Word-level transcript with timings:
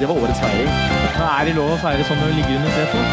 Det 0.00 0.06
var 0.08 0.18
årets 0.20 0.40
feiring. 0.42 0.72
Er 1.16 1.46
det 1.48 1.52
lov 1.56 1.70
å 1.72 1.76
feire 1.80 2.04
sånn 2.04 2.18
når 2.20 2.32
du 2.32 2.36
ligger 2.36 2.58
under 2.58 2.74
tre? 2.76 3.04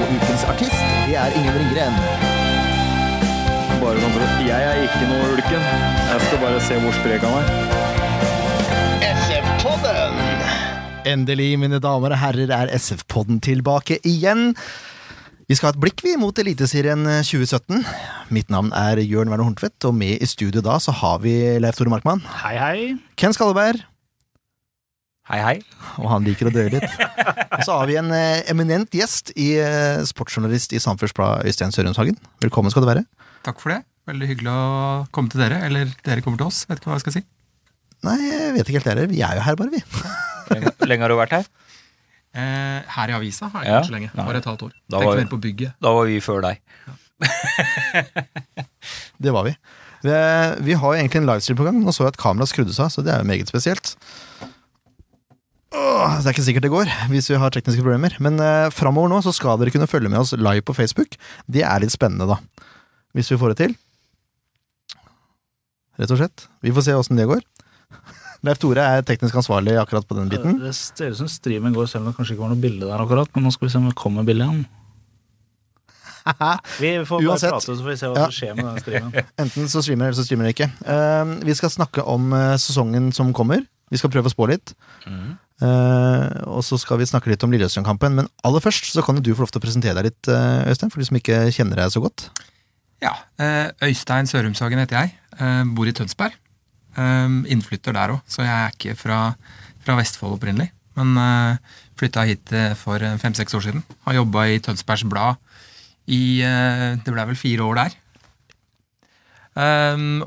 Og 0.00 0.12
ukens 0.14 0.44
artist, 0.52 0.84
det 1.08 1.16
er 1.18 1.34
Ingen 1.40 1.56
Ringgren. 1.58 1.96
Bare 3.80 3.98
sånn 3.98 4.14
for 4.14 4.44
Jeg 4.46 4.68
er 4.68 4.84
ikke 4.84 5.08
noe 5.10 5.32
ulken. 5.34 5.66
Jeg 6.12 6.22
skal 6.28 6.42
bare 6.44 6.62
se 6.68 6.78
hvor 6.84 6.94
sprek 7.00 7.26
han 7.26 7.34
er. 7.40 7.50
SF-podden! 9.10 10.22
Endelig, 11.10 11.50
mine 11.58 11.82
damer 11.82 12.14
og 12.14 12.22
herrer, 12.22 12.54
er 12.54 12.70
SF-podden 12.78 13.42
tilbake 13.42 13.98
igjen. 14.06 14.52
Vi 15.50 15.56
skal 15.58 15.72
ha 15.72 15.74
et 15.74 15.82
blikk 15.82 16.04
vi 16.06 16.14
mot 16.20 16.36
Eliteserien 16.38 17.02
2017. 17.26 17.82
Mitt 18.30 18.52
navn 18.54 18.70
er 18.76 19.02
Jørn 19.02 19.32
Werner 19.32 19.48
Horntvedt, 19.48 19.82
og 19.88 19.98
med 19.98 20.22
i 20.22 20.30
studio 20.30 20.62
da 20.62 20.78
så 20.78 20.94
har 20.94 21.18
vi 21.24 21.34
Leif 21.58 21.80
Tore 21.80 21.90
Markmann, 21.90 22.22
Hei, 22.44 22.54
hei. 22.60 22.92
Ken 23.18 23.34
Skalleberg, 23.34 23.82
Hei, 25.30 25.38
hei. 25.44 25.56
og 26.02 26.08
han 26.10 26.24
liker 26.26 26.48
å 26.48 26.52
dø 26.54 26.64
litt. 26.72 26.86
Og 27.54 27.60
så 27.66 27.74
har 27.76 27.86
vi 27.90 27.94
en 28.00 28.08
eh, 28.14 28.40
eminent 28.50 28.90
gjest 28.96 29.30
i 29.38 29.52
eh, 29.62 30.00
sportsjournalist 30.08 30.72
i 30.74 30.80
Samfunnsblad, 30.82 31.44
Øystein 31.46 31.70
Sørumshagen. 31.74 32.16
Velkommen 32.42 32.72
skal 32.72 32.82
du 32.82 32.88
være. 32.88 33.04
Takk 33.46 33.60
for 33.62 33.70
det. 33.74 33.80
Veldig 34.10 34.26
hyggelig 34.30 34.50
å 34.50 34.62
komme 35.14 35.30
til 35.30 35.42
dere. 35.44 35.60
Eller 35.68 35.90
dere 36.06 36.24
kommer 36.24 36.40
til 36.40 36.48
oss. 36.50 36.64
Vet 36.70 36.80
ikke 36.80 36.90
hva 36.90 36.96
jeg 36.98 37.04
skal 37.04 37.14
si. 37.18 37.22
Nei, 38.06 38.16
jeg 38.26 38.54
vet 38.56 38.64
ikke 38.72 38.80
helt 38.80 38.88
heller. 38.90 39.10
Vi 39.12 39.20
er 39.26 39.38
jo 39.38 39.44
her, 39.46 39.58
bare, 39.60 39.74
vi. 39.76 39.82
Lenge, 40.50 40.72
lenge 40.90 41.04
har 41.06 41.12
du 41.14 41.18
vært 41.20 41.36
her? 41.36 41.50
Eh, 42.30 42.80
her 42.96 43.12
i 43.12 43.16
avisa 43.20 43.50
har 43.52 43.66
jeg 43.66 43.70
Ja. 43.70 43.76
ikke 43.76 43.84
vært 43.84 43.90
så 43.92 43.96
lenge. 43.98 44.10
Bare 44.18 44.40
et 44.42 44.48
halvt 44.50 44.64
år. 44.66 44.72
Da 44.90 44.96
Tenkte 44.98 45.12
var- 45.12 45.22
mer 45.22 45.30
på 45.36 45.40
bygget. 45.46 45.76
Da 45.84 45.92
var 45.94 46.10
vi 46.10 46.18
før 46.24 46.42
deg. 46.48 46.64
Det 49.20 49.36
var 49.36 49.46
vi. 49.46 49.54
Vi, 50.00 50.16
vi 50.64 50.74
har 50.80 50.94
jo 50.96 50.98
egentlig 51.04 51.20
en 51.22 51.28
livestream 51.30 51.58
på 51.60 51.66
gang. 51.68 51.78
Nå 51.84 51.92
så 51.94 52.06
jeg 52.08 52.14
at 52.16 52.20
kameraet 52.24 52.50
skrudde 52.54 52.74
seg 52.74 52.90
så 52.96 53.04
det 53.06 53.12
er 53.14 53.22
jo 53.22 53.28
meget 53.30 53.50
spesielt. 53.52 53.94
Åh, 55.70 56.16
det 56.18 56.26
er 56.26 56.34
ikke 56.34 56.46
sikkert 56.48 56.64
det 56.66 56.72
går, 56.72 56.88
hvis 57.12 57.28
vi 57.30 57.38
har 57.38 57.52
tekniske 57.54 57.84
problemer. 57.84 58.16
Men 58.22 58.40
eh, 58.42 58.72
framover 58.74 59.12
nå 59.12 59.20
så 59.22 59.34
skal 59.34 59.60
dere 59.60 59.70
kunne 59.74 59.86
følge 59.90 60.10
med 60.10 60.18
oss 60.22 60.34
live 60.34 60.64
på 60.66 60.74
Facebook. 60.74 61.14
Det 61.46 61.62
er 61.62 61.82
litt 61.82 61.94
spennende, 61.94 62.26
da. 62.26 62.66
Hvis 63.14 63.30
vi 63.30 63.38
får 63.38 63.54
det 63.54 63.60
til. 63.62 63.76
Rett 66.00 66.14
og 66.14 66.18
slett. 66.18 66.48
Vi 66.64 66.74
får 66.74 66.88
se 66.88 66.96
åssen 66.98 67.20
det 67.20 67.28
går. 67.30 67.44
Leif 68.46 68.58
Tore 68.62 68.82
er 68.96 69.06
teknisk 69.06 69.36
ansvarlig 69.36 69.76
akkurat 69.78 70.06
på 70.08 70.16
den 70.18 70.30
biten. 70.32 70.58
Det 70.62 70.74
ser 70.74 71.12
ut 71.12 71.20
som 71.20 71.30
streamen 71.30 71.74
går, 71.76 71.86
selv 71.92 72.06
om 72.06 72.10
det 72.10 72.18
kanskje 72.18 72.34
ikke 72.34 72.46
var 72.46 72.54
noe 72.54 72.62
bilde 72.62 72.88
der 72.88 73.04
akkurat. 73.04 73.30
Men 73.36 73.46
nå 73.46 73.52
skal 73.54 73.68
vi 73.68 73.74
se 73.74 73.82
om 73.82 73.90
det 73.90 73.98
kommer 74.00 74.26
bilde 74.26 74.46
igjen. 74.48 74.62
Vi 76.80 76.90
får 77.08 77.16
bare 77.22 77.30
Uansett. 77.32 77.50
prate, 77.54 77.64
så 77.64 77.80
får 77.80 77.88
vi 77.88 77.94
se 77.96 78.08
hva 78.10 78.24
som 78.26 78.34
skjer 78.36 78.50
med 78.58 78.66
den 78.66 78.80
streamen. 78.82 79.28
Enten 79.40 79.70
så 79.72 79.80
streamer 79.82 80.10
eller 80.10 80.18
så 80.18 80.24
streamer 80.26 80.46
dere 80.46 80.52
ikke. 80.52 80.68
Eh, 80.94 81.30
vi 81.48 81.54
skal 81.56 81.72
snakke 81.72 82.04
om 82.04 82.26
eh, 82.36 82.56
sesongen 82.60 83.08
som 83.16 83.32
kommer. 83.36 83.62
Vi 83.90 83.98
skal 83.98 84.12
prøve 84.12 84.28
å 84.28 84.34
spå 84.34 84.50
litt. 84.50 84.74
Eh, 85.60 86.28
og 86.48 86.62
så 86.64 86.78
skal 86.80 87.00
vi 87.00 87.08
snakke 87.08 87.28
litt 87.28 87.42
om 87.44 87.52
Lillestrøm-kampen. 87.52 88.16
Men 88.16 88.30
aller 88.46 88.64
først 88.64 88.92
så 88.94 89.04
kan 89.04 89.20
du 89.20 89.32
få 89.34 89.44
lov 89.44 89.52
til 89.52 89.60
å 89.60 89.64
presentere 89.64 89.96
deg 90.00 90.10
litt, 90.10 90.28
eh, 90.28 90.70
Øystein, 90.72 90.90
for 90.92 91.00
de 91.00 91.08
som 91.08 91.20
ikke 91.20 91.52
kjenner 91.52 91.76
deg 91.82 91.92
så 91.92 92.00
godt. 92.04 92.28
Ja, 93.00 93.14
eh, 93.38 93.70
Øystein 93.82 94.28
Sørumshagen 94.28 94.80
heter 94.80 95.00
jeg. 95.00 95.16
Bor 95.74 95.86
i 95.86 95.92
Tønsberg. 95.92 96.32
Innflytter 96.98 97.94
der 97.94 98.10
òg, 98.12 98.20
så 98.28 98.42
jeg 98.42 98.50
er 98.50 98.70
ikke 98.74 98.96
fra, 98.98 99.34
fra 99.80 99.96
Vestfold 99.96 100.36
opprinnelig. 100.36 100.70
Men 100.96 101.58
flytta 101.96 102.26
hit 102.26 102.50
for 102.76 102.98
fem-seks 102.98 103.54
år 103.54 103.62
siden. 103.62 103.84
Har 104.04 104.18
jobba 104.18 104.44
i 104.50 104.58
Tønsbergs 104.58 105.08
Blad 105.08 105.36
i 106.08 106.42
Det 106.42 107.06
ble 107.08 107.24
vel 107.30 107.36
fire 107.36 107.62
år 107.62 107.74
der. 107.78 107.96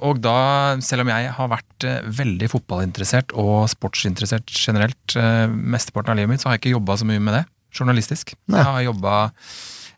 Og 0.01 0.21
da, 0.23 0.79
selv 0.81 1.01
om 1.01 1.09
jeg 1.09 1.29
har 1.29 1.47
vært 1.51 1.72
eh, 1.87 2.05
veldig 2.19 2.49
fotballinteressert 2.51 3.35
og 3.39 3.67
sportsinteressert 3.71 4.51
generelt 4.53 5.17
uh, 5.17 5.47
mesteparten 5.49 6.13
av 6.13 6.19
livet 6.19 6.33
mitt, 6.33 6.43
så 6.43 6.49
har 6.49 6.57
jeg 6.57 6.65
ikke 6.65 6.77
jobba 6.77 6.97
så 6.99 7.07
mye 7.09 7.23
med 7.23 7.37
det 7.39 7.43
journalistisk. 7.73 8.35
Nei. 8.51 8.61
Jeg 8.61 8.69
har 8.69 8.85
jobba, 8.87 9.17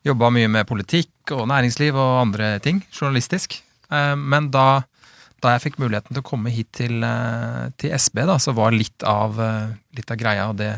jobba 0.07 0.31
mye 0.33 0.49
med 0.51 0.67
politikk 0.69 1.35
og 1.35 1.47
næringsliv 1.51 1.97
og 1.97 2.19
andre 2.23 2.55
ting 2.63 2.81
journalistisk. 2.93 3.59
Eh, 3.91 4.13
men 4.15 4.49
da, 4.53 4.85
da 5.43 5.55
jeg 5.55 5.67
fikk 5.67 5.79
muligheten 5.83 6.15
til 6.15 6.23
å 6.23 6.27
komme 6.27 6.53
hit 6.53 6.71
til, 6.77 7.03
eh, 7.05 7.67
til 7.81 7.95
SB, 7.97 8.23
da, 8.29 8.39
så 8.41 8.55
var 8.57 8.75
litt 8.75 9.05
av, 9.07 9.39
eh, 9.41 9.75
litt 9.97 10.11
av 10.11 10.21
greia 10.21 10.49
og 10.51 10.59
det, 10.61 10.73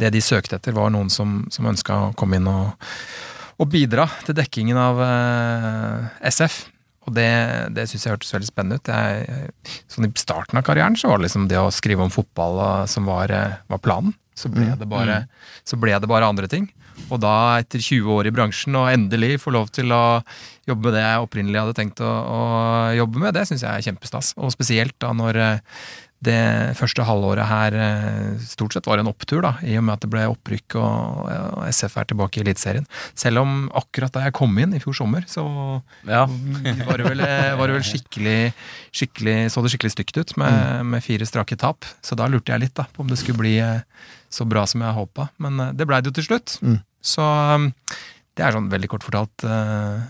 det 0.00 0.12
de 0.14 0.22
søkte 0.24 0.58
etter, 0.58 0.76
var 0.76 0.92
noen 0.94 1.10
som, 1.12 1.42
som 1.52 1.68
ønska 1.68 2.00
å 2.08 2.14
komme 2.18 2.40
inn 2.40 2.48
og, 2.50 2.90
og 3.58 3.70
bidra 3.72 4.06
til 4.24 4.38
dekkingen 4.38 4.78
av 4.80 5.02
eh, 5.04 6.10
SF. 6.30 6.66
Og 7.08 7.14
det, 7.16 7.28
det 7.76 7.88
syns 7.88 8.04
jeg 8.04 8.14
hørtes 8.14 8.34
veldig 8.34 8.50
spennende 8.50 8.78
ut. 8.78 8.92
Jeg, 8.92 9.76
sånn 9.88 10.08
I 10.08 10.12
starten 10.20 10.60
av 10.60 10.66
karrieren 10.66 10.98
så 10.98 11.10
var 11.10 11.20
det 11.20 11.28
liksom 11.28 11.48
det 11.50 11.60
å 11.60 11.70
skrive 11.74 12.04
om 12.04 12.12
fotball 12.12 12.60
som 12.90 13.08
var, 13.08 13.32
eh, 13.32 13.60
var 13.72 13.84
planen. 13.84 14.16
Så 14.38 14.50
ble, 14.52 14.68
det 14.78 14.86
bare, 14.86 15.24
så 15.66 15.74
ble 15.80 15.96
det 15.98 16.06
bare 16.10 16.28
andre 16.30 16.46
ting. 16.50 16.68
Og 17.08 17.20
da, 17.22 17.58
etter 17.62 17.80
20 17.82 18.10
år 18.12 18.28
i 18.28 18.32
bransjen, 18.34 18.76
og 18.78 18.90
endelig 18.90 19.40
få 19.42 19.52
lov 19.54 19.70
til 19.74 19.90
å 19.94 20.20
jobbe 20.68 20.88
med 20.88 20.96
det 20.98 21.04
jeg 21.04 21.24
opprinnelig 21.24 21.62
hadde 21.62 21.76
tenkt 21.78 22.02
å, 22.04 22.10
å 22.10 22.40
jobbe 22.98 23.22
med, 23.22 23.34
det 23.34 23.46
syns 23.48 23.64
jeg 23.64 23.70
er 23.70 23.86
kjempestas. 23.86 24.34
Og 24.38 24.52
spesielt 24.54 24.94
da 25.02 25.14
når 25.16 25.40
eh, 25.42 25.80
det 26.24 26.74
første 26.78 27.04
halvåret 27.06 27.46
her 27.46 27.74
eh, 27.78 28.40
stort 28.42 28.74
sett 28.74 28.88
var 28.90 28.98
en 28.98 29.10
opptur, 29.10 29.38
da, 29.44 29.52
i 29.62 29.76
og 29.78 29.84
med 29.86 29.94
at 29.94 30.02
det 30.02 30.10
ble 30.10 30.24
opprykk 30.32 30.74
og, 30.80 31.30
SF 31.70 31.94
er 32.00 32.08
tilbake 32.10 32.40
i 32.40 32.42
Eliteserien. 32.42 32.88
Selv 33.18 33.44
om 33.44 33.54
akkurat 33.78 34.14
da 34.14 34.24
jeg 34.26 34.34
kom 34.38 34.56
inn 34.58 34.74
i 34.74 34.82
fjor 34.82 34.96
sommer, 34.98 35.26
så 35.30 35.44
Ja. 36.08 36.24
var 36.88 36.98
det 36.98 37.06
vel, 37.06 37.22
var 37.22 37.70
det 37.70 37.78
vel 37.78 37.86
skikkelig, 37.86 38.38
skikkelig 38.90 39.36
Så 39.52 39.62
det 39.62 39.72
skikkelig 39.72 39.94
stygt 39.94 40.18
ut 40.18 40.36
med, 40.40 40.86
med 40.90 41.04
fire 41.04 41.26
strake 41.28 41.58
tap. 41.60 41.86
Så 42.02 42.18
da 42.18 42.26
lurte 42.26 42.52
jeg 42.52 42.66
litt 42.66 42.76
da 42.78 42.88
på 42.90 43.04
om 43.04 43.10
det 43.10 43.20
skulle 43.20 43.38
bli 43.38 43.58
eh, 43.62 43.84
så 44.32 44.46
bra 44.48 44.66
som 44.66 44.82
jeg 44.82 44.98
håpa. 44.98 45.30
Men 45.38 45.60
eh, 45.60 45.74
det 45.78 45.86
blei 45.86 46.02
det 46.02 46.10
jo 46.10 46.18
til 46.18 46.30
slutt. 46.32 46.58
Mm. 46.62 46.80
Så 46.98 47.24
det 48.34 48.46
er 48.46 48.54
sånn 48.54 48.70
veldig 48.72 48.90
kort 48.90 49.06
fortalt 49.06 49.44
uh, 49.46 50.02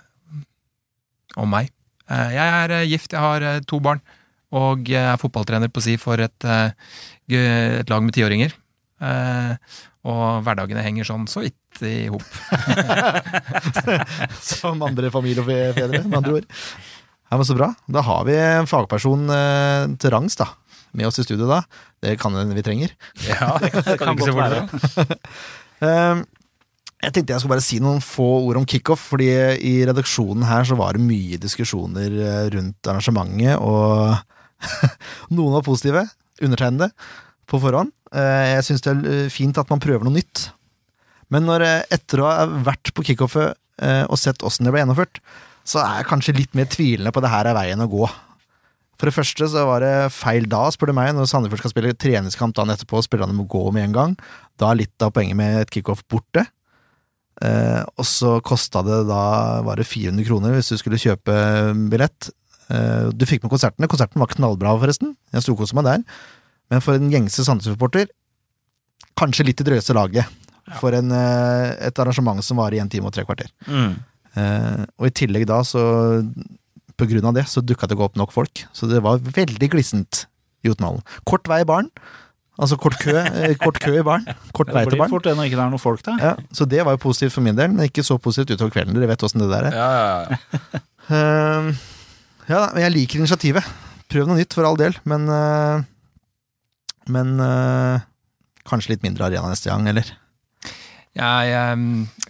om 1.37 1.53
meg. 1.53 1.69
Eh, 2.09 2.31
jeg 2.33 2.55
er 2.63 2.75
eh, 2.79 2.87
gift, 2.89 3.13
jeg 3.13 3.21
har 3.21 3.45
eh, 3.45 3.61
to 3.69 3.81
barn. 3.85 4.01
Og 4.57 4.89
er 4.97 5.19
fotballtrener 5.21 5.69
på 5.73 5.83
si 5.85 5.99
for 6.01 6.21
et, 6.25 6.45
eh, 6.49 6.73
et 7.29 7.91
lag 7.91 8.05
med 8.05 8.15
tiåringer. 8.17 8.55
Eh, 8.99 9.57
og 10.09 10.45
hverdagene 10.47 10.83
henger 10.85 11.07
sånn 11.07 11.27
så 11.29 11.43
vidt 11.45 11.83
i 11.85 12.09
hop. 12.09 12.25
Som 14.41 14.81
andre 14.87 15.11
familiefedre, 15.13 16.05
med 16.07 16.17
andre 16.23 16.39
ord. 16.41 16.49
Ja, 17.29 17.37
men 17.37 17.45
Så 17.45 17.59
bra. 17.59 17.75
Da 17.93 18.01
har 18.07 18.25
vi 18.25 18.39
en 18.41 18.71
fagperson 18.71 19.29
eh, 19.35 19.85
til 20.01 20.15
rangs 20.15 20.39
da, 20.41 20.49
med 20.97 21.11
oss 21.11 21.21
i 21.21 21.27
studio 21.27 21.49
da. 21.51 21.61
Det 22.01 22.17
kan 22.23 22.35
hende 22.39 22.57
vi 22.57 22.65
trenger. 22.65 22.95
Ja, 23.27 23.59
det 23.61 23.73
kan 23.75 23.85
ikke 24.17 24.31
se 24.31 24.37
bort. 24.39 25.19
Eh, 25.85 26.25
jeg 27.05 27.15
tenkte 27.15 27.35
jeg 27.35 27.43
skulle 27.43 27.55
bare 27.55 27.63
si 27.63 27.77
noen 27.85 28.01
få 28.03 28.25
ord 28.49 28.59
om 28.59 28.67
kickoff, 28.67 29.05
fordi 29.13 29.29
i 29.61 29.75
redaksjonen 29.87 30.49
her 30.49 30.65
så 30.67 30.79
var 30.79 30.97
det 30.97 31.05
mye 31.05 31.39
diskusjoner 31.39 32.17
eh, 32.17 32.49
rundt 32.57 32.91
arrangementet, 32.91 33.61
og 33.61 34.17
noen 35.35 35.57
var 35.57 35.67
positive, 35.67 36.05
undertegnede, 36.43 36.93
på 37.49 37.61
forhånd. 37.63 37.93
Eh, 38.13 38.55
Jeg 38.57 38.67
syns 38.67 38.85
det 38.85 38.93
er 38.93 39.11
eh, 39.13 39.33
fint 39.33 39.59
at 39.61 39.71
man 39.73 39.83
prøver 39.83 40.07
noe 40.07 40.17
nytt. 40.17 40.49
Men 41.33 41.49
når, 41.49 41.65
eh, 41.65 41.83
etter 41.99 42.23
å 42.23 42.29
ha 42.29 42.47
vært 42.47 42.93
på 42.97 43.07
kickoffet 43.11 43.57
og 43.79 44.19
sett 44.19 44.43
åssen 44.43 44.67
det 44.67 44.73
ble 44.75 44.81
gjennomført, 44.81 45.21
så 45.63 45.79
er 45.79 46.01
jeg 46.01 46.07
kanskje 46.09 46.33
litt 46.35 46.57
mer 46.59 46.67
tvilende 46.67 47.13
på 47.15 47.21
det 47.23 47.29
her 47.31 47.47
er 47.47 47.55
veien 47.55 47.79
å 47.79 47.87
gå. 47.87 48.09
For 48.99 49.07
det 49.07 49.15
første 49.15 49.47
så 49.53 49.63
var 49.69 49.85
det 49.85 50.09
feil 50.11 50.49
da, 50.51 50.65
spør 50.75 50.91
du 50.91 50.95
meg, 50.99 51.13
når 51.15 51.29
Sandefjord 51.31 51.63
skal 51.63 51.71
spille 51.71 51.93
treningskamp 51.95 52.57
dagen 52.59 52.75
etterpå, 52.75 52.99
spillerne 53.07 53.37
må 53.39 53.47
gå 53.47 53.63
med 53.71 53.87
en 53.87 53.95
gang. 53.95 54.17
Da 54.59 54.73
er 54.73 54.81
litt 54.81 55.07
av 55.07 55.13
poenget 55.15 55.39
med 55.39 55.61
et 55.61 55.71
kickoff 55.71 56.03
borte. 56.11 56.43
Og 57.39 58.09
så 58.11 58.41
kosta 58.43 58.83
det 58.83 59.05
da 59.07 59.23
var 59.63 59.79
det 59.79 59.87
400 59.87 60.27
kroner 60.27 60.57
hvis 60.57 60.73
du 60.75 60.81
skulle 60.83 60.99
kjøpe 60.99 61.39
billett. 61.95 62.33
Eh, 62.69 63.09
du 63.15 63.25
fikk 63.29 63.45
med 63.45 63.53
konsertene. 63.53 63.89
Konserten 63.91 64.21
var 64.23 64.31
knallbra, 64.33 64.75
forresten. 64.81 65.15
Jeg 65.35 65.47
storkoste 65.47 65.79
meg 65.79 65.89
der. 65.89 66.05
Men 66.73 66.85
for 66.85 66.99
en 66.99 67.09
gjengse 67.13 67.47
Sandnes-supporter, 67.47 68.11
kanskje 69.19 69.49
litt 69.49 69.63
i 69.63 69.67
drøyeste 69.67 69.97
laget. 69.97 70.29
For 70.79 70.93
en, 70.93 71.11
eh, 71.13 71.75
et 71.89 71.99
arrangement 71.99 72.45
som 72.45 72.61
varer 72.61 72.77
i 72.77 72.83
en 72.85 72.89
time 72.93 73.09
og 73.09 73.15
tre 73.17 73.25
kvarter. 73.25 73.49
Mm. 73.67 73.97
Eh, 74.37 74.85
og 75.01 75.09
i 75.09 75.15
tillegg 75.17 75.47
da, 75.49 75.63
så 75.65 75.81
på 76.99 77.09
grunn 77.09 77.25
av 77.25 77.35
det, 77.35 77.47
så 77.49 77.65
dukka 77.65 77.89
det 77.89 77.97
ikke 77.97 78.05
opp 78.05 78.17
nok 78.17 78.33
folk. 78.35 78.65
Så 78.75 78.89
det 78.91 79.01
var 79.03 79.19
veldig 79.19 79.71
glissent 79.71 80.27
i 80.63 80.69
Jotunhallen. 80.69 81.05
Kort 81.25 81.49
vei 81.49 81.63
i 81.63 81.69
baren, 81.69 81.91
Altså 82.59 82.75
kort 82.75 82.97
kø, 82.99 83.13
kort 83.63 83.77
kø 83.79 83.93
i 84.01 84.03
baren. 84.03 84.25
Kort 84.51 84.73
vei 84.75 84.83
Det 84.83 84.97
blir 84.97 85.11
fort 85.13 85.23
det 85.23 85.37
når 85.39 85.47
ikke 85.47 85.59
det 85.61 85.63
er 85.63 85.71
noen 85.71 85.79
folk 85.79 86.03
der. 86.03 86.17
Ja, 86.19 86.33
så 86.51 86.67
det 86.67 86.83
var 86.83 86.97
jo 86.97 86.99
positivt 87.05 87.37
for 87.37 87.41
min 87.47 87.55
del, 87.55 87.71
men 87.71 87.87
ikke 87.87 88.03
så 88.03 88.19
positivt 88.19 88.51
utover 88.59 88.75
kvelden. 88.75 88.99
Dere 88.99 89.07
vet 89.13 89.23
åssen 89.23 89.45
det 89.45 89.47
der 89.53 89.69
er. 89.69 89.77
Ja, 89.79 89.91
ja, 89.95 90.41
ja. 91.15 91.63
Ja 92.49 92.65
men 92.73 92.81
jeg 92.87 92.95
liker 92.95 93.21
initiativet. 93.21 93.67
Prøv 94.09 94.29
noe 94.29 94.39
nytt, 94.39 94.55
for 94.57 94.65
all 94.65 94.79
del, 94.81 94.97
men 95.09 95.29
eh, 95.29 95.85
Men 97.13 97.37
eh, 97.41 98.07
kanskje 98.69 98.95
litt 98.95 99.05
mindre 99.05 99.29
arena 99.29 99.51
neste 99.51 99.69
gang, 99.69 99.87
eller? 99.89 100.09
Jeg 101.19 101.53
eh, 101.53 101.85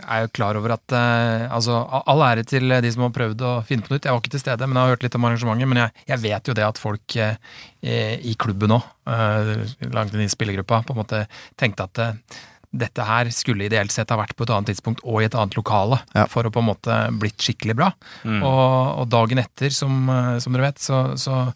er 0.06 0.25
jo 0.25 0.31
klar 0.35 0.59
over 0.59 0.75
at 0.75 0.94
eh, 0.97 1.47
altså, 1.53 1.81
All 2.09 2.23
ære 2.25 2.44
til 2.49 2.70
de 2.70 2.93
som 2.94 3.05
har 3.05 3.15
prøvd 3.15 3.44
å 3.47 3.55
finne 3.67 3.87
på 3.87 3.94
nytt. 3.94 4.06
Jeg 4.06 4.15
var 4.15 4.23
ikke 4.23 4.35
til 4.35 4.43
stede, 4.43 4.67
men 4.67 4.79
jeg 4.79 4.87
har 4.87 4.94
hørt 4.97 5.06
litt 5.06 5.19
om 5.19 5.26
arrangementet. 5.29 5.70
Men 5.70 5.82
jeg, 5.85 6.06
jeg 6.12 6.25
vet 6.25 6.50
jo 6.50 6.59
det 6.59 6.67
at 6.67 6.82
folk 6.82 7.19
eh, 7.23 8.15
i 8.19 8.35
klubben 8.41 8.75
òg, 8.79 8.87
eh, 9.15 9.55
langt 9.94 10.15
inn 10.15 10.25
i 10.26 10.31
spillergruppa, 10.32 10.82
på 10.87 10.97
en 10.97 11.03
måte 11.03 11.25
tenkte 11.61 11.87
at 11.91 12.03
eh, 12.06 12.41
dette 12.73 13.05
her 13.09 13.31
skulle 13.32 13.65
ideelt 13.65 13.91
sett 13.94 14.11
ha 14.12 14.19
vært 14.20 14.35
på 14.37 14.44
et 14.44 14.50
annet 14.53 14.69
tidspunkt 14.75 15.00
og 15.05 15.23
i 15.23 15.26
et 15.29 15.35
annet 15.35 15.56
lokale 15.56 16.00
Ja. 16.15 16.26
for 16.29 16.44
å 16.44 16.50
på 16.53 16.61
en 16.61 16.69
måte 16.69 16.97
blitt 17.19 17.38
skikkelig 17.41 17.76
bra. 17.79 17.93
Mm. 18.25 18.43
Og, 18.43 18.99
og 19.03 19.06
dagen 19.09 19.38
etter, 19.41 19.70
som, 19.73 20.03
eh, 20.12 20.35
som 20.44 20.53
dere 20.53 20.67
vet, 20.69 20.79
så, 20.85 21.17
så, 21.17 21.47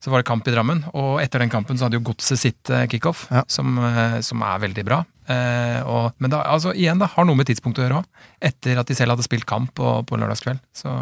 så 0.00 0.10
var 0.12 0.20
det 0.20 0.28
kamp 0.28 0.46
i 0.48 0.52
Drammen. 0.52 0.82
Og 0.92 1.20
etter 1.22 1.40
den 1.40 1.50
kampen 1.52 1.78
så 1.80 1.86
hadde 1.88 1.96
jo 1.96 2.04
Godset 2.10 2.38
sitt 2.42 2.70
eh, 2.70 2.84
kickoff, 2.92 3.26
Ja. 3.32 3.42
som, 3.48 3.78
eh, 3.78 4.18
som 4.26 4.42
er 4.44 4.60
veldig 4.66 4.84
bra. 4.84 5.00
Eh, 5.30 5.80
og, 5.88 6.12
men 6.18 6.30
da, 6.32 6.42
altså, 6.50 6.74
igjen, 6.76 6.98
da, 7.00 7.06
har 7.14 7.24
noe 7.24 7.38
med 7.40 7.46
tidspunktet 7.48 7.84
å 7.84 7.88
gjøre 7.88 8.02
òg. 8.02 8.28
Etter 8.50 8.80
at 8.82 8.86
de 8.90 8.98
selv 8.98 9.14
hadde 9.16 9.24
spilt 9.24 9.46
kamp 9.48 9.72
på, 9.78 9.96
på 10.04 10.20
lørdagskveld. 10.20 10.60
Så 10.76 10.92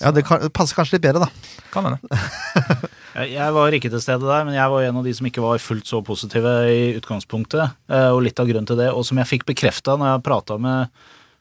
Ja, 0.00 0.10
det 0.10 0.24
kan, 0.26 0.40
passer 0.56 0.74
kanskje 0.80 0.96
litt 0.96 1.04
bedre, 1.04 1.28
da. 1.28 1.66
kan 1.70 1.84
hende. 1.86 2.00
Jeg 3.14 3.52
var 3.54 3.70
ikke 3.76 3.90
til 3.92 4.00
stede 4.02 4.26
der, 4.26 4.42
men 4.46 4.56
jeg 4.56 4.70
var 4.72 4.82
en 4.82 4.96
av 4.98 5.04
de 5.06 5.12
som 5.14 5.26
ikke 5.28 5.44
var 5.44 5.58
fullt 5.62 5.86
så 5.86 6.00
positive 6.02 6.52
i 6.66 6.96
utgangspunktet. 6.98 7.70
eh, 7.88 8.10
Og 8.10 8.22
litt 8.26 8.40
av 8.42 8.48
grunnen 8.50 8.66
til 8.66 8.76
det, 8.80 8.90
og 8.90 9.04
som 9.06 9.18
jeg 9.18 9.30
fikk 9.30 9.44
bekrefta 9.46 9.96
når 9.96 10.06
jeg 10.16 10.26
prata 10.26 10.58
med 10.58 10.88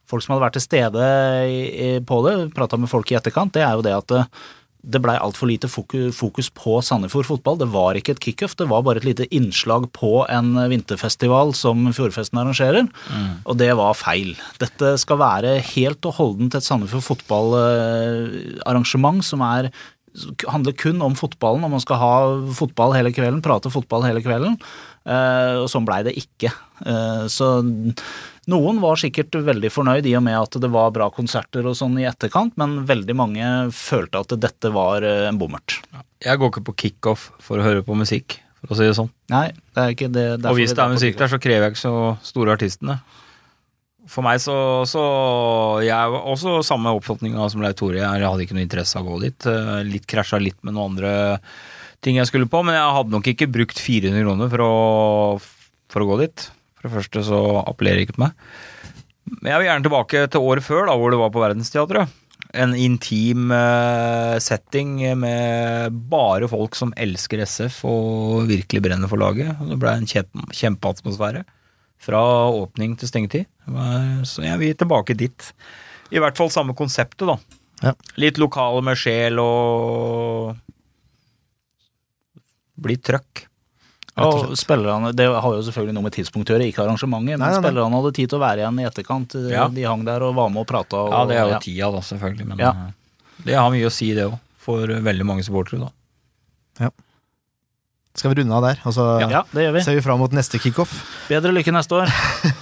folk 0.06 0.22
som 0.22 0.34
hadde 0.36 0.46
vært 0.46 0.54
til 0.60 0.68
stede 0.68 1.02
på 2.06 2.22
det, 2.28 2.54
prata 2.54 2.78
med 2.78 2.90
folk 2.92 3.12
i 3.12 3.16
etterkant, 3.18 3.54
det 3.56 3.64
er 3.64 3.74
jo 3.74 3.82
det 3.82 3.94
at 3.96 4.08
det, 4.12 4.26
det 4.84 5.00
blei 5.02 5.16
altfor 5.16 5.48
lite 5.48 5.68
fokus, 5.72 6.50
på 6.52 6.82
Sandefjord 6.84 7.26
fotball. 7.26 7.58
Det 7.58 7.72
var 7.72 7.96
ikke 7.96 8.12
et 8.12 8.20
kickoff, 8.20 8.56
det 8.60 8.68
var 8.68 8.84
bare 8.84 8.98
et 9.00 9.06
lite 9.08 9.24
innslag 9.32 9.88
på 9.96 10.28
en 10.28 10.60
vinterfestival 10.70 11.54
som 11.56 11.88
Fjordfesten 11.96 12.36
arrangerer, 12.38 12.84
og 13.48 13.56
det 13.58 13.72
var 13.80 13.94
feil. 13.96 14.36
Dette 14.60 14.98
skal 15.00 15.18
være 15.24 15.56
helt 15.74 16.04
og 16.06 16.14
holdent 16.20 16.56
et 16.60 16.64
Sandefjord 16.68 17.04
fotballarrangement 17.08 19.24
som 19.24 19.40
er 19.48 19.72
handler 20.48 20.76
kun 20.78 21.02
om 21.02 21.16
fotballen, 21.18 21.64
og 21.66 21.74
man 21.74 21.82
skal 21.82 22.00
ha 22.02 22.16
fotball 22.54 22.94
hele 22.98 23.14
kvelden, 23.14 23.42
prate 23.46 23.72
fotball 23.74 24.06
hele 24.06 24.22
kvelden. 24.24 24.58
Eh, 25.04 25.56
og 25.60 25.68
sånn 25.72 25.88
blei 25.88 26.02
det 26.06 26.14
ikke. 26.20 26.52
Eh, 26.86 27.26
så 27.32 27.50
noen 28.52 28.82
var 28.84 29.00
sikkert 29.02 29.36
veldig 29.36 29.72
fornøyd 29.74 30.08
i 30.08 30.16
og 30.20 30.24
med 30.26 30.38
at 30.40 30.60
det 30.64 30.70
var 30.72 30.94
bra 30.96 31.10
konserter 31.14 31.66
og 31.68 31.78
sånn 31.80 31.98
i 32.02 32.08
etterkant, 32.10 32.56
men 32.62 32.84
veldig 32.90 33.18
mange 33.18 33.50
følte 33.76 34.24
at 34.24 34.38
dette 34.46 34.72
var 34.76 35.06
eh, 35.08 35.26
en 35.30 35.40
bommert. 35.42 35.80
Jeg 36.24 36.40
går 36.40 36.54
ikke 36.54 36.68
på 36.70 36.78
kickoff 36.86 37.32
for 37.44 37.60
å 37.60 37.66
høre 37.66 37.84
på 37.86 37.98
musikk, 38.00 38.38
for 38.64 38.76
å 38.76 38.80
si 38.80 38.88
det 38.88 38.96
sånn. 39.00 39.12
Nei, 39.34 39.50
det 39.74 39.84
er 39.84 39.98
ikke 39.98 40.14
det. 40.14 40.28
Og 40.46 40.60
hvis 40.60 40.76
det 40.76 40.86
er 40.86 40.96
musikk 40.96 41.20
der, 41.20 41.34
så 41.34 41.42
krever 41.42 41.68
jeg 41.68 41.76
ikke 41.76 41.84
så 41.84 41.98
store 42.24 42.56
artistene. 42.56 43.02
For 44.12 44.26
meg 44.26 44.42
så, 44.44 44.56
så 44.90 45.02
Jeg 45.86 46.12
var 46.12 46.26
også 46.34 46.58
samme 46.68 46.92
oppfatninga 46.98 47.46
som 47.52 47.64
Leif 47.64 47.78
Tore. 47.80 48.02
Jeg 48.02 48.26
hadde 48.26 48.44
ikke 48.46 48.58
noe 48.58 48.66
interesse 48.66 49.00
av 49.00 49.08
å 49.08 49.14
gå 49.16 49.22
dit. 49.24 49.48
Eh, 49.50 49.80
Litt 49.88 50.08
krasja 50.12 50.42
litt 50.42 50.60
med 50.62 50.76
noen 50.76 50.92
andre 50.94 51.14
ting 52.04 52.18
jeg 52.20 52.28
skulle 52.28 52.50
på, 52.52 52.60
men 52.68 52.76
jeg 52.76 52.96
hadde 52.98 53.16
nok 53.16 53.30
ikke 53.32 53.48
brukt 53.48 53.80
400 53.80 54.26
kroner 54.26 54.50
for 54.52 54.64
å, 54.66 54.74
for 55.94 56.04
å 56.04 56.10
gå 56.10 56.18
dit. 56.26 56.50
For 56.76 56.90
det 56.90 56.96
første 56.98 57.24
så 57.30 57.40
appellerer 57.64 58.02
det 58.02 58.08
ikke 58.10 58.18
til 58.18 58.26
meg. 58.26 58.36
Men 59.40 59.54
jeg 59.54 59.62
vil 59.62 59.70
gjerne 59.70 59.88
tilbake 59.88 60.26
til 60.34 60.50
året 60.52 60.66
før, 60.68 60.84
da, 60.90 60.98
hvor 61.00 61.14
det 61.16 61.22
var 61.22 61.32
på 61.32 61.44
Verdensteatret. 61.46 62.20
En 62.60 62.76
intim 62.78 63.54
eh, 63.56 64.36
setting 64.44 64.98
med 65.18 65.96
bare 66.12 66.52
folk 66.52 66.76
som 66.78 66.92
elsker 67.00 67.40
SF 67.48 67.80
og 67.88 68.44
virkelig 68.52 68.84
brenner 68.84 69.10
for 69.10 69.24
laget. 69.24 69.56
Det 69.72 69.80
ble 69.80 69.96
en 69.96 70.10
kjempe, 70.12 70.44
kjempeatmosfære 70.60 71.46
fra 72.04 72.22
åpning 72.52 72.98
til 73.00 73.08
stengetid. 73.10 73.46
Så 74.28 74.44
jeg 74.44 74.60
vil 74.60 74.76
tilbake 74.80 75.16
dit. 75.18 75.50
I 76.14 76.20
hvert 76.22 76.38
fall 76.38 76.52
samme 76.54 76.76
konseptet, 76.78 77.26
da. 77.30 77.38
Ja. 77.84 77.94
Litt 78.22 78.38
lokale 78.40 78.84
med 78.86 79.00
sjel 79.00 79.40
og 79.44 80.54
bli 82.84 82.98
trøkk. 83.00 83.46
Og 84.22 84.52
spillerne, 84.60 85.10
Det 85.16 85.26
har 85.26 85.54
jo 85.56 85.62
selvfølgelig 85.66 85.94
noe 85.98 86.06
med 86.06 86.14
tidspunktet 86.14 86.54
å 86.54 86.58
gjøre, 86.60 86.68
ikke 86.70 86.84
arrangementet, 86.84 87.34
men 87.34 87.42
Nei, 87.42 87.54
spillerne 87.58 87.98
hadde 87.98 88.12
tid 88.14 88.30
til 88.30 88.38
å 88.38 88.44
være 88.44 88.62
igjen 88.62 88.82
i 88.84 88.86
etterkant. 88.86 89.34
Ja. 89.50 89.68
De 89.74 89.84
hang 89.90 90.04
der 90.06 90.22
og 90.28 90.36
var 90.38 90.52
med 90.54 90.62
og 90.62 90.68
prata. 90.70 91.00
Og, 91.08 91.10
Ja, 91.16 91.24
det 91.26 91.38
er 91.40 91.48
jo 91.48 91.54
ja. 91.56 91.60
tida, 91.64 91.92
da, 91.96 92.02
selvfølgelig. 92.06 92.46
Men 92.52 92.58
Ja. 92.62 92.70
eh, 92.70 92.92
det 93.48 93.56
har 93.58 93.72
mye 93.72 93.88
å 93.90 93.92
si, 93.92 94.14
det 94.14 94.28
òg. 94.30 94.38
For 94.58 94.86
veldig 94.88 95.26
mange 95.26 95.44
supportere, 95.44 95.90
da. 96.80 96.90
Skal 98.16 98.30
vi 98.34 98.42
runde 98.42 98.54
av 98.54 98.62
der? 98.68 98.82
Og 98.86 98.94
så 98.94 99.06
Ja, 99.26 99.42
det 99.54 99.64
gjør 99.68 99.74
vi. 99.78 99.84
ser 99.88 99.96
vi 99.98 100.04
fram 100.06 100.20
mot 100.22 100.32
neste 100.36 100.60
kickoff. 100.62 100.92
Bedre 101.30 101.52
lykke 101.56 101.74
neste 101.74 101.96
år. 102.04 102.12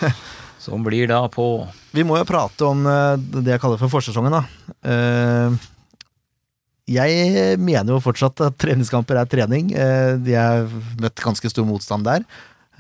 Som 0.62 0.84
blir 0.86 1.08
da 1.10 1.24
på 1.34 1.44
Vi 1.96 2.04
må 2.06 2.20
jo 2.20 2.26
prate 2.30 2.68
om 2.70 2.86
eh, 2.88 3.18
det 3.42 3.56
jeg 3.56 3.62
kaller 3.64 3.80
for 3.82 3.90
forsesongen, 3.90 4.32
da. 4.32 4.44
Eh, 4.86 5.56
Jeg 6.92 7.58
mener 7.62 7.94
jo 7.96 8.00
fortsatt 8.04 8.42
at 8.46 8.58
treningskamper 8.62 9.20
er 9.22 9.30
trening. 9.30 9.72
Eh, 9.74 10.16
De 10.22 10.34
har 10.38 10.66
møtt 11.02 11.22
ganske 11.24 11.50
stor 11.52 11.66
motstand 11.68 12.04
der. 12.08 12.24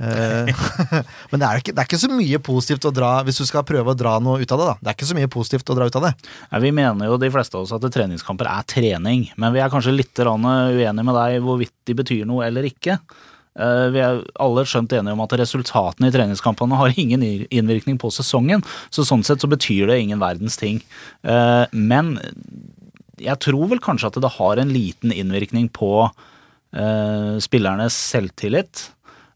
Eh, 0.01 0.49
Men 1.31 1.41
det 1.41 1.47
er, 1.47 1.61
ikke, 1.61 1.73
det 1.75 1.83
er 1.83 1.89
ikke 1.89 2.01
så 2.01 2.09
mye 2.11 2.39
positivt 2.41 2.87
å 2.89 2.93
dra 2.95 3.11
hvis 3.27 3.41
du 3.41 3.45
skal 3.47 3.65
prøve 3.67 3.93
å 3.93 3.97
dra 3.97 4.15
noe 4.23 4.41
ut 4.41 4.53
av 4.55 4.61
det. 4.61 4.69
da 4.71 4.75
Det 4.79 4.89
er 4.91 4.97
ikke 4.97 5.09
så 5.11 5.17
mye 5.19 5.31
positivt 5.31 5.69
å 5.73 5.77
dra 5.77 5.89
ut 5.89 5.97
av 5.99 6.07
det. 6.07 6.13
Nei, 6.51 6.61
vi 6.65 6.71
mener 6.81 7.11
jo 7.11 7.19
de 7.21 7.31
fleste 7.33 7.57
av 7.57 7.67
oss 7.67 7.75
at 7.75 7.85
treningskamper 7.93 8.49
er 8.49 8.69
trening, 8.69 9.27
men 9.41 9.53
vi 9.53 9.61
er 9.61 9.73
kanskje 9.73 9.93
litt 9.93 10.21
uenige 10.21 11.05
med 11.05 11.17
deg 11.17 11.43
hvorvidt 11.45 11.75
de 11.89 11.97
betyr 12.01 12.25
noe 12.29 12.47
eller 12.47 12.65
ikke. 12.69 12.97
Eh, 13.59 13.85
Vi 13.93 14.01
er 14.01 14.23
alle 14.41 14.65
skjønt 14.65 14.95
enige 14.95 15.13
om 15.13 15.23
at 15.25 15.37
resultatene 15.41 16.09
i 16.09 16.15
treningskampene 16.15 16.79
har 16.79 16.97
ingen 16.97 17.23
innvirkning 17.51 17.99
på 18.01 18.11
sesongen, 18.13 18.65
så 18.89 19.05
sånn 19.07 19.25
sett 19.27 19.43
så 19.43 19.51
betyr 19.51 19.91
det 19.91 20.01
ingen 20.01 20.21
verdens 20.23 20.57
ting. 20.57 20.81
Eh, 21.23 21.65
Men 21.71 22.17
jeg 23.21 23.37
tror 23.43 23.69
vel 23.69 23.83
kanskje 23.83 24.09
at 24.09 24.21
det 24.23 24.35
har 24.39 24.57
en 24.57 24.73
liten 24.73 25.13
innvirkning 25.13 25.69
på 25.69 26.09
spillernes 26.71 27.91
selvtillit. 27.91 28.85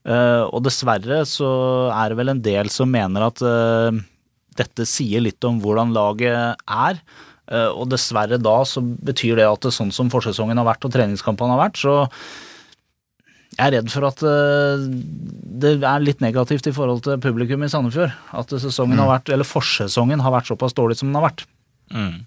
Eh, 0.06 0.44
og 0.54 0.62
dessverre 0.68 1.24
så 1.26 1.52
er 1.90 2.12
det 2.12 2.20
vel 2.20 2.34
en 2.36 2.42
del 2.46 2.70
som 2.74 2.92
mener 2.92 3.26
at 3.26 3.42
eh, 3.42 4.02
dette 4.60 4.86
sier 4.88 5.24
litt 5.26 5.44
om 5.48 5.58
hvordan 5.64 5.96
laget 5.96 6.62
er. 6.66 7.00
Eh, 7.50 7.72
og 7.72 7.90
dessverre 7.90 8.38
da 8.42 8.60
så 8.70 8.84
betyr 8.84 9.42
det 9.42 9.48
at 9.50 9.66
det, 9.66 9.74
sånn 9.74 9.94
som 9.96 10.12
forsesongen 10.14 10.62
har 10.62 10.68
vært 10.70 10.86
og 10.86 10.94
treningskampene 10.94 11.58
har 11.58 11.64
vært, 11.68 11.82
så 11.82 11.96
jeg 13.56 13.70
er 13.70 13.76
redd 13.78 13.88
for 13.88 14.04
at 14.04 14.20
det 14.20 15.70
er 15.78 16.02
litt 16.04 16.20
negativt 16.20 16.66
i 16.68 16.74
forhold 16.76 17.06
til 17.06 17.22
publikum 17.24 17.62
i 17.64 17.70
Sandefjord. 17.72 18.12
At 18.36 18.52
sesongen 18.52 19.00
har 19.00 19.08
vært, 19.08 19.32
eller 19.32 19.48
forsesongen 19.48 20.20
har 20.20 20.34
vært 20.36 20.50
såpass 20.50 20.76
dårlig 20.76 20.98
som 21.00 21.08
den 21.08 21.16
har 21.16 21.30
vært. 21.30 21.46
mm. 21.96 22.18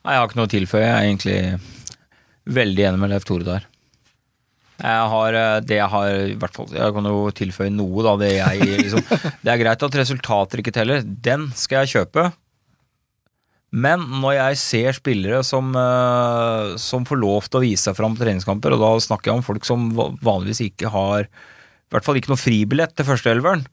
Nei, 0.00 0.14
jeg 0.14 0.20
har 0.22 0.30
ikke 0.30 0.38
noe 0.40 0.48
å 0.48 0.50
tilføye. 0.50 0.82
Jeg 0.82 0.90
er 0.96 1.06
egentlig 1.06 2.54
veldig 2.56 2.84
enig 2.88 3.00
med 3.02 3.12
Leif 3.12 3.26
Tore 3.28 3.46
der. 3.46 3.66
Jeg 4.80 5.08
har 5.12 5.36
eh, 5.36 5.56
det 5.64 5.76
jeg 5.76 5.92
har 5.92 6.10
i 6.32 6.36
hvert 6.40 6.56
fall, 6.56 6.68
Jeg 6.72 6.94
kan 6.96 7.08
jo 7.10 7.24
tilføye 7.36 7.72
noe, 7.72 8.04
da. 8.06 8.14
Det, 8.20 8.30
jeg, 8.36 8.68
liksom, 8.84 9.04
det 9.44 9.52
er 9.52 9.60
greit 9.60 9.88
at 9.88 9.98
resultater 10.00 10.62
ikke 10.62 10.74
teller. 10.74 11.04
Den 11.04 11.50
skal 11.58 11.84
jeg 11.84 11.94
kjøpe. 11.98 12.30
Men 13.70 14.02
når 14.22 14.34
jeg 14.34 14.58
ser 14.58 14.96
spillere 14.96 15.44
som, 15.46 15.70
eh, 15.78 16.74
som 16.82 17.06
får 17.06 17.20
lov 17.22 17.46
til 17.46 17.60
å 17.60 17.64
vise 17.64 17.86
seg 17.86 17.98
fram 17.98 18.16
på 18.16 18.24
treningskamper, 18.24 18.74
og 18.74 18.82
da 18.82 18.90
snakker 19.04 19.30
jeg 19.30 19.38
om 19.38 19.46
folk 19.46 19.68
som 19.68 19.90
vanligvis 19.94 20.64
ikke 20.66 20.90
har 20.90 21.28
i 21.28 21.94
hvert 21.94 22.06
fall 22.06 22.18
ikke 22.18 22.32
noe 22.32 22.38
fribillett 22.38 22.94
til 22.98 23.06
førsteelveren, 23.06 23.64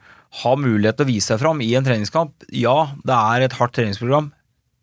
har 0.43 0.59
mulighet 0.59 0.99
til 0.99 1.05
å 1.07 1.09
vise 1.09 1.31
seg 1.31 1.41
fram 1.41 1.61
i 1.63 1.69
en 1.77 1.85
treningskamp. 1.85 2.47
Ja, 2.53 2.91
det 3.07 3.17
er 3.17 3.45
et 3.45 3.57
hardt 3.57 3.75
treningsprogram, 3.77 4.31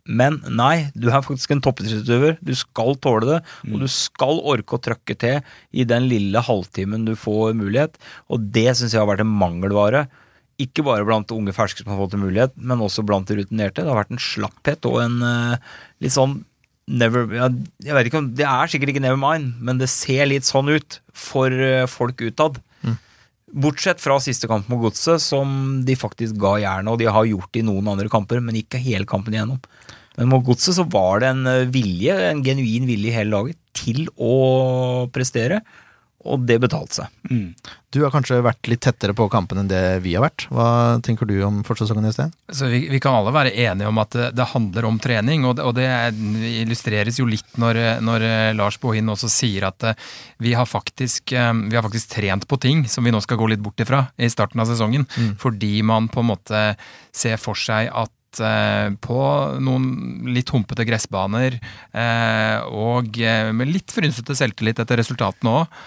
men 0.04 0.36
nei, 0.52 0.90
du 0.92 1.06
er 1.08 1.22
faktisk 1.24 1.54
en 1.54 1.62
toppidrettsutøver. 1.64 2.36
Du 2.44 2.52
skal 2.58 2.92
tåle 3.00 3.28
det, 3.28 3.38
og 3.70 3.78
du 3.80 3.86
skal 3.88 4.42
orke 4.52 4.76
å 4.76 4.82
trøkke 4.84 5.16
til 5.16 5.38
i 5.72 5.86
den 5.88 6.10
lille 6.10 6.42
halvtimen 6.44 7.06
du 7.08 7.14
får 7.16 7.54
mulighet. 7.56 7.96
Og 8.28 8.44
det 8.52 8.68
syns 8.76 8.92
jeg 8.92 9.00
har 9.00 9.08
vært 9.08 9.24
en 9.24 9.32
mangelvare. 9.32 10.04
Ikke 10.60 10.84
bare 10.86 11.06
blant 11.08 11.32
unge 11.34 11.54
ferske 11.56 11.80
som 11.80 11.94
har 11.94 12.02
fått 12.02 12.18
en 12.18 12.24
mulighet, 12.26 12.52
men 12.60 12.84
også 12.84 13.06
blant 13.06 13.30
de 13.30 13.40
rutinerte. 13.40 13.80
Det 13.80 13.88
har 13.88 14.02
vært 14.02 14.12
en 14.12 14.20
slapphet 14.22 14.90
og 14.90 15.00
en 15.06 15.16
uh, 15.24 15.56
litt 16.04 16.14
sånn 16.14 16.42
never 16.84 17.24
Jeg 17.32 17.94
vet 17.96 18.08
ikke 18.10 18.20
om 18.20 18.26
Det 18.36 18.44
er 18.44 18.68
sikkert 18.68 18.92
ikke 18.92 19.00
never 19.06 19.16
mind, 19.16 19.54
men 19.64 19.80
det 19.80 19.88
ser 19.88 20.28
litt 20.28 20.44
sånn 20.44 20.68
ut 20.68 20.98
for 21.16 21.48
eh, 21.48 21.86
folk 21.88 22.20
utad. 22.20 22.60
Bortsett 23.54 24.00
fra 24.02 24.16
siste 24.22 24.48
kamp 24.50 24.66
mot 24.70 24.80
Godset, 24.82 25.22
som 25.22 25.82
de 25.86 25.94
faktisk 25.98 26.38
ga 26.42 26.56
jernet, 26.62 26.90
og 26.90 26.98
de 26.98 27.06
har 27.06 27.28
gjort 27.28 27.52
det 27.54 27.62
i 27.62 27.66
noen 27.66 27.92
andre 27.92 28.10
kamper, 28.10 28.42
men 28.42 28.58
ikke 28.58 28.82
hele 28.82 29.06
kampen 29.06 29.36
igjennom. 29.36 29.60
Men 30.18 30.30
mot 30.30 30.42
Godset 30.46 30.78
så 30.78 30.86
var 30.90 31.22
det 31.22 31.30
en 31.30 31.46
eh, 31.50 31.68
vilje, 31.74 32.16
en 32.30 32.42
genuin 32.46 32.86
vilje 32.90 33.12
i 33.12 33.14
hele 33.14 33.34
laget, 33.34 33.58
til 33.74 34.06
å 34.18 35.06
prestere. 35.14 35.62
Og 36.24 36.44
det 36.48 36.56
betalte 36.62 37.02
seg. 37.02 37.12
Mm. 37.30 37.50
Du 37.94 38.00
har 38.02 38.10
kanskje 38.10 38.40
vært 38.42 38.66
litt 38.70 38.80
tettere 38.82 39.14
på 39.14 39.28
kampen 39.30 39.60
enn 39.60 39.68
det 39.70 39.80
vi 40.02 40.16
har 40.16 40.24
vært. 40.24 40.46
Hva 40.50 40.66
tenker 41.04 41.28
du 41.30 41.36
om 41.46 41.60
forsesongen, 41.66 42.08
Øystein? 42.08 42.32
Så 42.50 42.66
vi, 42.72 42.80
vi 42.90 42.98
kan 43.02 43.14
alle 43.14 43.30
være 43.34 43.52
enige 43.54 43.86
om 43.90 44.00
at 44.02 44.16
det, 44.16 44.30
det 44.34 44.48
handler 44.50 44.88
om 44.88 44.98
trening, 45.02 45.44
og 45.46 45.56
det, 45.60 45.66
og 45.68 45.76
det 45.78 45.86
er- 45.86 46.18
illustreres 46.64 47.20
jo 47.20 47.28
litt 47.30 47.54
når, 47.60 47.78
når 48.02 48.26
eh, 48.26 48.50
Lars 48.58 48.80
Bohin 48.82 49.12
også 49.12 49.30
sier 49.30 49.68
at 49.68 49.86
eh, 49.92 49.94
vi 50.42 50.56
har, 50.58 50.66
faktisk, 50.66 51.32
eh, 51.36 51.52
vi 51.70 51.76
har 51.78 51.86
faktisk 51.86 52.16
trent 52.16 52.48
på 52.50 52.58
ting 52.62 52.82
som 52.90 53.06
vi 53.06 53.14
nå 53.14 53.20
skal 53.22 53.38
gå 53.38 53.52
litt 53.52 53.62
bort 53.62 53.78
ifra 53.84 54.06
i 54.18 54.30
starten 54.32 54.60
av 54.64 54.66
sesongen, 54.72 55.06
fordi 55.38 55.76
man 55.86 56.10
på 56.10 56.24
en 56.24 56.32
måte 56.32 56.64
ser 57.14 57.38
for 57.38 57.54
seg 57.58 57.92
at 57.94 58.10
eh, 58.42 58.88
på 59.02 59.18
noen 59.62 59.86
litt 60.34 60.50
humpete 60.54 60.86
gressbaner 60.88 61.56
eh, 61.56 62.58
og 62.68 63.18
eh, 63.20 63.50
med 63.54 63.70
litt 63.70 63.94
frynsete 63.94 64.36
selvtillit 64.38 64.80
etter 64.82 65.00
resultatene 65.00 65.52
òg, 65.54 65.78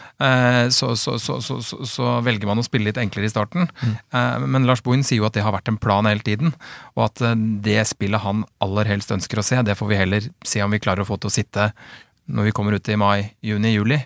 så, 0.73 0.91
så, 0.97 1.17
så, 1.21 1.37
så, 1.61 2.05
velger 2.25 2.49
man 2.49 2.59
å 2.59 2.65
spille 2.65 2.87
litt 2.89 2.97
enklere 2.99 3.27
i 3.27 3.31
starten. 3.31 3.67
Mm. 3.81 4.47
Men 4.49 4.65
Lars 4.65 4.81
Bohin 4.85 5.03
sier 5.05 5.21
jo 5.21 5.27
at 5.27 5.35
det 5.37 5.43
har 5.45 5.53
vært 5.53 5.69
en 5.69 5.77
plan 5.81 6.07
hele 6.09 6.23
tiden, 6.25 6.55
og 6.95 7.03
at 7.07 7.21
det 7.65 7.77
spillet 7.89 8.23
han 8.23 8.41
aller 8.63 8.89
helst 8.89 9.13
ønsker 9.13 9.39
å 9.39 9.45
se, 9.45 9.61
det 9.61 9.77
får 9.77 9.91
vi 9.91 9.99
heller 9.99 10.29
se 10.47 10.63
om 10.65 10.73
vi 10.73 10.81
klarer 10.81 11.05
å 11.05 11.09
få 11.09 11.19
til 11.21 11.29
å 11.29 11.35
sitte 11.37 11.69
når 12.33 12.49
vi 12.49 12.55
kommer 12.57 12.77
ut 12.77 12.89
i 12.89 12.97
mai, 12.99 13.29
juni, 13.45 13.75
juli. 13.75 13.99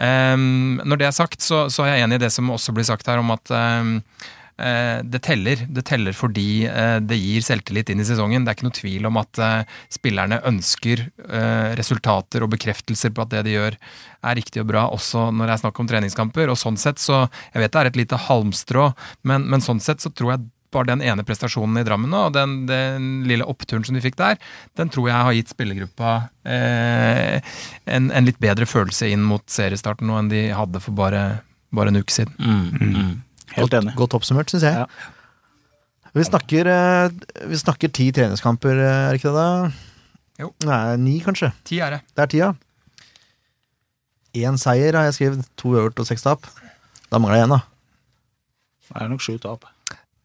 Når 0.00 1.02
det 1.02 1.10
er 1.10 1.16
sagt, 1.16 1.44
så, 1.44 1.66
så 1.72 1.84
er 1.84 1.96
jeg 1.98 2.06
enig 2.06 2.20
i 2.20 2.24
det 2.24 2.32
som 2.34 2.48
også 2.54 2.74
blir 2.74 2.88
sagt 2.88 3.12
her 3.12 3.20
om 3.20 3.34
at 3.36 3.52
det 4.62 5.20
teller. 5.26 5.64
Det 5.68 5.84
teller 5.88 6.14
fordi 6.16 6.64
eh, 6.68 6.98
det 7.02 7.18
gir 7.18 7.44
selvtillit 7.44 7.90
inn 7.92 8.02
i 8.02 8.06
sesongen. 8.06 8.44
Det 8.44 8.52
er 8.52 8.58
ikke 8.58 8.68
noe 8.68 8.78
tvil 8.78 9.08
om 9.08 9.20
at 9.20 9.42
eh, 9.42 9.76
spillerne 9.92 10.40
ønsker 10.48 11.04
eh, 11.08 11.74
resultater 11.78 12.44
og 12.44 12.52
bekreftelser 12.54 13.14
på 13.14 13.24
at 13.24 13.34
det 13.34 13.44
de 13.48 13.56
gjør 13.56 13.76
er 14.22 14.38
riktig 14.38 14.62
og 14.62 14.70
bra, 14.70 14.86
også 14.94 15.30
når 15.34 15.48
det 15.48 15.54
er 15.56 15.62
snakk 15.64 15.82
om 15.82 15.90
treningskamper. 15.90 16.52
Og 16.52 16.60
sånn 16.60 16.78
sett 16.80 17.02
så 17.02 17.24
Jeg 17.52 17.62
vet 17.62 17.74
det 17.74 17.80
er 17.80 17.90
et 17.90 18.00
lite 18.04 18.18
halmstrå, 18.28 18.90
men, 19.28 19.46
men 19.50 19.64
sånn 19.64 19.82
sett 19.82 20.02
så 20.04 20.12
tror 20.14 20.34
jeg 20.34 20.50
bare 20.72 20.88
den 20.88 21.02
ene 21.04 21.24
prestasjonen 21.26 21.80
i 21.80 21.84
Drammen 21.84 22.10
nå, 22.12 22.26
og 22.28 22.36
den, 22.36 22.62
den 22.68 23.08
lille 23.28 23.46
oppturen 23.48 23.84
som 23.84 23.96
de 23.96 24.02
fikk 24.04 24.16
der, 24.20 24.38
den 24.78 24.88
tror 24.92 25.10
jeg 25.10 25.26
har 25.28 25.36
gitt 25.36 25.52
spillergruppa 25.52 26.14
eh, 26.48 27.52
en, 27.84 28.08
en 28.08 28.28
litt 28.28 28.40
bedre 28.42 28.68
følelse 28.68 29.10
inn 29.12 29.24
mot 29.26 29.44
seriestarten 29.52 30.08
nå 30.08 30.16
enn 30.20 30.32
de 30.32 30.46
hadde 30.56 30.80
for 30.80 30.96
bare, 30.96 31.42
bare 31.76 31.92
en 31.92 32.00
uke 32.00 32.14
siden. 32.14 32.32
Mm. 32.40 33.12
Helt 33.56 33.74
enig. 33.78 33.94
Godt 33.98 34.14
oppsummert, 34.18 34.52
syns 34.52 34.66
jeg. 34.66 34.74
Ja. 34.74 34.86
Vi, 36.12 36.24
snakker, 36.28 36.68
eh, 36.68 37.14
vi 37.48 37.58
snakker 37.60 37.92
ti 37.92 38.10
treningskamper, 38.14 38.76
eh, 38.76 38.98
er 39.08 39.16
det 39.16 39.22
ikke 39.22 39.32
det? 39.32 39.42
da? 39.42 39.92
Jo. 40.42 40.52
Nei, 40.66 40.96
ni 41.00 41.18
kanskje. 41.24 41.52
Ti 41.68 41.80
er 41.84 41.96
det. 41.96 42.00
Det 42.16 42.24
er 42.24 42.32
tida. 42.32 42.52
Én 44.42 44.56
seier 44.60 44.96
har 44.96 45.10
jeg 45.10 45.18
skrevet, 45.18 45.48
to 45.60 45.74
øvert 45.76 46.00
og 46.00 46.08
seks 46.08 46.24
tap. 46.24 46.48
Da 47.12 47.20
mangler 47.20 47.42
jeg 47.42 47.48
én, 47.50 47.54
da. 47.56 47.60
Det 48.88 49.02
er 49.04 49.12
nok 49.12 49.24
sju 49.24 49.36
tap. 49.40 49.68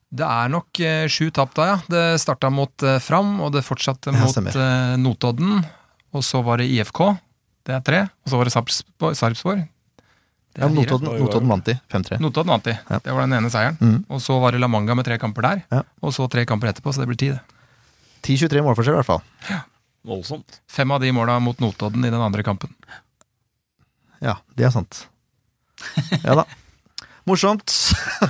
Det 0.08 0.24
er 0.24 0.52
nok 0.52 0.80
eh, 0.80 1.06
sju 1.12 1.28
tap 1.36 1.52
da, 1.58 1.66
ja. 1.74 1.78
Det 1.92 2.04
starta 2.24 2.50
mot 2.54 2.84
eh, 2.88 3.00
Fram, 3.04 3.42
og 3.44 3.52
det 3.56 3.66
fortsatte 3.68 4.14
Ja, 4.16 4.24
mot 4.24 4.56
eh, 4.56 4.94
Notodden. 5.04 5.60
Og 6.16 6.24
så 6.24 6.40
var 6.46 6.62
det 6.62 6.70
IFK, 6.72 7.02
det 7.68 7.76
er 7.76 7.84
tre. 7.84 8.00
Og 8.24 8.32
så 8.32 8.40
var 8.40 8.48
det 8.48 8.56
Sarpsborg. 8.56 9.66
Ja, 10.58 10.66
fire. 10.66 10.74
Notodden, 10.74 11.20
Notodden 11.22 11.50
vant 11.54 11.66
de. 11.70 11.76
5-3. 11.94 12.18
Notodden 12.24 12.50
vant 12.56 12.66
de. 12.66 12.74
Ja. 12.90 12.98
Det 13.06 13.14
var 13.14 13.28
den 13.28 13.38
ene 13.38 13.50
seieren. 13.54 13.78
Mm. 13.80 14.00
Og 14.10 14.22
så 14.26 14.38
var 14.42 14.56
det 14.56 14.62
La 14.64 14.68
Manga 14.72 14.96
med 14.98 15.06
tre 15.06 15.18
kamper 15.22 15.46
der. 15.46 15.62
Ja. 15.72 15.84
Og 16.02 16.16
så 16.16 16.26
tre 16.34 16.46
kamper 16.50 16.72
etterpå, 16.72 16.94
så 16.96 17.04
det 17.04 17.10
blir 17.12 17.20
ti. 17.22 17.30
det. 17.36 17.42
10-23 18.26 18.64
målforskjell, 18.66 18.98
i 18.98 19.02
hvert 19.04 19.12
fall. 19.12 19.22
Voldsomt. 20.08 20.60
Fem 20.72 20.92
av 20.96 21.04
de 21.04 21.12
måla 21.14 21.38
mot 21.44 21.60
Notodden 21.62 22.06
i 22.08 22.10
den 22.14 22.22
andre 22.24 22.44
kampen. 22.48 22.74
Ja, 24.24 24.40
det 24.58 24.66
er 24.66 24.74
sant. 24.74 25.04
Ja 26.24 26.34
da. 26.42 26.48
Morsomt. 27.28 27.68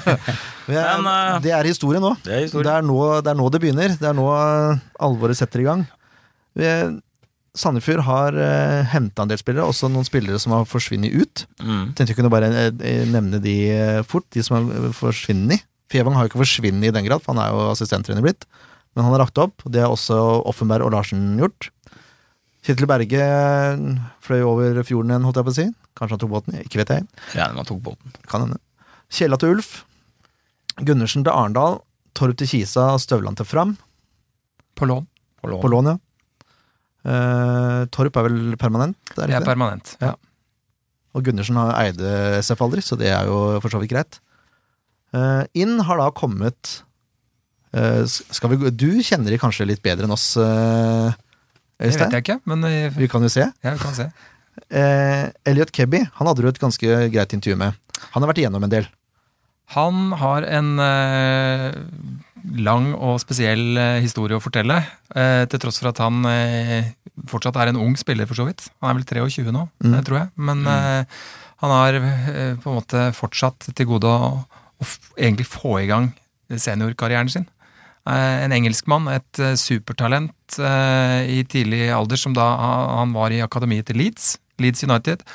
det, 0.67 0.75
er, 0.75 0.97
Men, 0.99 1.07
eh, 1.07 1.35
det 1.45 1.51
er 1.53 1.67
historie 1.69 2.01
nå. 2.01 2.15
Det 2.25 2.33
er 2.33 2.47
Det 2.49 2.71
er, 2.73 2.81
nå, 2.85 2.97
det 3.23 3.29
er 3.31 3.37
nå 3.37 3.47
det 3.53 3.61
begynner. 3.61 3.93
Det 3.95 4.07
er 4.09 4.15
nå 4.17 4.25
eh, 4.33 4.79
alvoret 5.05 5.37
setter 5.37 5.61
i 5.63 5.67
gang. 5.69 5.85
Vi- 6.57 6.97
Sandefjord 7.57 8.03
har 8.05 8.37
uh, 8.37 8.85
henta 8.91 9.23
en 9.23 9.31
del 9.31 9.39
spillere, 9.41 9.65
også 9.65 9.89
noen 9.89 10.05
spillere 10.07 10.37
som 10.41 10.53
har 10.53 10.67
forsvunnet 10.69 11.13
ut. 11.15 11.45
Mm. 11.59 11.95
Tenkte 11.97 12.11
jeg 12.13 12.19
kunne 12.19 12.31
bare 12.33 12.51
eh, 12.69 13.05
nevne 13.09 13.41
de 13.43 13.55
eh, 13.73 14.01
fort, 14.05 14.27
de 14.35 14.43
som 14.45 14.59
har 14.59 14.93
forsvunnet. 14.97 15.65
Fevang 15.91 16.17
har 16.17 16.25
jo 16.25 16.31
ikke 16.31 16.43
forsvunnet 16.43 16.89
i 16.89 16.93
den 16.93 17.07
grad, 17.07 17.23
for 17.23 17.33
han 17.33 17.41
er 17.41 17.55
jo 17.55 17.71
assistenttrener 17.71 18.25
blitt. 18.25 18.45
Men 18.93 19.07
han 19.07 19.15
har 19.15 19.23
lagt 19.23 19.41
opp, 19.41 19.65
det 19.65 19.81
har 19.83 19.93
også 19.93 20.17
Offenberg 20.49 20.85
og 20.85 20.93
Larsen 20.93 21.35
gjort. 21.39 21.69
Kjetil 22.67 22.89
Berge 22.89 23.25
eh, 23.25 23.83
fløy 24.25 24.41
over 24.45 24.81
fjorden 24.85 25.13
igjen, 25.13 25.27
holdt 25.27 25.41
jeg 25.41 25.49
på 25.49 25.53
å 25.55 25.57
si. 25.57 25.67
Kanskje 25.97 26.17
han 26.17 26.23
tok 26.23 26.33
båten, 26.35 26.61
ikke 26.61 26.81
vet 26.83 26.93
jeg. 26.93 27.09
Ja, 27.39 27.49
han 27.55 27.67
tok 27.67 27.81
båten. 27.85 28.15
Kan 28.29 28.45
hende. 28.45 28.61
Kjella 29.13 29.39
til 29.41 29.57
Ulf. 29.57 29.79
Gundersen 30.77 31.25
til 31.25 31.33
Arendal. 31.33 31.79
Torp 32.17 32.37
til 32.37 32.49
Kisa 32.49 32.91
og 32.95 33.01
Støvland 33.01 33.39
til 33.39 33.47
Fram. 33.49 33.77
På 34.77 34.89
lån. 34.89 35.07
På 35.41 35.49
lån. 35.49 35.61
På 35.63 35.71
lån, 35.71 35.89
ja. 35.93 35.97
Eh, 37.07 37.81
Torp 37.95 38.17
er 38.19 38.25
vel 38.27 38.55
permanent? 38.59 38.97
Er 39.15 39.21
Det 39.21 39.27
det 39.29 39.35
er 39.35 39.39
det? 39.39 39.47
permanent. 39.47 39.93
Ja. 40.03 40.13
Og 41.15 41.23
Gundersen 41.23 41.55
har 41.57 41.71
eide 41.85 42.09
SF 42.43 42.61
aldri, 42.65 42.81
så 42.83 42.97
det 42.99 43.07
er 43.13 43.25
jo 43.29 43.37
for 43.63 43.71
så 43.73 43.79
vidt 43.81 43.93
greit. 43.93 44.19
Uh, 45.15 45.45
inn 45.55 45.79
har 45.87 45.97
da 46.01 46.09
kommet 46.11 46.81
uh, 47.73 48.03
skal 48.05 48.51
vi, 48.51 48.69
Du 48.75 48.89
kjenner 49.01 49.31
de 49.31 49.37
kanskje 49.39 49.65
litt 49.69 49.79
bedre 49.81 50.03
enn 50.03 50.11
oss, 50.11 50.33
eh, 50.35 51.13
Det 51.79 51.87
vet 51.87 51.93
Øystein? 51.93 52.11
jeg 52.11 52.25
ikke, 52.25 52.35
men 52.51 52.65
eh, 52.67 52.89
Vi 52.97 53.07
kan 53.07 53.23
jo 53.23 53.29
se. 53.31 53.45
ja, 53.63 53.71
vi 53.71 53.79
kan 53.79 53.95
se. 53.95 54.09
Elliot 55.47 55.71
Kebby 55.71 56.01
han 56.17 56.27
hadde 56.27 56.41
du 56.43 56.47
et 56.49 56.59
ganske 56.59 57.09
greit 57.13 57.33
intervju 57.37 57.55
med. 57.57 57.73
Han 58.11 58.21
har 58.23 58.31
vært 58.33 58.41
igjennom 58.43 58.63
en 58.67 58.73
del. 58.73 58.87
Han 59.75 60.13
har 60.15 60.45
en 60.47 60.69
eh, 60.79 61.73
lang 62.63 62.93
og 62.95 63.17
spesiell 63.19 63.75
eh, 63.77 63.97
historie 64.03 64.37
å 64.37 64.43
fortelle, 64.43 64.77
eh, 65.15 65.43
til 65.51 65.59
tross 65.59 65.81
for 65.81 65.89
at 65.91 65.99
han 65.99 66.21
eh, 66.31 66.93
fortsatt 67.27 67.57
er 67.59 67.73
en 67.73 67.81
ung 67.83 67.97
spiller, 67.99 68.29
for 68.29 68.39
så 68.39 68.45
vidt. 68.47 68.69
Han 68.81 68.93
er 68.93 68.99
vel 69.01 69.27
23 69.27 69.51
nå, 69.51 69.65
Mm. 69.83 69.93
eh, 69.97 70.05
tror 70.07 70.19
jeg. 70.21 70.29
Men 70.37 70.63
eh, 70.71 71.03
han 71.63 71.73
har 71.73 71.99
på 72.63 72.69
en 72.71 72.77
måte 72.79 73.03
fortsatt 73.17 73.71
til 73.75 73.89
gode 73.89 74.07
å, 74.07 74.31
å 74.79 74.85
egentlig 75.17 75.47
få 75.49 75.79
i 75.81 75.87
gang 75.89 76.11
seniorkarrieren 76.47 77.29
sin. 77.33 77.47
En 78.07 78.53
engelskmann, 78.55 79.09
et 79.11 79.39
supertalent 79.59 80.55
i 81.27 81.41
tidlig 81.49 81.89
alder, 81.91 82.15
som 82.21 82.31
da 82.37 82.45
han 83.01 83.11
var 83.11 83.33
i 83.35 83.41
akademiet 83.43 83.89
til 83.89 83.97
Leeds, 83.99 84.37
Leeds 84.63 84.85
United. 84.87 85.25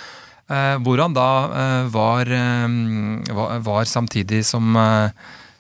Eh, 0.53 0.75
hvor 0.85 1.01
han 1.01 1.15
da 1.17 1.29
eh, 1.49 1.87
var, 1.95 2.29
eh, 2.29 2.75
var, 3.33 3.55
var 3.65 3.89
samtidig 3.89 4.43
som, 4.45 4.77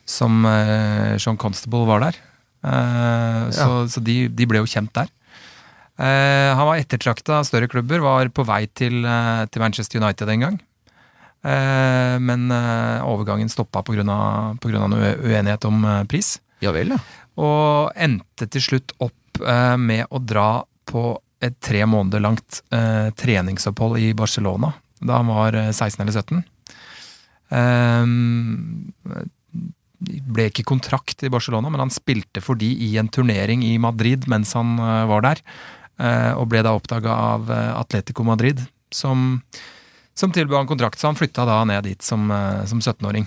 som 0.04 0.42
John 1.22 1.38
Constable 1.40 1.86
var 1.88 2.04
der. 2.08 2.20
Så, 2.62 3.56
Så, 3.56 3.78
så 3.96 4.02
de, 4.06 4.16
de 4.30 4.46
ble 4.46 4.60
jo 4.62 4.68
kjent 4.70 4.92
der. 4.94 5.08
Han 6.02 6.66
var 6.66 6.78
ettertrakta 6.80 7.40
av 7.40 7.44
større 7.46 7.66
klubber, 7.70 8.00
var 8.02 8.28
på 8.34 8.44
vei 8.48 8.64
til, 8.74 9.02
til 9.52 9.62
Manchester 9.62 10.00
United 10.02 10.30
en 10.32 10.44
gang. 10.46 10.56
Men 12.22 12.46
overgangen 13.06 13.50
stoppa 13.52 13.82
pga. 13.86 14.02
noe 14.06 14.54
ue- 14.62 15.18
uenighet 15.26 15.66
om 15.68 15.82
pris. 16.10 16.36
Ja 16.62 16.72
vel, 16.74 16.94
ja. 16.94 17.00
Og 17.42 17.90
endte 17.98 18.46
til 18.50 18.62
slutt 18.64 18.94
opp 19.02 19.42
med 19.82 20.06
å 20.10 20.18
dra 20.22 20.48
på 20.86 21.04
et 21.42 21.58
tre 21.62 21.82
måneder 21.88 22.22
langt 22.22 22.62
eh, 22.74 23.10
treningsopphold 23.18 23.98
i 24.00 24.12
Barcelona 24.16 24.72
da 25.02 25.18
han 25.18 25.30
var 25.32 25.56
eh, 25.58 25.70
16 25.74 26.02
eller 26.04 26.14
17. 26.14 26.42
Eh, 27.58 28.06
ble 30.02 30.48
ikke 30.50 30.66
kontrakt 30.66 31.22
i 31.22 31.30
Barcelona, 31.30 31.70
men 31.70 31.84
han 31.84 31.92
spilte 31.94 32.42
for 32.42 32.58
de 32.58 32.70
i 32.86 32.94
en 32.98 33.10
turnering 33.12 33.62
i 33.66 33.76
Madrid 33.82 34.26
mens 34.30 34.54
han 34.58 34.76
eh, 34.78 35.04
var 35.10 35.26
der. 35.26 35.42
eh, 35.98 36.32
og 36.38 36.48
ble 36.50 36.62
da 36.64 36.74
oppdaga 36.78 37.12
av 37.34 37.50
eh, 37.50 37.70
Atletico 37.76 38.24
Madrid, 38.26 38.62
som, 38.92 39.40
som 40.14 40.32
tilbød 40.34 40.62
han 40.62 40.70
kontrakt. 40.70 40.98
Så 40.98 41.10
han 41.10 41.18
flytta 41.18 41.46
da 41.48 41.62
ned 41.68 41.84
dit 41.86 42.02
som, 42.02 42.30
eh, 42.30 42.64
som 42.70 42.80
17-åring. 42.80 43.26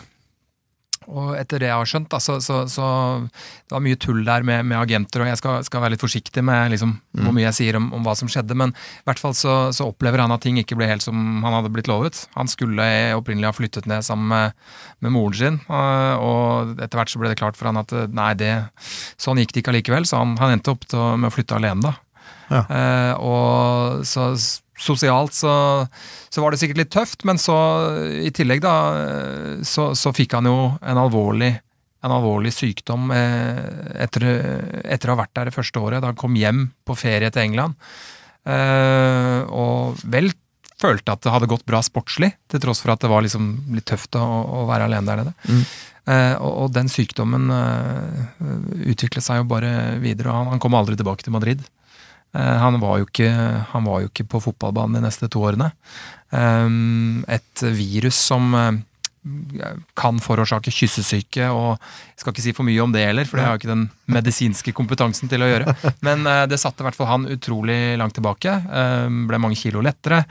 Og 1.11 1.35
etter 1.37 1.61
det 1.61 1.69
jeg 1.69 1.77
har 1.77 1.89
skjønt, 1.89 2.09
da, 2.11 2.19
så, 2.23 2.37
så, 2.43 2.63
så 2.71 2.85
det 3.25 3.75
var 3.75 3.83
mye 3.85 3.99
tull 4.01 4.23
der 4.25 4.45
med, 4.47 4.65
med 4.65 4.77
agenter, 4.79 5.21
og 5.21 5.29
jeg 5.29 5.39
skal, 5.41 5.65
skal 5.67 5.83
være 5.83 5.95
litt 5.95 6.03
forsiktig 6.03 6.43
med 6.45 6.73
liksom, 6.73 6.95
hvor 7.21 7.35
mye 7.35 7.45
jeg 7.47 7.57
sier 7.59 7.79
om, 7.79 7.91
om 7.95 8.05
hva 8.05 8.15
som 8.17 8.31
skjedde, 8.31 8.57
men 8.57 8.73
i 8.73 9.05
hvert 9.09 9.21
fall 9.21 9.35
så, 9.37 9.55
så 9.75 9.89
opplever 9.91 10.23
han 10.23 10.33
at 10.33 10.43
ting 10.45 10.57
ikke 10.61 10.77
ble 10.79 10.89
helt 10.89 11.05
som 11.05 11.43
han 11.45 11.57
hadde 11.59 11.71
blitt 11.75 11.89
lovet. 11.91 12.23
Han 12.35 12.49
skulle 12.51 12.87
opprinnelig 13.17 13.51
ha 13.51 13.55
flyttet 13.57 13.89
ned 13.91 14.05
sammen 14.07 14.31
med, 14.33 14.65
med 15.05 15.15
moren 15.15 15.39
sin, 15.39 15.61
øh, 15.69 16.15
og 16.25 16.75
etter 16.79 17.01
hvert 17.01 17.13
så 17.13 17.21
ble 17.21 17.33
det 17.33 17.39
klart 17.41 17.59
for 17.59 17.69
han 17.69 17.81
at 17.81 17.93
øh, 17.93 18.09
nei, 18.09 18.31
det, 18.39 18.53
sånn 19.21 19.41
gikk 19.41 19.53
det 19.53 19.63
ikke 19.63 19.75
allikevel, 19.75 20.09
så 20.09 20.23
han, 20.23 20.35
han 20.41 20.57
endte 20.57 20.73
opp 20.73 20.89
til, 20.89 21.05
med 21.19 21.29
å 21.29 21.35
flytte 21.35 21.59
alene, 21.59 21.91
da. 21.91 21.95
Ja. 22.45 22.61
Eh, 22.69 23.13
og 23.25 24.05
så 24.05 24.31
sosialt 24.77 25.35
så, 25.35 25.53
så 26.29 26.43
var 26.43 26.51
det 26.51 26.61
sikkert 26.61 26.81
litt 26.83 26.93
tøft, 26.93 27.23
men 27.27 27.39
så 27.41 27.55
i 28.19 28.31
tillegg 28.35 28.63
da, 28.65 28.75
så, 29.65 29.93
så 29.95 30.13
fikk 30.15 30.35
han 30.37 30.49
jo 30.49 30.57
en 30.81 30.99
alvorlig, 30.99 31.53
en 32.05 32.15
alvorlig 32.17 32.51
sykdom 32.53 33.13
eh, 33.15 33.61
etter, 34.05 34.27
etter 34.83 35.09
å 35.09 35.15
ha 35.15 35.23
vært 35.23 35.35
der 35.37 35.49
det 35.49 35.55
første 35.55 35.81
året, 35.81 36.03
da 36.03 36.11
han 36.11 36.19
kom 36.19 36.35
hjem 36.37 36.67
på 36.85 36.97
ferie 36.99 37.31
til 37.31 37.47
England. 37.47 37.79
Eh, 38.45 39.41
og 39.49 40.01
vel 40.03 40.33
følte 40.81 41.15
at 41.15 41.23
det 41.23 41.33
hadde 41.33 41.49
gått 41.49 41.65
bra 41.67 41.81
sportslig, 41.85 42.33
til 42.51 42.61
tross 42.61 42.83
for 42.83 42.93
at 42.93 43.03
det 43.03 43.11
var 43.11 43.23
liksom 43.25 43.51
litt 43.75 43.87
tøft 43.89 44.17
å, 44.19 44.23
å 44.23 44.65
være 44.69 44.89
alene 44.89 45.07
der 45.07 45.21
nede. 45.23 45.35
Mm. 45.47 45.63
Eh, 46.05 46.35
og, 46.37 46.51
og 46.65 46.73
den 46.75 46.91
sykdommen 46.91 47.49
eh, 47.55 48.25
utviklet 48.91 49.25
seg 49.25 49.41
jo 49.41 49.49
bare 49.49 49.71
videre, 50.03 50.29
og 50.29 50.37
han, 50.41 50.53
han 50.53 50.61
kom 50.63 50.77
aldri 50.77 50.97
tilbake 50.99 51.25
til 51.25 51.33
Madrid. 51.35 51.63
Eh, 52.35 52.57
han, 52.57 52.79
var 52.79 52.99
jo 52.99 53.07
ikke, 53.07 53.29
han 53.71 53.87
var 53.87 54.03
jo 54.03 54.11
ikke 54.11 54.27
på 54.35 54.43
fotballbanen 54.49 54.99
de 54.99 55.05
neste 55.07 55.29
to 55.31 55.43
årene. 55.45 55.71
Eh, 56.35 56.67
et 57.37 57.63
virus 57.77 58.19
som 58.31 58.51
eh, 58.59 58.81
kan 59.97 60.19
forårsake 60.21 60.73
kyssesyke, 60.73 61.47
og 61.49 61.71
jeg 61.79 62.21
skal 62.21 62.35
ikke 62.35 62.45
si 62.45 62.55
for 62.57 62.67
mye 62.67 62.83
om 62.83 62.91
det 62.93 63.07
heller, 63.07 63.29
for 63.29 63.39
det 63.39 63.47
har 63.47 63.55
jo 63.55 63.63
ikke 63.63 63.71
den 63.71 63.87
medisinske 64.11 64.75
kompetansen 64.75 65.31
til 65.31 65.45
å 65.45 65.49
gjøre. 65.49 65.77
Men 66.05 66.27
det 66.51 66.59
satte 66.61 66.83
i 66.83 66.89
hvert 66.89 66.99
fall 66.99 67.09
han 67.09 67.31
utrolig 67.33 67.95
langt 67.97 68.17
tilbake. 68.19 68.53
Ble 69.25 69.41
mange 69.41 69.57
kilo 69.57 69.81
lettere. 69.81 70.21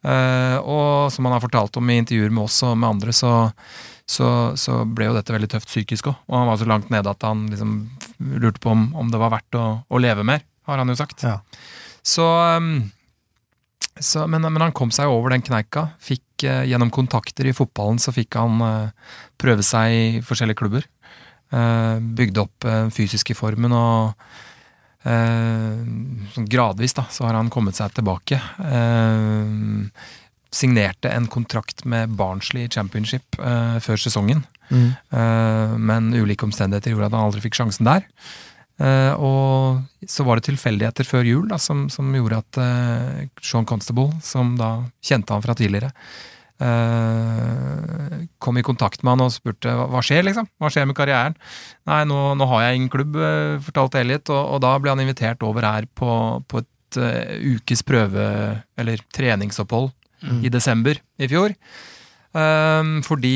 Og 0.00 1.12
som 1.14 1.28
han 1.28 1.36
har 1.36 1.44
fortalt 1.44 1.78
om 1.78 1.92
i 1.92 2.00
intervjuer 2.00 2.34
med 2.34 2.48
oss 2.48 2.58
og 2.66 2.74
med 2.74 2.88
andre, 2.88 3.14
så, 3.14 3.36
så, 4.02 4.32
så 4.58 4.80
ble 4.82 5.12
jo 5.12 5.14
dette 5.14 5.36
veldig 5.36 5.52
tøft 5.54 5.70
psykisk 5.70 6.10
òg. 6.10 6.18
Og 6.26 6.40
han 6.40 6.50
var 6.50 6.58
så 6.58 6.70
langt 6.72 6.90
nede 6.90 7.14
at 7.14 7.28
han 7.28 7.46
liksom 7.52 7.76
lurte 8.42 8.64
på 8.64 8.74
om, 8.74 8.88
om 8.98 9.14
det 9.14 9.22
var 9.22 9.36
verdt 9.36 9.60
å, 9.60 9.66
å 9.86 10.02
leve 10.02 10.26
mer, 10.26 10.42
har 10.70 10.80
han 10.82 10.90
jo 10.92 10.98
sagt. 10.98 11.24
Ja. 11.26 11.40
Så, 12.02 12.24
um, 12.56 12.90
så 14.00 14.26
men, 14.30 14.46
men 14.46 14.62
han 14.64 14.76
kom 14.76 14.92
seg 14.94 15.10
over 15.10 15.34
den 15.34 15.44
kneika. 15.44 15.90
Fikk 16.02 16.46
eh, 16.48 16.64
Gjennom 16.70 16.92
kontakter 16.94 17.48
i 17.48 17.56
fotballen 17.56 18.00
så 18.00 18.14
fikk 18.16 18.38
han 18.40 18.62
eh, 18.64 19.16
prøve 19.40 19.64
seg 19.66 19.96
i 19.96 20.06
forskjellige 20.24 20.60
klubber. 20.62 20.86
Eh, 21.50 21.96
bygde 22.00 22.46
opp 22.46 22.64
den 22.66 22.94
fysiske 22.94 23.36
formen 23.38 23.76
og 23.76 24.30
sånn 25.00 26.44
gradvis 26.52 26.92
da, 26.92 27.06
så 27.08 27.24
har 27.24 27.32
han 27.32 27.48
kommet 27.48 27.72
seg 27.72 27.94
tilbake. 27.96 28.36
Signerte 30.52 31.08
en 31.08 31.24
kontrakt 31.32 31.86
med 31.88 32.12
Barnsley 32.20 32.68
Championship 32.68 33.38
før 33.40 34.02
sesongen. 34.02 34.42
Mm. 34.68 34.90
Men 35.80 36.12
ulike 36.12 36.44
omstendigheter 36.44 36.92
gjorde 36.92 37.08
at 37.08 37.16
han 37.16 37.30
aldri 37.30 37.40
fikk 37.46 37.56
sjansen 37.62 37.88
der. 37.88 38.04
Eh, 38.80 39.14
og 39.20 40.08
så 40.08 40.24
var 40.24 40.40
det 40.40 40.48
tilfeldigheter 40.48 41.04
før 41.04 41.28
jul 41.28 41.48
da, 41.50 41.60
som, 41.60 41.88
som 41.92 42.08
gjorde 42.16 42.40
at 42.40 42.60
eh, 42.64 43.24
Sean 43.44 43.68
Constable, 43.68 44.14
som 44.24 44.54
da 44.60 44.78
kjente 45.04 45.36
han 45.36 45.44
fra 45.44 45.56
tidligere, 45.58 45.92
Uh, 46.60 48.26
kom 48.36 48.58
i 48.60 48.62
kontakt 48.64 49.00
med 49.00 49.14
han 49.14 49.22
og 49.24 49.32
spurte 49.32 49.72
hva 49.72 50.02
skjer, 50.04 50.26
liksom? 50.26 50.44
Hva 50.60 50.68
skjer 50.68 50.84
med 50.84 50.96
karrieren? 50.98 51.36
Nei, 51.88 52.02
nå, 52.04 52.18
nå 52.36 52.48
har 52.50 52.66
jeg 52.66 52.76
ingen 52.76 52.90
klubb, 52.92 53.16
uh, 53.16 53.56
fortalte 53.64 54.02
Elliot, 54.02 54.28
og, 54.28 54.42
og 54.44 54.60
da 54.66 54.74
ble 54.76 54.92
han 54.92 55.00
invitert 55.00 55.40
over 55.46 55.64
her 55.64 55.88
på, 55.96 56.10
på 56.52 56.60
et 56.60 56.98
uh, 57.00 57.32
ukes 57.54 57.80
prøve, 57.88 58.26
eller 58.76 59.00
treningsopphold, 59.16 59.88
i 60.44 60.50
desember 60.52 60.98
i 61.16 61.30
fjor. 61.32 61.54
Fordi 63.06 63.30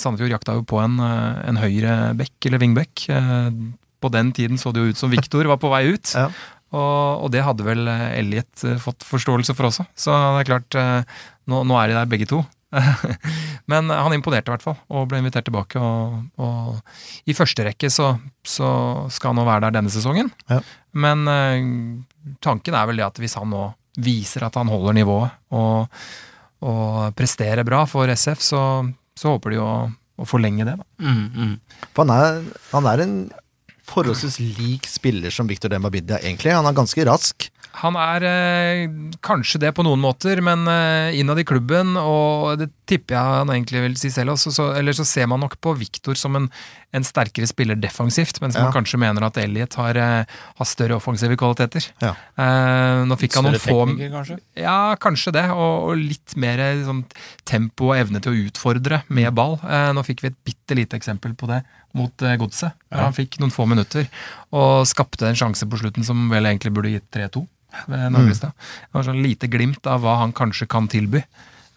Sandefjord 0.00 0.32
jakta 0.32 0.54
jo 0.56 0.62
på 0.66 0.78
en, 0.80 0.94
en 1.04 1.58
høyre 1.60 2.14
bekk, 2.16 2.48
eller 2.48 2.62
vingbekk. 2.62 3.02
På 3.98 4.10
den 4.12 4.32
tiden 4.36 4.60
så 4.60 4.72
det 4.72 4.84
jo 4.84 4.92
ut 4.92 5.00
som 5.00 5.10
Viktor 5.12 5.48
var 5.50 5.60
på 5.62 5.70
vei 5.72 5.88
ut. 5.94 6.12
Ja. 6.14 6.28
Og, 6.68 7.24
og 7.24 7.32
det 7.32 7.44
hadde 7.46 7.64
vel 7.64 7.88
uh, 7.88 8.10
Elliot 8.12 8.64
uh, 8.66 8.76
fått 8.82 9.06
forståelse 9.08 9.56
for 9.56 9.70
også. 9.70 9.88
Så 9.96 10.12
det 10.12 10.44
er 10.44 10.50
klart, 10.50 10.76
uh, 10.76 11.26
nå, 11.48 11.62
nå 11.64 11.78
er 11.80 11.90
de 11.90 11.96
der 11.96 12.10
begge 12.10 12.28
to. 12.28 12.42
Men 13.72 13.88
han 13.88 14.12
imponerte 14.12 14.50
i 14.50 14.52
hvert 14.52 14.64
fall, 14.64 14.76
og 14.92 15.08
ble 15.08 15.22
invitert 15.22 15.48
tilbake. 15.48 15.80
Og, 15.80 16.18
og 16.44 17.28
i 17.28 17.36
første 17.36 17.64
rekke 17.64 17.88
så, 17.92 18.12
så 18.44 18.68
skal 19.12 19.32
han 19.32 19.40
nå 19.40 19.46
være 19.48 19.64
der 19.66 19.78
denne 19.78 19.92
sesongen. 19.92 20.28
Ja. 20.52 20.60
Men 20.92 21.24
tanken 22.44 22.76
er 22.76 22.88
vel 22.88 23.00
det 23.00 23.06
at 23.06 23.20
hvis 23.22 23.38
han 23.40 23.48
nå 23.52 23.70
viser 24.04 24.44
at 24.46 24.56
han 24.58 24.70
holder 24.70 24.96
nivået 24.96 25.54
og, 25.56 26.00
og 26.64 27.16
presterer 27.18 27.66
bra 27.66 27.82
for 27.88 28.10
SF, 28.12 28.44
så, 28.44 28.62
så 29.16 29.34
håper 29.34 29.54
de 29.54 29.60
å, 29.62 29.72
å 30.18 30.28
forlenge 30.28 30.66
det. 30.68 30.76
Da. 30.78 30.88
Mm, 31.04 31.24
mm. 31.28 31.84
For 31.96 32.04
han 32.04 32.14
er, 32.14 32.40
han 32.72 32.90
er 32.92 33.04
en 33.04 33.16
forholdsvis 33.88 34.38
lik 34.58 34.88
spiller 34.90 35.34
som 35.34 35.48
Victor 35.50 35.72
Dembabidja, 35.72 36.20
egentlig. 36.22 36.54
Han 36.56 36.68
er 36.68 36.76
ganske 36.76 37.06
rask. 37.08 37.48
Han 37.78 37.94
er 38.00 38.24
eh, 38.26 38.88
kanskje 39.22 39.60
det 39.62 39.70
på 39.76 39.84
noen 39.86 40.00
måter, 40.02 40.40
men 40.42 40.64
eh, 40.72 41.14
innad 41.20 41.38
i 41.38 41.44
klubben, 41.46 41.92
og 42.00 42.56
det 42.58 42.70
tipper 42.90 43.14
jeg 43.14 43.36
han 43.44 43.52
egentlig 43.54 43.82
vil 43.84 43.94
si 44.00 44.10
selv 44.10 44.32
også, 44.34 44.50
så, 44.56 44.66
eller 44.80 44.96
så 44.96 45.04
ser 45.06 45.28
man 45.30 45.44
nok 45.44 45.58
på 45.62 45.74
Viktor 45.78 46.18
som 46.18 46.34
en, 46.40 46.48
en 46.96 47.06
sterkere 47.06 47.46
spiller 47.46 47.78
defensivt, 47.78 48.40
mens 48.42 48.56
Ja. 48.58 48.64
man 48.66 48.74
kanskje 48.74 48.98
mener 48.98 49.28
at 49.28 49.38
Elliot 49.38 49.76
har, 49.78 50.00
eh, 50.00 50.24
har 50.58 50.66
større 50.66 50.96
offensive 50.98 51.36
kvaliteter. 51.38 51.86
Ja. 52.02 52.16
Eh, 52.40 53.04
nå 53.06 53.18
fikk 53.20 53.36
han 53.38 53.46
noen 53.46 53.62
få 53.62 53.78
kanskje? 54.16 54.40
Ja, 54.58 54.96
kanskje 54.98 55.36
det, 55.38 55.46
og, 55.54 55.92
og 55.92 56.02
litt 56.02 56.34
mer 56.40 56.64
sånn, 56.82 57.04
tempo 57.46 57.92
og 57.92 58.00
evne 58.00 58.24
til 58.24 58.32
å 58.34 58.46
utfordre 58.48 59.04
med 59.12 59.30
ball. 59.38 59.60
Eh, 59.62 59.92
nå 59.94 60.02
fikk 60.08 60.24
vi 60.24 60.32
et 60.32 60.40
bitte 60.50 60.74
lite 60.80 60.98
eksempel 60.98 61.36
på 61.38 61.46
det 61.52 61.62
mot 61.96 62.22
eh, 62.22 62.36
Godset. 62.40 62.74
Ja. 62.90 63.04
Han 63.06 63.16
fikk 63.16 63.38
noen 63.40 63.54
få 63.54 63.66
minutter 63.70 64.08
og 64.54 64.86
skapte 64.88 65.28
en 65.28 65.38
sjanse 65.38 65.68
på 65.68 65.80
slutten 65.80 66.06
som 66.06 66.26
vel 66.32 66.48
egentlig 66.48 66.72
burde 66.74 66.92
gitt 66.94 67.08
3-2 67.14 67.44
ved 67.88 68.08
Naglestad. 68.14 68.56
Det 68.56 68.96
var 68.96 69.06
sånn 69.06 69.22
lite 69.24 69.50
glimt 69.52 69.86
av 69.88 70.02
hva 70.04 70.18
han 70.22 70.32
kanskje 70.36 70.68
kan 70.70 70.88
tilby. 70.90 71.22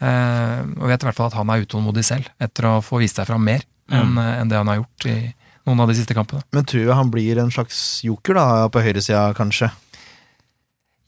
Eh, 0.01 0.59
og 0.79 0.87
vet 0.89 1.03
i 1.03 1.09
hvert 1.09 1.19
fall 1.19 1.29
at 1.29 1.37
han 1.37 1.51
er 1.53 1.65
utålmodig 1.65 2.05
selv, 2.07 2.31
etter 2.41 2.69
å 2.69 2.79
få 2.85 3.03
vist 3.03 3.19
seg 3.19 3.29
fram 3.29 3.43
mer 3.45 3.67
enn 3.91 4.15
en 4.15 4.47
det 4.47 4.55
han 4.55 4.69
har 4.71 4.77
gjort 4.79 5.05
i 5.11 5.15
noen 5.67 5.81
av 5.83 5.89
de 5.91 5.97
siste 5.97 6.15
kampene. 6.15 6.41
Men 6.55 6.67
tror 6.67 6.85
jeg 6.85 6.95
han 6.95 7.11
blir 7.11 7.41
en 7.41 7.51
slags 7.53 8.01
joker 8.05 8.37
da, 8.39 8.45
på 8.71 8.83
høyresida, 8.83 9.25
kanskje. 9.37 9.67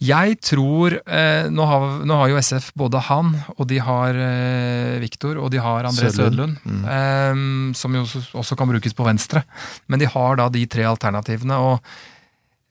Jeg 0.03 0.37
tror 0.43 0.97
eh, 0.99 1.49
nå, 1.51 1.65
har, 1.69 1.83
nå 2.07 2.19
har 2.19 2.31
jo 2.31 2.39
SF 2.41 2.71
både 2.79 3.01
han, 3.07 3.33
og 3.55 3.67
de 3.69 3.79
har 3.83 4.17
eh, 4.19 4.95
Viktor, 5.03 5.39
og 5.39 5.51
de 5.53 5.61
har 5.63 5.87
André 5.87 6.11
Sødlund. 6.11 6.57
Mm. 6.63 6.81
eh, 6.95 7.43
som 7.79 7.95
jo 7.95 8.03
også, 8.05 8.23
også 8.43 8.57
kan 8.59 8.71
brukes 8.73 8.97
på 8.97 9.05
venstre. 9.07 9.45
Men 9.87 10.03
de 10.03 10.09
har 10.09 10.39
da 10.39 10.49
de 10.51 10.65
tre 10.67 10.85
alternativene, 10.89 11.59
og 11.69 11.93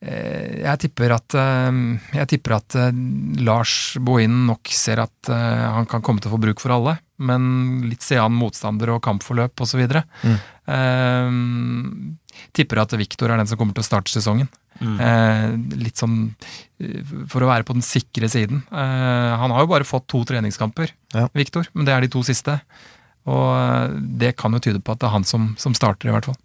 eh, 0.04 0.60
jeg 0.60 0.82
tipper 0.84 1.16
at, 1.16 1.38
eh, 1.38 1.80
jeg 2.18 2.32
tipper 2.34 2.58
at 2.58 2.78
eh, 2.82 3.02
Lars 3.46 3.76
Bohinen 3.96 4.44
nok 4.50 4.74
ser 4.76 5.04
at 5.06 5.32
han 5.32 5.88
kan 5.88 6.04
komme 6.04 6.20
til 6.20 6.32
å 6.32 6.36
få 6.36 6.42
bruk 6.42 6.60
for 6.60 6.76
alle, 6.76 6.98
men 7.22 7.86
litt 7.86 8.04
sean 8.04 8.34
motstander 8.36 8.92
og 8.92 9.04
kampforløp 9.06 9.62
osv. 9.62 9.86
Mm. 10.26 10.40
Tipper 12.56 12.82
at 12.82 12.94
Viktor 12.98 13.32
er 13.32 13.40
den 13.40 13.48
som 13.50 13.58
kommer 13.60 13.76
til 13.76 13.84
å 13.84 13.88
starte 13.88 14.12
sesongen. 14.12 14.48
Mm. 14.80 14.94
Eh, 14.98 15.48
litt 15.84 16.00
sånn 16.00 16.16
eh, 16.82 17.02
for 17.30 17.44
å 17.44 17.50
være 17.50 17.66
på 17.68 17.76
den 17.76 17.84
sikre 17.86 18.30
siden. 18.32 18.64
Eh, 18.72 19.32
han 19.42 19.54
har 19.54 19.64
jo 19.64 19.70
bare 19.70 19.86
fått 19.88 20.08
to 20.10 20.22
treningskamper, 20.28 20.94
Ja. 21.14 21.28
Viktor, 21.36 21.68
men 21.74 21.86
det 21.88 21.94
er 21.94 22.04
de 22.04 22.12
to 22.12 22.24
siste. 22.26 22.58
Og 23.28 23.98
det 24.18 24.34
kan 24.40 24.52
jo 24.56 24.62
tyde 24.64 24.80
på 24.82 24.94
at 24.94 25.02
det 25.02 25.06
er 25.06 25.14
han 25.14 25.26
som, 25.28 25.52
som 25.60 25.76
starter, 25.78 26.10
i 26.10 26.14
hvert 26.14 26.26
fall. 26.26 26.38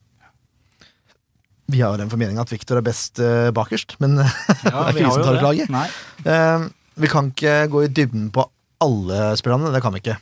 Vi 1.67 1.81
har 1.83 1.97
den 1.99 2.11
formeninga 2.11 2.45
at 2.45 2.51
Viktor 2.53 2.79
er 2.79 2.85
best 2.85 3.19
bakerst, 3.55 3.97
men 3.99 4.19
Ja, 4.21 4.27
Det 4.63 4.69
er 4.69 4.91
ikke 4.93 5.07
vi 5.07 5.15
som 5.15 5.25
tar 5.25 5.39
ut 5.39 5.47
laget. 5.47 5.71
Nei. 5.73 5.87
eh, 6.23 6.67
vi 6.97 7.09
kan 7.11 7.31
ikke 7.33 7.55
gå 7.73 7.83
i 7.85 7.89
dybden 7.91 8.29
på 8.33 8.45
alle 8.83 9.31
spillerne. 9.39 9.73
Det 9.73 9.81
kan 9.83 9.93
vi 9.95 10.01
ikke. 10.03 10.17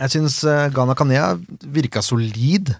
Jeg 0.00 0.12
syns 0.14 0.38
uh, 0.46 0.68
Ghana 0.72 0.94
Kanea 0.98 1.32
virka 1.66 2.02
solid. 2.02 2.72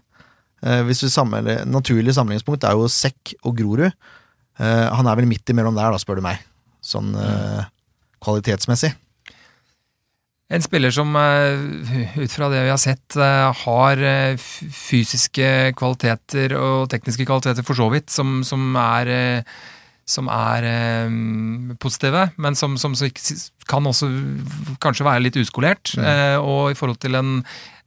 Eh, 0.61 0.83
hvis 0.89 1.05
vi 1.07 1.13
sammenligner, 1.13 1.65
Naturlig 1.69 2.15
sammenligningspunkt 2.17 2.67
er 2.69 2.77
jo 2.77 2.89
Sekk 2.93 3.35
og 3.41 3.57
Grorud. 3.61 3.93
Eh, 4.61 4.87
han 4.93 5.09
er 5.09 5.21
vel 5.21 5.29
midt 5.31 5.53
imellom 5.53 5.79
der, 5.79 5.93
da, 5.93 6.01
spør 6.01 6.21
du 6.21 6.27
meg. 6.27 6.43
Sånn 6.85 7.15
eh, 7.17 7.63
kvalitetsmessig. 8.25 8.93
En 10.51 10.65
spiller 10.65 10.91
som 10.91 11.15
ut 11.15 12.33
fra 12.33 12.49
det 12.51 12.65
vi 12.65 12.73
har 12.73 12.81
sett, 12.83 13.15
har 13.15 14.01
fysiske 14.35 15.45
kvaliteter 15.79 16.57
og 16.59 16.89
tekniske 16.91 17.23
kvaliteter 17.23 17.63
for 17.63 17.79
så 17.79 17.87
vidt, 17.93 18.11
som, 18.11 18.41
som 18.43 18.75
er 18.75 19.13
som 20.11 20.27
er 20.27 20.67
positive, 21.79 22.25
men 22.43 22.59
som, 22.59 22.75
som 22.83 22.97
kan 23.71 23.87
også 23.87 24.11
kanskje 24.83 25.07
være 25.07 25.23
litt 25.29 25.39
uskolert. 25.39 25.95
Mm. 25.95 26.43
og 26.43 26.73
i 26.73 26.79
forhold 26.81 26.99
til 26.99 27.15
en, 27.21 27.31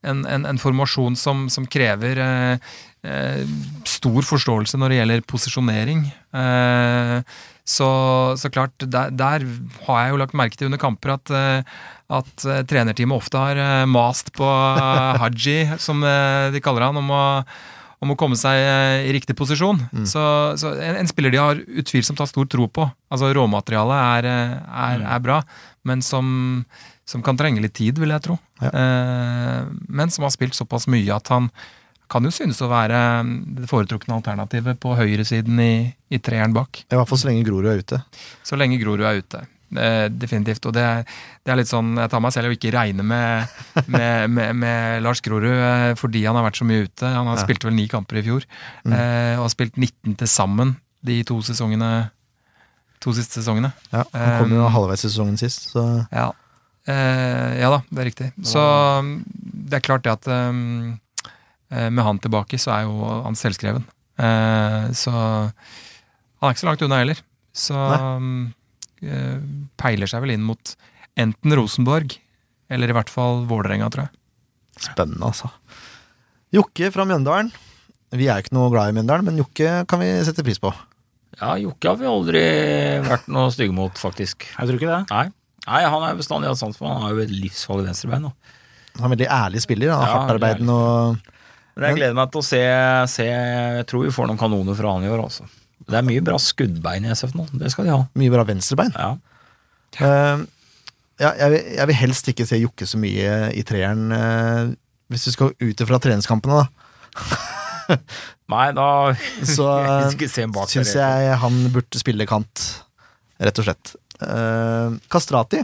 en, 0.04 0.26
en, 0.30 0.46
en 0.50 0.60
formasjon 0.62 1.16
som, 1.20 1.48
som 1.52 1.66
krever 1.70 2.20
eh, 2.20 2.74
eh, 3.08 3.42
stor 3.88 4.22
forståelse 4.28 4.80
når 4.80 4.94
det 4.94 5.00
gjelder 5.02 5.26
posisjonering. 5.30 6.06
Eh, 6.36 7.36
så, 7.64 7.90
så 8.36 8.52
klart, 8.52 8.76
der, 8.84 9.14
der 9.16 9.46
har 9.88 10.02
jeg 10.02 10.12
jo 10.12 10.20
lagt 10.20 10.36
merke 10.36 10.60
til 10.60 10.68
under 10.68 10.82
kamper 10.82 11.14
at, 11.16 11.32
eh, 11.32 11.78
at 12.12 12.48
eh, 12.48 12.66
trenerteamet 12.68 13.16
ofte 13.16 13.40
har 13.40 13.60
eh, 13.60 13.86
mast 13.88 14.34
på 14.36 14.48
Haji, 15.24 15.78
som 15.80 16.04
de 16.04 16.64
kaller 16.64 16.90
han, 16.90 17.00
om 17.00 17.14
å, 17.16 17.24
om 18.04 18.12
å 18.12 18.18
komme 18.20 18.36
seg 18.36 18.60
i 19.08 19.14
riktig 19.16 19.38
posisjon. 19.40 19.80
Så, 20.04 20.24
så 20.60 20.74
en, 20.76 21.00
en 21.00 21.08
spiller 21.08 21.32
de 21.32 21.40
har 21.40 21.62
utvilsomt 21.64 22.20
har 22.20 22.28
stor 22.28 22.50
tro 22.52 22.68
på. 22.68 22.90
Altså 23.08 23.32
Råmaterialet 23.38 24.28
er, 24.28 24.28
er, 24.68 25.06
er 25.16 25.24
bra, 25.24 25.40
men 25.88 26.04
som, 26.04 26.28
som 27.06 27.22
kan 27.26 27.36
trenge 27.38 27.62
litt 27.62 27.74
tid, 27.76 27.98
vil 28.00 28.10
jeg 28.16 28.22
tro. 28.24 28.38
Ja. 28.62 28.70
Eh, 28.70 29.64
men 29.90 30.10
som 30.14 30.24
har 30.24 30.32
spilt 30.36 30.56
såpass 30.56 30.88
mye 30.88 31.16
at 31.16 31.28
han 31.34 31.50
kan 32.10 32.24
jo 32.28 32.30
synes 32.36 32.60
å 32.62 32.68
være 32.70 32.98
det 33.58 33.68
foretrukne 33.72 34.14
alternativet 34.20 34.78
på 34.80 34.94
høyresiden 34.96 35.58
i, 35.64 35.72
i 36.14 36.20
treeren 36.22 36.54
bak. 36.54 36.84
I 36.92 36.96
hvert 37.00 37.10
fall 37.10 37.18
så 37.18 37.30
lenge 37.32 37.46
Grorud 37.48 37.66
er 37.72 37.82
ute. 37.82 38.00
Så 38.46 38.60
lenge 38.60 38.78
Grorud 38.82 39.02
er 39.08 39.18
ute. 39.24 39.42
eh, 39.76 40.06
definitivt. 40.14 40.68
Og 40.70 40.74
det, 40.76 40.84
det 41.44 41.50
er 41.52 41.58
litt 41.58 41.72
sånn 41.72 41.96
Jeg 41.98 42.12
tar 42.14 42.22
meg 42.22 42.34
selv 42.36 42.52
og 42.52 42.54
ikke 42.54 42.74
regne 42.76 43.02
med, 43.04 43.56
med, 43.96 44.30
med, 44.30 44.56
med 44.62 45.02
Lars 45.02 45.24
Grorud 45.26 45.48
eh, 45.50 45.94
fordi 45.98 46.22
han 46.28 46.38
har 46.38 46.46
vært 46.46 46.60
så 46.62 46.68
mye 46.70 46.86
ute. 46.86 47.08
Han 47.16 47.32
har 47.32 47.40
Ja. 47.40 47.46
spilt 47.48 47.66
vel 47.66 47.74
ni 47.74 47.88
kamper 47.90 48.22
i 48.22 48.26
fjor, 48.28 48.46
Mm. 48.86 48.94
eh, 48.94 49.34
og 49.40 49.48
har 49.48 49.54
spilt 49.56 49.76
19 49.82 50.16
til 50.22 50.28
sammen 50.30 50.76
de 51.04 51.24
to 51.28 51.40
sesongene 51.44 52.12
To 53.04 53.12
siste 53.12 53.42
sesongene. 53.42 53.74
Ja, 53.92 54.06
han 54.14 54.38
kom 54.40 54.54
jo 54.56 54.62
Um, 54.64 54.72
halvveis 54.72 55.02
i 55.04 55.10
sesongen 55.10 55.36
sist, 55.42 55.66
så 55.74 55.82
Ja. 56.14 56.30
Eh, 56.90 57.52
ja 57.62 57.70
da, 57.72 57.80
det 57.90 58.02
er 58.02 58.10
riktig. 58.10 58.30
Så 58.48 58.60
um, 59.00 59.14
det 59.70 59.80
er 59.80 59.86
klart 59.86 60.04
det 60.06 60.14
at 60.14 60.28
um, 60.28 60.98
eh, 61.72 61.90
med 61.90 62.04
han 62.04 62.20
tilbake, 62.24 62.60
så 62.60 62.74
er 62.76 62.88
jo 62.88 63.14
han 63.26 63.38
selvskreven. 63.40 63.86
Eh, 64.20 64.90
så 64.98 65.14
han 65.14 66.50
er 66.50 66.54
ikke 66.54 66.64
så 66.66 66.70
langt 66.72 66.84
unna 66.86 67.00
heller. 67.00 67.22
Så 67.54 67.78
um, 67.78 68.52
eh, 69.06 69.40
peiler 69.80 70.10
seg 70.10 70.26
vel 70.26 70.36
inn 70.36 70.46
mot 70.46 70.76
enten 71.20 71.56
Rosenborg, 71.56 72.18
eller 72.74 72.90
i 72.90 72.96
hvert 72.98 73.12
fall 73.14 73.44
Vålerenga, 73.50 73.90
tror 73.94 74.08
jeg. 74.08 74.16
spennende, 74.82 75.30
altså. 75.30 75.52
Jokke 76.54 76.90
fra 76.94 77.06
Mjøndalen. 77.10 77.52
Vi 78.14 78.28
er 78.30 78.38
jo 78.38 78.46
ikke 78.46 78.56
noe 78.58 78.72
glad 78.74 78.92
i 78.92 78.98
Mjøndalen, 78.98 79.30
men 79.30 79.40
Jokke 79.42 79.84
kan 79.90 80.02
vi 80.02 80.10
sette 80.26 80.46
pris 80.46 80.60
på. 80.62 80.74
Ja, 81.40 81.56
Jokke 81.62 81.90
har 81.90 81.98
vi 81.98 82.10
aldri 82.10 82.44
vært 83.06 83.30
noe 83.34 83.54
stygge 83.54 83.74
mot, 83.74 83.96
faktisk. 83.98 84.46
Jeg 84.52 84.70
tror 84.70 84.78
ikke 84.78 84.92
det. 84.92 85.00
Nei. 85.14 85.26
Nei, 85.64 85.82
han 85.88 86.06
er 86.06 86.20
bestandig 86.20 86.50
hatt 86.52 86.60
sans 86.60 86.78
for. 86.78 86.92
Han 86.92 87.06
har 87.06 87.16
jo 87.16 87.24
et 87.24 87.32
livsfarlig 87.32 87.88
venstrebein. 87.88 88.28
Han 88.28 89.04
er 89.04 89.08
en 89.08 89.16
veldig 89.16 89.30
ærlig 89.32 89.64
spiller. 89.64 89.92
Da. 89.94 90.00
Ja, 90.02 90.18
hardtarbeidende 90.18 90.78
og 90.78 91.30
Men 91.74 91.88
jeg 91.88 92.00
gleder 92.02 92.18
meg 92.18 92.34
til 92.34 92.44
å 92.44 92.46
se, 92.46 92.64
se 93.10 93.26
Jeg 93.26 93.86
tror 93.90 94.04
vi 94.06 94.14
får 94.14 94.28
noen 94.30 94.42
kanoner 94.42 94.78
fra 94.78 94.98
han 94.98 95.06
i 95.08 95.12
år, 95.12 95.24
altså. 95.24 95.48
Det 95.84 95.98
er 96.00 96.06
mye 96.08 96.24
bra 96.24 96.38
skuddbein 96.40 97.08
i 97.08 97.14
SF 97.16 97.34
nå. 97.36 97.48
Det 97.60 97.72
skal 97.74 97.88
de 97.88 97.96
ha. 97.96 98.04
mye 98.20 98.34
bra 98.34 98.46
venstrebein. 98.48 98.94
Ja. 98.96 99.16
Uh, 100.00 100.44
ja, 101.22 101.34
jeg, 101.38 101.50
vil, 101.54 101.66
jeg 101.78 101.90
vil 101.90 102.00
helst 102.00 102.30
ikke 102.32 102.48
se 102.50 102.60
Jokke 102.62 102.88
så 102.90 103.00
mye 103.02 103.34
i 103.54 103.66
treeren, 103.68 104.08
uh, 104.14 104.72
hvis 105.12 105.28
du 105.28 105.34
skal 105.36 105.52
ut 105.60 105.84
fra 105.90 106.00
treningskampene, 106.02 106.64
da. 106.64 107.98
Nei, 108.54 108.68
da 108.76 108.88
Så 109.46 109.68
der, 110.16 110.66
syns 110.72 110.96
jeg 110.96 111.36
han 111.44 111.60
burde 111.74 112.00
spille 112.00 112.28
kant, 112.30 112.64
rett 113.44 113.60
og 113.62 113.68
slett. 113.68 113.94
Eh, 114.22 114.98
Kastrati. 115.10 115.64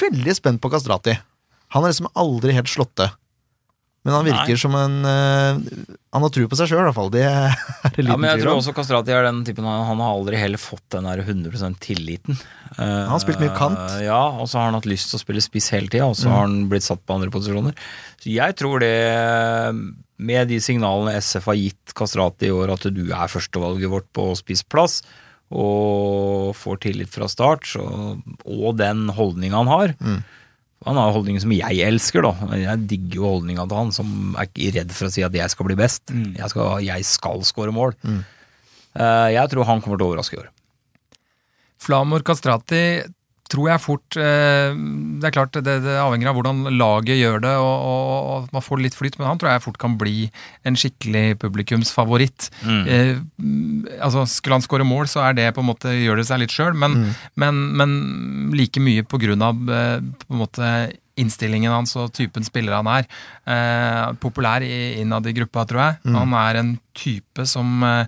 Veldig 0.00 0.36
spent 0.36 0.62
på 0.64 0.70
Kastrati. 0.72 1.18
Han 1.74 1.82
har 1.84 1.90
liksom 1.92 2.08
aldri 2.14 2.54
helt 2.56 2.70
slått 2.70 2.94
det. 3.02 3.10
Men 4.04 4.12
han 4.18 4.26
virker 4.26 4.52
Nei. 4.52 4.60
som 4.60 4.74
en 4.76 4.96
uh, 5.08 5.84
Han 6.12 6.24
har 6.26 6.28
tro 6.28 6.44
på 6.44 6.56
seg 6.58 6.68
sjøl, 6.68 6.82
i 6.82 6.84
hvert 6.90 6.96
fall. 6.98 7.08
Det 7.14 7.22
er 7.24 7.54
det 7.96 8.04
Ja, 8.04 8.18
men 8.20 8.28
jeg 8.34 8.42
tror 8.42 8.58
også 8.58 8.74
Kastrati 8.76 9.14
er 9.16 9.24
den 9.24 9.38
typen 9.48 9.64
Han 9.64 9.86
han 9.88 10.02
har 10.04 10.12
aldri 10.12 10.36
heller 10.36 10.60
fått 10.60 10.84
den 10.92 11.08
der 11.08 11.22
100 11.24 11.78
tilliten. 11.80 12.36
Uh, 12.76 12.84
Han 12.84 13.14
har 13.14 13.22
spilt 13.24 13.40
mye 13.40 13.54
kant. 13.56 13.80
Ja, 14.04 14.20
og 14.36 14.44
så 14.52 14.60
har 14.60 14.68
han 14.68 14.76
hatt 14.76 14.84
lyst 14.90 15.08
til 15.08 15.16
å 15.16 15.22
spille 15.24 15.40
spiss 15.40 15.70
hele 15.72 15.88
tida, 15.88 16.04
og 16.12 16.18
så 16.20 16.28
Mm. 16.28 16.34
har 16.34 16.44
han 16.44 16.68
blitt 16.68 16.84
satt 16.84 17.00
på 17.00 17.16
andre 17.16 17.32
posisjoner. 17.32 17.72
Så 18.20 18.28
jeg 18.36 18.56
tror 18.60 18.84
det, 18.84 18.92
med 20.20 20.48
de 20.52 20.60
signalene 20.60 21.16
SF 21.16 21.48
har 21.48 21.56
gitt 21.58 21.94
Kastrati 21.96 22.48
i 22.48 22.54
år, 22.54 22.74
at 22.76 22.84
du 22.92 23.06
er 23.08 23.32
førstevalget 23.32 23.88
vårt 23.88 24.12
på 24.12 24.28
spissplass, 24.36 25.00
og 25.52 26.54
får 26.56 26.80
tillit 26.86 27.12
fra 27.12 27.28
start, 27.30 27.66
så, 27.68 27.84
og 28.44 28.78
den 28.80 29.08
holdninga 29.14 29.60
han 29.64 29.70
har 29.70 29.94
Mm. 30.00 30.22
Han 30.84 30.98
har 31.00 31.14
holdninger 31.14 31.40
som 31.40 31.52
jeg 31.54 31.80
elsker, 31.80 32.26
da. 32.26 32.56
Jeg 32.60 32.82
digger 32.90 33.16
jo 33.16 33.28
holdninga 33.38 33.64
til 33.64 33.78
han, 33.78 33.92
som 33.96 34.34
er 34.36 34.50
ikke 34.50 34.72
redd 34.74 34.90
for 34.92 35.08
å 35.08 35.12
si 35.14 35.22
at 35.24 35.32
jeg 35.32 35.48
skal 35.48 35.64
bli 35.70 35.76
best. 35.80 36.12
Mm. 36.12 36.34
Jeg 36.36 36.52
skal, 36.52 36.82
jeg 36.84 37.06
skal 37.08 37.40
score 37.48 37.72
mål. 37.72 37.94
Mm. 38.04 38.18
Eh, 39.00 39.28
jeg 39.32 39.52
tror 39.52 39.64
han 39.70 39.80
kommer 39.80 39.96
til 39.96 40.04
å 40.04 40.10
overraske 40.12 40.36
i 40.36 40.42
år. 40.42 40.50
Flamor 41.80 42.20
Kastrati 42.26 42.82
tror 43.54 43.68
jeg 43.70 43.80
fort 43.84 44.16
eh, 44.20 44.74
Det 45.22 45.28
er 45.30 45.34
klart, 45.36 45.54
det, 45.62 45.76
det 45.84 45.94
avhenger 46.02 46.32
av 46.32 46.36
hvordan 46.40 46.64
laget 46.74 47.20
gjør 47.20 47.38
det, 47.44 47.52
og, 47.62 47.86
og, 47.86 48.28
og 48.34 48.48
man 48.56 48.64
får 48.66 48.82
litt 48.82 48.98
flyt, 48.98 49.16
men 49.20 49.28
han 49.30 49.38
tror 49.40 49.52
jeg 49.54 49.62
fort 49.64 49.78
kan 49.80 49.94
bli 50.00 50.26
en 50.66 50.76
skikkelig 50.80 51.38
publikumsfavoritt. 51.44 52.50
Mm. 52.66 52.82
Eh, 52.90 53.22
altså 54.02 54.26
Skulle 54.30 54.58
han 54.58 54.66
skåre 54.66 54.86
mål, 54.88 55.06
så 55.10 55.22
er 55.28 55.38
det 55.38 55.48
på 55.54 55.62
en 55.62 55.70
måte 55.70 55.94
gjør 55.94 56.20
det 56.20 56.26
seg 56.28 56.42
litt 56.44 56.54
sjøl, 56.54 56.74
men, 56.74 56.94
Mm. 56.94 57.14
men, 57.42 57.62
men 57.78 57.94
like 58.58 58.80
mye 58.82 59.02
på 59.06 59.18
grunn 59.22 59.42
av 59.42 59.58
eh, 59.70 59.98
på 60.24 60.34
en 60.34 60.40
måte 60.44 60.68
innstillingen 61.20 61.70
hans 61.70 61.92
og 62.00 62.08
typen 62.16 62.42
spiller 62.46 62.74
han 62.74 62.88
er. 62.90 63.04
Eh, 63.46 64.14
populær 64.22 64.64
innad 64.66 65.26
i 65.30 65.34
gruppa, 65.36 65.62
tror 65.70 65.82
jeg. 65.84 65.98
Mm. 66.08 66.16
Han 66.18 66.34
er 66.40 66.58
en 66.58 66.72
type 66.98 67.46
som 67.46 67.84
eh, 67.86 68.06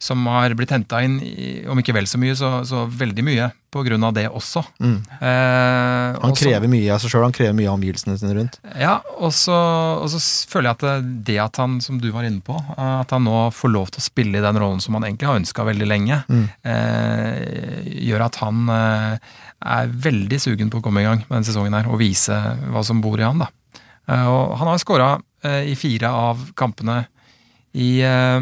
som 0.00 0.20
har 0.30 0.52
blitt 0.54 0.70
henta 0.70 1.00
inn, 1.02 1.16
i, 1.26 1.64
om 1.66 1.78
ikke 1.80 1.92
vel 1.96 2.06
så 2.06 2.18
mye, 2.22 2.34
så, 2.38 2.60
så 2.62 2.84
veldig 2.86 3.22
mye 3.26 3.48
på 3.74 3.80
grunn 3.84 4.04
av 4.06 4.12
det 4.14 4.28
også. 4.30 4.62
Mm. 4.78 5.00
Eh, 5.18 6.18
Han 6.22 6.30
og 6.30 6.36
så- 6.38 6.44
krever 6.46 6.70
mye 6.70 6.92
av 6.94 7.00
seg 7.02 7.10
sjøl, 7.10 7.24
han 7.26 7.34
krever 7.34 7.56
mye 7.58 7.66
av 7.68 7.74
omgivelsene 7.80 8.14
sine 8.20 8.36
rundt. 8.36 8.60
ja, 8.78 9.00
og 9.18 9.32
så, 9.34 9.56
og 9.98 10.06
så 10.12 10.20
føler 10.48 10.70
jeg 10.70 10.76
at 10.78 10.84
det, 10.86 11.24
det 11.32 11.38
at 11.42 11.56
han, 11.58 11.80
som 11.82 11.98
du 11.98 12.06
var 12.14 12.22
inne 12.28 12.40
på, 12.46 12.54
eh, 12.78 12.94
at 13.00 13.10
han 13.10 13.26
nå 13.26 13.50
får 13.52 13.72
lov 13.74 13.90
til 13.90 13.98
å 14.00 14.06
spille 14.06 14.38
i 14.38 14.44
den 14.46 14.60
rollen 14.62 14.80
som 14.80 14.94
han 14.94 15.02
egentlig 15.08 15.26
har 15.32 15.40
ønska 15.42 15.66
veldig 15.66 15.88
lenge, 15.90 16.22
Mm. 16.30 16.46
eh, 16.62 17.82
gjør 18.08 18.24
at 18.28 18.38
han 18.42 18.68
eh, 18.68 19.18
er 19.66 19.88
veldig 20.06 20.38
sugen 20.40 20.70
på 20.70 20.78
å 20.78 20.84
komme 20.86 21.02
i 21.02 21.08
gang 21.08 21.24
med 21.26 21.40
denne 21.40 21.48
sesongen 21.50 21.74
her, 21.74 21.90
og 21.90 21.98
vise 21.98 22.38
hva 22.70 22.84
som 22.86 23.00
bor 23.02 23.18
i 23.18 23.26
han. 23.26 23.42
da. 23.42 23.50
Eh, 24.08 24.26
og 24.30 24.56
han 24.62 24.70
har 24.70 24.78
skåra 24.78 25.10
eh, 25.42 25.66
i 25.72 25.74
fire 25.78 26.08
av 26.14 26.46
kampene 26.58 27.00
i, 27.74 27.98
eh, 28.00 28.40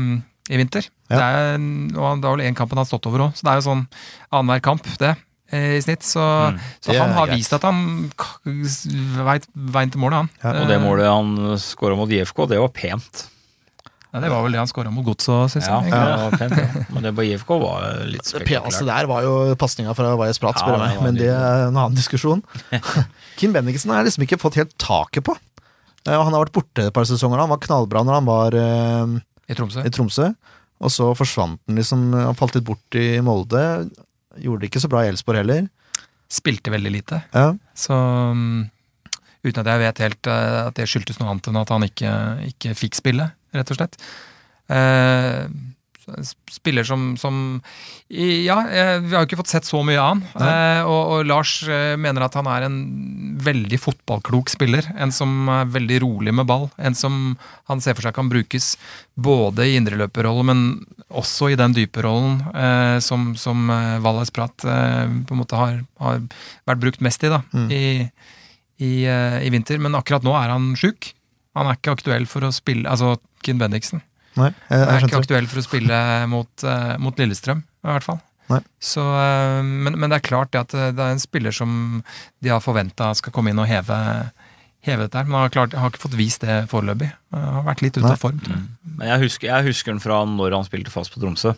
i 0.53 0.61
vinter. 0.61 0.87
Ja. 1.11 1.17
Det 1.17 1.23
er, 1.23 1.55
en- 1.55 1.95
og 1.97 2.21
det 2.21 2.27
er 2.29 2.37
vel 2.37 2.47
én 2.49 2.57
kamp 2.59 2.71
han 2.75 2.79
har 2.83 2.89
stått 2.89 3.07
over 3.07 3.29
òg, 3.29 3.37
så 3.39 3.43
det 3.47 3.53
er 3.53 3.61
jo 3.61 3.67
sånn 3.71 3.87
annenhver 4.33 4.63
kamp, 4.63 4.83
det. 4.99 5.13
eh, 5.53 5.77
I 5.77 5.81
snitt. 5.81 6.03
Så, 6.03 6.19
Mm. 6.19 6.59
så 6.83 6.99
han 6.99 7.13
har 7.15 7.27
greit. 7.29 7.37
vist 7.39 7.53
at 7.55 7.63
han 7.63 8.11
veit 8.45 9.47
veien 9.55 9.91
til 9.93 10.01
målet, 10.03 10.25
han. 10.25 10.31
Ja, 10.43 10.61
Og 10.63 10.69
det 10.69 10.81
målet 10.83 11.07
han 11.11 11.33
skåra 11.63 11.97
mot 11.99 12.11
IFK, 12.11 12.47
det 12.51 12.59
var 12.59 12.69
pent. 12.75 13.27
Ja, 14.15 14.21
det 14.23 14.31
var 14.33 14.43
vel 14.47 14.53
det 14.55 14.59
han 14.63 14.67
skåra 14.71 14.91
mot 14.91 15.05
Godset 15.05 15.51
sist. 15.53 15.69
Ja, 15.69 15.81
egentlig. 15.83 15.93
det 15.93 16.23
var 16.23 16.39
pent 16.41 16.57
ja. 16.57 16.85
Men 16.95 17.03
det 17.05 17.15
på 17.19 17.25
IFK 17.27 17.51
var 17.61 17.83
litt 18.09 18.25
Det 18.33 18.47
peneste 18.49 18.87
der 18.87 19.07
var 19.11 19.23
jo 19.27 19.55
pasninga 19.61 19.93
fra 19.95 20.15
Vajez 20.17 20.39
Prat, 20.41 20.57
spør 20.57 20.73
Ja, 20.73 20.79
du 20.79 20.85
det 20.87 20.95
meg. 20.95 21.03
Men 21.05 21.15
det 21.21 21.29
er 21.35 21.67
en 21.69 21.77
annen 21.77 21.95
diskusjon. 21.99 22.43
Kim 23.37 23.53
Bendiksen 23.53 23.93
har 23.93 24.05
liksom 24.07 24.25
ikke 24.25 24.39
fått 24.41 24.57
helt 24.57 24.73
taket 24.81 25.27
på. 25.27 25.37
Eh, 26.07 26.17
Han 26.17 26.33
har 26.33 26.47
vært 26.47 26.55
borte 26.57 26.87
et 26.87 26.95
par 26.97 27.05
sesonger. 27.05 27.39
Han 27.45 27.51
var 27.53 27.59
knallbra 27.61 28.05
når 28.07 28.15
han 28.21 28.25
var 28.31 28.57
eh, 28.57 29.19
I 29.53 29.55
Tromsø. 29.59 29.85
i 29.85 29.91
Tromsø. 29.93 30.31
Og 30.85 30.93
så 30.93 31.09
forsvant 31.17 31.61
han 31.69 31.81
liksom. 31.81 32.11
Han 32.15 32.37
falt 32.39 32.59
litt 32.59 32.67
bort 32.67 32.99
i 32.99 33.21
Molde. 33.25 33.63
Gjorde 34.37 34.65
det 34.65 34.71
ikke 34.71 34.83
så 34.85 34.91
bra 34.93 35.05
i 35.05 35.11
Elsborg 35.11 35.41
heller. 35.41 35.69
Spilte 36.33 36.73
veldig 36.75 36.93
lite. 36.93 37.23
Ja. 37.33 37.53
Så 37.79 37.97
um, 37.97 38.67
uten 39.47 39.63
at 39.63 39.71
jeg 39.73 39.83
vet 39.85 40.03
helt 40.05 40.31
uh, 40.31 40.67
at 40.67 40.77
det 40.77 40.89
skyldtes 40.91 41.21
noe 41.21 41.31
annet 41.33 41.49
enn 41.49 41.61
at 41.63 41.73
han 41.73 41.87
ikke, 41.87 42.13
ikke 42.51 42.75
fikk 42.77 42.99
spille, 42.99 43.31
rett 43.57 43.73
og 43.73 43.79
slett. 43.79 43.97
Eh, 44.67 45.47
spiller 46.51 46.85
som, 46.87 47.17
som 47.19 47.61
Ja, 48.09 48.61
eh, 48.71 49.01
vi 49.03 49.11
har 49.15 49.25
jo 49.25 49.27
ikke 49.27 49.39
fått 49.41 49.51
sett 49.51 49.67
så 49.67 49.81
mye 49.83 49.99
av 49.99 50.13
han. 50.13 50.21
Eh, 50.39 50.83
og, 50.87 51.01
og 51.17 51.25
Lars 51.27 51.57
eh, 51.69 51.97
mener 51.99 52.23
at 52.27 52.37
han 52.39 52.47
er 52.47 52.67
en 52.69 52.77
veldig 53.43 53.79
fotballklok 53.83 54.53
spiller. 54.53 54.87
En 55.03 55.11
som 55.13 55.49
er 55.51 55.67
veldig 55.75 55.99
rolig 56.05 56.35
med 56.39 56.47
ball. 56.47 56.69
En 56.79 56.95
som 56.95 57.35
han 57.67 57.83
ser 57.83 57.99
for 57.99 58.07
seg 58.07 58.15
kan 58.15 58.31
brukes 58.31 58.77
både 59.19 59.67
i 59.67 59.75
indreløperrollen, 59.81 60.47
men 60.47 61.11
også 61.11 61.51
i 61.53 61.59
den 61.59 61.75
dype 61.77 62.03
rollen 62.07 62.39
eh, 62.55 62.97
som, 63.03 63.33
som 63.39 63.67
eh, 63.71 63.99
Valles 64.05 64.31
Prat 64.35 64.65
eh, 64.67 65.05
på 65.27 65.35
en 65.37 65.43
måte 65.43 65.59
har, 65.59 65.81
har 66.03 66.23
vært 66.71 66.83
brukt 66.87 67.03
mest 67.05 67.27
i 67.27 67.33
da, 67.35 67.43
Mm. 67.57 67.69
i, 67.73 67.85
i, 68.83 68.93
i 69.09 69.51
vinter. 69.55 69.79
Men 69.83 69.95
akkurat 69.99 70.23
nå 70.27 70.35
er 70.39 70.51
han 70.55 70.73
sjuk. 70.79 71.13
Han 71.57 71.67
er 71.71 71.79
ikke 71.79 71.95
aktuell 71.97 72.27
for 72.29 72.45
å 72.45 72.51
spille 72.53 72.85
Altså 72.91 73.15
Kim 73.43 73.57
Bendiksen. 73.59 74.03
Nei, 74.37 74.53
jeg, 74.69 74.81
jeg 74.81 74.93
er 74.93 75.07
ikke 75.07 75.21
aktuell 75.23 75.47
for 75.51 75.61
å 75.63 75.65
spille 75.65 75.99
mot, 76.31 76.65
eh, 76.69 76.97
mot 77.03 77.21
Lillestrøm, 77.21 77.63
i 77.65 77.89
hvert 77.89 78.07
fall. 78.07 78.19
Nei. 78.51 78.61
Så, 78.83 79.03
eh, 79.03 79.61
men, 79.65 79.97
men 79.97 80.13
det 80.13 80.21
er 80.21 80.27
klart 80.29 80.53
det 80.55 80.63
at 80.67 80.75
eh, 80.77 80.91
det 80.95 81.03
er 81.03 81.15
en 81.15 81.23
spiller 81.23 81.55
som 81.57 81.71
de 82.45 82.53
har 82.53 82.63
forventa 82.65 83.11
skal 83.19 83.35
komme 83.35 83.53
inn 83.53 83.63
og 83.63 83.69
heve, 83.71 83.99
heve 84.87 85.07
dette 85.07 85.23
her. 85.23 85.31
Men 85.31 85.47
har, 85.47 85.55
klart, 85.55 85.77
har 85.77 85.93
ikke 85.93 86.05
fått 86.05 86.19
vist 86.19 86.45
det 86.45 86.65
foreløpig. 86.73 87.09
Har 87.37 87.65
vært 87.67 87.87
litt 87.87 87.97
ute 87.99 88.13
av 88.13 88.21
form. 88.21 88.43
Mm. 88.45 88.53
jeg. 88.53 88.93
Men 88.99 89.13
jeg 89.15 89.25
husker, 89.25 89.51
jeg 89.51 89.71
husker 89.71 89.95
den 89.95 90.05
fra 90.05 90.21
når 90.29 90.59
han 90.59 90.69
spilte 90.69 90.95
fast 90.95 91.15
på 91.15 91.23
Tromsø. 91.23 91.57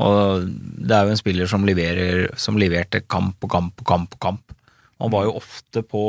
Og 0.00 0.48
det 0.48 0.96
er 0.96 1.04
jo 1.04 1.12
en 1.12 1.20
spiller 1.20 1.48
som, 1.50 1.64
leverer, 1.68 2.30
som 2.40 2.56
leverte 2.56 3.02
kamp 3.04 3.44
og 3.44 3.52
kamp 3.52 3.84
og 3.84 3.88
kamp 3.88 4.16
og 4.16 4.22
kamp. 4.24 4.56
Han 5.02 5.12
var 5.12 5.26
jo 5.26 5.34
ofte 5.40 5.82
på 5.82 6.02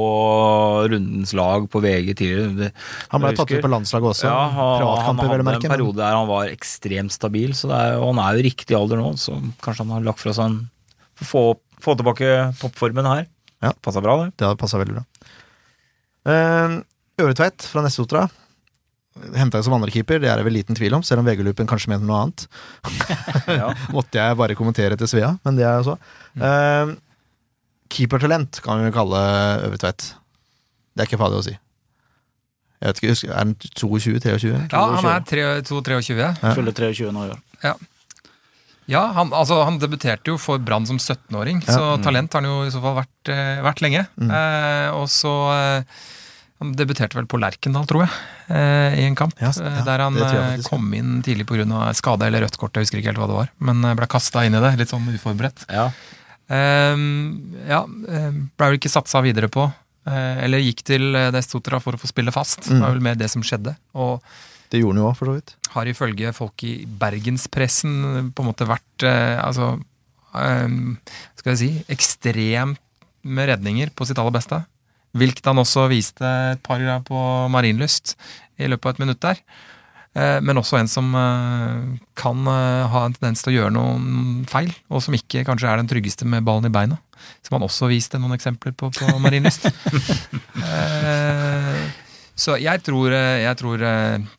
rundens 0.91 1.33
lag 1.37 1.65
på 1.71 1.81
VG 1.83 2.13
tidligere. 2.19 2.69
Han 3.13 3.23
ble 3.23 3.33
tatt 3.37 3.53
ut 3.53 3.63
på 3.63 3.71
landslaget 3.73 4.11
også. 4.11 4.29
Ja, 4.29 4.43
han, 4.53 5.21
hadde 5.21 5.41
en 5.41 5.65
periode 5.65 5.97
der 5.99 6.17
han 6.17 6.29
var 6.29 6.51
ekstremt 6.53 7.15
stabil, 7.15 7.55
er, 7.67 7.97
og 7.97 8.13
han 8.13 8.21
er 8.23 8.37
jo 8.37 8.47
riktig 8.49 8.77
alder 8.77 9.01
nå, 9.01 9.13
så 9.19 9.39
kanskje 9.63 9.87
han 9.87 9.97
har 9.97 10.07
lagt 10.11 10.23
fra 10.23 10.35
seg 10.35 10.51
en 10.51 10.61
Få, 11.23 11.53
få 11.79 11.93
tilbake 11.95 12.25
toppformen 12.57 13.05
her. 13.05 13.27
Ja. 13.63 13.69
Passa 13.85 14.01
bra, 14.03 14.17
det. 14.23 14.31
Det 14.35 14.47
hadde 14.47 14.59
passa 14.59 14.79
veldig 14.81 14.95
bra. 14.97 15.03
Uh, 16.27 16.81
Øretveit 17.21 17.67
fra 17.69 17.83
Nessotra. 17.85 18.25
Henta 19.37 19.59
jeg 19.59 19.67
som 19.67 19.75
andrekeeper, 19.77 20.17
det 20.23 20.31
er 20.31 20.39
det 20.41 20.45
vel 20.47 20.55
liten 20.57 20.77
tvil 20.77 20.95
om, 20.97 21.03
selv 21.05 21.21
om 21.21 21.27
VG-loopen 21.29 21.69
kanskje 21.69 21.91
mener 21.93 22.07
noe 22.09 22.23
annet. 22.23 22.47
Måtte 23.95 24.19
jeg 24.19 24.39
bare 24.39 24.57
kommentere 24.57 24.97
til 24.99 25.11
Svea, 25.11 25.35
men 25.45 25.59
det 25.59 25.67
er 25.69 25.79
jo 25.79 25.91
så. 25.91 25.97
Eh, 26.33 26.95
keepertalent, 27.93 28.59
kan 28.65 28.81
vi 28.83 28.91
kalle 28.95 29.21
Øvre 29.69 29.79
Tveit. 29.81 30.09
Det 30.93 31.03
er 31.05 31.09
ikke 31.09 31.21
farlig 31.21 31.39
å 31.41 31.45
si. 31.47 31.55
Jeg 32.83 32.89
vet 32.91 32.99
ikke, 32.99 33.13
husker, 33.13 33.31
Er 33.31 33.39
han 33.39 33.55
22-23? 33.55 34.53
Ja, 34.73 34.83
han 34.97 35.07
er 35.07 35.23
22-23. 35.63 36.17
Ja. 36.19 36.53
Fyller 36.57 36.75
23 36.75 37.13
nå 37.15 37.27
i 37.29 37.33
år. 37.33 37.77
Ja, 38.91 39.05
han, 39.15 39.29
altså, 39.31 39.61
han 39.63 39.77
debuterte 39.79 40.33
jo 40.33 40.35
for 40.41 40.59
Brann 40.59 40.83
som 40.89 40.97
17-åring, 40.99 41.61
Ja. 41.63 41.77
så 41.77 41.85
talent 42.03 42.33
har 42.35 42.43
han 42.43 42.49
jo 42.49 42.65
i 42.67 42.73
så 42.73 42.81
fall 42.83 42.97
vært, 42.97 43.31
eh, 43.31 43.61
vært 43.63 43.79
lenge. 43.85 44.01
Mm. 44.19 44.33
Eh, 44.35 44.89
og 44.97 45.07
så 45.11 45.31
eh, 45.55 46.01
Han 46.63 46.71
debuterte 46.79 47.17
vel 47.17 47.25
på 47.27 47.35
Lerkendal, 47.41 47.83
tror 47.89 48.05
jeg, 48.05 48.11
eh, 48.55 48.93
i 49.01 49.07
en 49.07 49.15
kamp. 49.19 49.33
Ja, 49.41 49.49
ja, 49.51 49.63
eh, 49.67 49.79
der 49.83 49.99
han 49.99 50.15
eh, 50.15 50.21
faktisk, 50.23 50.69
kom 50.69 50.93
inn 50.95 51.17
tidlig 51.25 51.43
pga. 51.49 51.65
skade 51.95 52.27
eller 52.27 52.45
rødt 52.45 52.55
kort, 52.57 52.75
jeg 52.75 52.85
husker 52.85 52.99
ikke 53.01 53.11
helt 53.11 53.19
hva 53.19 53.27
det 53.27 53.35
var. 53.39 53.49
Men 53.59 53.81
ble 53.97 54.07
kasta 54.07 54.45
inn 54.45 54.55
i 54.55 54.61
det, 54.63 54.77
litt 54.79 54.91
sånn 54.93 55.07
uforberedt. 55.11 55.65
Ja. 55.67 55.89
Ehm, 56.49 57.53
ja, 57.67 57.83
eh, 58.09 58.31
ble 58.57 58.67
vel 58.73 58.77
ikke 58.79 58.91
satsa 58.91 59.21
videre 59.23 59.49
på. 59.49 59.71
eh, 60.05 60.43
eller 60.43 60.59
gikk 60.59 60.81
til 60.83 61.15
eh, 61.15 61.29
Destotra 61.31 61.79
for 61.79 61.95
å 61.95 61.99
få 62.01 62.09
spille 62.09 62.31
fast. 62.35 62.65
Det 62.65 62.73
Mm. 62.75 62.81
var 62.81 62.91
vel 62.91 62.99
mer 63.01 63.15
det 63.15 63.29
som 63.31 63.41
skjedde. 63.41 63.77
Og 63.95 64.21
Det 64.69 64.81
gjorde 64.81 64.95
han 64.97 65.03
jo 65.03 65.09
òg, 65.11 65.15
for 65.15 65.25
så 65.27 65.33
vidt. 65.37 65.55
har 65.69 65.85
ifølge 65.85 66.33
folk 66.33 66.63
i 66.63 66.85
bergenspressen 66.85 68.31
på 68.35 68.39
en 68.43 68.49
måte 68.51 68.67
vært 68.67 69.03
eh, 69.03 69.39
altså 69.41 69.79
eh, 70.35 70.67
Skal 71.37 71.55
jeg 71.55 71.57
si 71.57 71.85
ekstremt 71.87 72.77
med 73.23 73.47
redninger 73.47 73.89
på 73.95 74.05
sitt 74.05 74.17
aller 74.19 74.31
beste. 74.35 74.65
Hvilket 75.15 75.45
han 75.45 75.57
også 75.57 75.87
viste 75.87 76.25
et 76.51 76.61
par 76.63 76.79
på 77.05 77.49
Marienlyst 77.49 78.15
i 78.59 78.67
løpet 78.67 78.85
av 78.85 78.91
et 78.95 78.99
minutt 78.99 79.19
der. 79.21 79.37
Eh, 80.13 80.39
men 80.45 80.59
også 80.61 80.77
en 80.77 80.89
som 80.89 81.07
eh, 81.17 81.97
kan 82.19 82.45
eh, 82.45 82.85
ha 82.93 83.01
en 83.07 83.15
tendens 83.15 83.41
til 83.41 83.53
å 83.53 83.55
gjøre 83.55 83.73
noen 83.73 84.43
feil, 84.49 84.69
og 84.93 85.01
som 85.01 85.15
ikke 85.17 85.41
kanskje 85.47 85.71
er 85.71 85.81
den 85.81 85.89
tryggeste 85.89 86.27
med 86.29 86.45
ballen 86.45 86.69
i 86.69 86.73
beina. 86.73 86.99
Som 87.41 87.57
han 87.57 87.65
også 87.65 87.89
viste 87.89 88.19
noen 88.21 88.35
eksempler 88.35 88.75
på 88.77 88.91
på 88.93 89.17
Marienlyst. 89.23 89.65
Så 92.33 92.55
jeg 92.57 92.81
tror, 92.81 93.13
jeg 93.13 93.55
tror, 93.59 93.83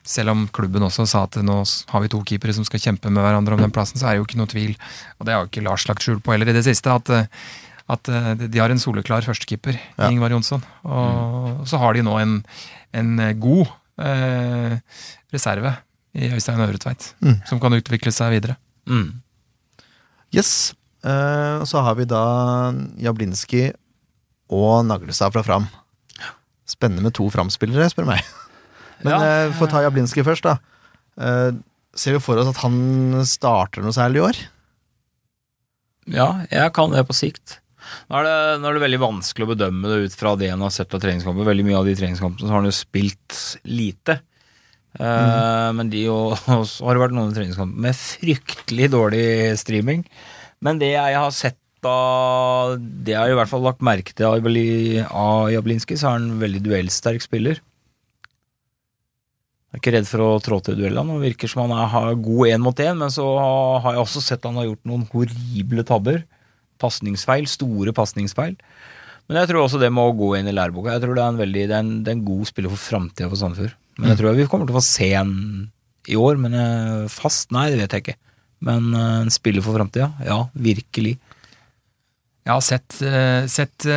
selv 0.03 0.33
om 0.33 0.41
klubben 0.51 0.83
også 0.83 1.05
sa 1.07 1.21
at 1.29 1.37
nå 1.39 1.61
har 1.93 2.01
vi 2.03 2.09
to 2.11 2.19
keepere 2.27 2.51
som 2.53 2.65
skal 2.67 2.81
kjempe 2.83 3.07
med 3.07 3.23
hverandre 3.23 3.55
om 3.55 3.61
den 3.63 3.71
plassen, 3.71 3.95
så 3.95 4.09
er 4.09 4.11
det 4.11 4.19
jo 4.19 4.25
ikke 4.27 4.39
noe 4.41 4.51
tvil, 4.51 4.73
og 5.15 5.23
det 5.23 5.31
har 5.31 5.45
jo 5.45 5.47
ikke 5.47 5.63
Lars 5.63 5.85
lagt 5.87 6.03
skjul 6.03 6.19
på 6.19 6.33
heller 6.35 6.51
i 6.51 6.57
det 6.57 6.65
siste, 6.67 6.91
at, 6.91 7.07
at 7.95 8.11
de 8.43 8.59
har 8.59 8.73
en 8.73 8.83
soleklar 8.83 9.23
førstekeeper, 9.23 9.79
Ja. 9.95 10.11
Ingvar 10.11 10.35
Jonsson. 10.35 10.67
Og 10.83 11.63
så 11.71 11.79
har 11.79 11.95
de 11.95 12.03
nå 12.03 12.19
en, 12.19 12.35
en 12.99 13.15
god 13.39 13.71
eh, 13.99 14.77
reserve 15.33 15.75
i 16.15 16.29
Øystein 16.31 16.59
Øvretveit, 16.63 17.13
Mm. 17.21 17.41
som 17.47 17.59
kan 17.59 17.73
utvikle 17.73 18.11
seg 18.11 18.31
videre. 18.31 18.57
Mm. 18.87 19.21
Yes. 20.33 20.73
Eh, 21.03 21.63
så 21.67 21.81
har 21.83 21.95
vi 21.95 22.05
da 22.05 22.71
Jablinski 22.97 23.73
og 24.49 24.85
Naglestad 24.85 25.31
fra 25.33 25.43
Fram. 25.43 25.67
Spennende 26.67 27.03
med 27.03 27.13
to 27.13 27.27
Fram-spillere, 27.29 27.89
spør 27.91 28.07
meg. 28.09 28.23
Men 29.03 29.11
Ja. 29.13 29.19
eh, 29.45 29.51
for 29.53 29.67
å 29.67 29.71
ta 29.71 29.81
Jablinski 29.85 30.23
først, 30.25 30.43
da. 30.43 30.57
Eh, 31.17 31.51
ser 31.95 32.13
vi 32.13 32.19
for 32.19 32.37
oss 32.41 32.47
at 32.49 32.57
han 32.63 33.23
starter 33.25 33.81
noe 33.83 33.91
særlig 33.95 34.17
i 34.17 34.25
år? 34.29 34.39
Ja, 36.07 36.45
jeg 36.51 36.73
kan 36.73 36.91
det 36.91 37.05
på 37.07 37.13
sikt. 37.17 37.59
Nå 38.09 38.19
er, 38.19 38.27
det, 38.27 38.35
nå 38.61 38.69
er 38.69 38.77
det 38.77 38.83
veldig 38.85 39.01
vanskelig 39.03 39.45
å 39.47 39.51
bedømme 39.53 39.91
det 39.91 39.99
ut 40.09 40.15
fra 40.19 40.35
det 40.39 40.51
en 40.53 40.63
har 40.65 40.73
sett 40.75 40.93
av 40.95 41.01
treningskamper. 41.03 41.47
Veldig 41.47 41.65
mye 41.67 41.77
av 41.81 41.89
de 41.89 41.95
treningskampene 41.99 42.45
så 42.47 42.51
har 42.53 42.61
han 42.63 42.69
jo 42.69 42.75
spilt 42.75 43.39
lite. 43.69 44.19
Eh, 44.95 45.69
Men 45.75 45.89
de 45.91 46.05
og 46.15 46.33
så 46.69 46.87
har 46.87 46.95
det 46.97 47.03
vært 47.07 47.17
noen 47.17 47.35
treningskamper 47.35 47.85
med 47.89 47.99
fryktelig 47.99 48.89
dårlig 48.95 49.27
streaming. 49.61 50.05
Men 50.63 50.79
det 50.81 50.93
jeg 50.95 51.19
har 51.19 51.33
sett 51.35 51.59
av 51.85 52.79
Det 52.81 53.11
jeg 53.13 53.19
har 53.21 53.29
i 53.29 53.35
hvert 53.37 53.51
fall 53.51 53.61
lagt 53.61 53.83
merke 53.85 54.09
til 54.17 54.25
av 54.25 54.39
Jabli- 54.39 55.03
Jablinski, 55.53 55.93
så 55.99 56.07
er 56.07 56.15
han 56.15 56.31
en 56.31 56.39
veldig 56.41 56.63
duellsterk 56.65 57.21
spiller. 57.21 57.59
Jeg 59.69 59.77
er 59.77 59.81
ikke 59.83 59.93
redd 59.97 60.07
for 60.09 60.23
å 60.23 60.29
trå 60.41 60.57
til 60.63 60.77
duellene. 60.79 61.19
Virker 61.21 61.51
som 61.51 61.67
han 61.67 61.75
er, 61.75 62.15
god 62.25 62.47
én 62.47 62.63
mot 62.63 62.79
én, 62.81 62.95
men 62.97 63.11
så 63.13 63.25
har 63.83 63.91
jeg 63.97 64.01
også 64.05 64.23
sett 64.23 64.47
han 64.47 64.57
har 64.57 64.69
gjort 64.69 64.87
noen 64.87 65.03
horrible 65.11 65.83
tabber. 65.85 66.23
Pasningsfeil, 66.81 67.47
store 67.49 67.93
pasningsfeil. 67.95 68.57
Men 69.25 69.39
jeg 69.41 69.49
tror 69.49 69.65
også 69.65 69.81
det 69.81 69.89
må 69.93 70.05
gå 70.17 70.35
inn 70.37 70.49
i 70.49 70.53
læreboka. 70.53 70.93
Jeg 70.93 71.03
tror 71.05 71.17
det 71.17 71.23
er 71.23 71.33
en, 71.33 71.41
veldig, 71.41 71.63
det 71.71 71.75
er 71.75 71.81
en, 71.81 71.95
det 72.05 72.11
er 72.11 72.17
en 72.19 72.27
god 72.27 72.49
spiller 72.49 72.73
for 72.73 72.81
framtida 72.81 73.29
for 73.31 73.41
Sandefjord. 73.41 73.73
Men 73.97 74.11
jeg 74.11 74.19
tror 74.19 74.37
vi 74.37 74.45
kommer 74.51 74.67
til 74.67 74.75
å 74.75 74.81
få 74.81 74.85
se 74.85 75.09
en 75.17 75.33
i 76.11 76.17
år, 76.19 76.37
men 76.37 76.53
eh, 76.53 77.05
fast? 77.11 77.49
Nei, 77.55 77.69
det 77.73 77.79
vet 77.81 77.95
jeg 77.95 78.05
ikke. 78.05 78.17
Men 78.65 78.91
eh, 78.93 79.21
en 79.23 79.33
spiller 79.33 79.65
for 79.65 79.77
framtida? 79.77 80.11
Ja, 80.25 80.43
virkelig. 80.53 81.15
Jeg 82.45 82.53
har 82.53 82.61
sett, 82.61 82.99
eh, 83.01 83.47
sett 83.49 83.87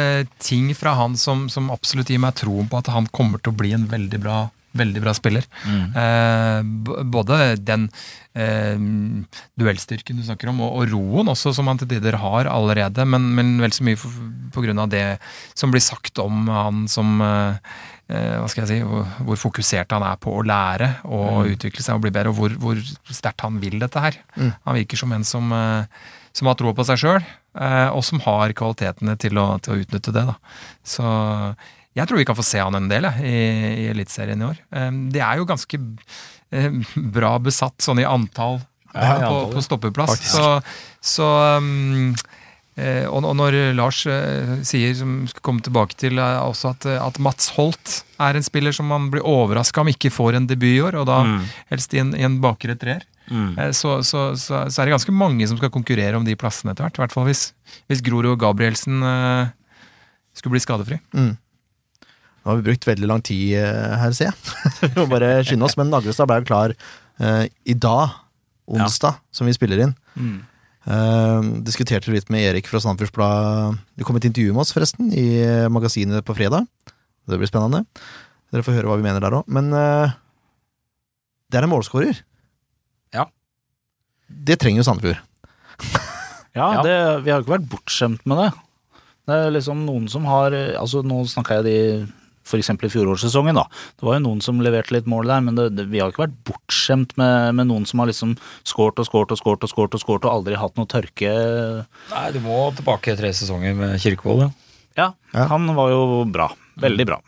ting 0.41 0.71
fra 0.77 0.95
han 0.97 1.19
som, 1.21 1.49
som 1.53 1.69
absolutt 1.75 2.09
gir 2.09 2.23
meg 2.23 2.39
troen 2.39 2.71
på 2.71 2.81
at 2.81 2.89
han 2.95 3.11
kommer 3.13 3.43
til 3.43 3.53
å 3.53 3.59
bli 3.61 3.75
en 3.77 3.85
veldig 3.91 4.23
bra, 4.25 4.39
veldig 4.79 5.03
bra 5.03 5.15
spiller. 5.17 5.45
Eh, 5.69 6.61
både 7.05 7.39
den 7.61 7.89
eh, 8.39 8.79
duellstyrken 9.59 10.19
du 10.21 10.25
snakker 10.27 10.53
om, 10.53 10.63
og, 10.65 10.81
og 10.81 10.95
roen 10.95 11.33
også, 11.35 11.53
som 11.57 11.69
han 11.71 11.81
til 11.81 11.91
tider 11.93 12.19
har 12.23 12.51
allerede, 12.51 13.07
men, 13.09 13.31
men 13.37 13.57
vel 13.63 13.75
så 13.75 13.87
mye 13.87 14.01
pga. 14.01 14.17
på 14.55 14.65
grunn 14.65 14.81
av 14.81 14.91
det 14.93 15.05
som 15.59 15.73
blir 15.75 15.85
sagt 15.85 16.19
om 16.23 16.49
han 16.51 16.87
som 16.91 17.19
eh, 17.25 17.73
hva 18.09 18.47
skal 18.49 18.65
jeg 18.65 18.71
si, 18.71 18.77
hvor, 18.89 19.05
hvor 19.29 19.37
fokusert 19.37 19.91
han 19.93 20.07
er 20.07 20.17
på 20.17 20.33
å 20.33 20.45
lære 20.47 20.95
og 21.05 21.51
utvikle 21.53 21.85
seg 21.85 21.99
og 21.99 22.07
bli 22.07 22.13
bedre, 22.15 22.33
og 22.33 22.39
hvor, 22.39 22.55
hvor 22.63 22.81
sterkt 23.13 23.45
han 23.45 23.59
vil 23.61 23.77
dette 23.83 24.01
her. 24.01 24.17
Mm. 24.39 24.55
Han 24.65 24.79
virker 24.79 25.03
som 25.03 25.13
en 25.13 25.27
som, 25.29 25.53
som 26.33 26.49
har 26.49 26.57
troa 26.57 26.73
på 26.73 26.87
seg 26.89 27.03
sjøl, 27.03 27.27
og 27.93 28.01
som 28.09 28.23
har 28.25 28.57
kvalitetene 28.57 29.13
til 29.21 29.37
å, 29.37 29.51
til 29.61 29.75
å 29.75 29.83
utnytte 29.83 30.15
det. 30.17 30.25
Da. 30.25 30.39
Så 30.89 31.05
jeg 31.99 32.09
tror 32.09 32.21
vi 32.23 32.27
kan 32.29 32.39
få 32.39 32.47
se 32.47 32.63
han 32.63 32.79
en 32.79 32.89
del 32.91 33.07
jeg, 33.11 33.27
i, 33.29 33.37
i 33.83 33.87
Eliteserien 33.93 34.41
i 34.43 34.49
år. 34.49 34.59
Det 35.13 35.21
er 35.25 35.41
jo 35.43 35.47
ganske 35.49 35.81
bra 37.19 37.37
besatt 37.43 37.83
sånn 37.85 38.01
i 38.01 38.07
antall 38.09 38.61
Ja, 38.95 39.01
på, 39.01 39.07
antall, 39.19 39.53
på 39.53 39.63
stoppeplass. 39.67 40.15
Faktisk. 40.17 40.33
Så, 40.33 40.53
så 41.05 41.27
um, 41.61 42.15
eh, 42.81 43.05
og, 43.05 43.21
og 43.29 43.35
når 43.37 43.59
Lars 43.77 44.01
eh, 44.09 44.55
sier, 44.67 44.95
som 44.97 45.21
skal 45.29 45.45
komme 45.45 45.61
tilbake 45.67 45.99
til, 46.01 46.17
eh, 46.23 46.39
også 46.41 46.73
at, 46.73 46.87
at 46.97 47.21
Mats 47.23 47.51
Holt 47.59 47.99
er 48.19 48.39
en 48.39 48.47
spiller 48.47 48.73
som 48.75 48.89
man 48.91 49.11
blir 49.13 49.27
overraska 49.29 49.85
om 49.85 49.91
ikke 49.93 50.11
får 50.15 50.39
en 50.41 50.49
debut 50.49 50.71
i 50.73 50.81
år, 50.89 50.97
og 51.03 51.07
da 51.11 51.19
Mm. 51.29 51.43
helst 51.75 51.95
i 51.95 52.01
en, 52.01 52.15
i 52.17 52.25
en 52.27 52.39
bakre 52.43 52.75
treer. 52.81 53.05
Mm. 53.29 53.59
Så, 53.77 53.99
så, 54.09 54.31
så, 54.41 54.63
så 54.73 54.81
er 54.81 54.89
det 54.89 54.95
ganske 54.97 55.13
mange 55.13 55.45
som 55.51 55.59
skal 55.61 55.69
konkurrere 55.75 56.17
om 56.17 56.25
de 56.25 56.33
plassene 56.41 56.73
etter 56.73 56.87
hvert. 56.87 56.97
I 56.97 57.03
hvert 57.03 57.13
fall 57.13 57.27
hvis, 57.29 57.51
hvis 57.93 58.01
Grorud 58.07 58.39
Gabrielsen 58.41 59.03
eh, 59.05 59.51
skulle 60.33 60.57
bli 60.57 60.63
skadefri. 60.65 60.97
Mm. 61.13 61.35
Nå 62.49 62.55
har 62.55 62.63
vi 62.63 62.71
brukt 62.71 62.87
veldig 62.89 63.09
lang 63.11 63.21
tid 63.21 63.59
eh, 63.61 63.95
her, 64.01 64.13
ser 64.17 64.31
jeg. 64.31 64.37
vi 64.87 64.95
må 64.97 65.03
bare 65.11 65.43
skynde 65.45 65.67
oss. 65.67 65.75
Men 65.77 65.91
Naglestad 65.93 66.25
ble 66.31 66.39
jo 66.41 66.47
klar 66.49 66.73
uh, 66.73 67.43
i 67.45 67.75
dag, 67.77 68.15
onsdag, 68.73 69.19
som 69.37 69.45
vi 69.45 69.53
spiller 69.53 69.83
inn. 69.85 69.93
Mm. 70.17 70.39
Uh, 70.89 71.51
diskuterte 71.67 72.09
litt 72.09 72.33
med 72.33 72.47
Erik 72.47 72.71
fra 72.71 72.81
Sandefjords 72.81 73.13
Blad. 73.13 73.77
Det 74.01 74.09
kom 74.09 74.17
et 74.17 74.31
intervju 74.31 74.57
med 74.57 74.65
oss, 74.65 74.73
forresten, 74.73 75.13
i 75.13 75.45
magasinet 75.69 76.25
på 76.25 76.39
fredag. 76.41 76.65
Det 77.29 77.37
blir 77.37 77.53
spennende. 77.53 77.85
Dere 78.49 78.65
får 78.65 78.79
høre 78.81 78.95
hva 78.95 78.97
vi 78.97 79.05
mener 79.05 79.21
der 79.21 79.37
òg. 79.43 79.53
Men 79.53 79.69
uh, 79.77 80.17
det 81.53 81.61
er 81.61 81.69
en 81.69 81.75
målskårer. 81.77 82.25
Ja. 83.13 83.29
Det 84.25 84.57
trenger 84.57 84.81
jo 84.81 84.89
Sandefjord. 84.89 85.21
Ja, 86.57 86.73
Ja. 86.79 86.81
Det, 86.83 86.95
vi 87.23 87.31
har 87.31 87.43
jo 87.43 87.45
ikke 87.45 87.59
vært 87.59 87.69
bortskjemt 87.71 88.25
med 88.27 88.41
det. 88.41 88.53
Det 89.29 89.37
er 89.37 89.53
liksom 89.53 89.85
noen 89.85 90.09
som 90.11 90.25
har 90.27 90.57
altså 90.81 91.05
Nå 91.07 91.21
snakka 91.29 91.61
jeg 91.61 91.67
de 91.69 91.77
f.eks. 92.49 92.71
i 92.73 92.91
fjorårssesongen, 92.97 93.59
da. 93.61 93.67
Det 94.01 94.09
var 94.09 94.17
jo 94.19 94.25
noen 94.25 94.41
som 94.45 94.59
leverte 94.65 94.97
litt 94.97 95.07
mål 95.11 95.29
der, 95.31 95.45
men 95.45 95.59
det, 95.59 95.69
det, 95.77 95.87
vi 95.93 96.01
har 96.03 96.11
ikke 96.15 96.25
vært 96.27 96.39
bortskjemt 96.49 97.13
med, 97.21 97.55
med 97.61 97.69
noen 97.71 97.85
som 97.89 98.01
har 98.03 98.09
liksom 98.11 98.35
skåret 98.67 98.99
og 99.05 99.09
skåret 99.11 99.35
og 99.37 99.43
skåret 99.43 99.67
og 99.69 99.73
skåret 99.75 99.99
og 99.99 100.03
skåret 100.03 100.27
og 100.29 100.33
aldri 100.39 100.57
hatt 100.59 100.81
noe 100.81 100.89
tørke. 100.91 101.33
Nei, 102.15 102.25
du 102.35 102.41
må 102.45 102.63
tilbake 102.79 103.15
tre 103.21 103.31
sesonger 103.37 103.77
med 103.79 103.99
Kirkevold, 104.03 104.47
ja. 104.49 104.51
Ja, 104.99 105.13
Ja. 105.37 105.45
han 105.53 105.69
var 105.77 105.93
jo 105.93 106.25
bra. 106.27 106.49
Veldig 106.83 107.05
bra. 107.07 107.21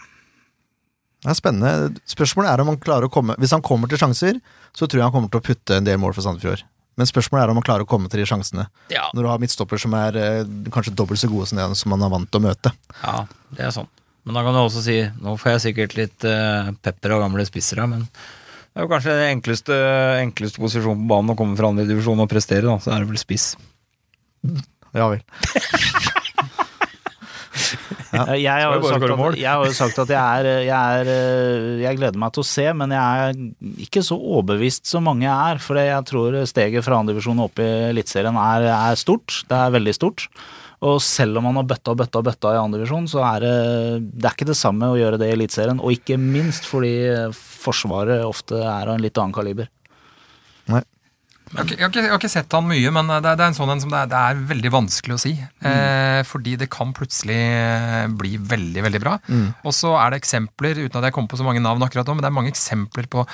Det 1.21 1.29
er 1.31 1.37
spennende. 1.37 2.01
Spørsmålet 2.09 2.49
er 2.51 2.63
om 2.65 2.71
han 2.73 2.79
klarer 2.81 3.05
å 3.07 3.13
komme 3.13 3.35
Hvis 3.39 3.53
han 3.53 3.61
kommer 3.63 3.91
til 3.93 4.01
sjanser, 4.01 4.39
så 4.73 4.87
tror 4.89 5.03
jeg 5.03 5.05
han 5.05 5.13
kommer 5.13 5.29
til 5.31 5.43
å 5.43 5.45
putte 5.45 5.77
en 5.77 5.85
del 5.87 5.99
mål 6.01 6.15
for 6.17 6.25
Sandefjord. 6.25 6.63
Men 6.99 7.07
spørsmålet 7.09 7.45
er 7.45 7.53
om 7.53 7.59
han 7.61 7.65
klarer 7.67 7.85
å 7.85 7.89
komme 7.89 8.09
til 8.13 8.21
de 8.23 8.27
sjansene. 8.29 8.65
Ja, 8.93 9.07
Når 9.15 9.23
du 9.23 9.29
har 9.31 9.39
midtstopper 9.43 9.79
som 9.81 9.95
er 9.97 10.17
eh, 10.19 10.49
kanskje 10.73 10.95
dobbelt 10.97 11.21
så 11.23 11.29
gode 11.31 11.47
som 11.49 11.61
det 11.61 11.69
som 11.79 11.93
han 11.95 12.03
er 12.09 12.11
vant 12.13 12.29
til 12.33 12.41
å 12.41 12.47
møte. 12.49 12.73
ja 13.05 13.27
det 13.57 13.65
er 13.69 13.71
sånn. 13.75 13.89
Men 14.25 14.37
da 14.37 14.45
kan 14.45 14.57
du 14.57 14.61
også 14.61 14.83
si 14.85 14.99
Nå 15.23 15.35
får 15.41 15.55
jeg 15.55 15.65
sikkert 15.69 15.97
litt 15.99 16.27
eh, 16.29 16.71
pepper 16.85 17.17
av 17.17 17.25
gamle 17.25 17.47
spisser 17.49 17.81
her, 17.83 17.89
men 17.91 18.05
det 18.71 18.79
er 18.79 18.87
jo 18.87 18.91
kanskje 18.93 19.17
den 19.17 19.33
enkleste, 19.35 19.77
enkleste 20.23 20.63
posisjonen 20.63 21.01
på 21.03 21.11
banen 21.11 21.33
å 21.33 21.39
komme 21.39 21.59
fra 21.59 21.73
andre 21.73 21.89
divisjon 21.89 22.23
og 22.23 22.29
prestere, 22.31 22.69
da. 22.69 22.77
Så 22.79 22.93
er 22.95 23.03
det 23.03 23.11
vel 23.11 23.19
spiss. 23.19 23.49
Ja 24.95 25.11
vel. 25.11 25.25
Ja. 28.11 28.25
Jeg 28.35 28.51
har, 28.51 28.75
jo 28.75 28.81
jo 28.83 28.91
sagt 28.91 29.05
at, 29.07 29.37
jeg 29.39 29.47
har 29.47 29.67
jo 29.69 29.75
sagt 29.75 29.99
at 30.03 30.11
jeg 30.11 30.19
er, 30.19 30.47
jeg 30.67 31.01
er 31.01 31.11
eh, 31.13 31.83
Jeg 31.85 31.99
gleder 32.01 32.19
meg 32.19 32.33
til 32.35 32.43
å 32.43 32.49
se, 32.49 32.65
men 32.75 32.95
jeg 32.95 33.27
er 33.29 33.85
ikke 33.87 34.03
så 34.07 34.19
overbevist 34.19 34.91
som 34.91 35.07
mange 35.07 35.31
er. 35.31 35.61
For 35.63 35.79
jeg 35.79 36.07
tror 36.11 36.41
steget 36.51 36.87
fra 36.87 36.99
andredivisjon 36.99 37.43
opp 37.45 37.63
i 37.63 37.69
Eliteserien 37.93 38.39
er, 38.41 38.67
er 38.75 38.99
stort. 38.99 39.43
Det 39.47 39.61
er 39.61 39.77
veldig 39.77 39.95
stort. 39.95 40.27
Og 40.81 41.01
selv 41.05 41.37
om 41.37 41.45
man 41.45 41.59
har 41.61 41.67
bøtta 41.69 41.93
og 41.93 41.99
bøtta 42.01 42.23
og 42.23 42.29
bøtta 42.31 42.55
i 42.55 42.61
andredivisjon, 42.61 43.09
så 43.13 43.21
er 43.35 43.43
det, 43.45 43.57
det 44.15 44.31
er 44.31 44.37
ikke 44.37 44.49
det 44.49 44.57
samme 44.57 44.89
å 44.89 44.97
gjøre 44.97 45.19
det 45.21 45.29
i 45.29 45.35
Eliteserien. 45.35 45.83
Og 45.85 45.93
ikke 45.93 46.17
minst 46.21 46.69
fordi 46.69 46.95
Forsvaret 47.37 48.25
ofte 48.25 48.63
er 48.63 48.89
av 48.89 48.95
en 48.95 49.05
litt 49.05 49.19
annen 49.21 49.37
kaliber. 49.37 49.69
Nei. 50.71 50.81
jeg, 51.51 51.59
har 51.59 51.91
ikke, 51.91 52.01
jeg 52.01 52.13
har 52.15 52.17
ikke 52.17 52.33
sett 52.33 52.57
han 52.57 52.65
mye, 52.65 52.95
men 52.97 53.13
det 53.13 53.19
er, 53.19 53.37
det 53.37 53.45
er 53.45 53.51
en 53.51 53.59
sånn 53.59 53.75
en 53.75 53.83
som 53.83 53.93
det 53.93 54.01
er, 54.07 54.09
det 54.09 54.23
er 54.23 54.41
veldig 54.55 54.73
vanskelig 54.73 55.19
å 55.19 55.21
si. 55.21 55.35
Eh, 55.69 56.23
fordi 56.31 56.57
det 56.63 56.71
kan 56.73 56.97
plutselig 56.97 57.37
eh, 57.37 58.07
bli 58.23 58.39
veldig, 58.41 58.87
veldig 58.89 59.03
bra. 59.05 59.19
Og 59.67 59.77
så 59.77 59.93
er 60.01 60.15
det 60.15 60.23
eksempler, 60.23 60.81
uten 60.81 61.03
at 61.03 61.11
jeg 61.11 61.19
kommer 61.19 61.35
på 61.35 61.43
så 61.43 61.45
mange 61.45 61.65
navn 61.65 61.85
akkurat 61.85 62.09
nå, 62.09 62.17
men 62.17 62.25
det 62.25 62.33
er 62.33 62.39
mange 62.39 62.55
eksempler 62.55 63.11
på 63.13 63.27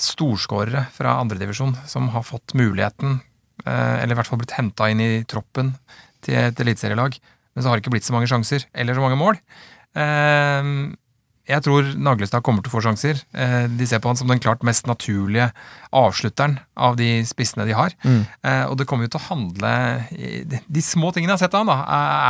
storskårere 0.00 0.84
fra 0.92 1.16
andredivisjon 1.22 1.72
som 1.88 2.12
har 2.12 2.28
fått 2.28 2.52
muligheten, 2.60 3.22
eh, 3.64 3.96
eller 4.02 4.12
i 4.12 4.20
hvert 4.20 4.28
fall 4.28 4.44
blitt 4.44 4.58
henta 4.60 4.92
inn 4.92 5.00
i 5.00 5.10
troppen 5.28 5.72
til 6.26 6.38
et 6.40 6.64
eliteserielag, 6.64 7.18
men 7.54 7.62
så 7.62 7.68
har 7.70 7.76
det 7.78 7.84
ikke 7.84 7.96
blitt 7.96 8.08
så 8.08 8.14
mange 8.16 8.30
sjanser, 8.30 8.66
eller 8.74 8.94
så 8.96 9.04
mange 9.04 9.18
mål. 9.20 9.38
Eh, 9.98 10.74
jeg 11.50 11.64
tror 11.66 11.86
Naglestad 11.98 12.44
kommer 12.46 12.62
til 12.62 12.70
å 12.70 12.76
få 12.76 12.82
sjanser. 12.84 13.18
Eh, 13.34 13.64
De 13.74 13.86
ser 13.88 13.98
på 13.98 14.06
han 14.10 14.18
som 14.18 14.28
den 14.30 14.38
klart 14.38 14.62
mest 14.62 14.86
naturlige 14.86 15.48
avslutteren 15.96 16.58
av 16.78 16.94
de 17.00 17.24
spissene 17.26 17.64
de 17.66 17.74
har. 17.74 17.90
Mm. 18.04 18.20
Og 18.70 18.76
det 18.78 18.86
kommer 18.86 19.08
jo 19.08 19.10
til 19.16 19.18
å 19.18 19.28
handle 19.32 19.72
De 20.70 20.82
små 20.84 21.10
tingene 21.10 21.32
jeg 21.32 21.40
har 21.40 21.42
sett 21.42 21.56
av 21.58 21.64
han 21.64 21.72
da, 21.72 21.78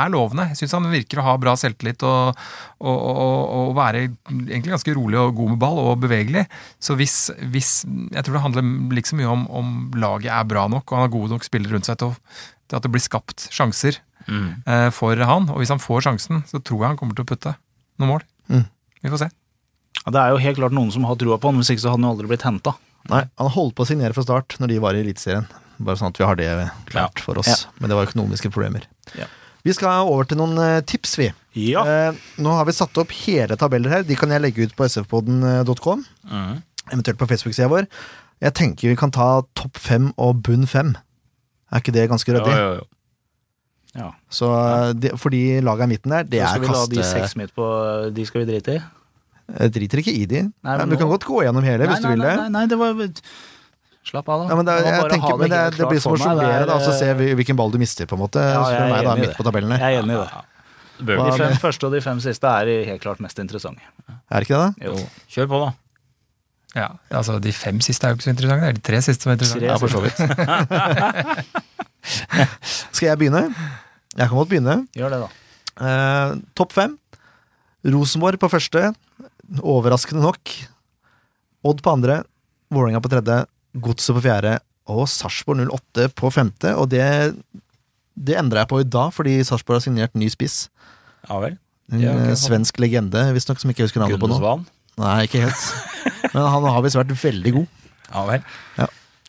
er 0.06 0.14
lovende. 0.14 0.46
Jeg 0.54 0.62
syns 0.62 0.72
han 0.78 0.88
virker 0.88 1.20
å 1.20 1.26
ha 1.26 1.34
bra 1.42 1.52
selvtillit 1.60 2.00
og, 2.08 2.40
og, 2.80 3.02
og, 3.10 3.42
og 3.58 3.74
være 3.76 4.06
egentlig 4.06 4.72
ganske 4.72 4.94
rolig 4.96 5.20
og 5.20 5.36
god 5.36 5.52
med 5.52 5.60
ball 5.66 5.82
og 5.82 6.00
bevegelig. 6.06 6.46
Så 6.80 6.96
hvis, 6.96 7.18
hvis 7.52 7.74
Jeg 8.14 8.24
tror 8.24 8.38
det 8.38 8.44
handler 8.46 8.72
like 8.96 9.10
så 9.12 9.20
mye 9.20 9.28
om 9.34 9.44
om 9.60 9.76
laget 10.00 10.32
er 10.32 10.48
bra 10.48 10.64
nok 10.70 10.86
og 10.88 10.96
han 10.96 11.04
har 11.04 11.12
gode 11.12 11.34
nok 11.34 11.44
spillere 11.44 11.76
rundt 11.76 11.90
seg 11.90 12.00
til, 12.00 12.14
å, 12.14 12.48
til 12.70 12.78
at 12.78 12.86
det 12.86 12.92
blir 12.94 13.02
skapt 13.02 13.48
sjanser 13.52 13.98
eh, 14.30 14.88
for 14.94 15.18
han. 15.26 15.48
Og 15.50 15.58
hvis 15.62 15.72
han 15.74 15.82
får 15.82 16.06
sjansen, 16.06 16.44
så 16.48 16.60
tror 16.62 16.84
jeg 16.84 16.92
han 16.94 17.00
kommer 17.00 17.18
til 17.18 17.26
å 17.26 17.30
putte 17.32 17.56
noen 18.00 18.12
mål. 18.14 18.24
Mm. 18.52 18.64
Vi 19.02 19.10
får 19.12 19.24
se. 19.24 19.30
Ja, 20.04 20.12
Det 20.14 20.20
er 20.22 20.30
jo 20.36 20.40
helt 20.46 20.60
klart 20.60 20.76
noen 20.76 20.92
som 20.94 21.04
har 21.08 21.18
trua 21.20 21.36
på 21.42 21.50
han, 21.50 21.58
hvis 21.60 21.72
ikke 21.74 21.82
så 21.84 21.90
hadde 21.92 22.00
han 22.00 22.08
jo 22.08 22.14
aldri 22.16 22.30
blitt 22.30 22.46
henta. 22.46 22.76
Nei, 23.10 23.24
han 23.40 23.50
holdt 23.54 23.74
på 23.78 23.84
å 23.84 23.88
signere 23.88 24.14
fra 24.16 24.22
start 24.24 24.56
når 24.60 24.68
de 24.74 24.78
var 24.84 24.96
i 24.96 25.02
Eliteserien. 25.02 25.46
Bare 25.80 25.96
sånn 25.96 26.12
at 26.12 26.18
vi 26.20 26.26
har 26.28 26.36
det 26.36 26.48
klart 26.92 27.20
for 27.24 27.38
oss. 27.40 27.48
Ja. 27.48 27.56
Men 27.80 27.88
det 27.92 27.96
var 27.96 28.08
økonomiske 28.10 28.50
problemer. 28.52 28.84
Ja. 29.16 29.26
Vi 29.64 29.72
skal 29.76 30.06
over 30.08 30.24
til 30.28 30.38
noen 30.40 30.56
eh, 30.60 30.80
tips, 30.88 31.14
vi. 31.20 31.30
Ja. 31.60 31.82
Eh, 31.88 32.18
nå 32.40 32.52
har 32.56 32.68
vi 32.68 32.72
satt 32.76 32.96
opp 33.00 33.12
hele 33.24 33.56
tabeller 33.60 33.92
her. 33.98 34.04
De 34.08 34.16
kan 34.16 34.30
jeg 34.32 34.40
legge 34.44 34.64
ut 34.68 34.76
på 34.76 34.86
sfpodden.com, 34.88 36.04
Mm. 36.30 36.62
eventuelt 36.92 37.18
på 37.20 37.28
Facebook-sida 37.28 37.68
vår. 37.72 37.88
Jeg 38.40 38.54
tenker 38.56 38.88
vi 38.92 38.96
kan 38.96 39.10
ta 39.12 39.42
topp 39.58 39.76
fem 39.80 40.12
og 40.16 40.42
bunn 40.46 40.64
fem. 40.68 40.94
Er 41.70 41.82
ikke 41.82 41.94
det 41.94 42.08
ganske 42.10 42.34
ryddig? 42.34 42.54
Ja, 42.54 42.70
ja, 42.74 42.88
ja. 44.00 44.08
Så 44.30 44.48
eh, 44.54 44.92
det, 44.94 45.12
for 45.18 45.34
de 45.34 45.60
laga 45.66 45.86
i 45.86 45.92
midten 45.94 46.12
der, 46.14 46.26
det 46.26 46.40
er 46.42 46.46
kaste... 46.46 46.64
skal 46.64 46.66
vi 46.66 46.74
la 46.76 47.02
de 47.02 47.06
seks 47.10 47.36
midt 47.38 47.54
på 47.56 47.66
De 48.14 48.26
skal 48.26 48.44
vi 48.44 48.50
drite 48.52 48.76
i? 48.78 48.82
Jeg 49.50 49.72
driter 49.74 50.02
ikke 50.04 50.12
i 50.14 50.26
de. 50.30 50.44
Nei, 50.62 50.74
men 50.78 50.92
du 50.92 50.96
kan 50.98 51.08
godt 51.10 51.24
gå 51.26 51.40
gjennom 51.42 51.64
hele, 51.66 51.88
hvis 51.90 51.98
nei, 51.98 52.04
du 52.04 52.12
vil 52.14 52.22
det. 52.22 52.34
nei, 52.38 52.50
nei, 52.54 52.66
det 52.70 52.78
var 52.78 52.94
Slapp 54.10 54.30
av, 54.32 54.40
da. 54.40 54.46
Ja, 54.48 54.56
men 54.56 54.64
det, 54.66 54.74
Jeg 54.80 55.08
tenker, 55.12 55.34
det, 55.34 55.38
men 55.42 55.50
det, 55.52 55.58
det 55.76 55.88
blir 55.90 56.00
som 56.00 56.14
å 56.14 56.18
sjonglere, 56.18 56.62
er, 56.64 56.84
så 56.86 56.94
se 56.96 57.10
eh, 57.12 57.18
vi- 57.18 57.34
hvilken 57.36 57.58
ball 57.58 57.70
du 57.74 57.76
mister, 57.82 58.08
på 58.08 58.16
en 58.16 58.22
måte. 58.22 58.40
Ja, 58.40 58.62
jeg 58.72 58.80
er 58.80 58.94
meg, 58.94 59.04
da, 59.04 59.16
midt 59.20 59.34
på 59.36 59.44
tabellen. 59.44 59.74
Jeg 59.76 59.98
er 59.98 60.00
enig 60.00 60.16
i 60.16 60.22
det. 60.22 60.46
Det 61.00 61.16
De 61.20 61.34
fem 61.36 61.54
første 61.60 61.86
og 61.88 61.92
de 61.96 62.00
fem 62.04 62.18
siste 62.24 62.48
er 62.62 62.70
helt 62.88 63.02
klart 63.04 63.20
mest 63.24 63.38
interessante. 63.42 63.84
Er 64.08 64.40
det 64.40 64.48
ikke 64.48 64.56
det, 64.56 64.64
da? 64.80 64.88
Jo. 64.88 65.04
Kjør 65.34 65.50
på, 65.52 65.60
da. 65.66 65.70
Ja, 66.76 66.88
altså 67.10 67.38
De 67.42 67.52
fem 67.54 67.80
siste 67.82 68.06
er 68.06 68.10
jo 68.12 68.16
ikke 68.18 68.28
så 68.28 68.32
interessante. 68.34 68.62
Det 68.62 68.68
er 68.70 68.74
de 68.78 68.86
tre 68.86 68.98
siste 69.02 69.22
som 69.24 69.30
er 69.32 69.36
interessante. 69.38 69.66
Ja, 69.66 69.76
for 69.80 69.88
så 69.90 70.00
vidt. 70.04 70.18
Skal 72.94 73.10
jeg 73.10 73.18
begynne? 73.20 73.42
Jeg 74.16 74.26
kan 74.26 74.36
godt 74.36 74.50
begynne. 74.52 74.76
Gjør 74.96 75.10
det, 75.14 75.20
da. 75.24 75.28
Eh, 75.80 76.28
Topp 76.58 76.72
fem. 76.76 76.92
Rosenborg 77.90 78.36
på 78.40 78.50
første. 78.52 78.80
Overraskende 79.60 80.22
nok. 80.24 80.42
Odd 81.66 81.78
på 81.84 81.94
andre. 81.94 82.16
Vålerenga 82.70 83.02
på 83.02 83.12
tredje. 83.12 83.36
Godset 83.82 84.16
på 84.18 84.24
fjerde. 84.28 84.52
Og 84.90 85.04
Sarpsborg 85.10 85.60
08 85.66 86.08
på 86.18 86.26
femte. 86.34 86.68
Og 86.78 86.86
det, 86.92 87.04
det 88.14 88.38
endra 88.38 88.58
jeg 88.64 88.72
på 88.72 88.82
i 88.82 88.88
dag, 88.88 89.08
fordi 89.14 89.40
Sarpsborg 89.46 89.76
har 89.80 89.86
signert 89.86 90.18
ny 90.18 90.28
spiss. 90.32 90.56
Ja 91.28 91.40
vel. 91.42 91.54
En 91.90 92.04
eh, 92.04 92.10
sånn. 92.30 92.42
svensk 92.46 92.78
legende, 92.82 93.20
visstnok, 93.34 93.58
som 93.62 93.70
ikke 93.72 93.86
husker 93.88 94.02
navnet 94.02 94.22
på 94.22 94.30
nå. 94.30 94.38
Nei, 94.98 95.26
ikke 95.26 95.40
helt. 95.46 96.32
Men 96.34 96.42
han 96.50 96.64
har 96.64 96.82
visst 96.82 96.96
vært 96.96 97.14
veldig 97.22 97.52
god. 97.52 97.66
Ja 98.10 98.24
vel. 98.26 98.42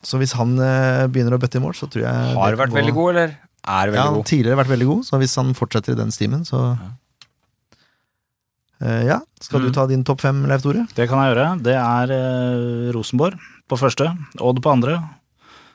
Så 0.02 0.18
hvis 0.18 0.34
han 0.34 0.56
eh, 0.60 1.06
begynner 1.08 1.36
å 1.38 1.40
bøtte 1.40 1.60
i 1.60 1.62
mål, 1.62 1.76
så 1.78 1.86
tror 1.88 2.02
jeg 2.08 2.36
Har 2.36 2.56
vært 2.58 2.72
gå- 2.74 2.80
veldig 2.80 2.94
god, 2.98 3.10
eller 3.14 3.28
er 3.30 3.38
Ja, 3.70 3.86
veldig 3.86 4.00
han 4.02 4.08
har 4.08 4.16
god? 4.18 4.26
tidligere 4.26 4.58
vært 4.58 4.72
veldig 4.74 4.88
god, 4.90 5.04
så 5.06 5.20
hvis 5.22 5.36
han 5.38 5.54
fortsetter 5.54 5.94
i 5.94 6.00
den 6.02 6.12
stimen, 6.12 6.42
så 6.48 6.78
Eh, 8.82 9.04
Ja. 9.06 9.20
Skal 9.40 9.62
du 9.62 9.68
Mm. 9.70 9.74
ta 9.74 9.86
din 9.86 10.04
topp 10.04 10.22
fem, 10.22 10.44
Leif 10.48 10.64
Tore? 10.64 10.88
Det 10.96 11.08
kan 11.08 11.20
jeg 11.22 11.36
gjøre. 11.36 11.62
Det 11.62 11.76
er 11.76 12.12
eh, 12.12 12.92
Rosenborg 12.92 13.38
på 13.70 13.78
første, 13.78 14.08
Odd 14.40 14.60
på 14.62 14.72
andre. 14.72 14.96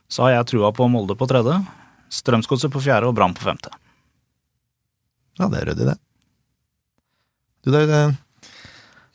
Så 0.08 0.22
har 0.24 0.30
jeg 0.42 0.46
trua 0.46 0.72
på 0.74 0.88
Molde 0.90 1.14
på 1.16 1.26
tredje, 1.28 1.64
Strømsgodset 2.10 2.70
på 2.70 2.82
fjerde 2.82 3.06
og 3.06 3.14
Brann 3.14 3.32
på 3.34 3.42
femte. 3.46 3.70
Ja, 5.38 5.46
det 5.48 5.60
er 5.62 5.66
ryddig, 5.70 5.86
det. 5.86 5.98
Du, 7.64 7.70
det, 7.70 7.86
det 7.86 8.16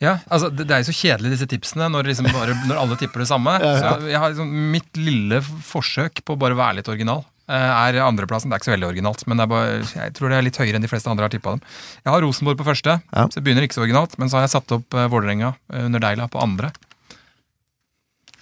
Ja, 0.02 0.16
altså 0.34 0.48
det, 0.50 0.64
det 0.66 0.74
er 0.74 0.80
jo 0.82 0.88
så 0.90 0.94
kjedelig 0.98 1.30
disse 1.36 1.46
tipsene 1.50 1.86
når, 1.92 2.02
liksom 2.10 2.26
bare, 2.34 2.56
når 2.66 2.76
alle 2.80 2.96
tipper 2.98 3.22
det 3.22 3.28
samme. 3.30 3.52
Ja, 3.62 3.68
ja. 3.78 3.90
Så 3.94 4.08
jeg 4.10 4.18
har 4.18 4.28
liksom, 4.32 4.48
mitt 4.72 4.92
lille 4.98 5.38
forsøk 5.68 6.14
på 6.26 6.34
å 6.34 6.38
bare 6.40 6.56
være 6.58 6.76
litt 6.80 6.88
original 6.90 7.20
eh, 7.46 7.70
er 7.86 7.98
andreplassen. 8.02 8.50
Det 8.50 8.54
er 8.56 8.60
ikke 8.62 8.70
så 8.70 8.74
veldig 8.74 8.88
originalt, 8.90 9.22
men 9.30 9.36
det 9.38 9.44
er 9.46 9.50
bare, 9.52 9.68
jeg 9.94 10.10
tror 10.18 10.26
det 10.32 10.36
er 10.40 10.46
litt 10.48 10.58
høyere 10.58 10.76
enn 10.80 10.86
de 10.86 10.90
fleste 10.90 11.10
andre 11.12 11.24
har 11.28 11.34
tippa 11.34 11.50
dem. 11.54 11.62
Jeg 12.02 12.10
har 12.16 12.20
Rosenborg 12.26 12.58
på 12.58 12.66
første, 12.66 12.92
Ja. 13.14 13.22
så 13.28 13.34
det 13.38 13.44
begynner 13.46 13.62
ikke 13.68 13.78
så 13.78 13.84
originalt. 13.86 14.12
Men 14.18 14.26
så 14.32 14.36
har 14.40 14.44
jeg 14.48 14.54
satt 14.56 14.74
opp 14.74 14.88
uh, 14.98 15.06
Vålerenga 15.12 15.50
eh, 15.72 15.84
under 15.86 16.00
Deila 16.02 16.26
på 16.32 16.42
andre. 16.42 16.68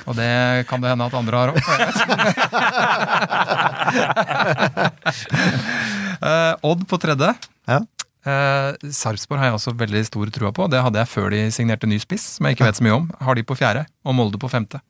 Og 0.08 0.12
det 0.16 0.32
kan 0.70 0.80
det 0.80 0.88
hende 0.94 1.04
at 1.10 1.18
andre 1.18 1.36
har 1.36 1.48
òg. 1.52 1.60
Odd 6.70 6.80
på 6.88 6.96
tredje. 7.04 7.30
Ja. 7.68 7.78
Uh, 8.20 8.76
Sarpsborg 8.92 9.40
har 9.40 9.48
jeg 9.48 9.56
også 9.56 9.72
veldig 9.80 10.02
stor 10.04 10.32
trua 10.34 10.50
på. 10.56 10.66
Det 10.72 10.82
hadde 10.84 11.00
jeg 11.00 11.08
før 11.08 11.30
de 11.32 11.44
signerte 11.54 11.88
ny 11.88 11.96
spiss, 12.02 12.26
som 12.36 12.46
jeg 12.46 12.58
ikke 12.58 12.68
vet 12.68 12.80
så 12.80 12.84
mye 12.84 12.98
om. 12.98 13.06
Har 13.24 13.38
de 13.38 13.46
på 13.46 13.56
fjerde, 13.56 13.86
og 14.04 14.16
Molde 14.16 14.40
på 14.40 14.50
femte. 14.52 14.82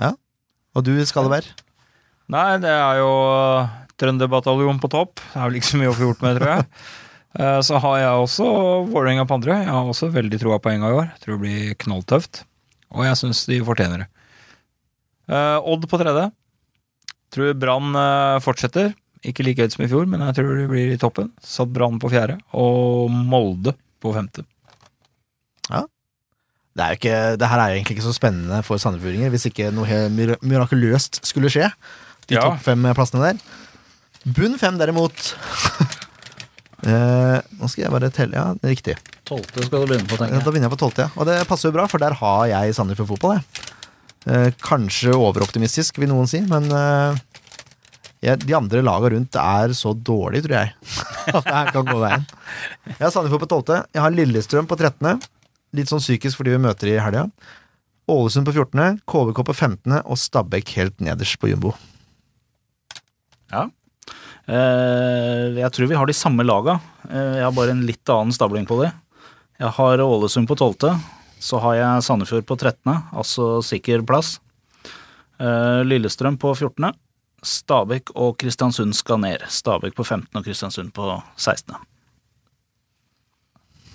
Ja. 0.00 0.14
Og 0.74 0.86
du, 0.86 0.94
Skalleberg? 1.06 1.46
Nei, 2.32 2.56
det 2.62 2.72
er 2.72 2.98
jo 3.02 3.12
Trønderbataljonen 3.12 3.88
Trønderbataljon 4.00 4.82
på 4.82 4.90
topp. 4.90 5.20
Det 5.20 5.38
er 5.38 5.48
vel 5.50 5.58
ikke 5.60 5.70
så 5.70 5.78
mye 5.78 5.90
å 5.92 5.96
få 5.96 6.06
gjort 6.08 6.26
med, 6.26 6.38
tror 6.40 6.54
jeg. 6.56 6.68
Eh, 7.32 7.62
Så 7.64 7.78
har 7.80 7.94
jeg 7.96 8.24
også 8.26 8.44
Vålerenga 8.92 9.22
på 9.24 9.38
andre. 9.38 9.54
Jeg 9.62 9.72
har 9.72 9.86
også 9.88 10.10
veldig 10.12 10.36
troa 10.36 10.58
på 10.60 10.68
Enga 10.68 10.90
i 10.92 10.96
år. 10.98 11.06
Tror 11.22 11.38
det 11.38 11.40
blir 11.40 11.70
knalltøft. 11.80 12.42
Og 12.92 13.06
jeg 13.06 13.16
syns 13.22 13.46
de 13.48 13.56
fortjener 13.64 14.02
det. 14.02 14.08
Eh, 15.32 15.56
Odd 15.72 15.86
på 15.88 16.00
tredje. 16.02 16.26
Tror 17.32 17.54
Brann 17.56 17.96
eh, 17.96 18.36
fortsetter. 18.44 18.92
Ikke 19.24 19.44
like 19.46 19.62
høyt 19.62 19.74
som 19.76 19.84
i 19.84 19.88
fjor, 19.90 20.06
men 20.10 20.20
jeg 20.26 20.34
tror 20.40 20.56
de 20.58 20.64
blir 20.70 20.92
i 20.94 20.98
toppen. 20.98 21.28
Satt 21.46 21.70
Brann 21.74 22.00
på 22.02 22.10
fjerde. 22.10 22.40
Og 22.58 23.10
Molde 23.10 23.76
på 24.02 24.10
femte. 24.16 24.42
Det, 26.72 26.80
er 26.80 26.94
jo 26.94 26.96
ikke, 26.96 27.16
det 27.36 27.48
her 27.50 27.60
er 27.60 27.68
jo 27.68 27.76
egentlig 27.76 27.94
ikke 27.98 28.04
så 28.06 28.14
spennende 28.16 28.62
for 28.64 28.80
sandefjordinger 28.80 29.28
hvis 29.34 29.42
ikke 29.50 29.66
noe 29.76 29.84
helt 29.84 30.14
mira- 30.16 30.38
mirakuløst 30.40 31.18
skulle 31.28 31.50
skje. 31.52 31.66
De 32.30 32.38
Ja. 32.38 32.46
topp 32.46 32.62
fem 32.64 32.86
plassene 32.96 33.20
der. 33.26 33.42
Bunn 34.24 34.56
fem, 34.58 34.78
derimot. 34.80 35.34
Eh, 36.82 37.38
nå 37.60 37.68
skal 37.70 37.84
jeg 37.84 37.92
bare 37.94 38.08
telle. 38.10 38.34
Ja, 38.34 38.54
det 38.58 38.66
er 38.66 38.72
riktig. 38.74 38.94
Tolvte 39.28 39.62
skal 39.62 39.84
du 39.84 39.86
begynne 39.92 40.08
på, 40.10 40.16
tenker 40.18 40.34
jeg. 40.34 40.42
Da 40.42 40.50
begynner 40.50 40.66
jeg 40.66 40.72
på 40.72 40.78
tolvte, 40.80 41.04
ja. 41.04 41.12
Og 41.14 41.28
det 41.28 41.36
passer 41.46 41.68
jo 41.68 41.76
bra, 41.76 41.84
for 41.86 42.02
der 42.02 42.16
har 42.18 42.40
jeg 42.50 42.74
Sandefjord 42.74 43.06
fotball, 43.12 43.36
jeg. 43.36 43.68
Eh, 44.26 44.48
kanskje 44.66 45.14
overoptimistisk, 45.14 46.00
vil 46.02 46.10
noen 46.10 46.26
si, 46.26 46.40
men 46.50 46.66
eh, 46.74 47.20
jeg, 48.22 48.38
de 48.46 48.54
andre 48.54 48.82
laga 48.86 49.10
rundt 49.16 49.36
er 49.38 49.72
så 49.74 49.92
dårlige, 49.98 50.46
tror 50.46 50.58
jeg. 50.60 50.74
At 51.34 51.42
det 51.42 51.56
her 51.56 51.72
kan 51.74 51.88
gå 51.88 51.98
veien. 51.98 52.26
Jeg 52.92 53.00
har 53.02 53.14
Sandefjord 53.14 53.42
på 53.42 53.50
tolvte. 53.50 53.80
Jeg 53.90 54.04
har 54.04 54.14
Lillestrøm 54.14 54.68
på 54.70 54.78
trettende. 54.78 55.16
Litt 55.74 55.90
sånn 55.90 56.02
psykisk 56.02 56.38
fordi 56.38 56.54
vi 56.54 56.62
møter 56.62 56.92
i 56.92 57.00
helga. 57.02 57.26
Ålesund 58.12 58.46
på 58.46 58.54
14., 58.54 59.00
KVK 59.08 59.42
på 59.48 59.54
15. 59.54 59.98
og 60.02 60.18
Stabæk 60.20 60.74
helt 60.78 61.02
nederst 61.02 61.38
på 61.42 61.50
jumbo. 61.50 61.74
Ja. 63.52 63.66
jeg 64.48 65.70
tror 65.74 65.90
vi 65.90 65.98
har 65.98 66.08
de 66.08 66.16
samme 66.16 66.46
laga. 66.46 66.78
Eh, 67.10 67.40
jeg 67.40 67.46
har 67.46 67.56
bare 67.56 67.74
en 67.74 67.84
litt 67.86 68.12
annen 68.12 68.34
stabling 68.34 68.66
på 68.68 68.78
de. 68.82 68.90
Jeg 69.62 69.74
har 69.78 70.02
Ålesund 70.02 70.50
på 70.50 70.58
tolvte. 70.58 70.94
Så 71.42 71.58
har 71.62 71.74
jeg 71.74 72.06
Sandefjord 72.06 72.46
på 72.46 72.58
trettende, 72.58 73.00
altså 73.10 73.56
sikker 73.66 74.04
plass. 74.06 74.36
Eh, 75.42 75.82
Lillestrøm 75.86 76.38
på 76.38 76.54
fjortende. 76.58 76.92
Stabæk 77.42 78.12
og 78.14 78.36
Kristiansund 78.38 78.94
skal 78.94 79.20
ned. 79.22 79.42
Stabæk 79.48 79.96
på 79.98 80.04
15. 80.04 80.36
og 80.36 80.44
Kristiansund 80.44 80.92
på 80.94 81.20
16. 81.36 81.74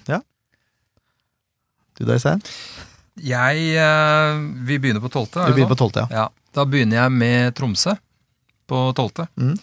Ja. 0.08 0.20
Du 2.00 2.06
da, 2.06 2.18
Øystein? 2.18 2.44
Jeg 3.18 3.56
eh, 3.74 4.42
Vi 4.68 4.78
begynner 4.78 5.02
på 5.02 5.10
12. 5.10 5.48
Vi 5.48 5.54
begynner 5.56 5.74
på 5.74 5.80
tolvte, 5.80 6.06
ja. 6.12 6.24
Ja, 6.24 6.28
da 6.56 6.66
begynner 6.66 7.02
jeg 7.02 7.12
med 7.12 7.56
Tromsø 7.58 7.96
på 8.68 8.92
12. 8.94 9.26
Mm. 9.36 9.58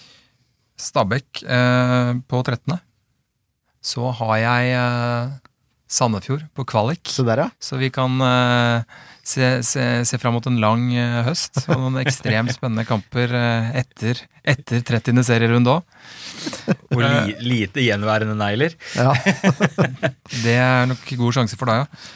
Stabæk 0.80 1.44
eh, 1.44 2.14
på 2.28 2.42
13. 2.42 2.78
Så 3.84 4.10
har 4.18 4.36
jeg 4.40 4.72
eh, 4.74 5.36
Sandefjord 5.94 6.44
på 6.56 6.64
kvalik. 6.66 7.06
Så, 7.10 7.24
der, 7.26 7.44
ja. 7.44 7.50
Så 7.62 7.78
vi 7.78 7.90
kan 7.94 8.18
uh, 8.18 8.82
se, 9.22 9.60
se, 9.66 9.84
se 10.08 10.18
fram 10.18 10.34
mot 10.36 10.46
en 10.50 10.58
lang 10.62 10.88
uh, 10.96 11.20
høst 11.28 11.62
og 11.68 11.78
noen 11.78 12.00
ekstremt 12.02 12.54
spennende 12.56 12.86
kamper 12.88 13.30
uh, 13.30 13.70
etter, 13.78 14.24
etter 14.42 14.82
30. 14.82 15.22
serierunde 15.26 15.76
òg. 15.76 15.96
Og 16.90 17.00
li, 17.04 17.38
lite 17.46 17.86
gjenværende 17.86 18.36
negler. 18.38 18.76
ja. 18.98 19.14
Det 20.44 20.58
er 20.58 20.86
nok 20.90 21.08
god 21.20 21.38
sjanse 21.38 21.58
for 21.60 21.70
deg, 21.70 21.84
ja. 21.84 22.12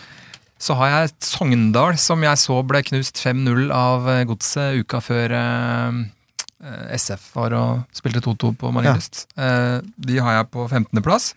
Så 0.59 0.75
har 0.75 0.91
jeg 0.91 1.13
Sogndal, 1.23 1.95
som 2.03 2.25
jeg 2.27 2.41
så 2.43 2.57
ble 2.67 2.81
knust 2.83 3.21
5-0 3.23 3.69
av 3.71 4.09
Godset 4.27 4.81
uka 4.83 4.99
før 4.99 5.35
SF 6.59 7.29
var 7.37 7.55
og 7.55 7.85
spilte 7.95 8.23
2-2 8.25 8.51
på 8.59 8.71
Marienlyst. 8.75 9.27
Eh, 9.39 9.79
de 9.97 10.19
har 10.19 10.41
jeg 10.41 10.49
på 10.55 10.67
15.-plass. 10.67 11.31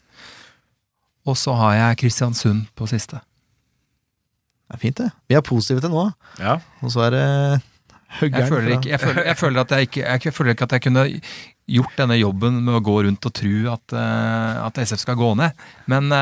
Og 1.29 1.37
så 1.37 1.53
har 1.53 1.73
jeg 1.77 1.97
Kristiansund 2.01 2.65
på 2.75 2.87
siste. 2.89 3.19
Det 4.71 4.77
er 4.77 4.81
fint, 4.81 4.97
det. 5.03 5.09
Vi 5.29 5.35
er 5.35 5.41
positive 5.45 5.81
til 5.83 5.91
nå, 5.93 6.07
Ja. 6.39 6.57
og 6.81 6.91
så 6.93 7.01
er 7.07 7.09
det 7.11 7.25
Jeg 8.21 8.47
føler, 8.49 8.69
ikke, 8.77 8.89
jeg, 8.89 8.99
føler, 8.99 9.23
jeg, 9.23 9.37
føler 9.37 9.61
at 9.61 9.71
jeg, 9.71 9.81
ikke, 9.87 10.01
jeg 10.25 10.33
føler 10.33 10.51
ikke 10.55 10.63
at 10.67 10.71
jeg 10.75 10.81
kunne 10.81 11.03
gjort 11.71 11.93
denne 11.97 12.17
jobben 12.19 12.57
med 12.65 12.73
å 12.75 12.81
gå 12.83 12.95
rundt 13.05 13.25
og 13.29 13.33
tro 13.37 13.51
at, 13.71 13.93
uh, 13.95 14.65
at 14.65 14.79
SF 14.83 14.99
skal 15.05 15.15
gå 15.15 15.29
ned. 15.39 15.51
Men 15.87 16.11
uh, 16.11 16.17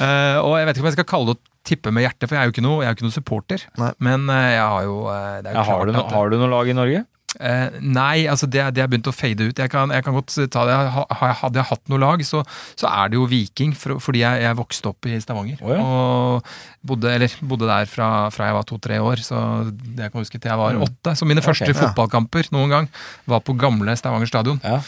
uh, 0.00 0.36
Og 0.46 0.58
jeg 0.58 0.66
vet 0.68 0.76
ikke 0.76 0.84
om 0.84 0.90
jeg 0.90 0.96
skal 0.98 1.08
kalle 1.08 1.30
det 1.30 1.36
å 1.38 1.40
tippe 1.70 1.92
med 1.94 2.04
hjertet, 2.04 2.26
for 2.28 2.36
jeg 2.36 2.42
er 2.42 2.50
jo 2.50 2.54
ikke 2.54 2.64
noe, 2.66 2.82
jeg 2.82 2.88
er 2.88 2.92
jo 2.92 2.98
ikke 2.98 3.08
noe 3.08 3.16
supporter. 3.16 3.64
Nei. 3.80 3.90
Men 4.02 4.26
jeg 4.28 4.60
har 4.60 4.84
jo 4.88 4.98
det 5.44 5.54
jo 5.54 5.56
Ja, 5.56 5.64
har, 5.70 5.86
du 5.86 5.92
no, 5.96 6.04
at- 6.04 6.12
har 6.16 6.30
du 6.32 6.36
noe 6.40 6.50
lag 6.52 6.68
i 6.68 6.76
Norge? 6.76 7.04
Eh, 7.38 7.76
nei, 7.78 8.24
altså 8.26 8.48
det, 8.50 8.64
det 8.74 8.82
er 8.82 8.88
begynt 8.90 9.06
å 9.06 9.12
fade 9.14 9.44
ut. 9.46 9.60
Jeg 9.62 9.70
kan, 9.70 9.92
jeg 9.94 10.02
kan 10.02 10.16
godt 10.16 10.34
ta 10.50 10.64
det. 10.66 10.74
Ha- 10.96 11.04
ha- 11.20 11.28
Hadde 11.44 11.60
jeg 11.60 11.68
hatt 11.68 11.84
noe 11.92 12.00
lag, 12.02 12.24
så, 12.26 12.40
så 12.74 12.88
er 12.90 13.12
det 13.12 13.20
jo 13.20 13.28
Viking, 13.30 13.70
for, 13.78 14.00
fordi 14.02 14.24
jeg, 14.24 14.42
jeg 14.42 14.56
vokste 14.58 14.90
opp 14.90 15.06
i 15.06 15.14
Stavanger. 15.22 15.60
Oh, 15.62 15.70
ja. 15.70 15.84
Og 15.84 16.50
bodde, 16.90 17.12
eller, 17.14 17.30
bodde 17.46 17.68
der 17.70 17.86
fra, 17.86 18.08
fra 18.34 18.48
jeg 18.50 18.56
var 18.58 18.66
to-tre 18.66 18.98
år, 18.98 19.22
så 19.22 19.38
det 19.70 20.08
jeg 20.08 20.12
kan 20.16 20.24
huske 20.24 20.40
til 20.42 20.50
jeg 20.50 20.58
var 20.58 20.74
Mm. 20.74 20.82
åtte. 20.88 21.14
Så 21.20 21.28
mine 21.30 21.44
første 21.44 21.70
ja. 21.70 21.76
fotballkamper 21.78 22.50
noen 22.56 22.74
gang 22.74 22.90
var 23.30 23.40
på 23.46 23.54
gamle 23.62 23.94
Stavanger 24.00 24.26
stadion. 24.32 24.58
Ja. 24.66 24.80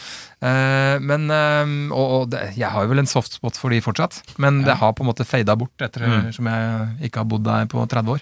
Eh, 0.43 0.99
men, 0.99 1.29
eh, 1.31 1.73
og, 1.95 2.05
og 2.19 2.29
det, 2.35 2.43
jeg 2.59 2.67
har 2.75 2.83
jo 2.83 2.91
vel 2.91 3.05
en 3.05 3.09
softspot 3.09 3.55
for 3.55 3.71
de 3.71 3.79
fortsatt, 3.85 4.19
men 4.43 4.65
det 4.67 4.75
har 4.83 4.91
på 4.97 5.05
en 5.07 5.13
måte 5.13 5.23
fada 5.25 5.55
bort 5.55 5.79
etter 5.87 6.03
Mm. 6.11 6.29
som 6.35 6.45
jeg 6.51 7.07
ikke 7.07 7.23
har 7.23 7.29
bodd 7.31 7.47
der 7.47 7.71
på 7.71 7.87
30 7.87 8.17
år. 8.17 8.21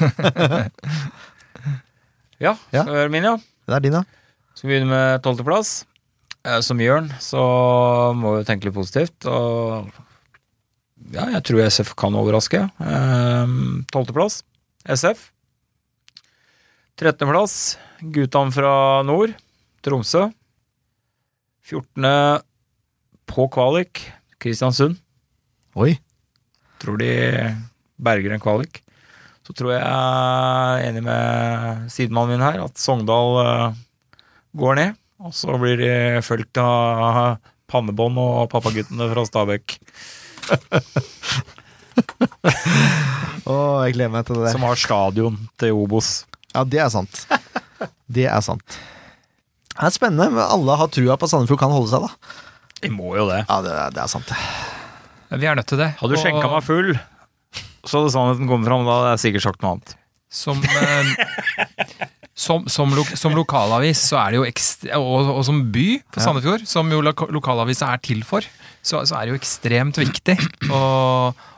Ja, 2.40 2.56
Ja. 2.72 2.84
så 2.84 2.90
er 2.94 3.04
det 3.08 3.12
min, 3.14 3.24
ja. 3.24 3.36
Det 3.66 3.74
er 3.76 3.80
din, 3.84 3.92
ja. 3.92 4.02
Skal 4.54 4.68
vi 4.68 4.74
begynne 4.74 4.90
med 4.90 5.22
tolvteplass? 5.22 5.84
Eh, 6.44 6.60
Som 6.60 6.78
Jørn, 6.80 7.08
så 7.20 7.40
må 8.14 8.36
vi 8.38 8.44
tenke 8.44 8.64
litt 8.68 8.74
positivt. 8.76 9.24
Og 9.26 9.88
ja, 11.14 11.26
jeg 11.36 11.42
tror 11.44 11.64
SF 11.70 11.94
kan 11.96 12.14
overraske. 12.14 12.60
Eh, 12.80 13.54
Tolvteplass 13.92 14.42
SF. 14.86 15.30
Trettendeplass 16.96 17.76
Gutan 18.14 18.52
fra 18.54 19.02
nord, 19.02 19.32
Tromsø. 19.82 20.28
Fjortende 21.64 22.42
på 23.26 23.48
kvalik, 23.50 24.02
Kristiansund. 24.38 24.98
Oi. 25.80 25.96
Tror 26.78 26.98
de 27.00 27.10
berger 27.98 28.34
en 28.36 28.42
kvalik. 28.44 28.82
Så 29.44 29.52
tror 29.52 29.74
jeg 29.74 29.80
jeg 29.82 29.88
er 29.92 30.84
enig 30.88 31.02
med 31.04 31.90
sidemannen 31.92 32.38
min 32.38 32.44
her, 32.46 32.62
at 32.64 32.80
Sogndal 32.80 33.34
eh, 33.44 33.74
går 34.56 34.78
ned. 34.80 34.94
Og 35.24 35.32
så 35.36 35.54
blir 35.60 35.76
de 35.80 35.90
fulgt 36.24 36.56
av 36.60 37.36
pannebånd 37.70 38.18
og 38.20 38.48
pappaguttene 38.52 39.06
fra 39.12 39.24
Stabekk. 39.28 39.76
Å, 43.44 43.54
jeg 43.84 43.94
gleder 43.96 44.12
meg 44.14 44.24
til 44.26 44.38
det 44.38 44.46
der. 44.48 44.54
som 44.56 44.64
har 44.66 44.78
stadion 44.80 45.36
til 45.60 45.76
Obos. 45.76 46.08
Ja, 46.54 46.64
det 46.68 46.80
er 46.84 46.90
sant. 46.92 47.24
Det 48.08 48.26
er 48.30 48.42
sant. 48.44 48.78
Det 49.74 49.88
er 49.88 49.92
spennende. 49.94 50.30
men 50.32 50.44
Alle 50.44 50.76
har 50.80 50.88
trua 50.92 51.16
på 51.18 51.26
at 51.28 51.32
Sandefjord 51.34 51.60
kan 51.64 51.72
holde 51.74 51.90
seg, 51.92 52.04
da. 52.06 52.10
De 52.84 52.90
må 52.92 53.14
jo 53.18 53.26
det. 53.30 53.42
Ja, 53.48 53.58
det, 53.64 53.72
er- 53.74 53.94
det 53.96 54.02
er 54.04 54.10
sant. 54.12 54.32
Vi 55.34 55.48
er 55.50 55.56
nødt 55.58 55.66
til 55.70 55.80
det. 55.80 55.90
Hadde 55.98 56.14
du 56.14 56.20
skjenka 56.20 56.46
meg 56.52 56.62
full, 56.66 56.92
så 57.84 58.00
hadde 58.00 58.12
sannheten 58.14 58.48
kommet 58.50 58.68
fram. 58.68 58.84
Da 58.88 58.98
hadde 59.00 59.12
jeg 59.16 59.22
sikkert 59.28 59.46
sagt 59.48 59.62
noe 59.64 59.76
annet. 59.76 59.94
Som, 60.34 60.58
eh, 60.66 62.06
som, 62.34 62.64
som, 62.66 62.90
lo, 62.96 63.04
som 63.14 63.34
lokalavis 63.36 64.00
så 64.10 64.18
er 64.24 64.34
det 64.34 64.40
jo 64.40 64.46
ekstre, 64.48 64.98
og, 64.98 65.28
og 65.38 65.44
som 65.46 65.60
by 65.74 65.86
for 66.10 66.18
Ja. 66.20 66.24
Sandefjord, 66.26 66.64
som 66.66 66.90
jo 66.90 67.00
lo 67.06 67.12
lokalavisa 67.36 67.92
er 67.94 68.02
til 68.02 68.24
for, 68.26 68.42
så, 68.84 69.04
så 69.06 69.20
er 69.20 69.26
det 69.28 69.34
jo 69.34 69.38
ekstremt 69.38 70.00
viktig 70.02 70.34
å, 70.74 70.80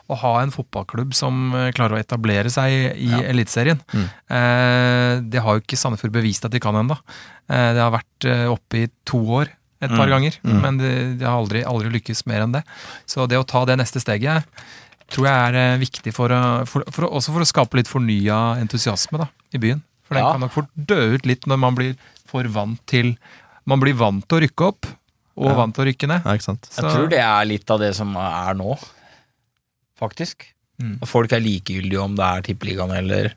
å 0.06 0.18
ha 0.20 0.34
en 0.42 0.52
fotballklubb 0.54 1.16
som 1.16 1.48
eh, 1.56 1.70
klarer 1.76 1.96
å 1.96 2.02
etablere 2.02 2.52
seg 2.52 2.98
i 3.00 3.08
Eliteserien. 3.24 3.80
Mm. 3.96 4.04
Eh, 4.36 5.12
det 5.32 5.40
har 5.42 5.56
jo 5.56 5.64
ikke 5.64 5.80
Sandefjord 5.80 6.12
bevist 6.18 6.44
at 6.46 6.52
de 6.54 6.60
kan 6.62 6.76
ennå. 6.82 6.98
Eh, 7.48 7.70
det 7.78 7.80
har 7.82 7.94
vært 7.96 8.28
eh, 8.28 8.44
oppe 8.52 8.84
i 8.84 8.90
to 9.08 9.22
år 9.40 9.48
et 9.80 9.92
par 9.92 10.06
Mm. 10.08 10.12
ganger, 10.12 10.36
Mm. 10.44 10.60
men 10.62 10.78
de, 10.80 10.90
de 11.20 11.24
har 11.26 11.36
aldri, 11.36 11.60
aldri 11.68 11.90
lykkes 11.98 12.22
mer 12.28 12.44
enn 12.46 12.52
det. 12.54 12.62
Så 13.08 13.26
det 13.28 13.36
å 13.40 13.44
ta 13.48 13.64
det 13.68 13.76
neste 13.80 14.00
steget 14.00 14.44
tror 15.08 15.26
jeg 15.28 15.48
er 15.48 15.54
eh, 15.60 15.78
viktig 15.78 16.12
for, 16.14 16.28
å- 16.34 16.66
for, 16.66 16.82
for, 16.90 17.06
også 17.08 17.32
for 17.34 17.44
å 17.44 17.46
skape 17.48 17.78
litt 17.78 17.88
fornya 17.90 18.56
entusiasme 18.60 19.18
da, 19.22 19.28
i 19.54 19.58
byen. 19.62 19.82
For 20.06 20.14
den 20.14 20.24
Ja. 20.24 20.32
kan 20.32 20.40
nok 20.40 20.52
fort 20.54 20.68
dø 20.76 21.14
ut 21.14 21.26
litt 21.26 21.46
når 21.46 21.58
man 21.58 21.74
blir 21.74 21.96
for 22.26 22.42
vant 22.44 22.78
til 22.86 23.16
Man 23.66 23.80
blir 23.82 23.94
vant 23.98 24.22
til 24.28 24.38
å 24.38 24.42
rykke 24.44 24.62
opp, 24.68 24.86
og 25.36 25.48
Ja. 25.50 25.54
vant 25.58 25.74
til 25.74 25.82
å 25.82 25.86
rykke 25.88 26.06
ned. 26.06 26.22
Ja, 26.24 26.34
ikke 26.38 26.44
sant. 26.46 26.68
Jeg 26.76 26.84
tror 26.86 27.08
det 27.10 27.18
er 27.18 27.44
litt 27.44 27.68
av 27.74 27.80
det 27.80 27.88
som 27.96 28.12
er 28.16 28.54
nå, 28.54 28.76
faktisk. 29.98 30.44
Mm. 30.80 30.98
Folk 31.08 31.32
er 31.32 31.40
likegyldige 31.42 31.98
om 32.02 32.14
det 32.18 32.24
er 32.26 32.42
Tippeligaen 32.46 32.92
eller 32.96 33.32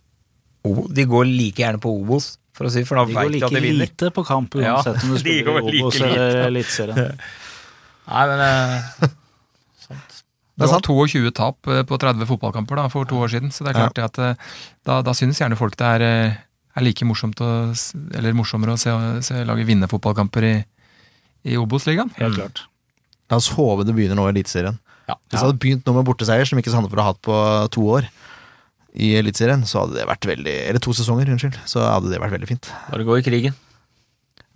O- 0.67 0.88
De 0.91 1.05
går 1.07 1.26
like 1.26 1.55
gjerne 1.63 1.80
på 1.80 1.89
Obos, 2.01 2.38
for 2.53 2.67
å 2.67 2.72
si, 2.74 2.84
for 2.84 2.99
da 2.99 3.05
De 3.05 3.13
går 3.15 3.30
like 3.32 3.49
de 3.49 3.72
lite 3.72 4.09
på 4.11 4.26
kamp 4.28 4.53
Ja, 4.59 4.76
uansett 4.76 5.01
om 5.05 5.09
du 5.09 5.15
de 5.17 5.20
spiller 5.24 5.45
går 5.47 5.59
i 5.61 5.72
like 5.72 5.84
Obos 5.86 5.99
lite. 5.99 6.09
eller 6.11 6.47
Eliteserien. 6.49 7.20
Nei, 8.09 8.26
men 8.28 8.39
eh. 8.43 9.07
Det 10.60 10.68
var 10.68 10.84
22 10.84 11.32
tap 11.36 11.70
eh, 11.72 11.84
på 11.88 11.99
30 12.01 12.28
fotballkamper 12.30 12.82
da, 12.82 12.88
for 12.91 13.07
to 13.10 13.20
år 13.24 13.32
siden, 13.32 13.53
så 13.55 13.66
det 13.66 13.74
er 13.74 13.80
klart 13.80 13.97
det 13.97 14.05
at 14.10 14.20
eh, 14.24 14.49
da, 14.88 14.99
da 15.05 15.16
synes 15.16 15.39
gjerne 15.39 15.57
folk 15.60 15.78
det 15.80 15.88
er, 15.88 16.05
eh, 16.05 16.39
er 16.76 16.86
like 16.86 17.07
morsomt 17.07 17.39
å, 17.43 17.51
eller 18.18 18.36
morsommere 18.38 18.76
å 18.76 18.82
se, 18.82 18.93
se 19.26 19.45
laget 19.47 19.70
vinne 19.70 19.89
fotballkamper 19.91 20.47
i, 20.49 20.53
i 21.47 21.57
Obos-ligaen. 21.60 22.12
Helt 22.20 22.39
klart. 22.39 22.64
La 23.32 23.39
oss 23.39 23.51
håpe 23.55 23.86
det 23.88 23.95
begynner 23.95 24.20
nå 24.20 24.28
i 24.28 24.34
Eliteserien. 24.34 24.80
Ja. 25.10 25.16
Hvis 25.30 25.39
det 25.39 25.45
hadde 25.45 25.62
begynt 25.62 25.88
nå 25.88 25.95
med 25.95 26.07
borteseier, 26.10 26.45
som 26.45 26.60
ikke 26.62 26.74
Sandefjord 26.74 27.01
har 27.01 27.12
hatt 27.14 27.24
på 27.26 27.38
to 27.74 27.86
år 27.95 28.10
i 28.99 29.14
Eliteserien, 29.18 29.64
så 29.70 29.84
hadde 29.84 29.99
det 29.99 30.07
vært 30.10 30.26
veldig 30.28 30.55
Eller 30.70 30.82
to 30.84 30.93
sesonger, 30.97 31.30
unnskyld. 31.34 31.57
Så 31.70 31.82
hadde 31.82 32.12
det 32.12 32.22
vært 32.22 32.36
veldig 32.36 32.49
fint. 32.49 32.72
Bare 32.89 33.05
gå 33.07 33.20
i 33.20 33.26
krigen. 33.26 33.57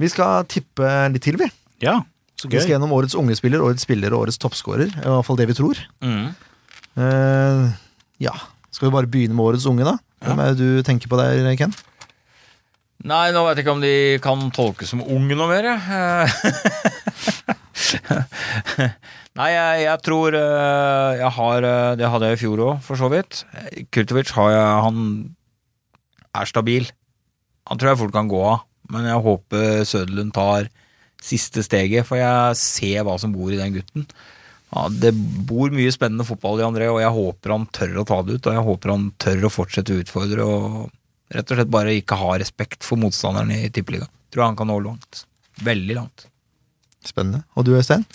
Vi 0.01 0.09
skal 0.09 0.45
tippe 0.49 0.89
litt 1.13 1.23
til, 1.25 1.37
vi. 1.39 1.47
Ja, 1.85 2.01
så 2.43 2.49
Vi 2.51 2.59
skal 2.59 2.75
gjennom 2.75 2.91
årets 2.95 3.15
unge 3.15 3.35
spiller, 3.39 3.63
årets 3.63 3.83
spiller 3.87 4.11
og 4.13 4.19
årets 4.25 4.39
toppskårer. 4.43 4.89
I 4.91 5.07
hvert 5.07 5.27
fall 5.27 5.39
det 5.39 5.47
vi 5.47 5.55
tror. 5.55 5.79
Mm. 6.03 6.27
Uh, 6.99 7.63
ja. 8.21 8.35
Skal 8.73 8.89
vi 8.89 8.95
bare 8.97 9.07
begynne 9.09 9.35
med 9.37 9.45
årets 9.47 9.67
unge, 9.69 9.85
da? 9.87 9.95
Hvem 10.23 10.39
er 10.43 10.47
det 10.51 10.59
du 10.59 10.69
tenker 10.85 11.07
på 11.11 11.17
der, 11.19 11.55
Ken? 11.59 11.73
Nei, 13.03 13.33
nå 13.35 13.41
vet 13.43 13.57
jeg 13.59 13.65
ikke 13.65 13.75
om 13.75 13.81
de 13.83 13.95
kan 14.23 14.39
tolkes 14.55 14.87
som 14.93 15.01
unge 15.03 15.35
noe 15.35 15.49
mer. 15.49 15.65
jeg. 15.67 15.79
Nei, 19.39 19.47
jeg, 19.49 19.79
jeg 19.83 19.97
tror 20.05 20.35
eh, 20.37 21.11
jeg 21.17 21.31
har 21.35 21.65
eh, 21.65 21.95
Det 21.97 22.09
hadde 22.13 22.27
jeg 22.29 22.37
i 22.37 22.41
fjor 22.43 22.57
òg, 22.67 22.75
for 22.85 22.95
så 22.99 23.07
vidt. 23.11 23.31
Kurtovic 23.91 24.29
har 24.37 24.49
jeg 24.53 24.83
Han 24.85 24.97
er 26.37 26.45
stabil. 26.49 26.83
Han 27.69 27.77
tror 27.79 27.89
jeg 27.91 28.01
fort 28.03 28.15
kan 28.15 28.31
gå 28.31 28.41
av, 28.45 28.59
men 28.93 29.01
jeg 29.09 29.25
håper 29.25 29.63
Søderlund 29.89 30.31
tar 30.35 30.61
siste 31.23 31.63
steget, 31.65 32.07
for 32.07 32.19
jeg 32.19 32.57
ser 32.59 33.05
hva 33.07 33.17
som 33.21 33.33
bor 33.35 33.53
i 33.53 33.59
den 33.59 33.77
gutten. 33.77 34.07
Ja, 34.73 34.87
det 34.89 35.13
bor 35.47 35.73
mye 35.73 35.93
spennende 35.93 36.25
fotball 36.25 36.61
i 36.61 36.65
André, 36.65 36.89
og 36.89 36.99
jeg 37.03 37.13
håper 37.13 37.53
han 37.53 37.67
tør 37.75 38.01
å 38.01 38.07
ta 38.09 38.19
det 38.25 38.39
ut. 38.39 38.49
Og 38.49 38.57
jeg 38.57 38.67
håper 38.67 38.93
han 38.93 39.07
tør 39.21 39.47
å 39.47 39.53
fortsette 39.53 39.93
å 39.93 40.01
utfordre 40.01 40.47
og 40.49 40.77
rett 41.33 41.51
og 41.51 41.59
slett 41.59 41.73
bare 41.73 41.93
ikke 41.97 42.17
ha 42.19 42.37
respekt 42.41 42.85
for 42.85 43.01
motstanderen 43.01 43.53
i 43.53 43.67
Tippeligaen. 43.73 44.11
Tror 44.33 44.47
han 44.47 44.57
kan 44.57 44.69
nå 44.69 44.79
langt. 44.81 45.25
Veldig 45.61 45.99
langt. 45.99 46.25
Spennende. 47.05 47.43
Og 47.53 47.67
du, 47.67 47.75
Øystein? 47.77 48.07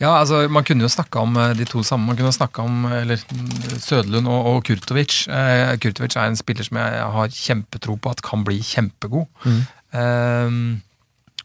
Ja, 0.00 0.14
altså 0.16 0.46
Man 0.48 0.64
kunne 0.64 0.86
jo 0.86 0.88
snakka 0.88 1.20
om 1.20 1.36
eh, 1.36 1.52
de 1.58 1.66
to 1.68 1.82
sammen. 1.84 2.08
Man 2.08 2.16
kunne 2.16 2.32
snakka 2.32 2.64
om 2.64 2.86
eller, 2.88 3.20
mm, 3.28 4.26
og, 4.26 4.46
og 4.54 4.62
Kurtovic. 4.64 5.26
Eh, 5.28 5.76
Kurtovic 5.82 6.16
er 6.16 6.30
en 6.30 6.40
spiller 6.40 6.64
som 6.64 6.80
jeg, 6.80 6.94
jeg 6.96 7.10
har 7.16 7.34
kjempetro 7.36 7.98
på 8.00 8.14
at 8.14 8.24
kan 8.24 8.44
bli 8.46 8.62
kjempegod. 8.64 9.28
Mm. 9.44 9.60
Eh, 10.00 10.56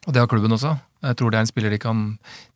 og 0.05 0.13
det 0.13 0.23
har 0.23 0.31
klubben 0.31 0.55
også. 0.55 0.77
Jeg 1.05 1.17
tror 1.19 1.31
det 1.33 1.39
er 1.39 1.45
en 1.45 1.53
spiller 1.53 1.73
de 1.75 1.81
kan 1.81 2.03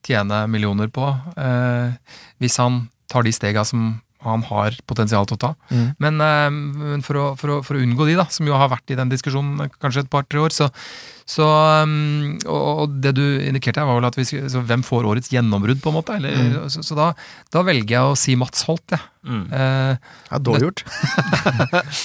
tjene 0.05 0.43
millioner 0.51 0.89
på, 0.93 1.07
eh, 1.37 1.97
hvis 2.41 2.57
han 2.61 2.87
tar 3.09 3.25
de 3.25 3.33
stega 3.35 3.63
som 3.65 3.99
han 4.19 4.41
har 4.43 4.75
potensial 4.83 5.23
til 5.29 5.37
å 5.37 5.39
ta. 5.39 5.49
Mm. 5.71 5.83
Men, 6.03 6.17
eh, 6.19 6.49
men 6.51 7.03
for, 7.05 7.15
å, 7.15 7.27
for, 7.39 7.53
å, 7.53 7.59
for 7.63 7.77
å 7.77 7.83
unngå 7.85 8.03
de, 8.09 8.17
da, 8.19 8.25
som 8.27 8.43
jo 8.49 8.57
har 8.59 8.67
vært 8.73 8.91
i 8.91 8.97
den 8.99 9.07
diskusjonen 9.13 9.69
kanskje 9.79 10.03
et 10.03 10.09
par-tre 10.11 10.41
år, 10.43 10.51
så, 10.51 10.67
så 11.23 11.45
um, 11.87 12.33
og, 12.43 12.59
og 12.83 12.97
det 12.99 13.13
du 13.15 13.23
indikerte 13.47 13.79
her, 13.79 13.87
var 13.87 14.01
vel 14.01 14.09
at 14.09 14.19
vi, 14.19 14.25
så 14.27 14.59
hvem 14.67 14.83
får 14.83 15.07
årets 15.07 15.31
gjennombrudd, 15.31 15.79
på 15.79 15.93
en 15.93 15.97
måte? 16.01 16.17
Eller, 16.19 16.67
Så, 16.67 16.83
så 16.83 16.97
da, 16.99 17.07
da 17.55 17.63
velger 17.63 17.95
jeg 17.95 18.11
å 18.11 18.19
si 18.19 18.35
Mats 18.35 18.67
Holt, 18.67 18.83
jeg. 18.91 18.99
Mm. 19.23 19.45
Eh, 19.55 20.11
Ja, 20.33 20.41
dårlig 20.43 20.67
gjort. 20.67 20.83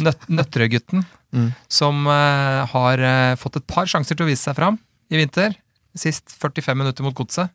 nøt, 0.07 0.31
Nøtterøy-gutten, 0.31 1.05
Mm. 1.35 1.49
som 1.67 2.05
eh, 2.07 2.61
har 2.71 3.01
eh, 3.03 3.35
fått 3.41 3.57
et 3.59 3.65
par 3.67 3.89
sjanser 3.91 4.15
til 4.15 4.23
å 4.23 4.29
vise 4.31 4.45
seg 4.47 4.55
fram 4.55 4.77
i 5.11 5.19
vinter. 5.19 5.57
Sist 5.95 6.35
45 6.41 6.75
minutter 6.79 7.05
mot 7.07 7.15
Godset. 7.15 7.51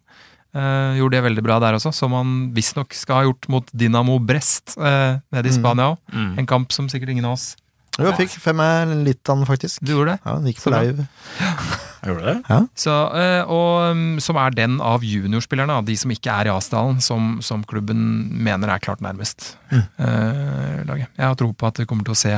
Uh, 0.55 0.95
gjorde 0.97 1.13
det 1.19 1.23
veldig 1.27 1.43
bra 1.45 1.59
der 1.61 1.75
også, 1.77 1.91
som 1.93 2.13
han 2.17 2.29
visstnok 2.55 2.95
skal 2.97 3.19
ha 3.19 3.25
gjort 3.27 3.45
mot 3.53 3.67
Dinamo 3.69 4.15
Brest 4.19 4.73
uh, 4.81 5.19
nede 5.29 5.45
i 5.45 5.51
Mm. 5.53 5.57
Spania 5.59 5.91
òg. 5.91 5.99
Mm. 6.13 6.31
En 6.41 6.47
kamp 6.49 6.71
som 6.73 6.87
sikkert 6.89 7.09
ingen 7.13 7.25
av 7.29 7.35
oss 7.37 7.51
Jo, 7.99 8.13
fikk 8.15 8.31
fem 8.39 8.57
litt 9.03 9.27
av 9.29 9.37
den, 9.37 9.45
faktisk. 9.45 9.81
Du 9.83 9.91
gjorde 9.91 10.13
det? 10.15 10.19
Ja, 10.23 10.33
han 10.37 10.45
gikk 10.47 10.61
på 10.63 10.71
live. 10.71 11.05
Ja. 11.41 11.51
Gjorde 12.07 12.23
det? 12.29 12.35
det? 12.47 12.59
Så, 12.79 12.93
uh, 13.11 13.43
og 13.51 13.91
um, 13.91 14.03
som 14.23 14.37
er 14.39 14.53
den 14.55 14.77
av 14.81 15.03
juniorspillerne, 15.03 15.75
av 15.81 15.83
de 15.85 15.97
som 15.99 16.09
ikke 16.15 16.31
er 16.31 16.47
i 16.47 16.53
Asdalen, 16.53 17.01
som, 17.03 17.41
som 17.43 17.61
klubben 17.67 17.99
mener 18.39 18.71
er 18.71 18.79
klart 18.79 19.03
nærmest 19.03 19.51
Mm. 19.69 19.83
eh, 19.99 20.77
laget. 20.87 21.09
Jeg 21.13 21.27
har 21.27 21.35
tro 21.37 21.51
på 21.53 21.67
at 21.67 21.77
vi 21.77 21.85
kommer 21.85 22.07
til 22.07 22.15
å 22.15 22.17
se, 22.17 22.31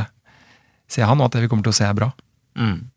se 0.89 1.01
han, 1.05 1.21
og 1.21 1.29
at 1.29 1.37
det 1.37 1.45
vi 1.45 1.47
kommer 1.53 1.63
til 1.63 1.71
å 1.71 1.77
se 1.77 1.85
er 1.87 1.93
bra. 1.95 2.09
Mm. 2.59 2.89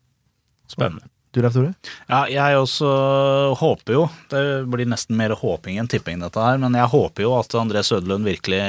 Spennende. 0.67 1.05
Du, 1.35 1.41
Leif 1.43 1.55
Tore? 1.55 1.73
Ja, 2.07 2.21
jeg 2.31 2.59
også 2.61 2.89
håper 3.59 3.97
jo 3.97 4.03
Det 4.31 4.41
blir 4.71 4.87
nesten 4.87 5.17
mer 5.19 5.33
håping 5.35 5.81
enn 5.81 5.89
tipping, 5.91 6.21
dette 6.23 6.39
her. 6.39 6.59
Men 6.61 6.77
jeg 6.77 6.87
håper 6.93 7.25
jo 7.25 7.33
at 7.35 7.55
André 7.59 7.83
Søderlund 7.83 8.27
virkelig 8.27 8.61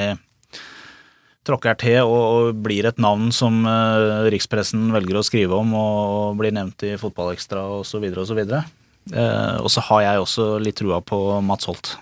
tråkker 1.47 1.77
til 1.79 2.01
og, 2.03 2.17
og 2.17 2.57
blir 2.65 2.89
et 2.89 2.97
navn 2.99 3.29
som 3.31 3.61
eh, 3.63 4.25
rikspressen 4.33 4.89
velger 4.91 5.21
å 5.21 5.23
skrive 5.23 5.55
om 5.55 5.71
og 5.79 6.41
blir 6.41 6.51
nevnt 6.51 6.83
i 6.83 6.97
Fotballekstra 6.99 7.61
osv. 7.77 8.03
osv. 8.19 8.41
Eh, 8.43 9.55
og 9.61 9.71
så 9.71 9.85
har 9.87 10.03
jeg 10.03 10.25
også 10.25 10.49
litt 10.59 10.75
trua 10.81 10.99
på 10.99 11.21
Mats 11.47 11.69
Holt. 11.71 11.93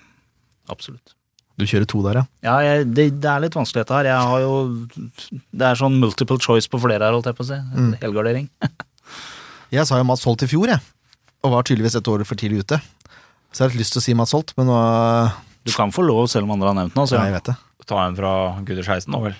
Absolutt. 0.73 1.13
Du 1.61 1.67
kjører 1.69 1.85
to 1.87 2.01
der, 2.03 2.23
ja. 2.23 2.25
Ja, 2.43 2.55
jeg, 2.65 2.89
det, 2.97 3.05
det 3.21 3.29
er 3.31 3.45
litt 3.45 3.55
vanskelig 3.55 3.85
dette 3.85 3.95
her. 3.95 4.09
Jeg 4.09 4.31
har 4.31 4.41
jo 4.43 4.55
Det 5.53 5.69
er 5.69 5.77
sånn 5.79 6.01
multiple 6.01 6.41
choice 6.41 6.67
på 6.67 6.81
flere 6.81 7.05
her, 7.05 7.13
holdt 7.13 7.29
jeg 7.29 7.37
på 7.37 7.45
å 7.45 7.51
si. 7.53 7.61
Mm. 7.77 7.93
Helgardering. 8.01 8.49
Jeg 9.73 9.87
sa 9.89 9.99
jo 9.99 10.07
Mats 10.07 10.25
Holt 10.27 10.43
i 10.45 10.49
fjor, 10.49 10.69
jeg. 10.69 10.81
Og 11.45 11.53
var 11.53 11.65
tydeligvis 11.65 11.97
et 11.97 12.09
år 12.11 12.23
for 12.27 12.39
tidlig 12.39 12.65
ute. 12.65 12.79
Så 13.51 13.63
jeg 13.63 13.65
har 13.65 13.73
litt 13.73 13.85
lyst 13.85 13.95
til 13.95 14.01
å 14.01 14.05
si 14.05 14.17
Mats 14.17 14.35
Holt, 14.35 14.53
men 14.59 14.69
nå 14.69 14.79
Du 15.65 15.73
kan 15.73 15.93
få 15.95 16.05
lov, 16.05 16.27
selv 16.31 16.47
om 16.47 16.55
andre 16.57 16.71
har 16.71 16.77
nevnt 16.81 16.93
den. 16.93 17.01
Altså. 17.05 17.17
Ja, 17.17 17.29
jeg 17.29 17.37
vet 17.37 17.51
det. 17.51 17.57
Ta 17.85 18.01
en 18.01 18.15
fra 18.17 18.31
Gutters 18.65 18.87
Heisen 18.89 19.13
nå, 19.13 19.21
vel. 19.27 19.35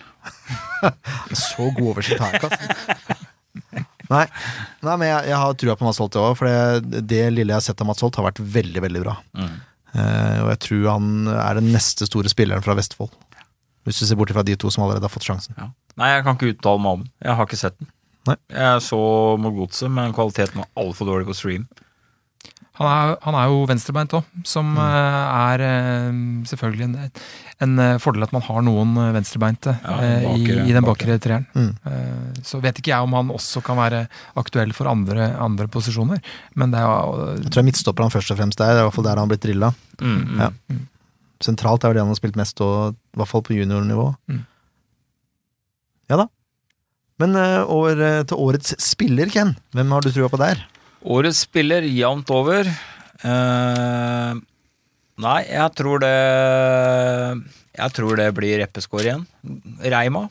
Så 1.45 1.71
god 1.73 1.87
oversikt 1.95 2.21
har 2.21 2.33
jeg 2.33 2.43
ikke, 2.43 2.51
altså. 2.53 3.21
Nei, 4.05 4.25
Nei 4.85 4.95
men 5.01 5.07
jeg, 5.09 5.29
jeg 5.31 5.39
har 5.41 5.55
trua 5.57 5.75
på 5.79 5.87
Mats 5.87 5.99
Holt, 6.01 6.13
jeg 6.13 6.29
òg. 6.29 6.37
For 6.37 6.49
det, 6.49 7.01
det 7.09 7.23
lille 7.33 7.49
jeg 7.49 7.57
har 7.57 7.65
sett 7.65 7.81
av 7.81 7.89
Mats 7.89 8.05
Holt, 8.05 8.19
har 8.21 8.27
vært 8.27 8.41
veldig, 8.41 8.83
veldig 8.85 9.01
bra. 9.01 9.15
Mm. 9.37 9.55
Uh, 9.95 10.37
og 10.43 10.49
jeg 10.51 10.61
tror 10.67 10.85
han 10.91 11.09
er 11.31 11.57
den 11.57 11.71
neste 11.73 12.05
store 12.05 12.29
spilleren 12.29 12.65
fra 12.65 12.75
Vestfold. 12.77 13.13
Hvis 13.85 14.01
du 14.01 14.05
ser 14.05 14.17
bort 14.19 14.33
fra 14.33 14.45
de 14.45 14.57
to 14.59 14.69
som 14.73 14.85
allerede 14.85 15.05
har 15.05 15.13
fått 15.13 15.27
sjansen. 15.27 15.57
Ja. 15.57 15.71
Nei, 15.99 16.11
jeg 16.11 16.25
kan 16.25 16.37
ikke 16.37 16.51
uttale 16.53 16.81
meg 16.83 16.97
om 16.97 17.03
den. 17.05 17.11
Jeg 17.23 17.37
har 17.39 17.47
ikke 17.47 17.59
sett 17.61 17.77
den. 17.79 17.89
Nei. 18.25 18.35
Jeg 18.49 18.81
så 18.81 18.99
mot 19.37 19.53
Godset, 19.53 19.91
men 19.93 20.13
kvaliteten 20.17 20.61
var 20.63 20.69
altfor 20.81 21.05
dårlig 21.11 21.27
på 21.29 21.35
stream. 21.37 21.67
Han 22.75 22.87
er, 22.91 23.11
han 23.23 23.35
er 23.39 23.45
jo 23.47 23.59
venstrebeint 23.69 24.11
òg, 24.17 24.25
som 24.43 24.73
Mm. 24.75 24.79
eh, 24.83 25.35
er 25.55 25.61
eh, 25.63 26.15
selvfølgelig 26.49 26.83
en, 26.89 26.95
en 27.63 27.79
eh, 27.79 27.97
fordel 28.03 28.25
at 28.25 28.33
man 28.35 28.41
har 28.43 28.61
noen 28.67 28.97
venstrebeinte 29.15 29.77
Ja, 29.79 29.93
i, 30.35 30.41
i 30.43 30.73
den 30.75 30.83
bakre. 30.83 31.05
bakre 31.15 31.19
treeren. 31.23 31.45
Mm. 31.55 32.41
Så 32.43 32.59
vet 32.59 32.81
ikke 32.81 32.91
jeg 32.91 33.05
om 33.07 33.13
han 33.15 33.31
også 33.31 33.63
kan 33.63 33.77
være 33.79 34.01
aktuell 34.35 34.73
for 34.75 34.89
andre, 34.91 35.29
andre 35.39 35.69
posisjoner, 35.71 36.19
men 36.59 36.71
det 36.75 36.81
er 36.81 36.89
jo 36.89 37.29
Jeg 37.45 37.47
tror 37.53 37.61
jeg 37.63 37.69
midtstopper 37.69 38.03
han 38.03 38.11
først 38.11 38.31
og 38.35 38.41
fremst 38.41 38.59
der. 38.59 38.73
Det 38.73 38.81
er 38.81 38.83
i 38.83 38.89
hvert 38.89 38.97
fall 38.97 39.07
der 39.07 39.15
han 39.15 39.23
har 39.23 39.31
blitt 39.31 39.45
drilla. 39.47 39.71
Mm, 40.01 40.19
mm. 40.35 40.43
Ja. 40.43 40.49
Sentralt 41.47 41.83
er 41.85 41.93
vel 41.93 41.95
det 42.01 42.03
han 42.03 42.11
har 42.11 42.19
spilt 42.19 42.35
mest, 42.35 42.59
og 42.65 42.91
i 42.91 43.17
hvert 43.21 43.31
fall 43.31 43.41
på 43.47 43.55
juniornivå. 43.55 44.09
Mm. 44.27 44.43
Ja 46.11 46.19
da. 46.19 46.27
Men 47.21 47.35
eh, 47.39 47.61
over 47.71 48.01
eh, 48.03 48.21
til 48.27 48.41
årets 48.43 48.75
spiller, 48.83 49.29
Ken. 49.31 49.53
Hvem 49.75 49.93
har 49.95 50.03
du 50.03 50.11
trua 50.11 50.27
på 50.31 50.39
der? 50.41 50.59
Årets 51.05 51.43
spiller 51.45 51.85
jevnt 51.87 52.31
over. 52.33 52.67
Uh, 53.25 54.35
nei, 55.23 55.37
jeg 55.47 55.71
tror 55.79 56.01
det 56.03 56.09
Jeg 57.79 57.93
tror 57.95 58.19
det 58.19 58.27
blir 58.37 58.59
Reppeskår 58.61 59.05
igjen. 59.07 59.23
Reima. 59.81 60.25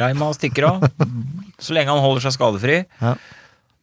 Reima 0.00 0.30
stikker 0.34 0.68
av. 0.70 0.86
Så 1.62 1.76
lenge 1.76 1.92
han 1.92 2.02
holder 2.02 2.24
seg 2.24 2.34
skadefri, 2.38 2.78
Ja. 3.02 3.12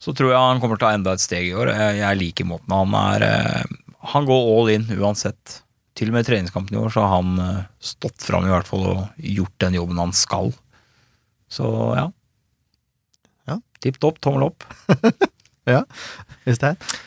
så 0.04 0.12
tror 0.16 0.34
jeg 0.34 0.42
han 0.42 0.60
kommer 0.60 0.80
til 0.80 0.88
å 0.88 0.90
ta 0.90 0.96
enda 0.98 1.14
et 1.16 1.24
steg 1.24 1.46
i 1.48 1.54
år. 1.56 1.70
Jeg, 1.72 2.00
jeg 2.02 2.20
liker 2.20 2.48
måten 2.50 2.74
han 2.76 2.96
er 2.98 3.24
uh, 3.30 3.78
Han 4.16 4.28
går 4.28 4.50
all 4.56 4.72
in 4.74 4.88
uansett. 4.98 5.60
Til 5.96 6.10
og 6.10 6.18
med 6.18 6.26
i 6.26 6.30
treningskampen 6.32 6.76
i 6.76 6.82
år 6.82 6.92
så 6.96 7.06
har 7.06 7.14
han 7.20 7.40
uh, 7.40 7.62
stått 7.84 8.26
fram 8.26 8.48
i 8.48 8.52
hvert 8.52 8.68
fall 8.68 8.84
og 8.96 9.24
gjort 9.38 9.56
den 9.64 9.78
jobben 9.80 10.02
han 10.02 10.16
skal. 10.18 10.52
Så 11.52 11.70
ja. 11.96 12.10
Ja. 13.50 13.60
Tipp 13.84 14.00
topp, 14.02 14.22
tommel 14.24 14.50
opp. 14.52 14.66
Øystein? 16.50 16.76
visst 16.80 16.98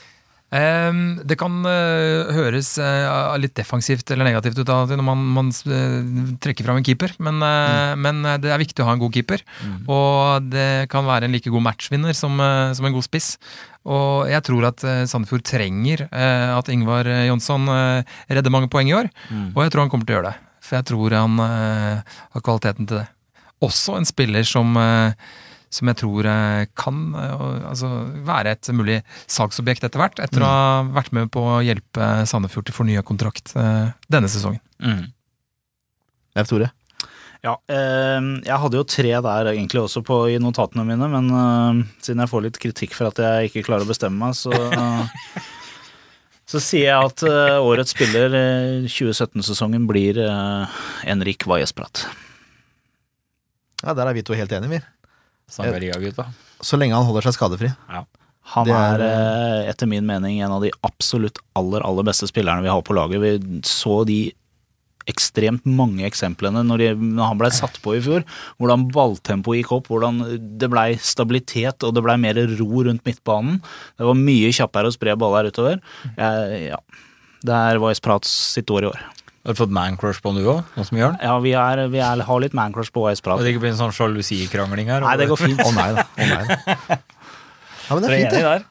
det 0.52 1.38
kan 1.40 1.64
eh, 1.64 2.28
høres 2.36 2.74
eh, 2.76 3.36
litt 3.40 3.54
defensivt 3.56 4.10
eller 4.12 4.28
negativt 4.28 4.58
ut 4.60 4.68
av 4.68 4.90
når 4.90 5.04
man, 5.06 5.22
man 5.32 5.48
eh, 5.48 6.34
trekker 6.44 6.66
fram 6.66 6.80
en 6.80 6.84
keeper, 6.84 7.14
men, 7.18 7.40
mm. 7.40 8.02
men 8.04 8.22
det 8.42 8.52
er 8.52 8.60
viktig 8.60 8.82
å 8.82 8.90
ha 8.90 8.92
en 8.92 9.00
god 9.00 9.14
keeper. 9.16 9.42
Og 9.88 10.50
det 10.52 10.90
kan 10.92 11.08
være 11.08 11.26
en 11.26 11.32
like 11.32 11.50
god 11.50 11.64
matchvinner 11.64 12.12
som, 12.12 12.36
som 12.76 12.84
en 12.84 12.92
god 12.92 13.06
spiss. 13.06 13.36
Og 13.88 14.28
jeg 14.30 14.44
tror 14.46 14.68
at 14.68 14.84
Sandefjord 15.10 15.46
trenger 15.48 16.04
eh, 16.10 16.50
at 16.52 16.68
Ingvar 16.70 17.08
Jonsson 17.26 17.66
redder 18.28 18.52
mange 18.52 18.68
poeng 18.72 18.92
i 18.92 18.96
år. 18.98 19.08
Mm. 19.30 19.54
Og 19.54 19.64
jeg 19.64 19.72
tror 19.72 19.86
han 19.86 19.94
kommer 19.94 20.08
til 20.08 20.18
å 20.18 20.20
gjøre 20.20 20.34
det. 20.34 20.50
For 20.62 20.78
jeg 20.78 20.88
tror 20.92 21.16
han 21.16 21.40
har 21.42 22.44
kvaliteten 22.44 22.86
til 22.86 23.00
det. 23.00 23.08
Også 23.62 23.96
en 23.96 24.06
spiller 24.06 24.46
som, 24.46 24.76
som 25.72 25.88
jeg 25.88 25.98
tror 26.02 26.28
eh, 26.28 26.66
kan 26.78 27.00
eh, 27.16 27.46
altså, 27.70 27.88
være 28.26 28.52
et 28.56 28.70
mulig 28.76 28.98
salgsobjekt 29.30 29.88
etter 29.88 30.02
hvert, 30.02 30.20
etter 30.22 30.44
å 30.44 30.50
ha 30.50 30.68
vært 30.92 31.14
med 31.16 31.32
på 31.32 31.46
å 31.54 31.62
hjelpe 31.64 32.12
Sandefjord 32.28 32.68
til 32.68 32.76
fornya 32.76 33.04
kontrakt 33.06 33.54
eh, 33.56 33.88
denne 34.12 34.30
sesongen. 34.32 34.62
Mm. 34.84 35.08
Leif 36.36 36.52
Tore? 36.52 36.70
Ja, 37.42 37.56
jeg 37.66 38.56
hadde 38.62 38.78
jo 38.78 38.84
tre 38.86 39.16
der 39.24 39.48
egentlig 39.50 39.80
også 39.80 39.98
på, 40.06 40.14
i 40.30 40.36
notatene 40.38 40.84
mine, 40.86 41.08
men 41.10 41.82
siden 41.98 42.22
jeg 42.22 42.30
får 42.30 42.44
litt 42.44 42.60
kritikk 42.62 42.94
for 42.94 43.10
at 43.10 43.18
jeg 43.18 43.48
ikke 43.48 43.64
klarer 43.66 43.82
å 43.82 43.90
bestemme 43.90 44.28
meg, 44.28 44.36
så 44.38 44.54
Så 46.52 46.60
sier 46.60 46.90
jeg 46.90 47.08
at 47.08 47.22
årets 47.64 47.94
spiller 47.94 48.34
eh, 48.36 48.84
2017-sesongen 48.84 49.86
blir 49.88 50.18
uh, 50.20 50.68
Enrik 51.08 51.46
Vajesprat. 51.48 52.02
Ja, 53.82 53.94
der 53.96 54.10
er 54.10 54.12
vi 54.12 54.24
to 54.26 54.36
helt 54.36 54.52
enige, 54.52 54.76
vi. 54.76 54.80
Sangaria-gutta. 55.50 56.26
Så 56.62 56.78
lenge 56.78 56.96
han 56.96 57.08
holder 57.08 57.26
seg 57.26 57.36
skadefri. 57.36 57.72
Han 58.52 58.68
er, 58.68 59.00
er, 59.00 59.02
eh, 59.06 59.70
etter 59.70 59.86
min 59.86 60.06
mening 60.06 60.40
en 60.42 60.54
av 60.56 60.64
de 60.64 60.72
absolutt 60.86 61.38
aller, 61.58 61.84
aller 61.86 62.06
beste 62.06 62.26
spillerne 62.30 62.64
vi 62.64 62.72
har 62.72 62.82
på 62.82 62.96
laget. 62.96 63.22
Vi 63.22 63.60
så 63.66 64.02
de 64.06 64.20
ekstremt 65.10 65.64
mange 65.66 66.04
eksemplene 66.06 66.62
når, 66.66 66.82
de, 66.82 66.90
når 67.16 67.30
han 67.32 67.40
ble 67.40 67.50
satt 67.54 67.78
på 67.82 67.96
i 67.98 68.02
fjor. 68.04 68.26
Hvordan 68.62 68.86
balltempoet 68.94 69.62
gikk 69.62 69.72
opp, 69.78 69.90
hvordan 69.90 70.20
det 70.60 70.70
blei 70.72 70.92
stabilitet 71.02 71.86
og 71.86 71.96
det 71.96 72.04
blei 72.06 72.18
mer 72.22 72.38
ro 72.58 72.84
rundt 72.86 73.06
midtbanen. 73.08 73.58
Det 73.98 74.10
var 74.10 74.18
mye 74.18 74.52
kjappere 74.54 74.90
å 74.90 74.94
spre 74.94 75.16
baller 75.18 75.50
utover. 75.50 75.82
Jeg, 76.16 76.68
ja. 76.70 76.78
Det 77.42 77.58
er 77.72 77.82
Vice 77.82 78.02
Prats 78.04 78.30
sitt 78.54 78.70
år 78.70 78.86
i 78.86 78.92
år. 78.92 79.02
Har 79.42 79.56
du 79.56 79.58
fått 79.58 79.72
man-crush 79.74 80.20
på 80.22 80.30
han 80.30 80.38
du 80.38 80.44
òg, 80.52 80.60
nå 80.78 80.84
som 80.86 80.98
Jørn? 81.00 81.16
Ja, 81.22 81.32
vi, 81.42 81.50
er, 81.58 81.80
vi 81.90 81.98
er, 81.98 82.20
har 82.28 82.42
litt 82.44 82.52
mancrush 82.54 82.92
på 82.94 83.02
Vice 83.08 83.18
At 83.18 83.24
Prat. 83.26 83.40
det 83.42 83.50
ikke 83.54 83.64
blir 83.64 83.72
en 83.72 83.80
sånn 83.80 83.94
sjalusikrangling 83.96 84.86
her? 84.92 85.02
Nei, 85.02 85.16
det 85.18 85.26
går 85.32 85.40
fint. 85.40 85.62
Å 85.66 85.72
nei 85.74 85.88
da. 85.96 86.04
Å 86.06 86.28
nei 86.30 86.44
da. 86.46 86.58
Ja, 87.88 87.96
men 87.96 88.04
det 88.04 88.06
er 88.06 88.12
er 88.12 88.20
fint, 88.20 88.36
det. 88.36 88.44
der? 88.46 88.68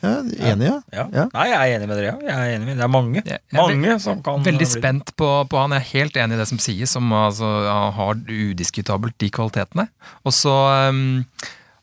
Ja, 0.00 0.10
enig, 0.52 0.64
ja. 0.68 0.74
Ja. 0.96 1.04
Ja. 1.12 1.24
Nei, 1.32 1.46
jeg 1.50 1.56
er 1.60 1.74
enig 1.78 1.88
med 1.90 1.98
dere. 2.00 2.10
Ja. 2.10 2.18
Jeg 2.28 2.36
er 2.36 2.54
enig 2.58 2.68
med 2.70 2.78
Det 2.80 2.84
er 2.86 2.92
mange. 2.92 3.22
Jeg 3.24 3.38
er 3.40 3.56
Mange 3.60 3.96
som 4.00 4.20
kan 4.24 4.44
Veldig 4.44 4.62
bli- 4.64 4.68
spent 4.70 5.12
på, 5.20 5.28
på 5.52 5.60
han. 5.60 5.74
Jeg 5.76 5.82
er 5.84 5.88
helt 5.90 6.20
enig 6.22 6.36
i 6.36 6.40
det 6.40 6.46
som 6.48 6.60
sies, 6.60 6.92
som 6.96 7.12
altså, 7.16 7.48
har 7.96 8.20
udiskutabelt 8.28 9.16
de 9.20 9.28
kvalitetene. 9.32 9.88
Og 10.24 10.32
så, 10.36 10.54
um, 10.88 11.24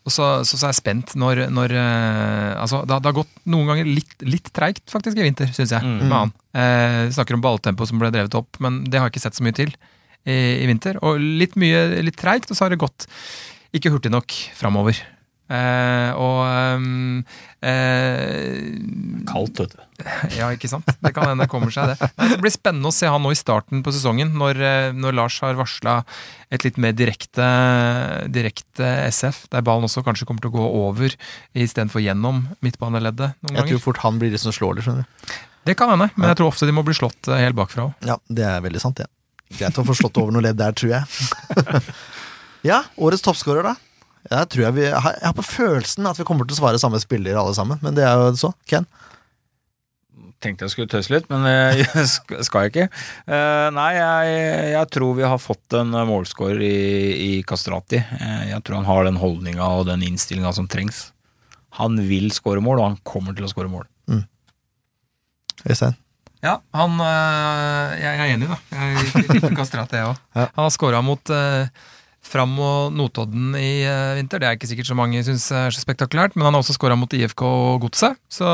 og 0.08 0.14
så, 0.16 0.28
så, 0.48 0.56
så 0.56 0.66
er 0.70 0.72
jeg 0.72 0.78
spent 0.80 1.14
når, 1.20 1.42
når 1.52 1.74
uh, 1.76 2.54
Altså, 2.64 2.80
det, 2.88 2.96
har- 2.96 3.02
det 3.04 3.10
har 3.12 3.18
gått 3.20 3.34
noen 3.52 3.68
ganger 3.68 3.90
litt, 3.92 4.16
litt 4.24 4.48
treigt, 4.56 4.86
faktisk, 4.90 5.20
i 5.20 5.26
vinter, 5.28 5.52
syns 5.54 5.74
jeg, 5.76 5.84
Mm. 5.84 6.00
med 6.08 6.16
han. 6.16 6.32
Eh, 6.58 7.02
snakker 7.14 7.36
om 7.38 7.44
balltempo 7.44 7.86
som 7.86 8.00
ble 8.02 8.10
drevet 8.16 8.34
opp, 8.40 8.58
men 8.64 8.82
det 8.88 8.98
har 9.02 9.10
jeg 9.10 9.18
ikke 9.18 9.26
sett 9.28 9.38
så 9.38 9.44
mye 9.46 9.58
til 9.60 9.70
i, 10.26 10.38
i 10.64 10.66
vinter. 10.72 10.98
Og 11.06 11.20
litt 11.20 11.54
mye 11.60 12.02
litt 12.08 12.18
treigt, 12.18 12.50
og 12.50 12.58
så 12.58 12.66
har 12.66 12.74
det 12.74 12.80
gått 12.82 13.06
ikke 13.78 13.92
hurtig 13.94 14.10
nok 14.16 14.32
framover. 14.58 14.98
Eh, 15.48 16.10
og 16.20 16.42
um, 16.76 17.22
eh, 17.64 18.66
Kaldt, 19.30 19.62
vet 19.62 19.76
du. 19.76 19.84
Ja, 20.38 20.50
ikke 20.54 20.70
sant? 20.70 20.90
Det 21.02 21.14
kan 21.16 21.30
hende 21.30 21.46
det 21.46 21.52
kommer 21.52 21.72
seg, 21.74 21.94
det. 21.94 22.10
Det 22.34 22.40
blir 22.44 22.54
spennende 22.54 22.92
å 22.92 22.96
se 22.96 23.10
han 23.10 23.24
nå 23.24 23.32
i 23.34 23.40
starten 23.40 23.82
på 23.86 23.94
sesongen, 23.96 24.36
når, 24.38 24.62
når 24.98 25.18
Lars 25.18 25.40
har 25.46 25.58
varsla 25.58 26.02
et 26.54 26.68
litt 26.68 26.78
mer 26.82 26.94
direkte, 26.96 27.48
direkte 28.32 28.92
SF, 29.10 29.48
der 29.56 29.66
ballen 29.66 29.88
også 29.88 30.04
kanskje 30.06 30.28
kommer 30.28 30.44
til 30.44 30.54
å 30.54 30.58
gå 30.60 30.70
over 30.84 31.18
istedenfor 31.58 32.04
gjennom 32.04 32.46
midtbaneleddet 32.64 33.36
noen 33.48 33.62
Jeg 33.64 33.74
tror 33.74 33.86
fort 33.90 34.04
han 34.06 34.22
blir 34.22 34.32
de 34.36 34.42
som 34.42 34.56
slår 34.56 34.78
det, 34.78 34.88
skjønner 34.88 35.08
du. 35.08 35.36
Det 35.68 35.76
kan 35.76 35.92
hende, 35.92 36.08
men 36.16 36.30
jeg 36.32 36.40
tror 36.40 36.54
ofte 36.54 36.68
de 36.70 36.76
må 36.76 36.86
bli 36.88 36.96
slått 36.96 37.28
helt 37.28 37.58
bakfra 37.58 37.90
òg. 37.90 38.08
Ja, 38.08 38.16
det 38.32 38.46
er 38.48 38.62
veldig 38.64 38.84
sant, 38.84 39.02
det. 39.02 39.10
Greit 39.58 39.80
å 39.80 39.84
få 39.88 39.96
slått 39.96 40.20
over 40.20 40.36
noe 40.36 40.44
ledd 40.44 40.60
der, 40.60 40.76
tror 40.76 40.94
jeg. 40.94 41.84
ja, 42.70 42.82
årets 43.00 43.24
toppskårer, 43.26 43.68
da. 43.68 43.76
Jeg 44.28 44.50
tror 44.54 44.64
jeg, 44.66 44.76
vi, 44.76 44.86
jeg 44.90 45.02
har 45.02 45.36
på 45.38 45.46
følelsen 45.46 46.08
at 46.10 46.20
vi 46.20 46.26
kommer 46.28 46.48
til 46.48 46.58
å 46.58 46.62
svare 46.62 46.82
samme 46.82 47.00
spiller 47.02 47.40
alle 47.40 47.56
sammen, 47.58 47.80
men 47.84 47.96
det 47.98 48.06
er 48.08 48.20
jo 48.20 48.32
så. 48.40 48.52
Ken? 48.70 48.88
Tenkte 50.44 50.68
jeg 50.68 50.74
skulle 50.76 50.92
tøyse 50.92 51.14
litt, 51.14 51.30
men 51.32 51.46
det 51.48 52.04
skal 52.46 52.68
jeg 52.68 52.74
ikke. 52.74 52.88
Eh, 53.26 53.68
nei, 53.74 53.90
jeg, 53.98 54.40
jeg 54.76 54.92
tror 54.94 55.16
vi 55.18 55.26
har 55.26 55.42
fått 55.42 55.78
en 55.80 55.96
målscorer 56.10 56.62
i, 56.62 56.78
i 57.28 57.32
Kastrati. 57.48 58.04
Eh, 58.04 58.44
jeg 58.52 58.62
tror 58.68 58.82
han 58.82 58.90
har 58.90 59.08
den 59.08 59.22
holdninga 59.22 59.72
og 59.80 59.88
den 59.90 60.06
innstillinga 60.06 60.54
som 60.54 60.70
trengs. 60.70 61.08
Han 61.80 61.98
vil 62.10 62.30
skåre 62.34 62.62
mål, 62.64 62.82
og 62.82 62.92
han 62.92 63.00
kommer 63.08 63.38
til 63.38 63.48
å 63.48 63.52
skåre 63.52 63.72
mål. 63.72 63.88
Øystein? 65.66 65.96
Ja, 66.46 66.60
han 66.78 67.00
øh, 67.02 67.94
Jeg 67.98 68.18
jeg 68.20 68.20
er 68.30 68.34
enig, 68.36 68.48
da. 68.52 68.58
Jeg 68.78 69.30
liker 69.34 69.56
Kastrati, 69.58 69.98
jeg 69.98 70.12
òg. 70.12 70.20
Ja. 70.38 70.46
Han 70.54 70.68
har 70.68 70.74
skåra 70.74 71.02
mot 71.02 71.32
øh, 71.34 71.88
Fram 72.28 72.54
og 72.60 72.92
Notodden 72.96 73.54
i 73.56 73.84
øh, 73.88 74.16
vinter. 74.20 74.42
Det 74.44 74.48
er 74.50 74.58
ikke 74.58 74.68
sikkert 74.70 74.90
så 74.90 74.96
mange 75.00 75.22
syns 75.26 75.46
er 75.56 75.72
så 75.74 75.82
spektakulært, 75.84 76.36
men 76.36 76.46
han 76.48 76.54
har 76.58 76.64
også 76.64 76.76
skåra 76.76 76.98
mot 77.00 77.14
IFK 77.16 77.42
og 77.48 77.82
Godset, 77.86 78.18
så 78.32 78.48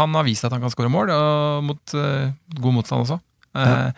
han 0.00 0.14
har 0.18 0.26
vist 0.26 0.44
at 0.48 0.52
han 0.56 0.62
kan 0.64 0.72
skåre 0.74 0.90
mål, 0.92 1.12
og 1.14 1.64
mot 1.68 1.94
uh, 1.94 2.32
god 2.58 2.76
motstand 2.80 3.04
også. 3.06 3.20
Eh, 3.54 3.90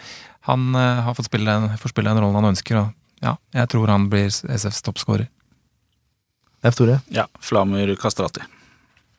han 0.49 0.69
uh, 0.77 1.03
har 1.09 1.15
fått 1.19 1.29
spille, 1.31 1.47
den- 1.49 1.77
får 1.81 1.93
spille 1.95 2.13
den 2.13 2.21
rollen 2.25 2.39
han 2.41 2.51
ønsker, 2.53 2.79
og 2.83 3.25
ja, 3.25 3.37
jeg 3.55 3.69
tror 3.73 3.91
han 3.95 4.09
blir 4.13 4.29
SFs 4.33 4.83
toppskårer. 4.87 5.29
F. 6.63 6.77
Tore? 6.79 7.01
Ja, 7.11 7.25
Flamur 7.43 7.91
Kastrati. 7.99 8.43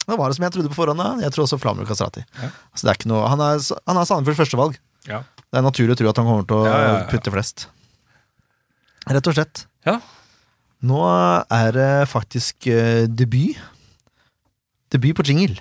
Det 0.03 0.17
var 0.19 0.29
det 0.31 0.35
som 0.37 0.43
jeg 0.45 0.53
trodde 0.55 0.69
på 0.71 0.75
forhånd. 0.81 0.99
da. 0.99 1.09
Jeg 1.23 1.31
tror 1.35 1.45
også 1.45 1.57
Flamur 1.63 1.87
Kastrati. 1.87 2.23
Altså, 2.39 2.81
det 2.85 2.89
er 2.91 2.97
ikke 2.99 3.11
noe, 3.11 3.27
han 3.31 3.39
er, 3.43 3.59
han 3.87 3.99
er 3.99 4.07
Sandefjords 4.07 4.39
førstevalg. 4.43 4.77
Ja. 5.07 5.21
Det 5.43 5.59
er 5.59 5.63
naturlig 5.65 5.95
å 5.95 5.99
tro 5.99 6.09
at 6.11 6.19
han 6.19 6.27
kommer 6.27 6.45
til 6.47 6.59
å 6.59 6.65
Ja, 6.67 6.77
ja, 6.79 6.91
ja. 6.97 7.05
putte 7.11 7.31
flest. 7.31 7.65
Rett 9.07 9.27
og 9.31 9.35
slett. 9.37 9.65
Ja. 9.87 9.97
Nå 10.83 10.99
er 11.51 11.71
det 11.75 11.91
faktisk 12.11 12.67
uh, 12.71 13.05
debut. 13.07 13.59
Debut 14.93 15.15
på 15.17 15.25
jingle. 15.27 15.59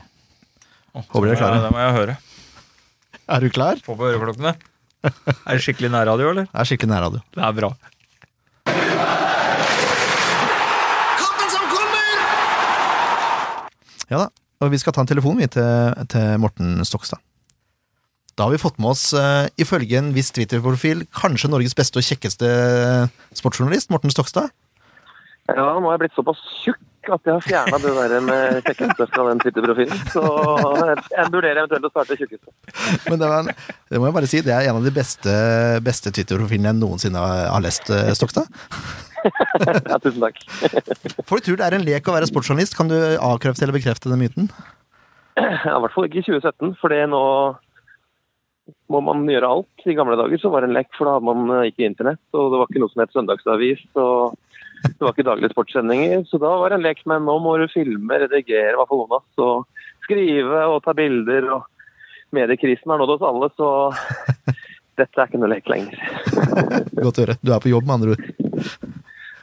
Håper 0.93 1.31
dere 1.31 1.39
er 1.39 1.41
klare. 1.41 1.63
Det 1.65 1.73
må 1.73 1.81
jeg 1.83 1.97
høre. 1.97 2.19
Er 3.33 3.41
du 3.41 3.49
klar? 3.55 3.81
Få 3.87 3.97
på 3.97 4.11
øreklokkene. 4.11 4.55
Er 5.03 5.57
det 5.57 5.63
skikkelig 5.65 5.91
nærradio, 5.91 6.31
eller? 6.31 6.47
Det 6.51 6.61
er 6.63 6.69
skikkelig 6.69 6.93
nærradio. 6.93 7.23
Det 7.35 7.43
er 7.43 7.57
bra. 7.57 7.73
Ja 14.13 14.27
da. 14.27 14.29
Og 14.63 14.71
vi 14.71 14.79
skal 14.79 14.95
ta 14.95 15.03
en 15.03 15.11
telefon 15.11 15.41
vi 15.41 15.49
til, 15.51 16.07
til 16.13 16.39
Morten 16.39 16.85
Stokstad. 16.87 17.19
Da 18.39 18.47
har 18.47 18.55
vi 18.55 18.61
fått 18.63 18.79
med 18.81 18.95
oss, 18.95 19.11
uh, 19.13 19.45
ifølge 19.61 19.99
en 20.01 20.13
viss 20.17 20.33
Twitter-profil, 20.33 21.05
kanskje 21.17 21.51
Norges 21.53 21.77
beste 21.77 22.01
og 22.01 22.07
kjekkeste 22.07 22.49
sportsjournalist, 23.37 23.91
Morten 23.93 24.13
Stokstad. 24.15 24.49
Ja, 25.51 25.75
nå 25.77 25.85
har 25.89 25.97
jeg 25.97 26.05
blitt 26.07 26.17
såpass 26.17 26.41
tjukk 26.63 26.81
at 27.11 27.27
jeg 27.27 27.35
har 27.35 27.43
fjerna 27.43 27.79
det 27.83 27.93
der 27.99 28.25
med 28.25 28.59
kjekkeste 28.63 29.07
fra 29.11 29.25
den 29.29 29.41
Twitter-profilen. 29.43 30.03
Så 30.15 30.23
jeg 30.23 31.31
vurderer 31.35 31.63
eventuelt 31.65 31.89
å 31.89 31.91
starte 31.91 32.19
tjukkeste. 32.19 32.53
Men 33.11 33.19
det, 33.21 33.31
var 33.31 33.49
det 33.51 34.01
må 34.01 34.09
jeg 34.09 34.17
bare 34.17 34.31
si, 34.31 34.43
det 34.47 34.55
er 34.55 34.71
en 34.71 34.79
av 34.79 34.87
de 34.87 34.95
beste, 34.95 35.35
beste 35.85 36.13
Twitter-profilene 36.15 36.71
jeg 36.71 36.79
noensinne 36.79 37.25
har, 37.25 37.49
har 37.57 37.65
lest, 37.65 37.91
eh, 37.91 38.13
Stokstad. 38.19 38.49
Ja, 39.23 40.01
tusen 40.03 40.19
takk. 40.19 40.41
Folk 41.31 41.45
tror 41.47 41.59
det 41.61 41.67
er 41.69 41.77
en 41.77 41.85
lek 41.87 42.09
å 42.11 42.15
være 42.17 42.27
sportsjournalist. 42.27 42.75
Kan 42.75 42.89
du 42.91 42.97
avkrefte 42.99 43.63
eller 43.63 43.77
bekrefte 43.77 44.11
den 44.11 44.19
myten? 44.19 44.49
Ja, 45.39 45.77
I 45.77 45.83
hvert 45.85 45.95
fall 45.95 46.09
ikke 46.09 46.19
i 46.19 46.25
2017, 46.27 46.73
for 46.81 46.91
det 46.91 47.05
nå 47.13 47.21
må 48.93 49.01
man 49.05 49.27
gjøre 49.29 49.51
alt. 49.57 49.85
I 49.89 49.97
gamle 49.99 50.17
dager 50.21 50.41
så 50.41 50.51
var 50.53 50.63
det 50.63 50.71
en 50.71 50.77
lek, 50.79 50.91
for 50.97 51.09
da 51.09 51.17
hadde 51.17 51.29
man 51.29 51.53
eh, 51.57 51.69
ikke 51.73 51.87
internett, 51.89 52.23
og 52.37 52.53
det 52.53 52.61
var 52.61 52.71
ikke 52.71 52.83
noe 52.83 52.93
som 52.93 53.05
het 53.05 53.15
søndagsavis. 53.17 53.85
og 54.01 54.39
det 54.83 54.99
var 54.99 55.13
ikke 55.15 55.27
daglige 55.29 55.53
sportssendinger, 55.53 56.25
så 56.27 56.41
da 56.43 56.49
var 56.59 56.73
det 56.73 56.81
en 56.81 56.87
lek 56.89 57.05
men 57.07 57.23
nå 57.27 57.37
må 57.43 57.55
du 57.61 57.69
filme, 57.71 58.17
redigere, 58.19 58.75
hva 58.75 58.87
for 58.91 59.07
noe, 59.07 59.21
og 59.39 60.03
skrive 60.03 60.65
og 60.73 60.81
ta 60.83 60.95
bilder. 60.99 61.47
og 61.55 61.69
Mediekrisen 62.35 62.91
har 62.91 62.99
nådd 62.99 63.15
oss 63.17 63.27
alle, 63.29 63.51
så 63.55 63.69
dette 65.01 65.21
er 65.21 65.29
ikke 65.31 65.43
noe 65.43 65.53
lek 65.53 65.71
lenger. 65.71 66.03
Godt 66.99 67.21
å 67.21 67.27
høre. 67.27 67.39
Du 67.45 67.53
er 67.55 67.63
på 67.63 67.71
jobb, 67.71 67.87
med 67.87 67.95
andre 67.99 68.17
ord. 68.17 68.27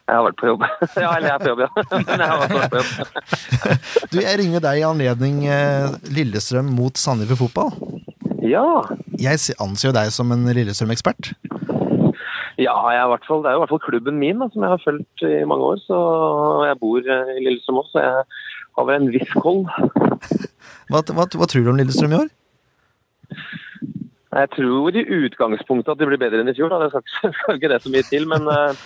Jeg 0.09 0.17
har 0.17 0.26
vært 0.26 0.39
på 0.41 0.49
jobb. 0.49 0.63
Ja, 1.03 1.09
eller 1.13 1.28
jeg 1.28 1.36
er 1.36 1.41
på 1.43 1.51
jobb, 1.51 1.63
ja. 1.63 1.70
Men 2.09 2.24
jeg 2.24 2.30
har 2.32 2.39
vært 2.41 2.74
på 2.74 2.82
jobb. 2.82 2.93
Du, 4.09 4.20
Jeg 4.24 4.39
ringer 4.41 4.63
deg 4.65 4.82
i 4.82 4.86
anledning 4.88 5.43
eh, 5.47 5.97
Lillestrøm 6.17 6.72
mot 6.74 6.97
Sandefjord 6.97 7.43
fotball. 7.45 8.09
Ja, 8.49 8.65
Jeg 9.19 9.37
anser 9.61 9.89
jo 9.89 9.95
deg 9.95 10.11
som 10.15 10.31
en 10.33 10.47
Lillestrøm-ekspert. 10.47 11.33
ja 12.59 12.73
jeg 12.91 12.99
er 12.99 13.05
i 13.05 13.11
hvert 13.13 13.27
fall, 13.27 13.43
det 13.43 13.51
er 13.51 13.55
jo 13.55 13.59
i 13.59 13.63
hvert 13.63 13.73
fall 13.75 13.83
klubben 13.85 14.17
min 14.19 14.39
da, 14.41 14.47
som 14.53 14.65
jeg 14.65 14.73
har 14.73 14.81
fulgt 14.83 15.23
i 15.27 15.43
mange 15.47 15.67
år. 15.73 15.77
så 15.85 15.99
Jeg 16.67 16.79
bor 16.81 16.99
eh, 16.99 17.33
i 17.37 17.45
Lillestrøm 17.45 17.81
også, 17.83 17.93
så 17.93 18.03
jeg 18.03 18.23
har 18.79 18.89
vel 18.89 19.01
en 19.01 19.13
viss 19.13 19.33
koll. 19.37 19.63
Hva, 20.89 21.03
hva, 21.05 21.25
hva 21.37 21.45
tror 21.45 21.61
du 21.61 21.69
om 21.69 21.77
Lillestrøm 21.77 22.15
i 22.15 22.21
år? 22.23 22.29
Jeg 24.29 24.49
tror 24.55 24.95
i 24.97 25.03
utgangspunktet 25.25 25.91
at 25.93 25.99
de 26.01 26.07
blir 26.09 26.21
bedre 26.21 26.41
enn 26.41 26.49
i 26.49 26.55
fjor. 26.57 26.69
Da. 26.73 26.79
Det 26.81 26.89
skal 26.93 27.29
ikke, 27.29 27.53
ikke 27.59 27.69
det 27.71 27.81
så 27.83 27.91
mye 27.93 28.05
til, 28.09 28.25
men 28.29 28.49
eh, 28.49 28.81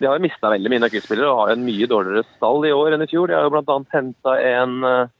de 0.00 0.08
har 0.08 0.18
jo 0.18 0.24
mista 0.26 0.50
veldig 0.52 0.72
mye 0.72 0.82
nøkkelspillere 0.84 1.28
og 1.32 1.40
har 1.42 1.54
en 1.54 1.64
mye 1.64 1.88
dårligere 1.88 2.24
stall 2.36 2.66
i 2.68 2.74
år 2.76 2.96
enn 2.96 3.04
i 3.04 3.08
fjor. 3.10 3.28
De 3.32 3.36
har 3.38 3.46
jo 3.48 3.52
bl.a. 3.54 3.76
henta 3.94 4.36
en 4.52 4.76
eh, 4.88 5.12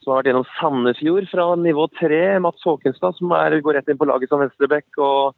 som 0.00 0.12
har 0.12 0.20
vært 0.20 0.30
gjennom 0.30 0.48
Sandefjord 0.56 1.28
fra 1.30 1.46
nivå 1.60 1.86
tre, 1.98 2.24
Mats 2.42 2.64
Håkenstad, 2.66 3.18
som 3.18 3.32
er, 3.36 3.60
går 3.60 3.78
rett 3.78 3.92
inn 3.92 4.00
på 4.00 4.08
laget 4.08 4.32
som 4.32 4.42
venstreback. 4.42 4.88
og 4.98 5.36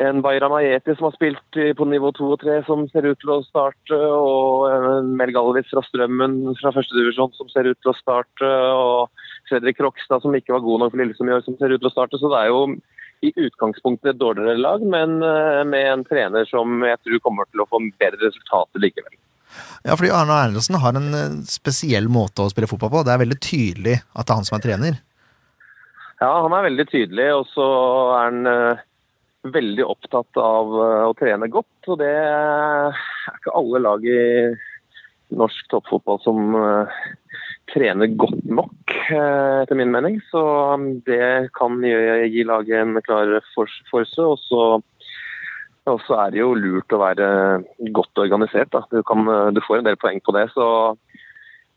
en 0.00 0.22
Bayram 0.24 0.54
Ayeti 0.56 0.94
som 0.96 1.10
har 1.10 1.16
spilt 1.16 1.58
på 1.76 1.86
nivå 1.88 2.10
to 2.16 2.30
og 2.32 2.40
tre, 2.40 2.60
som 2.64 2.86
ser 2.88 3.04
ut 3.10 3.18
til 3.20 3.32
å 3.34 3.42
starte. 3.44 3.96
Og 3.96 4.70
en 4.72 5.10
Mel 5.18 5.32
Galvis 5.34 5.68
fra 5.72 5.82
Strømmen 5.84 6.54
fra 6.60 6.72
førstedivisjon 6.72 7.34
som 7.36 7.50
ser 7.52 7.68
ut 7.68 7.80
til 7.82 7.92
å 7.92 7.98
starte. 7.98 8.48
Og 8.72 9.26
Fredrik 9.50 9.80
Krokstad 9.80 10.24
som 10.24 10.36
ikke 10.36 10.56
var 10.56 10.64
god 10.64 10.84
nok 10.84 10.94
for 10.94 11.02
Lillesund 11.02 11.32
i 11.32 11.36
år, 11.36 11.44
som 11.44 11.58
ser 11.60 11.74
ut 11.74 11.82
til 11.82 11.90
å 11.90 11.92
starte. 11.92 12.20
Så 12.20 12.32
det 12.32 12.40
er 12.40 12.52
jo 12.52 12.62
i 13.20 13.32
utgangspunktet 13.36 14.14
et 14.14 14.20
dårligere 14.20 14.56
lag, 14.56 14.84
men 14.94 15.18
eh, 15.20 15.64
med 15.68 15.90
en 15.90 16.04
trener 16.08 16.46
som 16.48 16.80
jeg 16.86 17.02
tror 17.04 17.20
kommer 17.26 17.48
til 17.50 17.60
å 17.60 17.68
få 17.68 17.82
bedre 18.00 18.30
resultater 18.30 18.80
likevel. 18.80 19.12
Ja, 19.84 19.96
fordi 19.96 20.10
Arne 20.12 20.36
Erlendsen 20.44 20.78
har 20.82 20.96
en 20.96 21.14
eh, 21.16 21.38
spesiell 21.48 22.10
måte 22.12 22.44
å 22.44 22.52
spille 22.52 22.68
fotball 22.70 22.92
på. 22.92 23.04
Det 23.06 23.14
er 23.14 23.22
veldig 23.22 23.40
tydelig 23.40 23.96
at 24.12 24.26
det 24.26 24.34
er 24.34 24.40
han 24.40 24.48
som 24.48 24.58
er 24.58 24.64
trener. 24.66 25.00
Ja, 26.20 26.32
han 26.44 26.52
er 26.52 26.66
veldig 26.68 26.86
tydelig, 26.90 27.28
og 27.38 27.46
så 27.54 27.68
er 28.18 28.26
han 28.26 28.50
eh, 28.50 28.82
veldig 29.56 29.86
opptatt 29.88 30.40
av 30.42 30.74
eh, 30.84 31.06
å 31.08 31.16
trene 31.16 31.48
godt. 31.52 31.72
Og 31.88 32.02
det 32.02 32.12
er 32.12 33.00
ikke 33.38 33.56
alle 33.56 33.80
lag 33.86 34.04
i 34.04 34.20
norsk 35.30 35.68
toppfotball 35.70 36.18
som 36.24 36.56
trener 37.70 38.10
godt 38.18 38.48
nok, 38.50 38.94
etter 39.14 39.78
min 39.78 39.92
mening. 39.94 40.16
Så 40.26 40.40
um, 40.74 40.88
det 41.06 41.52
kan 41.54 41.76
gi, 41.86 42.42
laget 42.42 42.80
en 42.80 42.98
klar 43.06 43.36
forse. 43.54 44.24
Og 44.26 44.42
så, 44.42 44.64
og 45.88 46.02
så 46.04 46.18
er 46.24 46.34
det 46.34 46.42
jo 46.42 46.50
lurt 46.58 46.92
å 46.92 47.00
være 47.00 47.28
godt 47.96 48.20
organisert. 48.20 48.68
Da. 48.74 48.82
Du, 48.92 49.00
kan, 49.06 49.24
du 49.54 49.60
får 49.64 49.80
en 49.80 49.88
del 49.88 49.96
poeng 50.00 50.20
på 50.24 50.34
det. 50.36 50.50
så 50.52 50.66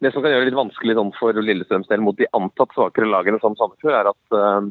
det 0.04 0.12
som 0.12 0.24
kan 0.24 0.34
gjøre 0.34 0.44
det 0.44 0.52
litt 0.52 0.60
vanskelig 0.60 0.96
sånn 0.98 1.12
for 1.16 1.38
Lillestrøms 1.38 1.88
del 1.88 2.02
mot 2.04 2.18
de 2.20 2.28
antatt 2.36 2.74
svakere 2.76 3.08
lagene 3.08 3.40
som 3.40 3.56
Sandefjord, 3.60 3.96
er 3.96 4.10
at 4.12 4.38
eh, 4.40 4.66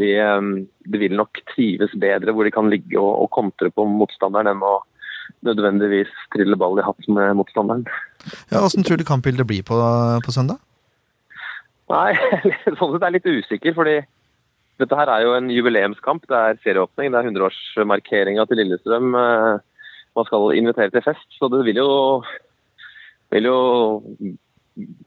de, 0.00 0.12
eh, 0.22 0.46
de 0.88 1.00
vil 1.02 1.16
nok 1.18 1.42
trives 1.52 1.92
bedre 2.00 2.32
hvor 2.32 2.48
de 2.48 2.54
kan 2.54 2.70
ligge 2.72 2.96
og, 3.00 3.10
og 3.24 3.28
kontre 3.36 3.72
på 3.74 3.84
motstanderen 3.88 4.54
enn 4.54 4.64
å 4.64 4.78
nødvendigvis 5.44 6.10
trille 6.32 6.56
ball 6.58 6.80
i 6.80 6.86
hatt 6.86 7.10
med 7.12 7.36
motstanderen. 7.38 7.84
Ja, 8.48 8.62
Hvordan 8.62 8.86
tror 8.86 8.98
du 8.98 9.04
kampbildet 9.06 9.46
blir 9.46 9.66
på, 9.66 9.76
på 10.24 10.34
søndag? 10.34 10.62
Nei, 11.92 12.16
sånn 12.78 12.94
sett 12.94 13.02
er 13.02 13.10
jeg 13.10 13.16
litt 13.18 13.28
usikker, 13.28 13.76
fordi 13.76 13.98
dette 14.78 14.98
her 14.98 15.10
er 15.12 15.24
jo 15.26 15.36
en 15.36 15.48
jubileumskamp. 15.52 16.26
Det 16.30 16.38
er 16.38 16.60
serieåpning, 16.64 17.12
det 17.12 17.20
er 17.20 17.30
100-årsmarkeringa 17.30 18.46
til 18.48 18.62
Lillestrøm. 18.62 19.14
Eh, 19.14 19.64
Man 20.16 20.26
skal 20.26 20.52
invitere 20.58 20.90
til 20.90 21.04
fest, 21.04 21.26
så 21.38 21.46
det 21.52 21.60
vil 21.66 21.78
jo, 21.78 21.90
vil 23.30 23.44
jo 23.46 23.58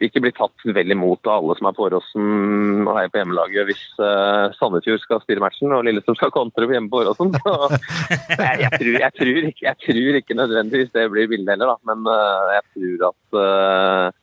ikke 0.04 0.22
bli 0.24 0.32
tatt 0.36 0.64
vel 0.76 0.94
imot 0.94 1.28
av 1.28 1.42
alle 1.42 1.56
som 1.58 1.68
er 1.68 1.76
på 1.76 1.84
Åråsen 1.88 2.86
og 2.86 2.94
heier 2.96 3.12
på 3.12 3.20
hjemmelaget 3.20 3.68
hvis 3.68 3.84
eh, 4.04 4.56
Sandefjord 4.56 5.04
skal 5.04 5.22
styre 5.24 5.44
matchen 5.44 5.76
og 5.76 5.84
Lillestrøm 5.88 6.16
skal 6.20 6.34
kontre 6.36 6.70
hjemme 6.70 6.92
på 6.92 7.02
Åråsen. 7.04 7.36
Jeg, 8.42 8.64
jeg, 8.64 8.72
tror, 8.78 8.94
jeg, 9.04 9.52
ikke, 9.52 9.66
jeg 9.68 9.78
tror 9.84 10.20
ikke 10.22 10.40
nødvendigvis 10.40 10.96
det 10.96 11.06
blir 11.12 11.30
bildet 11.32 11.54
heller, 11.56 11.74
da. 11.74 11.92
Men 11.92 12.08
eh, 12.12 12.56
jeg 12.56 12.64
tror 12.72 13.08
at 13.12 14.18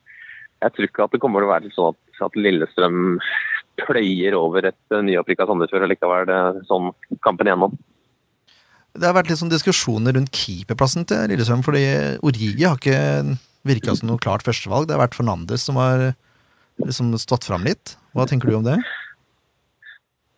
jeg 0.59 0.73
tror 0.75 0.89
ikke 0.89 1.05
at 1.05 1.13
det 1.13 1.21
kommer 1.23 1.43
til 1.43 1.47
å 1.47 1.53
være 1.53 1.71
sånn 1.75 1.93
at, 1.93 2.23
at 2.25 2.39
Lillestrøm 2.39 3.19
pløyer 3.85 4.35
over 4.37 4.69
et 4.71 4.95
uh, 4.95 5.01
nyopprykka 5.05 5.47
Sandefjord 5.49 5.85
allikevel. 5.87 6.27
Det 6.29 6.67
sånn 6.69 6.91
kampen 7.25 7.49
igjennom. 7.49 7.77
Det 8.99 9.05
har 9.05 9.15
vært 9.15 9.29
litt 9.31 9.39
sånn 9.39 9.51
diskusjoner 9.51 10.15
rundt 10.17 10.33
keeperplassen 10.33 11.05
til 11.07 11.29
Lillestrøm, 11.29 11.61
fordi 11.63 11.83
Origi 12.25 12.65
har 12.65 12.79
ikke 12.79 13.37
virka 13.67 13.95
som 13.95 14.09
noe 14.09 14.21
klart 14.21 14.45
førstevalg. 14.47 14.87
Det 14.87 14.95
har 14.95 15.03
vært 15.03 15.17
Fernandes 15.19 15.67
som 15.67 15.77
har 15.79 16.11
liksom 16.81 17.11
stått 17.21 17.47
fram 17.47 17.67
litt. 17.67 17.95
Hva 18.17 18.25
tenker 18.29 18.49
du 18.49 18.57
om 18.59 18.65
det? 18.65 18.79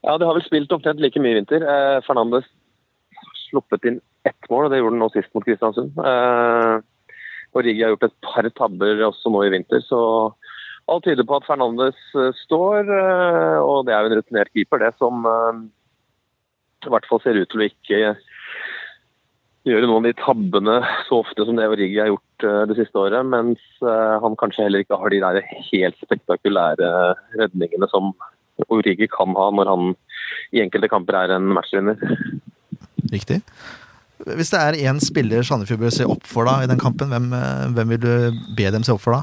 Ja, 0.02 0.18
de 0.18 0.26
har 0.26 0.36
vel 0.36 0.46
spilt 0.46 0.72
omtrent 0.74 1.02
like 1.02 1.22
mye 1.22 1.36
i 1.36 1.40
vinter. 1.40 1.62
Eh, 1.62 2.00
Fernandes 2.08 2.48
sluppet 3.48 3.86
inn 3.88 4.00
ett 4.28 4.50
mål, 4.50 4.68
og 4.68 4.74
det 4.74 4.82
gjorde 4.82 4.96
han 4.96 5.04
nå 5.04 5.10
sist 5.14 5.32
mot 5.36 5.46
Kristiansund. 5.46 5.98
Eh, 5.98 7.16
Origi 7.58 7.84
har 7.84 7.94
gjort 7.94 8.08
et 8.08 8.18
par 8.26 8.48
tabber 8.58 9.06
også 9.10 9.32
nå 9.34 9.44
i 9.46 9.52
vinter, 9.54 9.84
så 9.86 10.02
alt 10.92 11.08
tyder 11.08 11.28
på 11.28 11.40
at 11.40 11.48
Fernandes 11.48 12.00
eh, 12.18 12.34
står. 12.46 12.90
Eh, 12.90 13.60
og 13.62 13.88
det 13.88 13.96
er 13.96 14.04
jo 14.04 14.12
en 14.12 14.18
rutinert 14.20 14.52
keeper, 14.56 14.84
det, 14.84 14.92
som 15.00 15.26
eh, 15.28 15.64
i 16.88 16.92
hvert 16.92 17.08
fall 17.10 17.22
ser 17.24 17.40
ut 17.40 17.50
til 17.52 17.64
å 17.64 17.70
ikke 17.70 18.02
gjøre 19.70 19.86
noen 19.86 20.02
av 20.02 20.10
de 20.10 20.18
tabbene 20.18 20.76
så 21.06 21.20
ofte 21.22 21.46
som 21.46 21.58
det 21.58 21.68
Origi 21.70 22.00
har 22.02 22.10
gjort 22.10 22.46
det 22.72 22.76
siste 22.80 22.98
året, 22.98 23.22
mens 23.30 23.62
han 23.86 24.34
kanskje 24.42 24.64
heller 24.66 24.82
ikke 24.82 24.98
har 24.98 25.14
de 25.14 25.20
der 25.22 25.38
helt 25.68 26.00
spektakulære 26.02 26.88
redningene 27.38 27.86
som 27.92 28.10
Origi 28.74 29.06
kan 29.14 29.38
ha 29.38 29.52
når 29.54 29.70
han 29.70 29.92
i 30.58 30.64
enkelte 30.64 30.90
kamper 30.90 31.20
er 31.20 31.36
en 31.36 31.52
matchvinner. 31.54 32.02
Riktig. 33.14 33.44
Hvis 34.26 34.50
det 34.50 34.64
er 34.64 34.80
én 34.90 34.98
spiller 35.06 35.46
Sandefjord 35.46 35.86
bør 35.86 35.94
se 35.94 36.10
opp 36.10 36.26
for 36.26 36.50
da 36.50 36.64
i 36.66 36.72
den 36.72 36.82
kampen, 36.82 37.14
hvem, 37.14 37.30
hvem 37.78 37.94
vil 37.94 38.02
du 38.02 38.42
be 38.58 38.74
dem 38.74 38.82
se 38.82 38.98
opp 38.98 39.06
for 39.06 39.20
da? 39.20 39.22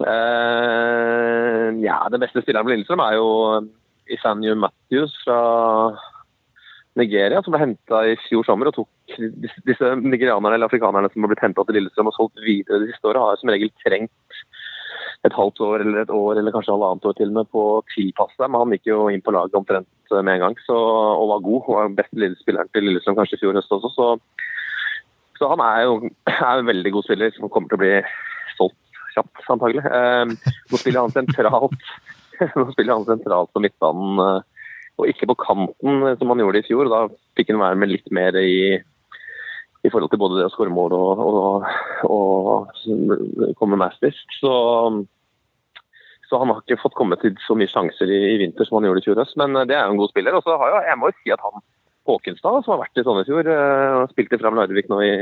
Eh, 0.00 1.68
ja, 1.84 1.98
den 2.12 2.22
beste 2.22 2.42
spilleren 2.42 2.66
på 2.66 2.72
Lillestrøm 2.72 3.02
er 3.04 3.18
jo 3.18 3.28
Isanyu 4.12 4.54
Matthews 4.58 5.14
fra 5.24 5.40
Nigeria, 6.98 7.40
som 7.42 7.54
ble 7.54 7.62
henta 7.62 8.02
i 8.08 8.16
fjor 8.26 8.44
sommer. 8.46 8.68
og 8.68 8.76
tok 8.76 9.16
disse, 9.16 9.60
disse 9.68 9.94
nigerianerne 10.00 10.56
eller 10.56 10.68
afrikanerne 10.68 11.10
som 11.12 11.24
har 11.24 11.32
blitt 11.32 11.44
henta 11.44 11.64
til 11.64 11.78
Lillestrøm 11.78 12.10
og 12.10 12.16
solgt 12.16 12.42
videre 12.44 12.82
de 12.82 12.90
siste 12.92 13.08
åra, 13.08 13.30
har 13.30 13.40
som 13.40 13.52
regel 13.52 13.72
trengt 13.84 14.42
et 15.22 15.36
halvt 15.36 15.60
år 15.62 15.84
eller 15.84 16.00
et 16.02 16.10
år 16.10 16.38
eller 16.38 16.54
kanskje 16.54 16.74
halvannet 16.74 17.04
år 17.06 17.14
til 17.18 17.30
og 17.30 17.36
med 17.36 17.50
på 17.54 17.62
å 17.76 17.84
tilpasse 17.92 18.34
seg. 18.36 18.48
Men 18.50 18.64
han 18.64 18.74
gikk 18.74 18.90
jo 18.90 19.04
inn 19.12 19.22
på 19.22 19.34
laget 19.34 19.54
omtrent 19.58 19.88
med 20.12 20.34
en 20.34 20.44
gang 20.46 20.56
så, 20.66 20.76
og 20.76 21.30
var 21.30 21.44
god. 21.46 21.60
og 21.62 21.76
var 21.76 21.94
beste 22.00 22.18
lillespilleren 22.18 22.72
til 22.72 22.88
Lillestrøm 22.88 23.16
kanskje 23.20 23.38
i 23.38 23.44
fjor 23.44 23.56
høst 23.56 23.76
også. 23.76 23.92
Så, 23.94 24.08
så 25.38 25.52
han 25.54 25.62
er 25.64 25.86
jo 25.86 25.96
er 26.32 26.58
en 26.58 26.68
veldig 26.68 26.94
god 26.98 27.08
spiller 27.08 27.32
som 27.36 27.48
kommer 27.48 27.70
til 27.70 27.78
å 27.80 27.84
bli 27.84 27.94
kjapt, 29.14 29.44
antagelig. 29.52 29.84
Eh, 29.86 30.52
nå 30.72 30.80
spiller 30.80 31.04
han 31.04 31.14
sentralt 31.14 31.76
nå 32.58 32.66
spiller 32.72 32.96
han 32.96 33.06
sentralt 33.08 33.52
på 33.52 33.62
midtbanen. 33.62 34.22
Eh, 34.22 34.64
og 35.00 35.08
ikke 35.08 35.30
på 35.30 35.38
kanten, 35.40 36.02
som 36.20 36.32
han 36.32 36.42
gjorde 36.42 36.60
i 36.60 36.66
fjor. 36.66 36.90
Da 36.92 37.06
fikk 37.38 37.52
han 37.52 37.62
være 37.62 37.78
med 37.80 37.92
litt 37.94 38.10
mer 38.14 38.36
i, 38.38 38.76
i 38.76 39.90
forhold 39.90 40.12
til 40.12 40.20
både 40.20 40.40
det 40.40 40.50
å 40.50 40.52
skåre 40.52 40.72
mål 40.74 40.94
og, 40.98 41.22
og, 41.24 41.70
og 42.12 43.54
komme 43.58 43.80
assist. 43.88 44.36
Så, 44.36 44.52
så 46.28 46.42
han 46.42 46.52
har 46.52 46.60
ikke 46.60 46.82
fått 46.82 46.98
komme 46.98 47.16
til 47.22 47.34
så 47.46 47.56
mye 47.58 47.72
sjanser 47.72 48.12
i, 48.12 48.20
i, 48.34 48.40
vinter 48.44 48.68
som 48.68 48.78
han 48.78 48.90
gjorde 48.90 49.04
i 49.04 49.08
fjor 49.08 49.22
høst. 49.24 49.38
Men 49.40 49.56
det 49.64 49.78
er 49.78 49.86
jo 49.86 49.96
en 49.96 50.02
god 50.02 50.12
spiller. 50.12 50.36
Og 50.36 50.44
så 50.44 50.60
har 50.60 50.74
jo, 50.74 50.82
jeg 50.90 51.00
må 51.00 51.10
jo 51.10 51.18
si 51.22 51.34
at 51.34 51.46
han 51.46 51.64
Håkenstad, 52.02 52.64
som 52.64 52.74
har 52.74 52.80
vært 52.80 52.98
i 52.98 53.02
sånne 53.06 53.22
i 53.22 53.26
fjor, 53.28 53.48
spilte 54.10 54.38
fram 54.40 54.56
Larvik 54.58 54.88
nå 54.90 54.96
i, 55.06 55.12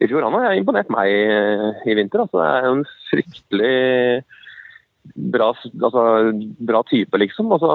i 0.00 0.08
fjor, 0.08 0.24
han 0.24 0.36
har 0.36 0.56
imponert 0.56 0.90
meg 0.92 1.12
i 1.12 1.96
vinter. 1.98 2.24
Altså, 2.24 2.40
det 2.40 2.48
er 2.48 2.66
jo 2.66 2.74
en 2.78 2.86
fryktelig 3.10 3.74
bra, 5.34 5.50
altså, 5.52 6.04
bra 6.70 6.82
type, 6.88 7.20
liksom. 7.20 7.52
Altså, 7.56 7.70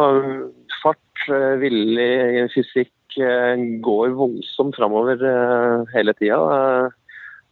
fart, 0.82 1.26
villig, 1.62 2.50
fysikk. 2.56 2.92
Går 3.16 4.12
voldsomt 4.18 4.76
framover 4.76 5.22
hele 5.94 6.16
tida. 6.20 6.40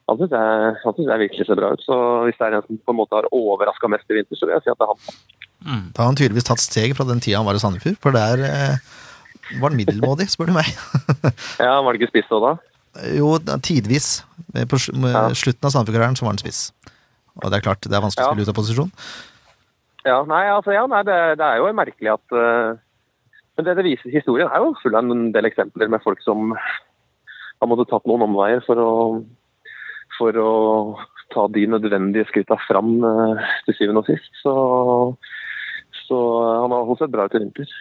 Han 0.09 0.19
syns 0.19 0.33
jeg, 0.35 1.05
jeg, 1.07 1.21
virkelig 1.21 1.47
ser 1.47 1.59
bra 1.59 1.71
ut. 1.71 1.85
Så 1.85 1.95
hvis 2.27 2.39
det 2.39 2.49
er 2.49 2.57
en 2.57 2.65
som 2.65 2.81
på 2.81 2.91
en 2.91 2.99
måte 2.99 3.15
har 3.15 3.29
overraska 3.31 3.87
mest 3.91 4.09
i 4.11 4.17
vinter, 4.17 4.35
så 4.35 4.49
vil 4.49 4.57
jeg 4.57 4.65
si 4.65 4.73
at 4.73 4.81
det 4.81 4.87
er 4.87 4.91
han. 4.91 5.21
Mm. 5.63 5.85
Da 5.93 6.03
har 6.03 6.09
han 6.09 6.19
tydeligvis 6.19 6.49
tatt 6.49 6.63
steg 6.63 6.97
fra 6.97 7.07
den 7.07 7.23
tida 7.23 7.39
han 7.39 7.47
var 7.47 7.55
i 7.55 7.63
Sandefjord, 7.63 7.95
for 8.03 8.15
der 8.15 8.43
eh, 8.43 8.75
var 9.61 9.71
han 9.71 9.79
middelmådig, 9.79 10.27
spør 10.33 10.51
du 10.51 10.57
meg. 10.57 10.67
ja, 11.63 11.77
Var 11.79 11.87
det 11.93 12.01
ikke 12.01 12.11
spiss 12.11 12.35
òg 12.35 12.43
da? 12.49 12.53
Jo, 13.17 13.35
tidvis. 13.65 14.21
På 14.69 14.77
slutten 14.77 15.65
av 15.65 15.73
Sandefjord-karrieren 15.73 16.17
så 16.17 16.25
var 16.27 16.35
han 16.35 16.41
spiss. 16.41 16.67
Og 17.41 17.49
det 17.49 17.57
er 17.57 17.65
klart, 17.65 17.85
det 17.85 17.97
er 17.97 18.03
vanskelig 18.03 18.27
å 18.27 18.33
spille 18.33 18.45
ut 18.45 18.51
av 18.51 18.57
posisjon. 18.57 18.91
Ja, 20.03 20.17
nei, 20.27 20.43
altså, 20.51 20.73
ja, 20.75 20.83
nei 20.89 21.01
det, 21.07 21.15
det, 21.39 21.47
er 21.47 21.61
jo 21.61 21.69
merkelig 21.75 22.11
at 22.11 22.35
uh, 22.35 22.75
Men 23.55 23.67
det 23.67 23.77
det 23.79 23.85
viser 23.87 24.11
historien, 24.11 24.49
er 24.51 24.59
jo 24.59 24.75
full 24.81 24.97
av 24.97 25.07
en 25.07 25.29
del 25.33 25.47
eksempler 25.47 25.89
med 25.91 26.03
folk 26.03 26.19
som 26.25 26.51
har 26.53 27.69
måttet 27.71 27.89
tatt 27.93 28.05
noen 28.09 28.25
omveier 28.25 28.59
for 28.65 28.81
å, 28.81 28.91
for 30.17 30.39
å 30.41 30.51
ta 31.33 31.47
de 31.55 31.63
nødvendige 31.71 32.27
skritta 32.29 32.59
fram 32.67 32.97
uh, 33.05 33.39
til 33.65 33.77
syvende 33.79 34.03
og 34.03 34.11
sist. 34.11 34.29
Så, 34.43 34.53
så 36.03 36.19
han 36.65 36.75
har 36.75 36.89
holdt 36.89 37.05
seg 37.05 37.13
bra 37.13 37.29
ut 37.29 37.37
i 37.39 37.43
vinter. 37.45 37.77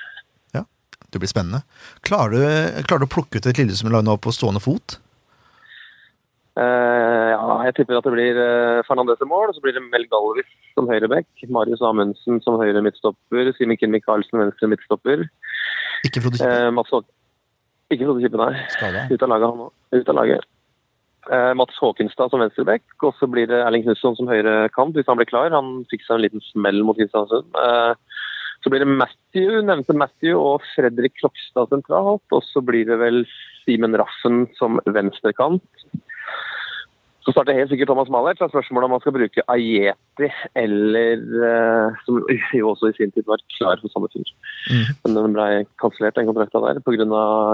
Det 1.12 1.20
blir 1.20 1.28
spennende. 1.28 1.62
Klarer 2.06 2.32
du, 2.32 2.82
klarer 2.88 3.04
du 3.04 3.08
å 3.10 3.14
plukke 3.14 3.38
ut 3.38 3.48
et 3.48 3.58
Lillestrøm-lag 3.60 4.04
nå 4.06 4.16
på 4.22 4.32
stående 4.32 4.62
fot? 4.64 4.96
Uh, 6.52 7.32
ja, 7.32 7.52
jeg 7.68 7.74
tipper 7.78 7.96
at 7.96 8.04
det 8.04 8.12
blir 8.12 8.36
uh, 8.36 8.84
Fernandes 8.84 9.20
i 9.24 9.28
mål. 9.28 9.52
Så 9.56 9.60
blir 9.64 9.76
det 9.76 9.84
Mel 9.84 10.06
Galvis 10.12 10.48
som 10.76 10.88
høyreback. 10.88 11.28
Marius 11.52 11.84
Amundsen 11.84 12.40
som 12.44 12.56
høyre 12.60 12.84
midtstopper. 12.84 13.52
Simen 13.58 13.80
Kim 13.80 13.92
Michaelsen 13.92 14.40
venstre 14.40 14.68
midtstopper. 14.72 15.26
Ikke 16.08 16.24
Frode 16.24 16.40
Kippe? 16.40 16.48
Uh, 16.48 16.72
Mats 16.76 16.92
ikke 17.92 18.08
Frode 18.08 18.24
Kippe, 18.24 18.40
nei. 18.40 18.56
Ut 19.12 19.24
av 19.24 19.28
laget, 19.28 19.48
han 19.52 19.64
òg. 19.66 19.72
Ut 19.92 20.08
av 20.08 20.16
laget. 20.16 20.48
Mats 21.54 21.76
Håkenstad 21.78 22.32
som 22.32 22.40
venstreback. 22.40 22.82
Og 23.04 23.12
så 23.18 23.28
blir 23.30 23.50
det 23.50 23.60
Erling 23.60 23.84
Knutson 23.84 24.16
som 24.16 24.30
høyre 24.32 24.70
kant, 24.72 24.96
hvis 24.96 25.06
han 25.12 25.20
blir 25.20 25.28
klar. 25.28 25.52
Han 25.52 25.84
fikk 25.92 26.06
seg 26.06 26.16
en 26.16 26.24
liten 26.24 26.42
smell 26.48 26.80
mot 26.88 26.96
Kristiansund. 26.96 27.52
Så 28.62 28.70
blir 28.70 28.84
det 28.84 28.94
Matthew, 28.94 29.58
nevnte 29.66 29.96
Matthew 29.96 30.38
og 30.38 30.62
Fredrik 30.76 31.16
Klokstad 31.18 31.72
sentralt. 31.72 32.24
Og 32.30 32.44
så 32.46 32.62
blir 32.64 32.86
det 32.86 32.98
vel 33.02 33.24
Simen 33.64 33.96
Raffen 33.98 34.44
som 34.58 34.78
venstrekant. 34.86 35.64
Så 37.23 37.31
starter 37.31 37.55
helt 37.55 37.70
sikkert 37.70 37.91
Thomas 37.91 38.11
Mahler. 38.11 38.35
Så 38.35 38.49
er 38.49 38.53
spørsmålet 38.53 38.89
om 38.89 38.95
man 38.97 39.03
skal 39.03 39.14
bruke 39.14 39.45
Ajeti 39.55 40.29
eller 40.59 41.23
uh, 41.23 42.01
Som 42.03 42.18
jo 42.59 42.73
også 42.73 42.91
i 42.91 42.97
sin 42.97 43.12
tid 43.14 43.27
var 43.29 43.43
klar 43.59 43.79
for 43.83 43.93
samme 43.95 44.11
Mm. 44.70 44.95
Men 45.03 45.16
den 45.16 45.33
ble 45.35 45.45
kansellert, 45.83 46.14
den 46.14 46.29
kontrakta 46.29 46.61
der, 46.62 46.79
pga. 46.87 47.07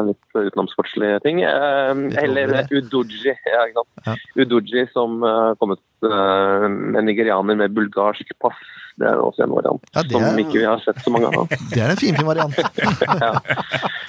litt 0.09 0.37
utenomsportslige 0.37 1.21
ting. 1.25 1.41
Uh, 1.41 2.09
eller 2.21 2.53
Udoji, 2.69 3.33
ja, 3.33 3.63
ja. 3.73 4.17
Udoji 4.37 4.85
som 4.93 5.23
uh, 5.25 5.55
kommet 5.61 5.81
med 6.03 7.05
nigerianer 7.09 7.57
med 7.57 7.73
bulgarsk 7.75 8.29
pass. 8.45 8.61
Det 9.01 9.09
er 9.09 9.21
også 9.23 9.47
en 9.47 9.55
variant 9.55 9.89
ja, 9.95 10.03
er... 10.03 10.13
som 10.13 10.39
ikke 10.43 10.59
vi 10.59 10.67
har 10.67 10.85
sett 10.85 11.01
så 11.05 11.11
mange 11.15 11.31
av. 11.33 11.49
det 11.73 11.81
er 11.81 11.95
en 11.95 12.01
finfin 12.01 12.29
variant. 12.29 12.61
ja. 13.25 13.33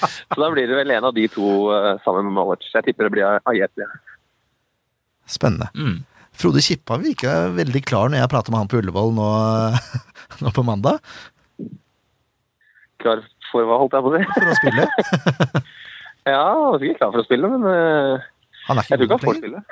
Så 0.03 0.37
da 0.41 0.51
blir 0.53 0.67
det 0.67 0.77
vel 0.81 0.95
en 0.97 1.09
av 1.09 1.15
de 1.15 1.27
to 1.31 1.69
sammen 2.03 2.27
med 2.27 2.35
Malert. 2.35 2.67
Jeg 2.73 2.89
tipper 2.89 3.07
det 3.07 3.15
blir 3.15 3.43
Ajeti. 3.49 3.87
Spennende. 5.29 5.69
Mm. 5.77 5.99
Frode 6.39 6.61
Kippa 6.63 6.97
virka 7.01 7.33
veldig 7.55 7.81
klar 7.87 8.11
når 8.11 8.21
jeg 8.21 8.31
prata 8.31 8.53
med 8.53 8.61
han 8.61 8.71
på 8.71 8.79
Ullevål 8.79 9.11
nå, 9.17 9.27
nå, 10.43 10.53
på 10.55 10.63
mandag. 10.65 11.01
Klar 13.03 13.23
for 13.49 13.65
hva, 13.67 13.79
holdt 13.81 13.97
jeg 13.97 14.05
på 14.05 14.11
å 14.11 14.15
si? 14.15 14.23
For 14.37 14.53
å 14.53 14.57
spille? 14.59 14.87
ja, 16.31 16.39
han 16.39 16.63
var 16.63 16.81
sikkert 16.81 17.01
klar 17.01 17.13
for 17.13 17.23
å 17.23 17.27
spille, 17.27 17.51
men 17.51 17.67
uh, 17.67 18.25
han 18.67 18.79
er 18.79 18.85
ikke 18.87 18.95
jeg 18.95 19.01
tror 19.01 19.07
ikke 19.07 19.17
han 19.17 19.25
får 19.27 19.39
spille. 19.41 19.63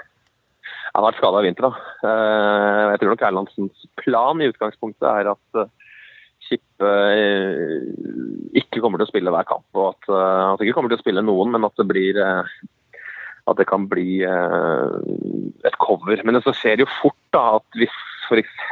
Han 0.87 1.03
har 1.03 1.05
vært 1.11 1.19
skada 1.21 1.41
i 1.41 1.47
vinter, 1.47 1.67
da. 1.67 1.89
Uh, 2.03 2.83
jeg 2.93 3.01
tror 3.01 3.13
nok 3.13 3.25
Erlandsens 3.27 3.89
plan 4.01 4.41
i 4.41 4.47
utgangspunktet 4.51 5.09
er 5.11 5.29
at 5.35 5.59
uh, 5.61 5.69
Kippe 6.47 6.89
ikke 8.55 8.79
kommer 8.79 9.01
til 9.01 9.07
å 9.07 9.11
spille 9.11 9.31
hver 9.33 9.47
kamp. 9.49 9.65
og 9.75 9.89
at 9.91 10.05
Han 10.07 10.61
ikke 10.63 10.77
kommer 10.77 10.93
til 10.93 10.95
å 10.95 11.01
spille 11.01 11.23
noen, 11.25 11.51
men 11.51 11.65
at 11.67 11.75
det 11.75 11.85
blir 11.89 12.19
at 13.47 13.59
det 13.59 13.67
kan 13.69 13.87
bli 13.89 14.21
eh, 14.27 14.95
et 15.67 15.77
cover. 15.83 16.21
Men 16.27 16.41
så 16.43 16.53
skjer 16.55 16.77
det 16.77 16.87
jo 16.87 16.95
fort 16.99 17.19
da, 17.35 17.59
at 17.59 17.79
hvis 17.79 17.93
f.eks. 18.27 18.65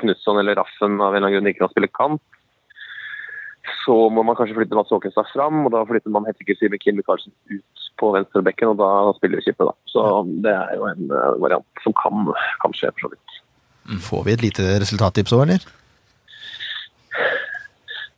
Knutson 0.00 0.38
eller 0.40 0.56
Raffen 0.56 1.00
av 1.02 1.12
en 1.12 1.18
eller 1.18 1.26
annen 1.26 1.34
grunn 1.34 1.50
ikke 1.50 1.64
kan 1.64 1.72
spille 1.72 1.90
kant, 1.92 2.22
så 3.84 3.96
må 4.12 4.22
man 4.24 4.36
kanskje 4.38 4.56
flytte 4.56 4.76
Mats 4.76 4.92
Åkenstad 4.94 5.28
fram, 5.34 5.64
og 5.66 5.74
da 5.74 5.82
flytter 5.88 6.12
man 6.14 6.24
helt 6.28 6.38
sikkert 6.40 6.60
Simen 6.60 6.80
Kim 6.80 6.96
Michaelsen 6.98 7.34
ut 7.50 7.84
på 8.00 8.12
venstrebekken, 8.14 8.72
og 8.72 8.80
da 8.80 9.12
spiller 9.18 9.40
vi 9.40 9.50
Kippe, 9.50 9.66
da. 9.68 9.74
Så 9.90 10.04
det 10.44 10.54
er 10.54 10.78
jo 10.78 10.86
en 10.88 11.10
eh, 11.10 11.36
variant 11.42 11.84
som 11.84 11.96
kan, 11.98 12.30
kan 12.62 12.76
skje, 12.76 12.92
for 12.94 13.08
så 13.08 13.12
vidt. 13.12 13.36
Får 14.06 14.24
vi 14.26 14.34
et 14.36 14.44
lite 14.46 14.66
resultattips 14.82 15.34
òg, 15.36 15.44
eller? 15.48 15.68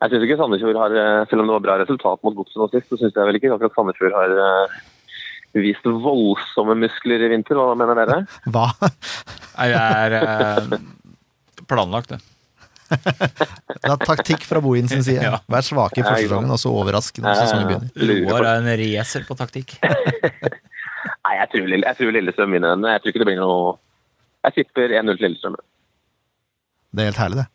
Jeg 0.03 0.11
syns 0.11 0.25
ikke 0.27 0.39
Sandefjord 0.39 0.79
har, 0.79 0.95
eh, 0.99 1.25
selv 1.31 1.43
om 1.43 1.51
det 1.51 1.57
var 1.57 1.67
bra 1.67 1.79
resultat 1.83 2.23
mot 2.27 2.39
Godset 2.39 2.59
nå 2.61 2.71
sist, 2.71 2.89
så 2.91 3.01
syns 3.01 3.19
jeg 3.19 3.29
vel 3.29 3.39
ikke 3.39 3.55
akkurat 3.55 3.77
Sandefjord 3.77 4.19
har 4.19 4.37
vist 5.61 5.85
voldsomme 5.85 6.77
muskler 6.81 7.21
i 7.27 7.31
vinter. 7.35 7.59
Hva 7.61 7.75
mener 7.77 7.99
dere? 7.99 8.21
Hva? 8.55 8.67
Jeg 9.59 9.75
er, 9.77 10.17
eh, 10.23 10.79
planlagt, 11.69 12.15
det. 12.15 12.21
Det 12.93 13.89
er 13.89 14.01
taktikk 14.05 14.43
fra 14.45 14.61
Bohin 14.65 14.89
sin 14.89 15.05
side. 15.05 15.23
Ja. 15.29 15.39
Vær 15.49 15.65
svake 15.65 16.01
i 16.03 16.05
første 16.05 16.41
og 16.43 16.59
så 16.61 16.73
overrask 16.73 17.21
når 17.25 17.39
sesongen 17.41 17.69
begynner. 17.71 18.27
Roar 18.29 18.49
er 18.51 18.61
en 18.61 18.71
racer 18.83 19.25
på 19.29 19.37
taktikk. 19.39 19.77
Nei, 21.23 21.35
jeg 21.39 21.49
tror, 21.53 21.69
Lille- 21.71 21.89
jeg 21.89 21.99
tror 21.99 22.13
Lillestrøm 22.17 22.53
vinner 22.57 22.75
den. 22.75 22.89
Jeg 22.91 23.01
tror 23.03 23.13
ikke 23.13 23.23
det 23.23 23.29
blir 23.31 23.39
noe 23.41 23.77
Jeg 24.43 24.57
tipper 24.59 24.97
1-0 25.01 25.17
til 25.19 25.25
Lillestrøm. 25.29 25.57
Det 26.93 27.05
er 27.05 27.09
helt 27.13 27.21
herlig, 27.23 27.45
det. 27.45 27.49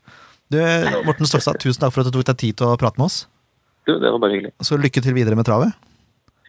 Du, 0.47 0.57
Morten 1.05 1.27
Stolstad, 1.27 1.59
tusen 1.61 1.81
takk 1.83 1.91
for 1.93 2.01
at 2.01 2.07
du 2.09 2.15
tok 2.15 2.25
deg 2.31 2.37
tid 2.41 2.55
til 2.57 2.69
å 2.71 2.77
prate 2.79 2.97
med 2.97 3.09
oss. 3.09 3.17
Du, 3.85 3.93
det 3.99 4.09
var 4.09 4.19
bare 4.23 4.33
hyggelig. 4.37 4.53
Så 4.63 4.79
lykke 4.79 5.03
til 5.03 5.13
videre 5.15 5.35
med 5.37 5.45
travet. 5.47 5.75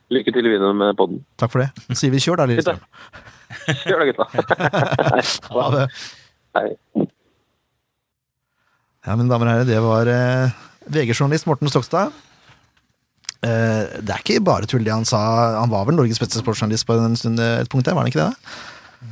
Lykke 0.09 0.33
til 0.33 0.47
videre 0.49 0.73
med 0.77 0.97
podden. 0.97 1.21
Takk 1.41 1.53
for 1.53 1.61
det. 1.65 1.69
Så 1.91 1.99
sier 2.01 2.13
vi 2.15 2.21
kjør, 2.25 2.41
da, 2.41 2.47
Lillestrøm. 2.49 2.81
Kjør 3.85 3.99
da, 4.01 4.07
gutta. 4.09 4.25
Ha 5.59 5.67
det. 5.75 5.85
Hei. 6.57 6.69
Ja, 9.05 9.17
mine 9.17 9.29
damer 9.31 9.47
og 9.49 9.53
herrer, 9.53 9.69
det 9.69 9.81
var 9.85 10.09
eh, 10.13 10.57
VG-journalist 10.93 11.47
Morten 11.49 11.71
Stokstad. 11.73 12.17
Eh, 13.45 14.01
det 14.01 14.11
er 14.15 14.25
ikke 14.25 14.41
bare 14.45 14.67
tull 14.69 14.85
det 14.85 14.93
han 14.97 15.07
sa. 15.09 15.21
Han 15.61 15.71
var 15.73 15.85
vel 15.89 15.97
Norges 16.01 16.21
beste 16.21 16.41
sportsjournalist 16.41 16.89
på 16.89 16.97
en 16.97 17.17
stund, 17.17 17.39
eh, 17.41 17.61
et 17.63 17.71
punkt 17.73 17.87
der, 17.87 17.95
var 17.97 18.03
han 18.05 18.13
ikke 18.13 18.25
det? 18.25 18.33
da? 18.33 18.37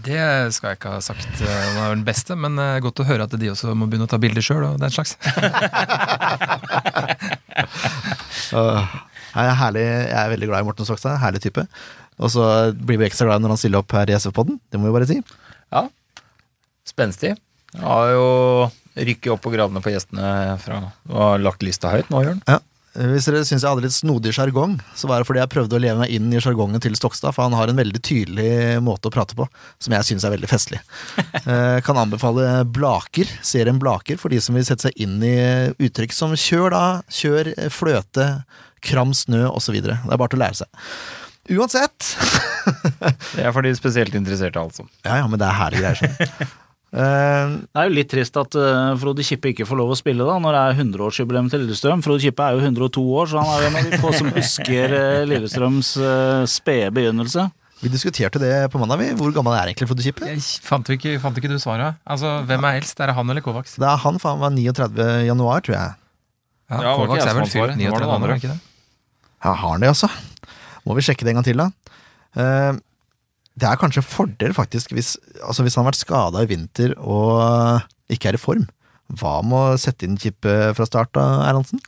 Det 0.06 0.52
skal 0.56 0.72
jeg 0.72 0.76
ikke 0.80 0.92
ha 0.96 1.02
sagt 1.04 1.38
Han 1.38 1.76
var 1.78 1.92
den 1.94 2.02
beste, 2.08 2.34
men 2.34 2.58
eh, 2.58 2.80
godt 2.82 3.04
å 3.04 3.06
høre 3.06 3.28
at 3.28 3.36
de 3.38 3.52
også 3.52 3.70
må 3.78 3.86
begynne 3.86 4.08
å 4.08 4.10
ta 4.10 4.18
bilder 4.22 4.42
sjøl 4.42 4.64
og 4.72 4.80
den 4.82 4.90
slags. 4.96 5.14
Åh, 9.36 9.42
Nei, 9.42 9.52
herlig. 9.60 9.84
Jeg 9.84 10.16
er 10.16 10.30
veldig 10.32 10.48
glad 10.48 10.64
i 10.64 10.66
Morten 10.70 10.88
Stokstad. 10.88 11.18
Herlig 11.20 11.42
type. 11.44 11.66
Og 12.16 12.32
så 12.32 12.46
blir 12.72 12.96
vi 13.00 13.04
ekstra 13.04 13.28
glad 13.28 13.44
når 13.44 13.52
han 13.52 13.60
stiller 13.60 13.82
opp 13.82 13.92
her 13.92 14.08
i 14.08 14.16
SF-podden. 14.16 14.56
Det 14.72 14.80
må 14.80 14.88
vi 14.88 14.94
bare 14.96 15.08
si. 15.10 15.18
Ja. 15.74 15.82
Spenstig. 16.88 17.34
Jeg 17.76 17.84
har 17.84 18.12
jo 18.14 18.26
rykket 18.96 19.34
opp 19.34 19.42
på 19.44 19.52
gradene 19.52 19.82
på 19.84 19.92
gjestene 19.92 20.56
fra 20.62 20.78
og 21.12 21.42
lagt 21.44 21.64
lista 21.66 21.92
høyt 21.92 22.08
nå, 22.08 22.22
Jørn. 22.24 22.40
Ja. 22.48 22.62
Hvis 22.96 23.26
dere 23.28 23.42
syns 23.44 23.60
jeg 23.64 23.68
hadde 23.68 23.84
litt 23.84 23.94
snodig 23.94 24.32
sjargong, 24.32 24.78
så 24.96 25.08
var 25.10 25.20
det 25.20 25.28
fordi 25.28 25.42
jeg 25.42 25.52
prøvde 25.52 25.76
å 25.76 25.80
leve 25.82 26.00
meg 26.00 26.12
inn 26.16 26.30
i 26.32 26.40
sjargongen 26.40 26.80
til 26.80 26.96
Stokstad, 26.96 27.34
for 27.36 27.44
han 27.44 27.56
har 27.56 27.68
en 27.68 27.76
veldig 27.80 28.00
tydelig 28.00 28.78
måte 28.84 29.10
å 29.10 29.12
prate 29.12 29.36
på, 29.36 29.44
som 29.82 29.96
jeg 29.96 30.08
syns 30.08 30.24
er 30.24 30.36
veldig 30.36 30.50
festlig. 30.50 30.82
Eh, 31.46 31.78
kan 31.84 31.98
anbefale 32.00 32.64
Blaker, 32.74 33.28
serien 33.44 33.78
Blaker, 33.78 34.16
for 34.18 34.32
de 34.32 34.40
som 34.42 34.56
vil 34.56 34.64
sette 34.66 34.88
seg 34.88 34.96
inn 35.04 35.20
i 35.22 35.36
uttrykk 35.86 36.14
som 36.16 36.32
kjør 36.34 36.72
da, 36.74 36.82
kjør, 37.12 37.52
eh, 37.52 37.70
fløte, 37.70 38.26
kram 38.82 39.12
snø 39.14 39.44
osv. 39.52 39.78
Det 39.84 39.94
er 39.94 40.18
bare 40.18 40.32
til 40.32 40.40
å 40.40 40.42
lære 40.42 40.58
seg. 40.64 40.82
Uansett 41.54 42.08
Det 43.36 43.44
er 43.46 43.52
for 43.54 43.62
de 43.62 43.76
spesielt 43.78 44.16
interesserte, 44.18 44.58
altså. 44.58 44.88
Ja, 45.06 45.20
ja, 45.20 45.30
men 45.30 45.38
det 45.38 45.46
er 45.46 45.60
herlige 45.60 45.94
greier. 45.94 46.54
Eh, 46.96 47.50
Det 47.68 47.82
er 47.82 47.88
jo 47.90 47.94
litt 47.98 48.08
trist 48.08 48.36
at 48.40 48.56
eh, 48.56 48.94
Frode 49.02 49.24
Kippe 49.26 49.50
ikke 49.52 49.66
får 49.68 49.76
lov 49.82 49.92
å 49.92 49.98
spille 49.98 50.24
da, 50.24 50.38
når 50.40 50.56
det 50.56 50.62
er 50.62 50.78
100-årsjubileum 50.80 51.50
til 51.52 51.64
Lillestrøm. 51.66 52.02
Frode 52.06 52.22
Kippe 52.24 52.46
er 52.46 52.56
jo 52.56 52.62
102 52.64 53.04
år, 53.20 53.28
så 53.32 53.42
han 53.42 53.52
er 53.52 53.62
jo 53.64 53.68
en 53.68 53.78
av 53.82 53.90
de 53.90 54.00
få 54.00 54.12
som 54.16 54.30
husker 54.32 54.94
eh, 54.96 55.24
Lillestrøms 55.28 55.90
uh, 56.00 56.46
spede 56.48 56.88
begynnelse. 56.96 57.44
vi 57.82 57.90
diskuterte 57.92 58.40
det 58.40 58.54
på 58.72 58.80
mandag, 58.80 59.02
vi. 59.02 59.10
Hvor 59.18 59.34
gammel 59.36 59.52
er 59.58 59.68
egentlig 59.74 59.90
Frode 59.90 60.06
Kippe? 60.06 60.24
Jeg 60.30 60.40
fant, 60.64 60.88
ikke, 60.96 61.18
fant 61.20 61.36
ikke 61.36 61.52
du 61.52 61.58
svaret? 61.60 61.98
Altså, 62.08 62.38
Hvem 62.48 62.64
er 62.70 62.80
eldst? 62.80 63.00
Er 63.04 63.12
det 63.12 63.18
han 63.18 63.28
eller 63.34 63.44
Kovacs? 63.44 63.76
Det 63.76 63.84
er 63.90 64.00
han, 64.06 64.16
for 64.22 64.32
han 64.32 64.40
var 64.46 64.56
39 64.56 65.10
januar, 65.28 65.60
tror 65.66 65.76
jeg. 65.76 65.92
Ja, 66.72 66.80
Ja, 66.82 66.96
Kovacs 66.96 67.26
er 67.28 67.34
vel 67.36 67.44
fylt 67.44 67.52
svaret. 67.58 67.76
Det 67.76 67.92
var 67.92 68.00
39 68.00 68.16
januar, 68.16 68.32
er 68.32 68.40
ikke 68.40 68.54
det? 68.54 68.60
Ja, 69.44 69.52
har 69.52 69.68
han 69.76 69.84
det, 69.84 69.92
altså? 69.92 70.08
Må 70.86 70.96
vi 70.96 71.04
sjekke 71.04 71.26
det 71.28 71.34
en 71.34 71.42
gang 71.42 71.46
til, 71.46 71.60
da? 71.60 71.68
Eh, 72.40 72.80
det 73.56 73.68
er 73.68 73.78
kanskje 73.80 74.02
en 74.02 74.08
fordel, 74.08 74.54
faktisk, 74.56 74.92
hvis, 74.92 75.14
altså 75.40 75.64
hvis 75.64 75.76
han 75.76 75.84
har 75.84 75.92
vært 75.92 76.02
skada 76.02 76.42
i 76.44 76.48
vinter 76.50 76.92
og 77.00 77.86
ikke 78.12 78.30
er 78.30 78.36
i 78.36 78.40
form. 78.40 78.66
Hva 79.16 79.36
med 79.46 79.54
å 79.54 79.78
sette 79.78 80.02
inn 80.02 80.16
Kippe 80.18 80.52
fra 80.74 80.86
start, 80.88 81.12
da, 81.14 81.24
Erlandsen? 81.46 81.78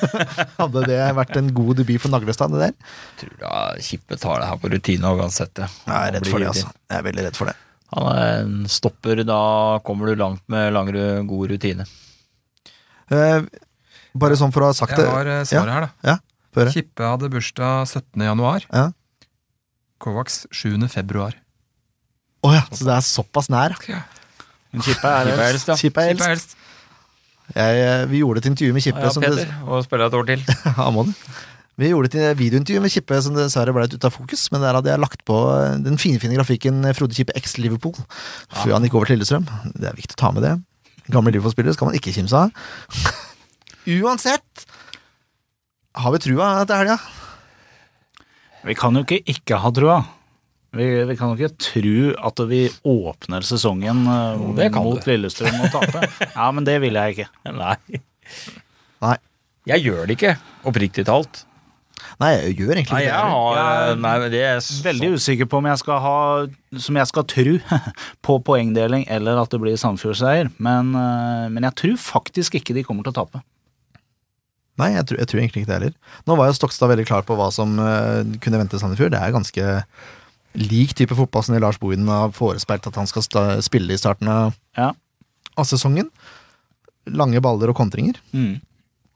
Hadde 0.60 0.86
det 0.88 1.00
vært 1.18 1.36
en 1.36 1.50
god 1.52 1.82
debut 1.82 2.00
for 2.00 2.14
Naglestad, 2.14 2.54
det 2.56 2.70
der? 2.70 2.94
Tror 3.20 3.34
da 3.42 3.56
Kippe 3.84 4.16
tar 4.16 4.40
det 4.40 4.48
her 4.48 4.62
på 4.62 4.70
rutine 4.72 5.12
uansett. 5.12 5.60
Jeg 5.60 5.92
er 5.98 6.16
redd 6.16 6.30
for 6.30 6.40
det, 6.40 6.48
altså. 6.54 6.72
Jeg 6.88 6.98
er 6.98 7.04
veldig 7.10 7.26
redd 7.28 7.38
for 7.38 7.52
det. 7.52 7.56
Han 7.92 8.08
er 8.08 8.30
en 8.38 8.56
stopper, 8.72 9.20
da 9.28 9.42
kommer 9.84 10.08
du 10.08 10.16
langt 10.16 10.42
med 10.52 10.72
lang, 10.72 10.88
god 11.28 11.52
rutine. 11.52 11.86
Eh, 13.12 13.44
bare 14.16 14.40
sånn 14.40 14.54
for 14.54 14.64
å 14.64 14.72
ha 14.72 14.76
sagt 14.76 14.96
det 14.96 15.04
Jeg 15.04 15.12
har 15.12 15.30
svaret 15.44 15.68
ja, 15.68 15.76
her, 15.76 15.86
da. 15.86 16.16
Ja. 16.16 16.72
Kippe 16.72 17.04
hadde 17.04 17.30
bursdag 17.32 17.84
17. 17.92 18.24
januar. 18.26 18.64
Ja. 18.72 18.88
Kovacs 20.02 20.42
7. 20.50 20.74
februar. 20.92 21.36
Å 22.42 22.50
ja, 22.56 22.64
så 22.74 22.88
det 22.88 22.96
er 22.96 23.04
såpass 23.06 23.48
nær. 23.52 23.76
Men 24.72 24.82
Kippe 24.82 25.06
er 25.14 25.30
helst 25.30 25.46
eldst. 25.46 25.70
ja. 25.70 25.76
Kippe 25.78 26.02
er 26.02 26.10
er 26.10 26.16
eldst. 26.16 26.28
eldst. 26.32 26.58
Jeg, 27.52 27.80
eh, 27.84 28.04
vi 28.08 28.22
gjorde 28.22 28.40
et 28.42 28.46
intervju 28.50 28.74
med 28.74 28.82
Kippe 28.84 29.02
Ja, 29.04 29.10
som 29.12 29.22
det, 29.22 29.32
Peter, 29.36 29.54
og 29.66 29.82
spiller 29.84 30.08
et 30.08 30.14
år 30.18 30.28
til. 30.32 30.44
Ja, 30.78 30.86
må 30.94 31.04
du. 31.06 31.12
Vi 31.80 31.88
gjorde 31.88 32.10
et 32.12 32.36
videointervju 32.38 32.82
med 32.84 32.92
Kippe 32.92 33.16
som 33.24 33.34
dessverre 33.36 33.72
ble 33.74 33.86
ute 33.88 34.04
av 34.08 34.12
fokus, 34.14 34.44
men 34.52 34.60
der 34.64 34.76
hadde 34.76 34.90
jeg 34.92 35.00
lagt 35.00 35.22
på 35.28 35.36
den 35.84 35.96
finfine 36.00 36.36
grafikken 36.36 36.82
Frode 36.98 37.16
Kippe 37.16 37.32
x 37.38 37.56
Liverpool 37.58 37.94
før 38.52 38.74
han 38.76 38.84
gikk 38.86 38.98
over 38.98 39.08
til 39.08 39.18
Lillestrøm. 39.20 39.46
Det 39.76 39.88
er 39.88 39.96
viktig 39.96 40.18
å 40.18 40.20
ta 40.20 40.30
med 40.36 40.44
det. 40.46 40.52
Gamle 41.12 41.32
Liverpool-spillere 41.34 41.74
skal 41.76 41.88
man 41.90 41.96
ikke 41.98 42.12
kimse 42.14 42.44
av. 42.44 42.52
Uansett 44.02 44.66
har 45.98 46.14
vi 46.14 46.20
trua 46.22 46.52
til 46.68 46.78
helga. 46.82 46.98
Vi 48.66 48.74
kan 48.78 48.94
jo 48.96 49.02
ikke 49.04 49.20
ikke 49.32 49.58
ha 49.62 49.70
trua. 49.74 50.00
Vi, 50.72 50.86
vi 51.04 51.16
kan 51.18 51.32
jo 51.32 51.36
ikke 51.36 51.56
tro 51.60 51.94
at 52.30 52.42
vi 52.48 52.62
åpner 52.88 53.44
sesongen 53.44 54.06
uh, 54.08 54.38
mot. 54.40 55.04
Lillestrøm 55.08 55.58
og 55.66 55.72
tape. 55.74 56.06
Ja, 56.38 56.46
men 56.54 56.64
det 56.64 56.78
vil 56.84 56.96
jeg 56.96 57.16
ikke. 57.16 57.28
Nei. 57.62 57.76
Nei. 59.04 59.16
Jeg 59.68 59.84
gjør 59.84 60.06
det 60.08 60.16
ikke, 60.16 60.36
oppriktig 60.66 61.04
talt. 61.06 61.44
Nei, 62.18 62.32
jeg 62.34 62.56
gjør 62.58 62.72
egentlig 62.80 62.96
Nei, 62.96 63.02
ikke 63.04 63.12
jeg 63.12 63.26
det. 63.28 63.34
har 63.34 64.00
Nei, 64.00 64.14
men 64.18 64.32
det 64.32 64.40
er 64.42 64.58
så- 64.64 64.80
Veldig 64.84 65.10
usikker 65.14 65.46
på 65.48 65.60
om 65.60 65.68
jeg 65.70 65.78
skal 65.80 66.00
ha 66.02 66.16
Som 66.82 66.98
jeg 66.98 67.08
skal 67.08 67.24
tro 67.30 67.54
på 68.26 68.36
poengdeling 68.48 69.04
eller 69.10 69.38
at 69.42 69.52
det 69.54 69.60
blir 69.62 69.78
Sandefjord-seier. 69.78 70.50
Men, 70.62 70.90
eh, 70.98 71.46
men 71.54 71.66
jeg 71.68 71.76
tror 71.78 71.96
faktisk 72.02 72.58
ikke 72.58 72.74
de 72.76 72.82
kommer 72.86 73.06
til 73.06 73.14
å 73.14 73.20
tape. 73.22 73.42
Nei, 74.80 74.92
jeg 74.96 75.04
tror, 75.08 75.18
jeg 75.20 75.28
tror 75.28 75.40
egentlig 75.42 75.62
ikke 75.62 75.70
det 75.70 75.76
heller. 75.78 75.94
Nå 76.26 76.36
var 76.38 76.48
jo 76.48 76.56
Stokstad 76.56 76.88
veldig 76.88 77.04
klar 77.08 77.24
på 77.28 77.36
hva 77.36 77.50
som 77.52 77.74
uh, 77.78 78.22
kunne 78.40 78.60
vente 78.62 78.78
Sandefjord. 78.80 79.12
Det 79.12 79.20
er 79.20 79.34
ganske 79.34 79.66
lik 80.56 80.94
type 80.96 81.16
fotball 81.16 81.44
som 81.44 81.56
Lars 81.60 81.78
Bohinen 81.80 82.08
har 82.12 82.32
forespeilt 82.36 82.86
at 82.88 82.96
han 83.00 83.08
skal 83.08 83.24
sta 83.24 83.42
spille 83.64 83.92
i 83.94 84.00
starten 84.00 84.28
av, 84.32 84.56
Ja. 84.78 84.90
av 85.56 85.68
sesongen. 85.68 86.08
Lange 87.12 87.40
baller 87.44 87.72
og 87.72 87.76
kontringer. 87.76 88.16
Mm. 88.32 88.60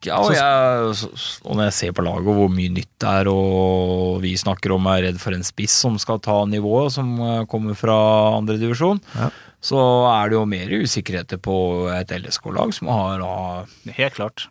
Ja, 0.05 0.19
og, 0.21 0.35
jeg, 0.37 1.09
og 1.49 1.57
når 1.57 1.65
jeg 1.71 1.75
ser 1.75 1.93
på 1.97 2.05
laget 2.05 2.29
og 2.29 2.37
hvor 2.37 2.51
mye 2.53 2.71
nytt 2.71 2.91
det 3.03 3.09
er, 3.23 3.31
og 3.33 4.19
vi 4.23 4.35
snakker 4.39 4.75
om 4.75 4.85
er 4.93 5.07
redd 5.09 5.21
for 5.23 5.35
en 5.35 5.43
spiss 5.47 5.73
som 5.87 5.97
skal 5.99 6.21
ta 6.23 6.43
nivået, 6.47 6.93
som 6.95 7.15
eh, 7.17 7.45
kommer 7.51 7.75
fra 7.79 7.97
andredivisjon, 8.37 9.01
Ja. 9.17 9.31
så 9.65 9.81
er 10.13 10.29
det 10.31 10.37
jo 10.37 10.45
mer 10.53 10.69
usikkerheter 10.85 11.41
på 11.43 11.57
et 11.97 12.13
LSK-lag 12.13 12.75
som 12.77 12.93
har 12.93 13.19
da 13.25 13.93
Helt 13.97 14.15
klart. 14.21 14.47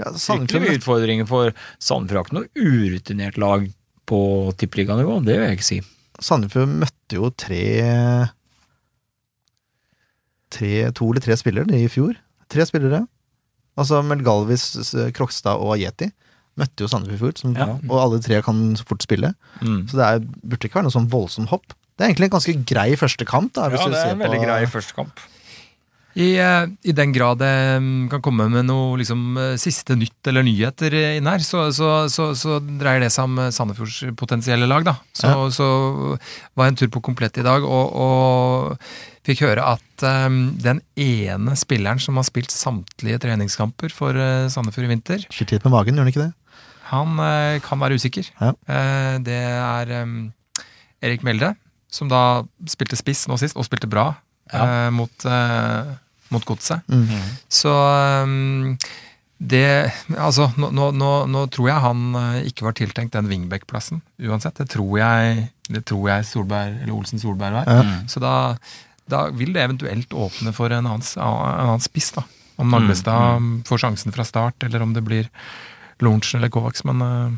Ja, 0.00 0.10
fryktelig 0.10 0.60
mye 0.64 0.76
utfordringer, 0.80 1.26
for 1.30 1.52
Sandefjord 1.78 2.18
har 2.18 2.24
ikke 2.26 2.38
noe 2.40 2.64
urutinert 2.66 3.36
lag 3.38 3.68
på 4.10 4.18
tippeliganivå, 4.60 5.20
det 5.24 5.36
vil 5.38 5.46
jeg 5.48 5.58
ikke 5.60 5.68
si. 5.68 5.78
Sandefjord 6.24 6.72
møtte 6.82 7.18
jo 7.18 7.30
tre, 7.30 7.62
tre 10.54 10.72
To 10.94 11.10
eller 11.10 11.24
tre 11.24 11.36
spillere 11.38 11.78
i 11.78 11.86
fjor. 11.90 12.16
Tre 12.52 12.66
spillere. 12.68 13.04
Altså 13.78 14.02
Melgalvis, 14.06 14.68
Krokstad 15.16 15.58
og 15.62 15.78
Yeti 15.82 16.10
møtte 16.60 16.84
jo 16.84 16.90
Sandefjord 16.90 17.40
i 17.42 17.54
Ja. 17.58 17.72
og 17.90 17.96
alle 17.98 18.20
tre 18.22 18.40
kan 18.42 18.76
fort 18.86 19.02
spille. 19.02 19.32
Mm. 19.60 19.88
Så 19.90 19.98
det 19.98 20.04
er, 20.06 20.20
burde 20.46 20.68
ikke 20.68 20.78
være 20.78 20.86
noe 20.86 20.94
sånn 20.94 21.10
voldsomt 21.10 21.50
hopp. 21.50 21.74
Det 21.98 22.04
er 22.04 22.10
egentlig 22.12 22.28
en 22.30 22.36
ganske 22.36 22.54
grei 22.66 22.94
første 22.98 23.26
kamp. 23.26 23.52
Da, 23.54 23.68
Ja, 23.70 23.88
det 23.88 23.98
er 23.98 24.12
en 24.14 24.18
veldig 24.22 24.42
grei 24.42 24.66
første 24.66 24.94
kamp. 24.94 25.18
I, 26.14 26.28
eh, 26.38 26.66
I 26.86 26.92
den 26.94 27.12
grad 27.14 27.40
det 27.40 27.50
mm, 27.82 28.08
kan 28.12 28.22
komme 28.22 28.46
med 28.52 28.68
noe 28.68 28.98
liksom, 29.00 29.22
eh, 29.40 29.54
siste 29.58 29.96
nytt 29.98 30.30
eller 30.30 30.44
nyheter 30.46 30.94
inn 31.16 31.26
her, 31.26 31.42
så, 31.42 31.66
så, 31.74 31.88
så, 32.12 32.28
så 32.38 32.60
dreier 32.62 33.02
det 33.02 33.10
seg 33.14 33.26
om 33.26 33.40
eh, 33.42 33.50
Sandefjords 33.54 34.14
potensielle 34.20 34.68
lag. 34.70 34.86
da. 34.86 34.94
Så, 35.12 35.32
Ja. 35.32 35.48
så 35.50 35.66
var 36.54 36.68
jeg 36.68 36.74
en 36.74 36.78
tur 36.84 36.92
på 36.94 37.02
Komplett 37.10 37.40
i 37.42 37.46
dag 37.46 37.66
og, 37.66 37.98
og 37.98 38.86
fikk 39.26 39.42
høre 39.46 39.64
at 39.74 40.04
um, 40.28 40.54
den 40.60 40.82
ene 41.00 41.56
spilleren 41.58 41.98
som 42.02 42.20
har 42.20 42.26
spilt 42.28 42.52
samtlige 42.52 43.18
treningskamper 43.24 43.92
for 43.94 44.14
Sandefjord 44.52 44.86
i 44.86 44.92
vinter, 44.92 45.26
Skyter 45.32 45.58
litt 45.58 45.66
med 45.66 45.74
magen, 45.74 45.96
gjør 45.96 46.06
han 46.06 46.12
ikke 46.12 46.26
det? 46.26 46.32
han 46.90 47.16
uh, 47.18 47.56
kan 47.64 47.80
være 47.80 47.96
usikker. 47.98 48.28
Ja. 48.36 48.52
Uh, 48.68 49.16
det 49.24 49.40
er 49.40 49.94
um, 50.04 50.18
Erik 51.02 51.24
Melde, 51.26 51.54
som 51.90 52.10
da 52.12 52.44
spilte 52.70 52.98
spiss 53.00 53.24
nå 53.30 53.38
sist, 53.40 53.56
og 53.56 53.66
spilte 53.66 53.88
bra 53.90 54.10
eh, 54.52 54.90
mot, 54.94 55.26
mot 56.34 56.44
Godset. 56.46 56.84
Mm. 56.90 57.08
Så 57.52 57.72
um, 57.72 58.76
det 59.38 59.66
Altså, 60.14 60.48
nå, 60.60 60.70
nå, 60.74 60.90
nå, 60.96 61.10
nå 61.30 61.44
tror 61.52 61.68
jeg 61.68 61.84
han 61.84 62.04
eh, 62.20 62.46
ikke 62.50 62.68
var 62.68 62.76
tiltenkt 62.78 63.16
den 63.16 63.28
wingback-plassen 63.30 64.00
uansett. 64.22 64.60
Det 64.60 64.70
tror 64.76 64.94
jeg, 65.00 65.48
det 65.68 65.84
tror 65.90 66.08
jeg 66.12 66.28
Solberg, 66.28 66.78
eller 66.82 66.94
Olsen 66.94 67.22
Solberg 67.22 67.58
var. 67.58 67.68
Mm. 67.68 68.06
Så 68.10 68.22
da, 68.22 68.34
da 69.10 69.26
vil 69.34 69.52
det 69.56 69.66
eventuelt 69.66 70.14
åpne 70.14 70.54
for 70.56 70.72
en 70.72 70.86
annen, 70.86 71.04
en 71.18 71.66
annen 71.66 71.84
spiss. 71.84 72.12
da. 72.16 72.24
Om 72.62 72.70
Naglestad 72.70 73.66
får 73.66 73.82
sjansen 73.82 74.14
fra 74.14 74.26
start, 74.26 74.62
eller 74.62 74.84
om 74.84 74.94
det 74.94 75.02
blir 75.04 75.30
Lorentzen 76.02 76.38
eller 76.40 76.52
Kovacs. 76.54 76.86
Men 76.86 77.02
uh... 77.02 77.34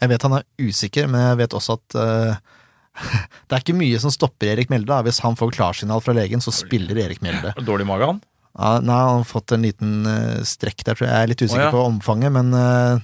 Jeg 0.00 0.08
vet 0.08 0.22
han 0.24 0.32
er 0.38 0.46
usikker, 0.56 1.08
men 1.12 1.20
jeg 1.20 1.38
vet 1.42 1.54
også 1.56 1.74
at 1.76 2.00
uh 2.00 2.56
det 3.48 3.54
er 3.54 3.62
ikke 3.62 3.78
mye 3.78 4.00
som 4.02 4.12
stopper 4.12 4.52
Erik 4.52 4.70
Mjelde. 4.72 4.98
Hvis 5.06 5.20
han 5.24 5.38
får 5.38 5.54
klarsignal 5.56 6.02
fra 6.04 6.14
legen, 6.16 6.42
så 6.42 6.52
spiller 6.54 6.98
Erik 7.04 7.22
Mjelde. 7.24 7.54
Dårlig 7.66 7.86
mage, 7.88 8.08
han. 8.12 8.20
Ja, 8.58 8.78
nei, 8.82 8.96
han 8.96 9.20
har 9.20 9.28
fått 9.28 9.54
en 9.54 9.62
liten 9.64 10.06
eh, 10.10 10.40
strekk 10.46 10.82
der, 10.82 10.96
tror 10.96 11.06
jeg. 11.06 11.12
Jeg 11.12 11.26
er 11.26 11.30
litt 11.30 11.44
usikker 11.44 11.62
oh, 11.62 11.68
ja. 11.68 11.74
på 11.74 11.84
omfanget, 11.86 12.32
men 12.34 12.50
uh, 12.56 12.98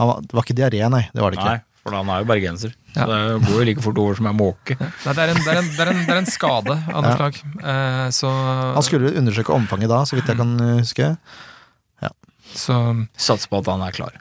han 0.00 0.08
var, 0.08 0.22
det 0.24 0.36
var 0.38 0.46
ikke 0.46 0.56
diaré, 0.56 0.80
nei. 0.92 1.02
Det 1.12 1.20
var 1.20 1.34
det 1.34 1.40
ikke. 1.40 1.52
Nei, 1.52 1.82
for 1.82 1.98
han 1.98 2.12
er 2.14 2.22
jo 2.22 2.28
bergenser. 2.30 2.72
Ja. 2.94 3.04
Så 3.04 3.10
det 3.12 3.50
går 3.50 3.60
jo 3.60 3.66
like 3.68 3.84
fort 3.84 4.00
over 4.02 4.16
som 4.18 4.30
ei 4.30 4.34
måke. 4.38 4.78
nei, 4.80 5.12
det, 5.12 5.26
er 5.26 5.34
en, 5.34 5.42
det, 5.44 5.52
er 5.52 5.60
en, 5.60 5.68
det, 5.68 5.84
er 5.84 5.92
en, 5.92 6.02
det 6.08 6.16
er 6.16 6.22
en 6.22 6.32
skade 6.32 6.78
av 6.80 7.04
noe 7.04 7.12
Ja. 7.12 7.18
slag. 7.20 7.38
Eh, 7.74 8.08
så, 8.16 8.32
Han 8.78 8.88
skulle 8.88 9.12
undersøke 9.20 9.54
omfanget 9.54 9.92
da, 9.92 10.00
så 10.08 10.16
vidt 10.18 10.32
jeg 10.32 10.40
kan 10.40 10.56
huske. 10.80 11.12
Ja. 12.00 12.12
så 12.56 12.80
Satser 13.20 13.52
på 13.52 13.60
at 13.60 13.70
han 13.74 13.84
er 13.84 13.94
klar. 13.94 14.16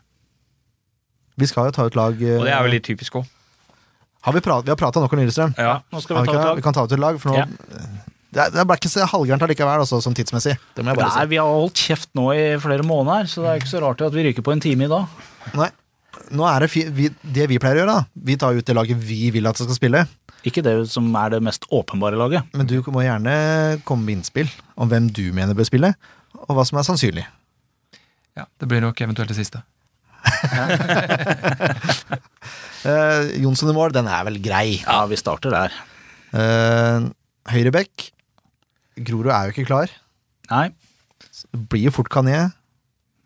Vi 1.40 1.48
skal 1.48 1.70
jo 1.70 1.76
ta 1.76 1.88
ut 1.88 1.96
lag 1.96 2.20
eh, 2.20 2.36
Og 2.36 2.48
det 2.48 2.54
er 2.54 2.66
vel 2.66 2.76
litt 2.76 2.88
typisk 2.88 3.22
òg. 3.22 3.36
Har 4.28 4.36
vi, 4.36 4.42
prat, 4.44 4.66
vi 4.68 4.74
har 4.74 4.76
prata 4.80 5.00
nok 5.00 5.14
om 5.16 5.22
Lillestrøm. 5.22 5.54
Ja. 5.56 5.80
Nå 5.94 6.02
skal 6.04 6.18
vi 6.18 6.28
vi, 6.28 6.28
ta 6.28 6.36
ut 6.36 6.44
lag. 6.44 6.58
vi 6.60 6.64
kan 6.66 6.76
ta 6.76 6.84
ut 6.84 6.92
et 6.92 7.00
lag, 7.00 7.20
for 7.22 7.32
nå 7.32 7.40
Ja. 7.40 7.46
Det, 8.30 8.40
er- 8.44 8.52
det 8.54 8.66
ble 8.70 8.76
ikke 8.78 8.92
så 8.94 9.06
halvgærent 9.10 9.42
allikevel, 9.48 9.82
også, 9.84 10.00
sånn 10.06 10.14
tidsmessig. 10.18 10.54
Det 10.78 10.84
må 10.86 10.92
jeg 10.94 11.00
bare 11.02 11.16
Nei, 11.18 11.26
vi 11.32 11.40
har 11.42 11.50
holdt 11.50 11.82
kjeft 11.88 12.10
nå 12.18 12.28
i 12.38 12.44
flere 12.62 12.84
måneder, 12.86 13.26
så 13.32 13.42
det 13.42 13.50
er 13.56 13.62
ikke 13.64 13.72
så 13.72 13.82
rart 13.82 14.02
at 14.06 14.14
vi 14.14 14.26
ryker 14.28 14.46
på 14.46 14.54
en 14.54 14.62
time 14.62 14.86
i 14.86 14.92
dag. 14.92 15.06
Nei. 15.58 15.70
Nå 16.36 16.46
er 16.46 16.62
det 16.62 16.70
fi, 16.70 16.84
vi, 16.94 17.08
det 17.26 17.48
vi 17.50 17.58
pleier 17.62 17.80
å 17.80 17.82
gjøre, 17.84 17.96
da. 18.04 18.22
Vi 18.30 18.36
tar 18.38 18.54
ut 18.60 18.66
det 18.68 18.76
laget 18.78 19.00
vi 19.02 19.32
vil 19.34 19.48
at 19.50 19.58
det 19.58 19.66
skal 19.66 19.78
spille. 19.80 20.04
Ikke 20.46 20.62
det 20.64 20.76
som 20.92 21.08
er 21.20 21.34
det 21.34 21.40
mest 21.44 21.66
åpenbare 21.74 22.20
laget. 22.22 22.46
Men 22.54 22.70
du 22.70 22.78
må 22.94 23.02
gjerne 23.02 23.34
komme 23.88 24.06
med 24.06 24.20
innspill 24.20 24.52
om 24.80 24.88
hvem 24.92 25.10
du 25.12 25.26
mener 25.36 25.58
bør 25.58 25.68
spille, 25.68 25.90
og 26.46 26.54
hva 26.56 26.64
som 26.70 26.78
er 26.80 26.86
sannsynlig. 26.86 27.26
ja, 28.38 28.46
det 28.62 28.70
blir 28.70 28.80
nok 28.86 29.02
eventuelt 29.02 29.34
det 29.34 29.40
siste. 29.42 29.64
Eh, 32.80 33.42
Jonsson 33.44 33.68
i 33.72 33.74
mål, 33.76 33.92
den 33.92 34.08
er 34.08 34.22
vel 34.24 34.38
grei. 34.40 34.78
Ja, 34.86 35.02
vi 35.12 35.18
starter 35.20 35.52
der. 35.52 35.74
Eh, 36.32 37.10
Høyrebekk. 37.52 38.06
Grorud 39.08 39.32
er 39.34 39.50
jo 39.50 39.56
ikke 39.56 39.68
klar. 39.70 39.92
Nei, 40.50 40.68
Det 41.54 41.62
blir 41.72 41.88
jo 41.88 41.92
fort 41.96 42.10
Kané. 42.12 42.52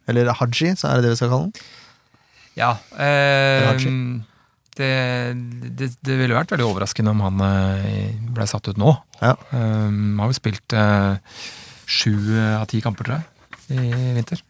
Eller 0.07 0.27
Haji, 0.35 0.73
så 0.75 0.89
er 0.89 0.99
det 0.99 1.05
det 1.07 1.13
vi 1.13 1.19
skal 1.21 1.31
kalle 1.31 1.49
den. 1.49 1.67
Ja. 2.59 2.73
Eh, 2.99 3.69
det, 4.77 4.89
det, 5.77 5.87
det 6.03 6.15
ville 6.19 6.35
vært 6.35 6.51
veldig 6.53 6.65
overraskende 6.65 7.13
om 7.13 7.21
han 7.23 7.43
eh, 7.45 8.09
ble 8.33 8.47
satt 8.49 8.67
ut 8.71 8.79
nå. 8.81 8.91
Ja. 9.21 9.35
Um, 9.53 10.17
Han 10.17 10.23
har 10.25 10.31
jo 10.33 10.37
spilt 10.39 10.75
eh, 10.77 11.39
sju 11.85 12.13
av 12.59 12.65
ti 12.71 12.81
kamper, 12.83 13.07
tror 13.07 13.21
jeg, 13.21 13.77
i 13.77 14.13
vinter. 14.17 14.41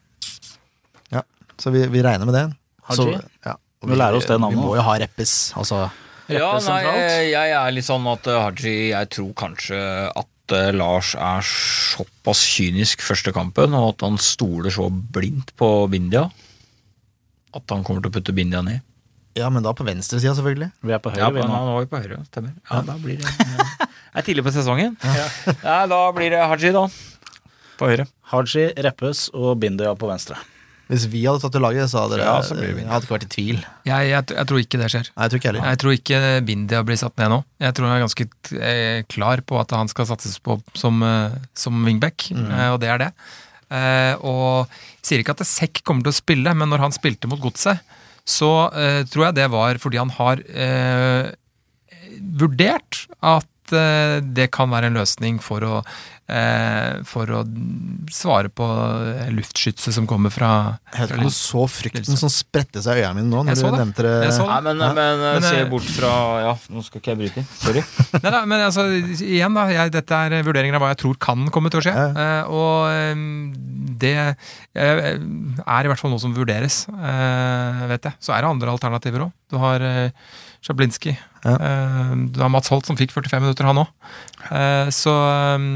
Ja, 1.13 1.21
Så 1.61 1.74
vi, 1.76 1.86
vi 1.91 2.01
regner 2.05 2.26
med 2.30 2.38
det. 2.39 2.45
Så, 2.95 3.09
ja. 3.45 3.57
Og 3.84 3.91
Vi 3.91 3.99
lærer 3.99 4.15
oss 4.17 4.26
det 4.28 4.39
navnet 4.39 4.57
Vi 4.57 4.63
må 4.63 4.74
jo 4.80 4.84
ha 4.88 4.97
Reppes. 5.03 5.36
Altså, 5.59 5.86
Ja, 6.32 6.53
nei, 6.55 6.63
sentralt. 6.63 7.15
jeg 7.30 7.53
er 7.59 7.74
litt 7.76 7.88
sånn 7.88 8.05
at 8.11 8.28
eh, 8.32 8.41
Haji 8.47 8.76
Jeg 8.93 9.09
tror 9.11 9.34
kanskje 9.43 9.80
at 10.09 10.30
eh, 10.55 10.71
Lars 10.75 11.13
er 11.19 11.43
såpass 11.47 12.41
kynisk 12.53 13.01
første 13.05 13.33
kampen, 13.35 13.73
og 13.77 13.93
at 13.93 14.05
han 14.07 14.17
stoler 14.21 14.73
så 14.73 14.87
blindt 14.89 15.51
på 15.59 15.69
Bindia 15.91 16.27
at 17.53 17.69
han 17.69 17.83
kommer 17.85 18.01
til 18.01 18.09
å 18.09 18.15
putte 18.15 18.33
Bindia 18.33 18.61
ned. 18.65 18.81
ja, 19.37 19.49
men 19.49 19.61
da 19.65 19.73
på 19.73 19.85
venstresida, 19.85 20.33
selvfølgelig. 20.37 20.71
vi 20.81 20.93
er 20.93 20.99
på 21.01 21.11
høyre, 21.13 21.21
Ja, 21.21 21.29
på, 21.29 21.41
nå. 21.47 21.53
er 21.57 21.73
var 21.73 21.83
jo 21.83 21.89
på 21.91 21.99
høyre, 22.01 22.17
stemmer. 22.29 22.53
Ja, 22.69 22.81
da 22.85 22.95
blir 23.01 23.17
det 23.17 23.29
Det 23.33 24.21
er 24.21 24.25
tidlig 24.27 24.43
på 24.45 24.51
sesongen. 24.53 24.95
Ja, 25.63 25.85
da 25.89 25.99
blir 26.13 26.29
det 26.33 26.41
Haji, 26.49 26.71
da. 26.73 26.87
På 27.79 27.87
høyre. 27.89 28.05
Haji, 28.29 28.67
Reppes 28.85 29.27
og 29.33 29.57
Bindia 29.61 29.93
på 29.97 30.09
venstre. 30.09 30.37
Hvis 30.91 31.05
vi 31.11 31.21
hadde 31.23 31.39
tatt 31.39 31.53
til 31.55 31.63
laget, 31.63 31.88
så 31.91 32.03
hadde 32.03 32.19
det 32.19 32.25
Ja, 32.27 32.36
så 32.43 32.57
blir 32.57 32.73
vi. 32.75 32.84
jeg 32.84 32.91
hadde 32.91 33.07
ikke 33.07 33.15
vært 33.15 33.27
i 33.27 33.31
tvil. 33.31 33.61
Jeg, 33.88 34.09
jeg, 34.09 34.25
jeg 34.36 34.49
tror 34.49 34.63
ikke 34.63 34.81
det 34.81 34.89
skjer. 34.91 35.11
Nei, 35.13 35.23
jeg 35.23 35.31
tror 35.31 35.39
ikke 35.39 35.49
heller. 35.51 35.69
Jeg 35.69 35.81
tror 35.84 35.95
ikke 35.97 36.19
Bindia 36.49 36.84
blir 36.88 36.99
satt 36.99 37.15
ned 37.21 37.31
nå. 37.34 37.39
Jeg 37.63 37.77
tror 37.77 37.88
han 37.88 37.95
er 37.95 38.03
ganske 38.03 38.27
eh, 38.59 38.99
klar 39.15 39.43
på 39.47 39.61
at 39.61 39.73
han 39.77 39.91
skal 39.91 40.09
satses 40.11 40.36
på 40.43 40.59
som, 40.77 40.99
eh, 41.07 41.39
som 41.57 41.79
wingback, 41.88 42.27
mm. 42.36 42.51
og 42.73 42.81
det 42.84 42.91
er 42.91 43.03
det. 43.05 43.11
Eh, 43.73 44.13
og 44.27 44.73
sier 45.03 45.23
ikke 45.23 45.38
at 45.38 45.45
Sekk 45.47 45.81
kommer 45.88 46.05
til 46.05 46.13
å 46.13 46.19
spille, 46.19 46.55
men 46.57 46.69
når 46.71 46.84
han 46.86 46.95
spilte 46.95 47.31
mot 47.31 47.41
Godset, 47.41 47.79
så 48.23 48.51
eh, 48.71 49.01
tror 49.09 49.29
jeg 49.29 49.39
det 49.39 49.49
var 49.51 49.79
fordi 49.84 49.99
han 49.99 50.13
har 50.15 50.43
eh, 50.47 51.31
vurdert 52.39 53.05
at 53.19 53.75
eh, 53.75 54.19
det 54.23 54.49
kan 54.55 54.71
være 54.71 54.91
en 54.91 54.99
løsning 55.01 55.41
for 55.43 55.65
å, 55.67 55.81
for 57.09 57.30
å 57.36 57.41
svare 58.13 58.47
på 58.49 58.65
luftskytset 59.36 59.93
som 59.93 60.05
kommer 60.07 60.32
fra, 60.32 60.80
Jeg 60.93 61.01
vet 61.09 61.11
ikke 61.17 61.28
du 61.28 61.34
så 61.36 61.65
frykten 61.67 62.17
som 62.17 62.32
spredte 62.32 62.82
seg 62.84 63.01
i 63.01 63.03
øynene 63.03 63.17
mine 63.19 63.30
nå, 63.30 63.41
når 63.43 63.51
Jeg 63.53 63.59
så 63.59 63.67
du 63.67 63.76
det. 63.76 63.82
nevnte 63.84 64.05
det. 64.07 64.13
Jeg 64.24 64.36
så 64.38 64.45
det. 64.45 64.53
Nei, 64.53 64.61
men, 64.69 64.84
Ja. 64.86 64.93
men, 64.93 65.19
Men, 65.26 65.41
se 65.43 65.59
eh, 65.59 65.69
bort 65.69 65.89
fra 65.97 66.13
Ja, 66.45 66.53
nå 66.71 66.84
skal 66.86 67.01
ikke 67.01 67.11
jeg 67.11 67.19
bryte 67.19 67.43
inn. 67.43 67.49
Sorry. 67.59 67.84
Nei, 68.24 68.32
da, 68.38 68.41
men 68.49 68.63
altså, 68.69 68.88
igjen 69.19 69.53
da, 69.59 69.67
jeg, 69.74 69.93
dette 69.97 70.21
er 70.30 70.47
vurderinger 70.47 70.80
av 70.80 70.86
hva 70.86 70.93
jeg 70.93 71.01
tror 71.03 71.19
kan 71.28 71.45
komme 71.53 71.74
til 71.74 71.82
å 71.82 71.86
skje. 71.89 71.93
Ja. 71.97 72.07
Eh, 72.24 72.55
og 72.55 72.88
eh, 72.93 73.26
det 74.03 74.15
eh, 74.15 75.11
er 75.19 75.84
i 75.84 75.91
hvert 75.91 75.99
fall 76.01 76.13
noe 76.13 76.24
som 76.24 76.34
vurderes, 76.36 76.86
eh, 76.88 77.84
vet 77.91 78.09
jeg. 78.09 78.17
Så 78.24 78.34
er 78.36 78.41
det 78.43 78.51
andre 78.53 78.74
alternativer 78.74 79.28
òg. 79.28 79.36
Du 79.51 79.59
har 79.61 79.84
uh, 79.84 80.09
Sjablinski. 80.63 81.13
Ja. 81.43 81.55
Eh, 81.57 82.13
du 82.33 82.39
har 82.43 82.49
Mats 82.53 82.69
Holt 82.71 82.87
som 82.87 82.95
fikk 82.99 83.11
45 83.15 83.43
minutter, 83.43 83.67
han 83.67 83.81
òg. 83.83 83.91
så 84.95 85.13
eh, 85.33 85.67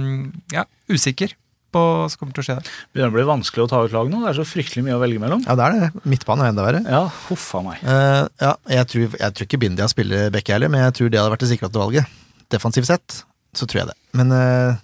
ja, 0.56 0.64
usikker 0.92 1.34
på 1.76 1.82
hva 1.84 2.06
som 2.10 2.22
kommer 2.22 2.32
til 2.38 2.42
å 2.42 2.46
skje 2.48 2.56
der. 2.62 2.70
Begynner 2.96 3.12
å 3.12 3.16
bli 3.18 3.26
vanskelig 3.28 3.66
å 3.66 3.70
ta 3.70 3.82
ut 3.84 3.92
lag 3.92 4.08
nå. 4.10 4.22
Det 4.24 4.30
er 4.32 4.38
så 4.40 4.46
fryktelig 4.48 4.86
mye 4.88 4.96
å 4.96 5.02
velge 5.02 5.20
mellom. 5.20 5.42
Ja, 5.44 5.56
det 5.60 5.66
er 5.66 5.76
det. 5.76 5.90
Midtbanen 6.08 6.46
er 6.46 6.54
enda 6.54 6.64
verre. 6.64 6.80
Ja, 6.88 7.02
huffa 7.28 7.60
meg. 7.66 7.82
Eh, 7.84 8.22
ja, 8.46 8.54
jeg 8.72 8.88
tror, 8.94 9.18
jeg 9.20 9.36
tror 9.36 9.50
ikke 9.50 9.60
Bindia 9.66 9.90
spiller 9.92 10.32
Bekke 10.34 10.56
heller, 10.56 10.72
men 10.72 10.86
jeg 10.88 10.96
tror 11.02 11.12
det 11.12 11.20
hadde 11.20 11.34
vært 11.36 11.44
det 11.44 11.52
sikreste 11.52 11.82
valget. 11.84 12.16
Defensivt 12.56 12.88
sett, 12.88 13.18
så 13.52 13.68
tror 13.68 13.82
jeg 13.84 13.90
det. 13.92 13.98
Men 14.16 14.32
eh, 14.38 14.80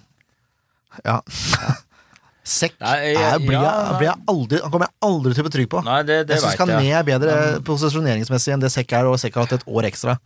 ja. 1.08 1.16
Sekk 2.44 2.74
Nei, 2.84 2.96
jeg- 3.14 3.16
er, 3.24 3.38
blir, 3.40 3.54
jeg, 3.56 3.64
ja, 3.64 3.94
blir 3.96 4.10
jeg 4.10 4.20
aldri, 4.28 4.58
han 4.60 4.72
kommer 4.74 4.90
jeg 4.90 5.08
aldri 5.08 5.32
til 5.32 5.40
å 5.40 5.46
bli 5.46 5.52
trygg 5.54 5.70
på. 5.72 5.80
Nei, 5.86 6.02
det, 6.04 6.18
det 6.28 6.36
jeg 6.36 6.42
syns. 6.44 6.58
Kané 6.60 6.90
er 6.92 7.06
bedre 7.08 7.36
posisjoneringsmessig 7.64 8.52
enn 8.52 8.60
det 8.60 8.68
Sekk 8.74 8.92
er, 8.98 9.08
og 9.08 9.16
Sekk 9.22 9.38
har 9.40 9.46
hatt 9.48 9.56
et 9.56 9.64
år 9.72 9.88
ekstra. 9.88 10.18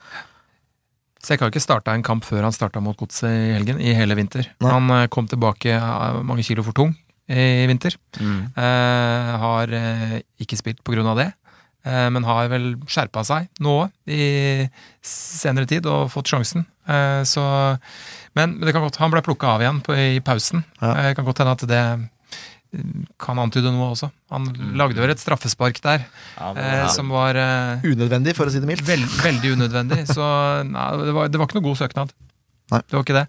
Sekk 1.29 1.43
har 1.45 1.51
ikke 1.53 1.61
starta 1.61 1.93
en 1.93 2.05
kamp 2.07 2.25
før 2.25 2.47
han 2.47 2.55
starta 2.57 2.81
mot 2.81 2.97
Godset 2.97 3.29
i 3.29 3.53
helgen, 3.59 3.81
i 3.85 3.93
hele 3.97 4.17
vinter. 4.17 4.49
Nei. 4.65 4.71
Han 4.73 4.89
eh, 4.95 5.09
kom 5.13 5.29
tilbake 5.29 5.75
eh, 5.77 6.23
mange 6.25 6.47
kilo 6.47 6.65
for 6.65 6.77
tung 6.77 6.95
i 7.29 7.67
vinter. 7.69 7.99
Mm. 8.17 8.39
Eh, 8.57 9.35
har 9.43 9.75
eh, 9.77 10.15
ikke 10.41 10.57
spilt 10.57 10.81
på 10.81 10.95
grunn 10.95 11.11
av 11.11 11.21
det, 11.21 11.27
eh, 11.85 12.07
men 12.15 12.25
har 12.25 12.49
vel 12.49 12.71
skjerpa 12.89 13.27
seg 13.29 13.51
nå 13.61 13.77
i 14.09 14.65
senere 15.05 15.69
tid 15.69 15.89
og 15.91 16.09
fått 16.15 16.33
sjansen. 16.33 16.65
Eh, 16.89 17.21
så, 17.29 17.45
men 18.39 18.57
det 18.63 18.73
kan 18.73 18.87
godt, 18.87 18.97
han 19.03 19.13
ble 19.13 19.25
plukka 19.27 19.59
av 19.59 19.67
igjen 19.67 19.83
på, 19.85 19.99
i 20.01 20.23
pausen. 20.25 20.65
Ja. 20.81 21.13
Kan 21.13 21.29
godt 21.29 21.45
hende 21.45 21.59
at 21.59 21.69
det 21.69 21.85
kan 23.19 23.39
antyde 23.41 23.71
noe 23.73 23.93
også. 23.95 24.11
Han 24.35 24.49
lagde 24.77 25.01
vel 25.01 25.11
et 25.15 25.21
straffespark 25.23 25.79
der 25.81 26.03
Ja, 26.37 26.51
men, 26.53 26.65
ja. 26.83 26.89
som 26.93 27.09
var 27.09 27.39
eh, 27.41 27.81
Unødvendig, 27.89 28.35
for 28.37 28.51
å 28.51 28.53
si 28.53 28.61
det 28.61 28.69
mildt. 28.69 28.85
veld, 28.89 29.07
veldig 29.25 29.55
unødvendig. 29.57 30.03
Så 30.17 30.27
nei, 30.69 30.89
det, 31.01 31.15
var, 31.17 31.31
det 31.33 31.41
var 31.41 31.49
ikke 31.49 31.59
noe 31.61 31.69
god 31.71 31.81
søknad. 31.81 32.13
Nei. 32.75 32.83
Det 32.85 32.93
var 32.99 33.07
ikke 33.07 33.17
det. 33.23 33.27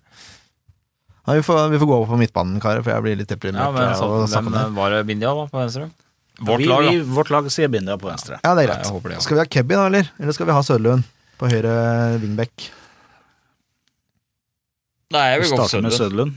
Nei, 1.29 1.37
vi, 1.39 1.45
får, 1.45 1.61
vi 1.71 1.79
får 1.79 1.87
gå 1.91 1.95
over 2.01 2.11
på 2.11 2.19
midtbanen, 2.19 2.59
karer, 2.63 2.83
for 2.83 2.91
jeg 2.95 3.05
blir 3.05 3.17
litt 3.21 3.29
deprimert. 3.31 3.61
ja, 3.63 3.71
men 3.75 3.95
så, 3.95 4.09
å 4.11 4.25
hvem 4.27 4.51
det. 4.51 4.63
eh, 4.65 4.73
var 4.81 4.95
det 4.97 5.01
Bindia 5.07 5.31
da, 5.37 5.45
på 5.51 5.61
venstre? 5.61 5.87
Vårt 6.39 6.61
vi, 6.63 6.67
lag, 6.71 6.83
da. 6.87 6.91
vi, 6.95 6.99
vårt 7.19 7.31
lag 7.35 7.47
sier 7.51 7.71
Bindia 7.71 7.95
på 7.99 8.07
venstre. 8.09 8.37
Ja, 8.43 8.51
det 8.55 8.63
er 8.65 8.69
greit. 8.73 8.89
Nei, 8.91 9.01
det, 9.07 9.15
ja. 9.19 9.23
Skal 9.23 9.37
vi 9.39 9.43
ha 9.43 9.47
Kebby, 9.55 9.75
da, 9.79 9.85
eller? 9.91 10.11
Eller 10.19 10.35
skal 10.35 10.47
vi 10.49 10.55
ha 10.55 10.61
Søderlund 10.67 11.07
på 11.39 11.47
høyre 11.51 11.73
wingback? 12.23 12.67
Nei, 15.15 15.23
jeg 15.33 15.39
Vi 15.41 15.47
vil 15.47 15.55
gå 15.55 15.61
for 15.63 15.71
Søderlund. 15.73 15.95
Søderlund. 15.97 16.33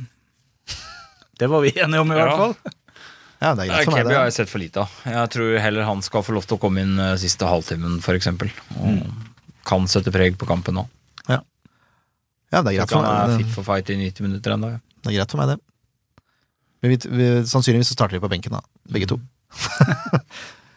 Det 1.43 1.49
var 1.51 1.63
vi 1.65 1.73
enige 1.75 2.01
om, 2.05 2.13
i 2.13 2.17
Ja. 2.19 2.25
hvert 2.29 2.39
fall. 2.43 2.77
Ja, 3.43 3.53
det 3.59 3.67
er 3.67 3.73
greit 3.73 3.89
for 3.89 3.97
meg, 3.97 4.05
Kebby 4.05 4.15
har 4.15 4.29
jeg 4.29 4.37
sett 4.39 4.51
for 4.53 4.63
lite 4.63 4.85
av. 4.85 4.97
Jeg 5.11 5.35
tror 5.35 5.55
heller 5.65 5.89
han 5.89 6.03
skal 6.07 6.23
få 6.23 6.35
lov 6.37 6.47
til 6.47 6.61
å 6.61 6.63
komme 6.63 6.85
inn 6.85 6.95
eh, 7.03 7.17
siste 7.19 7.49
halvtimen, 7.49 7.99
f.eks. 7.99 8.31
Og 8.79 9.01
kan 9.67 9.87
sette 9.91 10.15
preg 10.15 10.39
på 10.39 10.47
kampen 10.47 10.79
nå. 10.79 10.87
Ja, 12.53 12.61
det 12.61 12.75
er 12.75 12.83
greit 12.83 12.91
for 12.91 13.01
tror 13.01 13.07
han 13.09 13.33
er 13.33 13.39
fit 13.41 13.53
for 13.55 13.67
fight 13.67 13.91
i 13.93 13.97
90 13.97 14.27
minutter 14.27 14.55
ennå. 14.55 14.75
Ja. 14.75 14.81
det, 14.83 15.11
er 15.11 15.15
greit 15.17 15.33
for 15.33 15.41
meg, 15.41 15.55
det. 15.55 16.27
Men 16.83 16.93
vi, 16.93 16.99
vi, 17.09 17.29
sannsynligvis 17.49 17.93
så 17.93 17.97
starter 17.97 18.19
vi 18.19 18.25
på 18.25 18.29
benken, 18.33 18.59
da. 18.59 18.65
Begge 18.93 19.15
to. 19.15 19.23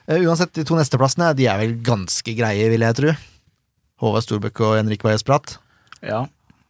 Eh, 0.06 0.22
Uansett, 0.22 0.52
de 0.54 0.62
to 0.62 0.76
nesteplassene 0.78 1.32
de 1.34 1.48
er 1.50 1.58
vel 1.58 1.72
ganske 1.82 2.36
greie, 2.38 2.68
vil 2.70 2.84
jeg 2.86 2.94
tro. 2.94 3.14
Håvard 4.04 4.22
Storbøk 4.22 4.60
og 4.62 4.76
Henrik 4.78 5.02
Bajas 5.02 5.26
Prat. 5.26 5.56
Ja. 6.06 6.20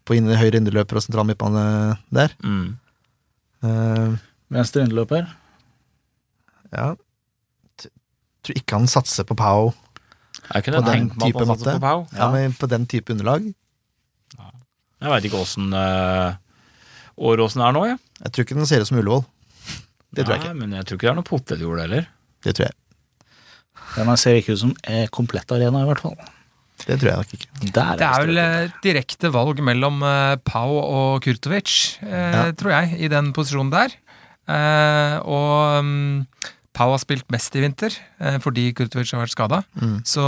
på 0.08 0.16
inn, 0.16 0.30
høyre 0.32 0.62
indreløper 0.62 0.96
og 0.96 1.04
sentral 1.04 1.28
midtbane 1.28 1.66
der. 2.16 2.32
Mm. 2.40 2.78
Uh, 3.60 4.16
Venstre 4.56 4.86
innløper. 4.88 5.28
Ja. 6.74 6.96
Tror 8.46 8.58
ikke 8.60 8.78
han 8.78 8.86
satser 8.92 9.26
på 9.26 9.34
Pau 9.38 9.72
Jeg 10.54 10.64
kunne 10.68 10.82
På 10.84 10.86
den 10.86 11.08
tenkt 11.10 11.16
meg 11.18 11.32
type 11.32 11.46
satte 11.46 11.50
matte? 11.50 11.72
på 11.80 11.82
Pau. 11.86 12.04
ja. 12.14 12.28
men 12.34 12.54
på 12.54 12.68
den 12.70 12.86
type 12.92 13.14
underlag. 13.16 13.48
Jeg 15.02 15.12
veit 15.12 15.26
ikke 15.28 15.42
åssen 15.42 15.74
uh, 15.76 16.38
Åråsen 17.18 17.62
er 17.66 17.74
nå, 17.76 17.82
ja. 17.90 17.98
Jeg 18.24 18.32
tror 18.36 18.46
ikke 18.46 18.58
den 18.60 18.68
ser 18.70 18.84
ut 18.84 18.90
som 18.90 18.98
Ullevål. 19.00 19.24
Det 20.16 20.24
tror 20.26 20.36
jeg 20.36 20.44
ikke. 20.46 20.56
Men 20.62 20.74
jeg 20.78 20.86
tror 20.88 20.98
ikke 20.98 21.08
det 21.08 21.12
er 21.12 21.18
noe 21.20 21.28
potetjord 21.28 21.82
heller. 21.84 22.08
Det 22.46 22.54
tror 22.58 22.68
jeg, 22.70 22.76
Den 23.96 24.18
ser 24.20 24.38
ikke 24.40 24.56
ut 24.56 24.62
som 24.62 24.74
eh, 24.84 25.06
komplett 25.14 25.52
arena, 25.56 25.82
i 25.84 25.88
hvert 25.90 26.02
fall. 26.04 26.16
det 26.86 26.98
tror 27.02 27.10
jeg 27.10 27.18
nok 27.22 27.34
ikke. 27.38 27.50
Der 27.76 27.96
Det 28.02 28.08
er 28.08 28.26
vel 28.26 28.38
eh, 28.44 28.74
direkte 28.84 29.32
valg 29.34 29.62
mellom 29.64 30.02
eh, 30.04 30.36
Pau 30.48 30.76
og 30.82 31.24
Kurtovic, 31.26 31.98
eh, 32.04 32.36
Ja. 32.36 32.44
tror 32.52 32.76
jeg, 32.76 33.00
i 33.00 33.08
den 33.12 33.32
posisjonen 33.36 33.72
der. 33.74 33.96
Eh, 34.48 35.18
og 35.24 35.84
mm, 35.84 36.26
Pau 36.76 36.92
har 36.92 37.02
spilt 37.02 37.28
mest 37.34 37.56
i 37.56 37.64
vinter, 37.64 37.94
eh, 38.20 38.38
fordi 38.44 38.68
Kurtovic 38.76 39.14
har 39.16 39.24
vært 39.24 39.36
skada. 39.36 39.62
Mm. 39.80 39.98
Så 40.08 40.24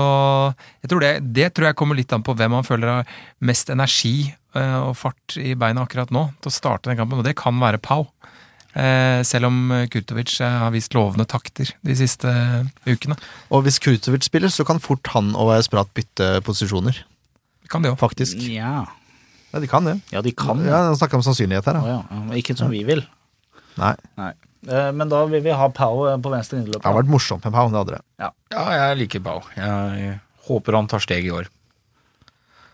jeg 0.84 0.91
tror 0.91 1.04
det, 1.04 1.14
det 1.36 1.50
tror 1.54 1.70
jeg 1.70 1.80
kommer 1.80 2.00
litt 2.00 2.14
an 2.16 2.24
på 2.26 2.36
hvem 2.38 2.56
han 2.56 2.68
føler 2.68 2.93
har 2.93 3.18
mest 3.43 3.72
energi 3.74 4.32
eh, 4.56 4.78
og 4.80 4.95
fart 5.00 5.38
i 5.41 5.58
beina 5.60 5.84
akkurat 5.84 6.14
nå 6.16 6.30
til 6.39 6.52
å 6.52 6.56
starte 6.56 6.91
den 6.91 7.00
kampen, 7.00 7.20
og 7.20 7.28
det 7.28 7.36
kan 7.39 7.60
være 7.60 7.82
Pau. 7.84 8.08
Eh, 8.78 9.20
selv 9.28 9.50
om 9.50 9.60
Kurtovic 9.91 10.38
har 10.39 10.72
vist 10.76 10.95
lovende 10.95 11.28
takter 11.28 11.74
de 11.84 11.98
siste 11.98 12.32
ukene. 12.88 13.18
Og 13.52 13.66
hvis 13.68 13.82
Kurtovic 13.84 14.30
spiller, 14.30 14.54
så 14.54 14.64
kan 14.68 14.80
fort 14.84 15.12
han 15.16 15.34
og 15.36 15.56
Esprat 15.58 15.91
bytte 15.98 16.38
posisjoner. 16.48 17.04
Kan 17.68 17.84
det 17.84 17.91
jo. 17.91 18.00
Faktisk. 18.00 18.39
Ja. 18.48 18.86
Ja, 19.52 19.60
de 19.64 19.68
kan 19.68 19.88
det. 19.88 20.00
ja, 20.12 20.22
de 20.24 20.32
kan. 20.36 20.60
Ja, 20.64 20.86
snakker 20.95 21.20
om 21.20 21.24
sannsynlighet 21.26 21.68
her, 21.68 21.80
da. 21.80 21.84
Oh, 21.84 21.89
ja, 21.91 22.36
Ikke 22.39 22.56
som 22.56 22.72
vi 22.72 22.84
vil. 22.88 23.04
Nei. 23.80 23.95
Nei. 24.20 24.34
Eh, 24.68 24.91
Men 24.91 25.09
da 25.09 25.22
vil 25.26 25.41
vi 25.45 25.51
ha 25.55 25.70
Pau 25.70 26.05
eh, 26.09 26.18
på 26.20 26.32
venstre 26.34 26.57
Det 26.59 26.65
innløp. 26.68 26.84
har 26.84 26.93
vært 26.97 27.11
morsomt 27.11 27.43
med 27.47 27.53
Pau, 27.53 27.70
det 27.72 27.78
hadde 27.80 27.97
det. 27.97 28.01
Ja, 28.20 28.32
jeg 28.91 28.97
liker 29.03 29.24
Pau. 29.24 29.41
Jeg 29.55 30.20
håper 30.47 30.76
han 30.76 30.88
tar 30.91 30.99
steg 31.03 31.26
i 31.26 31.32
år. 31.32 31.47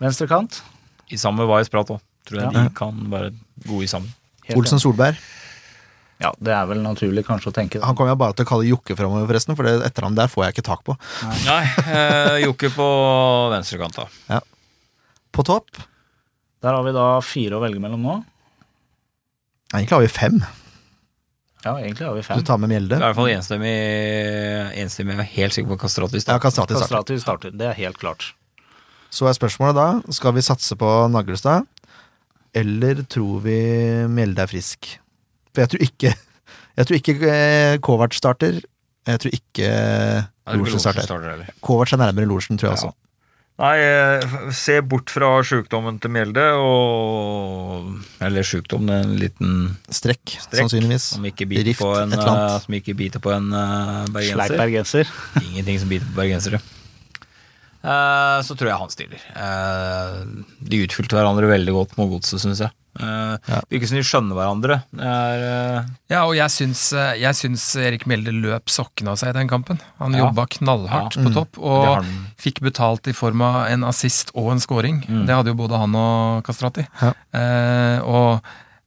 Venstre 0.01 0.27
kant. 0.27 0.61
I 1.13 1.15
sammen 1.21 1.43
med 1.43 1.51
Wais 1.51 1.69
Prat 1.69 1.87
òg. 1.93 2.01
Tror 2.25 2.39
jeg 2.41 2.51
Ja. 2.53 2.63
de 2.63 2.69
kan 2.75 2.93
være 3.11 3.33
gode 3.67 3.83
i 3.83 3.87
sammen. 3.87 4.09
Helt 4.45 4.57
Olsen 4.57 4.79
Solberg. 4.79 5.17
Ja, 6.21 6.31
det 6.39 6.53
er 6.55 6.65
vel 6.69 6.79
naturlig 6.81 7.25
kanskje 7.25 7.51
å 7.51 7.53
tenke 7.53 7.73
det. 7.79 7.83
Han 7.83 7.95
kommer 7.95 8.11
jeg 8.13 8.17
bare 8.21 8.33
til 8.33 8.45
å 8.45 8.47
kalle 8.47 8.67
Jokke 8.69 8.95
framover, 8.95 9.27
forresten, 9.27 9.55
for 9.57 9.63
det 9.67 9.73
etter 9.85 10.03
han 10.03 10.15
der 10.15 10.27
får 10.31 10.45
jeg 10.45 10.53
ikke 10.55 10.63
tak 10.69 10.83
på. 10.87 10.95
Nei, 11.45 11.63
eh, 11.83 12.37
Jokke 12.45 12.69
på 12.71 12.87
venstrekant, 13.51 13.95
da. 14.29 14.39
På 15.33 15.43
topp 15.43 15.67
Der 16.61 16.71
har 16.71 16.83
vi 16.83 16.91
da 16.93 17.19
fire 17.19 17.57
å 17.57 17.61
velge 17.61 17.79
mellom 17.81 18.01
nå. 18.01 18.23
Egentlig 19.73 19.89
har 19.97 20.01
vi 20.01 20.07
fem. 20.07 20.43
Ja, 21.63 21.73
egentlig 21.79 22.03
har 22.07 22.13
vi 22.17 22.21
Du 22.41 22.43
tar 22.43 22.57
med 22.59 22.69
Mjelde? 22.73 22.97
Det 22.97 22.99
er 22.99 23.03
i 23.03 23.13
hvert 23.13 23.15
fall 23.15 23.31
enstemmig. 23.31 23.73
enstemmig 24.83 25.13
jeg 25.15 25.23
er 25.23 25.29
helt 25.37 25.53
sikker 25.55 25.69
på 25.71 25.77
Kastrati. 25.85 26.19
Ja, 26.27 26.37
Kastrati 26.43 26.73
starter. 26.75 26.81
Kastrati 26.83 27.19
starter. 27.23 27.53
Det 27.55 27.67
er 27.69 27.77
helt 27.77 27.97
klart. 28.01 28.33
Så 29.13 29.27
er 29.29 29.37
spørsmålet 29.37 29.75
da, 29.77 29.87
skal 30.11 30.33
vi 30.35 30.41
satse 30.43 30.75
på 30.75 30.89
Naglestad, 31.13 31.67
eller 32.53 33.03
tror 33.09 33.39
vi 33.45 33.57
Mjelde 34.11 34.43
er 34.43 34.51
frisk? 34.51 34.97
For 35.53 35.63
jeg 35.63 35.69
tror 35.73 35.87
ikke 35.87 36.13
Jeg 36.77 36.87
tror 36.89 36.97
ikke 36.97 37.13
eh, 37.29 37.77
Kovac 37.85 38.15
starter. 38.17 38.55
Jeg 39.05 39.19
tror 39.21 39.33
ikke 39.37 39.67
Lorsen 40.57 40.81
starter. 40.81 41.43
Kovac 41.61 41.93
er 41.93 41.99
nærmere 42.01 42.25
Lorsen, 42.25 42.57
tror 42.57 42.71
jeg 42.71 42.79
Ja. 42.81 42.87
også. 42.89 42.97
Nei, 43.61 43.77
eh, 43.85 44.23
se 44.51 44.79
bort 44.81 45.11
fra 45.13 45.27
sjukdommen 45.45 45.99
til 46.01 46.09
Mjelde 46.09 46.41
og 46.57 47.91
Eller 48.25 48.41
sjukdom, 48.41 48.87
det 48.89 48.95
er 48.95 49.03
en 49.05 49.13
liten 49.21 49.51
Strekk, 49.93 50.23
Strekk. 50.41 50.63
sannsynligvis. 50.63 51.05
som 51.13 51.27
ikke 51.29 51.45
biter 51.51 51.67
Rift, 51.69 51.79
på 51.85 51.91
en, 52.01 52.13
eh, 52.17 52.59
som 52.65 52.73
ikke 52.79 52.95
biter 52.97 53.21
på 53.21 53.29
en 53.35 53.51
Sleip 53.53 54.15
bergenser. 54.15 54.57
bergenser. 54.57 55.13
Ingenting 55.43 55.79
som 55.83 55.89
biter 55.93 56.09
på 56.09 56.17
bergensere. 56.23 56.61
Eh, 57.83 58.39
så 58.47 58.55
tror 58.55 58.69
jeg 58.71 58.79
han 58.79 58.93
stiller. 58.93 59.23
Eh, 59.35 60.21
de 60.69 60.83
utfylte 60.85 61.17
hverandre 61.17 61.49
veldig 61.51 61.73
godt 61.75 61.97
med 61.99 62.13
godset, 62.15 62.39
syns 62.43 62.61
jeg. 62.63 62.71
Uh, 62.93 63.39
Ja. 63.49 63.57
Virker 63.73 63.89
som 63.89 63.97
de 63.97 64.03
skjønner 64.05 64.37
hverandre. 64.37 64.75
Er, 65.01 65.39
uh... 65.81 65.85
Ja, 66.13 66.19
og 66.27 66.35
jeg 66.37 66.45
syns, 66.53 66.83
jeg 66.93 67.33
syns 67.39 67.63
Erik 67.81 68.03
Mjelde 68.05 68.29
løp 68.37 68.69
sokkene 68.69 69.09
av 69.09 69.17
seg 69.17 69.31
i 69.31 69.37
den 69.39 69.49
kampen. 69.49 69.79
Han 69.97 70.13
Ja. 70.13 70.27
jobba 70.27 70.45
knallhardt 70.45 71.17
Ja. 71.17 71.23
på 71.23 71.31
Mm. 71.31 71.33
topp, 71.33 71.57
og 71.57 72.05
fikk 72.37 72.61
betalt 72.61 73.07
i 73.09 73.13
form 73.17 73.41
av 73.41 73.65
en 73.71 73.83
assist 73.89 74.29
og 74.35 74.51
en 74.51 74.59
scoring. 74.61 75.01
Mm. 75.09 75.25
Det 75.25 75.33
hadde 75.35 75.47
jo 75.49 75.55
både 75.57 75.79
han 75.81 75.95
og 75.95 76.43
Kastrati. 76.45 76.85
Ja. 77.01 77.13
Uh, 77.33 77.99
og 78.05 78.41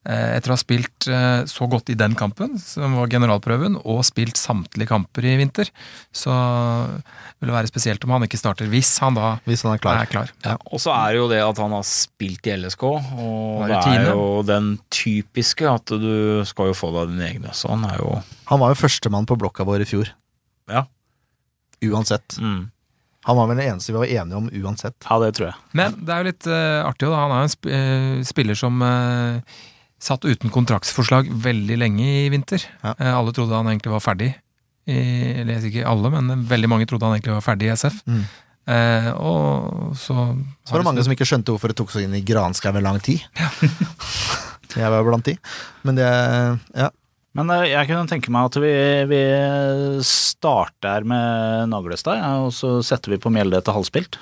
etter 0.07 0.53
å 0.53 0.55
ha 0.55 0.61
spilt 0.61 1.07
eh, 1.11 1.43
så 1.51 1.67
godt 1.71 1.91
i 1.91 1.97
den 1.99 2.15
kampen, 2.19 2.55
som 2.63 2.95
var 2.99 3.11
generalprøven, 3.11 3.79
og 3.83 4.05
spilt 4.07 4.39
samtlige 4.39 4.91
kamper 4.91 5.27
i 5.27 5.35
vinter, 5.41 5.71
så 6.15 6.35
vil 7.41 7.51
det 7.51 7.57
være 7.57 7.71
spesielt 7.71 8.07
om 8.07 8.15
han 8.15 8.27
ikke 8.27 8.41
starter, 8.41 8.71
hvis 8.71 8.93
han 9.03 9.19
da 9.19 9.33
Hvis 9.49 9.65
han 9.67 9.75
er 9.75 9.83
klar. 9.83 10.03
er 10.05 10.11
klar. 10.13 10.31
Og 10.71 10.83
så 10.83 10.95
er 10.95 11.17
det 11.17 11.23
jo 11.23 11.31
det 11.33 11.43
at 11.43 11.63
han 11.63 11.75
har 11.75 11.89
spilt 11.89 12.47
i 12.47 12.55
LSK, 12.55 12.87
og 12.87 13.67
det 13.67 13.81
er 13.83 14.07
jo 14.13 14.29
den 14.47 14.77
typiske 14.95 15.67
at 15.71 15.91
du 15.91 16.47
skal 16.49 16.71
jo 16.71 16.79
få 16.79 16.93
deg 17.01 17.17
dine 17.17 17.27
egne. 17.33 17.57
Så 17.57 17.73
han 17.75 17.85
er 17.89 17.99
jo 18.03 18.15
Han 18.47 18.63
var 18.63 18.71
jo 18.71 18.79
førstemann 18.79 19.27
på 19.27 19.35
blokka 19.35 19.67
vår 19.67 19.83
i 19.83 19.91
fjor. 19.91 20.15
Ja. 20.71 20.87
Uansett. 21.83 22.39
mm. 22.39 22.71
Han 23.27 23.35
var 23.35 23.49
vel 23.51 23.59
den 23.59 23.73
eneste 23.73 23.91
vi 23.91 23.99
var 23.99 24.07
enige 24.23 24.39
om 24.39 24.47
uansett. 24.55 24.95
Ja, 25.03 25.17
det 25.19 25.33
tror 25.35 25.49
jeg. 25.49 25.57
Men 25.75 25.97
det 25.99 26.13
er 26.15 26.21
jo 26.21 26.29
litt 26.29 26.47
uh, 26.47 26.87
artig, 26.87 27.09
da. 27.11 27.23
Han 27.25 27.33
er 27.35 27.41
jo 27.41 27.47
en 27.49 27.55
sp 27.57 27.67
uh, 27.67 28.21
spiller 28.29 28.59
som 28.59 28.85
eh, 28.87 29.57
satt 30.03 30.27
uten 30.29 30.53
kontraktsforslag 30.53 31.29
veldig 31.45 31.79
lenge 31.81 32.09
i 32.25 32.27
vinter. 32.33 32.63
Ja. 32.83 32.95
Eh, 32.99 33.13
alle 33.13 33.33
trodde 33.37 33.57
han 33.57 33.69
egentlig 33.71 33.95
var 33.95 34.05
ferdig. 34.05 34.35
I, 34.87 34.99
eller 35.43 35.65
ikke 35.67 35.87
alle, 35.89 36.13
men 36.15 36.45
veldig 36.47 36.69
mange 36.71 36.87
trodde 36.87 37.09
han 37.09 37.17
egentlig 37.17 37.35
var 37.35 37.47
ferdig 37.47 37.71
i 37.71 37.73
SF. 37.75 38.03
Mm. 38.07 38.21
Eh, 38.67 39.09
og 39.15 39.97
så 39.99 40.15
Så 40.67 40.75
var 40.75 40.83
det 40.83 40.89
mange 40.89 41.03
som 41.07 41.15
ikke 41.15 41.27
skjønte 41.27 41.55
hvorfor 41.55 41.71
det 41.71 41.79
tok 41.79 41.91
seg 41.95 42.07
inn 42.07 42.15
i 42.19 42.23
granskau 42.27 42.71
over 42.73 42.85
lang 42.85 43.01
tid. 43.03 43.25
jeg 44.77 44.93
var 44.93 45.07
blant 45.07 45.27
de. 45.27 45.37
Men 45.87 45.99
det 45.99 46.13
Ja. 46.77 46.93
Men 47.37 47.51
eh, 47.53 47.67
jeg 47.69 47.91
kunne 47.91 48.09
tenke 48.09 48.33
meg 48.33 48.49
at 48.49 48.57
vi, 48.63 48.73
vi 49.11 49.23
starter 50.07 51.05
med 51.05 51.69
Naglestad, 51.69 52.23
ja, 52.23 52.31
og 52.47 52.55
så 52.57 52.79
setter 52.87 53.13
vi 53.13 53.21
på 53.21 53.33
Mjelde 53.33 53.59
etter 53.61 53.77
halvspilt. 53.77 54.17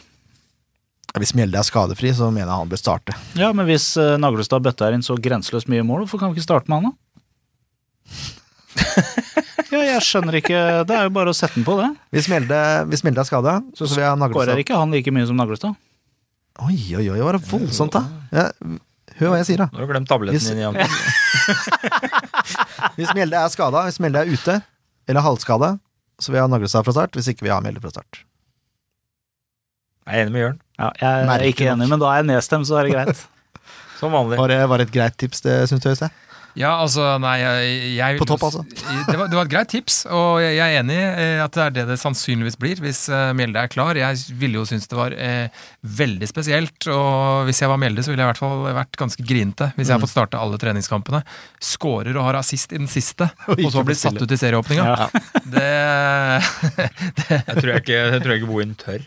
Hvis 1.14 1.30
Mjelde 1.38 1.60
er 1.60 1.66
skadefri, 1.66 2.10
så 2.16 2.26
mener 2.34 2.48
jeg 2.50 2.58
han 2.64 2.70
bør 2.72 2.80
starte. 2.80 3.14
Ja, 3.38 3.52
men 3.54 3.68
hvis 3.68 3.92
uh, 4.00 4.16
Naglestad 4.18 4.64
bøtter 4.64 4.96
inn 4.96 5.04
så 5.06 5.14
grenseløst 5.22 5.68
mye 5.70 5.84
mål, 5.86 6.02
hvorfor 6.04 6.18
kan 6.24 6.32
vi 6.32 6.40
ikke 6.40 6.48
starte 6.48 6.66
med 6.72 6.80
han, 6.82 6.90
da? 6.90 6.94
ja, 9.72 9.80
jeg 9.86 10.00
skjønner 10.04 10.36
ikke 10.40 10.58
Det 10.88 10.96
er 10.96 11.06
jo 11.06 11.12
bare 11.14 11.30
å 11.30 11.36
sette 11.36 11.54
den 11.56 11.64
på, 11.66 11.76
det. 11.78 11.92
Hvis 12.16 12.26
Mjelde, 12.32 12.58
hvis 12.90 13.04
Mjelde 13.06 13.22
er 13.22 13.28
skada, 13.30 13.54
så 13.78 13.86
vil 13.86 14.02
jeg 14.02 14.08
ha 14.10 14.16
Skårer 14.16 14.24
Naglestad. 14.24 14.62
ikke 14.64 14.80
han 14.80 14.96
like 14.96 15.14
mye 15.14 15.28
som 15.30 15.38
Naglestad? 15.38 15.78
Oi, 16.66 16.76
oi, 16.98 17.06
oi, 17.10 17.16
det 17.18 17.24
var 17.26 17.38
voldsomt, 17.50 17.94
da. 17.94 18.02
Ja, 18.34 18.48
hør 19.20 19.32
hva 19.32 19.38
jeg 19.40 19.48
sier, 19.52 19.62
da. 19.64 19.70
Nå 19.70 19.78
har 19.80 19.86
du 19.86 19.94
glemt 19.94 20.10
tabletten 20.10 20.38
Hvis- 20.38 20.50
din 20.50 20.62
igjen. 20.62 20.74
Hvis 22.98 23.10
Mjelde 23.16 23.38
er 23.40 23.50
skada, 23.54 23.86
hvis 23.88 23.98
Mjelde 24.02 24.20
er 24.22 24.30
ute, 24.34 24.54
eller 25.10 25.24
halvskada, 25.24 25.72
så 26.22 26.30
vil 26.30 26.38
jeg 26.38 26.46
ha 26.46 26.50
Naglestad 26.52 26.86
fra 26.86 26.94
start. 26.94 27.16
Hvis 27.18 27.30
ikke 27.32 27.42
vil 27.46 27.50
jeg 27.50 27.58
ha 27.58 27.64
Mjelde 27.64 27.82
fra 27.82 27.90
start. 27.94 28.20
Jeg 30.04 30.18
er 30.18 30.22
enig 30.26 30.32
med 30.34 30.40
Jørn. 30.44 30.58
Ja, 30.78 30.88
jeg 31.00 31.20
er 31.22 31.26
Merkelig 31.30 31.54
ikke 31.54 31.66
enig, 31.70 31.78
nok. 31.86 31.88
men 31.94 32.02
da 32.02 32.10
er 32.12 32.20
jeg 32.20 32.26
nedstemt, 32.28 32.68
så 32.68 32.76
er 32.80 32.88
det 32.88 32.92
greit. 32.96 33.22
Som 34.00 34.12
vanlig. 34.12 34.38
Var 34.38 34.50
det, 34.52 34.58
var 34.68 34.80
det 34.82 34.88
et 34.88 34.94
greit 34.96 35.16
tips, 35.20 35.40
det 35.46 35.54
syns 35.70 35.84
du, 35.84 35.88
Øystein? 35.92 36.12
Ja, 36.54 36.68
altså, 36.84 37.02
nei, 37.18 37.32
jeg, 37.40 37.70
jeg 37.96 38.18
På 38.20 38.26
topp, 38.30 38.44
altså. 38.46 38.60
Det 39.10 39.16
var, 39.18 39.26
det 39.26 39.34
var 39.34 39.48
et 39.48 39.50
greit 39.50 39.70
tips, 39.72 39.96
og 40.06 40.38
jeg 40.38 40.60
er 40.62 40.76
enig 40.84 40.94
i 40.94 41.26
at 41.42 41.50
det 41.56 41.62
er 41.64 41.72
det 41.74 41.84
det 41.88 41.96
sannsynligvis 41.98 42.54
blir 42.62 42.78
hvis 42.84 43.00
eh, 43.10 43.32
Mjelde 43.34 43.58
er 43.64 43.72
klar. 43.72 43.98
Jeg 43.98 44.20
ville 44.38 44.60
jo 44.60 44.64
synes 44.68 44.86
det 44.90 44.96
var 44.98 45.16
eh, 45.18 45.48
veldig 45.82 46.28
spesielt, 46.30 46.86
og 46.94 47.48
hvis 47.48 47.58
jeg 47.64 47.72
var 47.72 47.80
Mjelde, 47.82 48.04
så 48.06 48.12
ville 48.12 48.22
jeg 48.22 48.28
i 48.28 48.32
hvert 48.32 48.42
fall 48.44 48.62
vært 48.78 49.00
ganske 49.00 49.26
grinete 49.26 49.72
hvis 49.74 49.88
jeg 49.90 49.96
har 49.96 49.98
Mm. 49.98 50.06
fått 50.06 50.14
starte 50.14 50.38
alle 50.38 50.60
treningskampene. 50.62 51.24
Skårer 51.62 52.14
og 52.20 52.28
har 52.30 52.38
assist 52.38 52.70
i 52.72 52.78
den 52.78 52.88
siste, 52.90 53.26
Og 53.50 53.58
og 53.58 53.74
så 53.74 53.82
blir 53.90 53.98
satt 53.98 54.22
ut 54.22 54.30
i 54.30 54.38
serieåpninga. 54.38 54.86
Ja. 54.86 55.08
Det 55.54 55.66
Jeg 57.28 57.56
tror 57.58 57.70
jeg 57.72 57.82
ikke, 57.82 57.98
jeg 58.14 58.22
tror 58.24 58.34
ikke 58.38 58.50
Bohin 58.50 58.74
tør. 58.78 59.04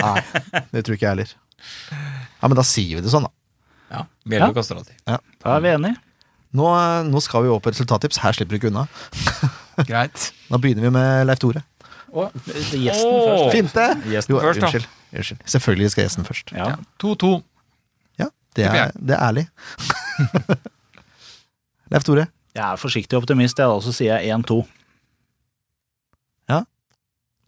Nei, 0.00 0.16
det 0.72 0.84
tror 0.86 0.96
ikke 0.96 1.06
jeg 1.06 1.12
heller. 1.12 1.36
Ja, 2.40 2.48
men 2.48 2.56
da 2.58 2.64
sier 2.66 2.98
vi 2.98 3.04
det 3.04 3.12
sånn, 3.12 3.28
da. 3.28 3.32
Ja, 3.94 4.02
Mjelde 4.28 4.48
Ja. 4.50 4.56
kaster 4.56 4.80
alltid. 4.80 4.96
Ja. 5.08 5.20
Da 5.44 5.56
er 5.58 5.64
vi 5.64 5.72
enige. 5.76 5.96
Nå, 6.54 6.66
nå 7.10 7.20
skal 7.24 7.42
vi 7.44 7.50
over 7.50 7.60
på 7.64 7.72
resultattips. 7.74 8.20
Her 8.22 8.36
slipper 8.36 8.54
du 8.54 8.60
ikke 8.60 8.70
unna. 8.70 8.84
Greit. 9.88 10.28
Da 10.50 10.60
begynner 10.62 10.86
vi 10.86 10.92
med 10.94 11.24
Leif 11.26 11.40
Tore. 11.42 11.64
Og 12.14 12.30
gjesten 12.70 13.10
først. 13.10 13.48
Finte! 13.56 13.86
Gjesten 14.06 14.36
Jo, 14.36 14.42
først, 14.44 14.60
da. 14.62 14.68
unnskyld. 14.68 14.86
unnskyld. 15.18 15.40
Selvfølgelig 15.56 15.90
skal 15.90 16.04
gjesten 16.06 16.28
først. 16.28 16.52
Ja. 16.54 16.68
Ja. 16.70 16.76
2-2. 17.02 17.32
Ja, 18.22 18.28
det 18.54 18.68
er, 18.70 18.92
det 18.94 19.16
er 19.16 19.24
ærlig. 19.26 19.44
Leif 21.94 22.06
Tore. 22.06 22.28
Jeg 22.54 22.62
er 22.70 22.78
forsiktig 22.78 23.18
optimist, 23.18 23.58
jeg, 23.58 23.66
da, 23.66 23.80
så 23.82 23.90
sier 23.96 24.20
jeg 24.22 24.30
1-2. 24.38 24.62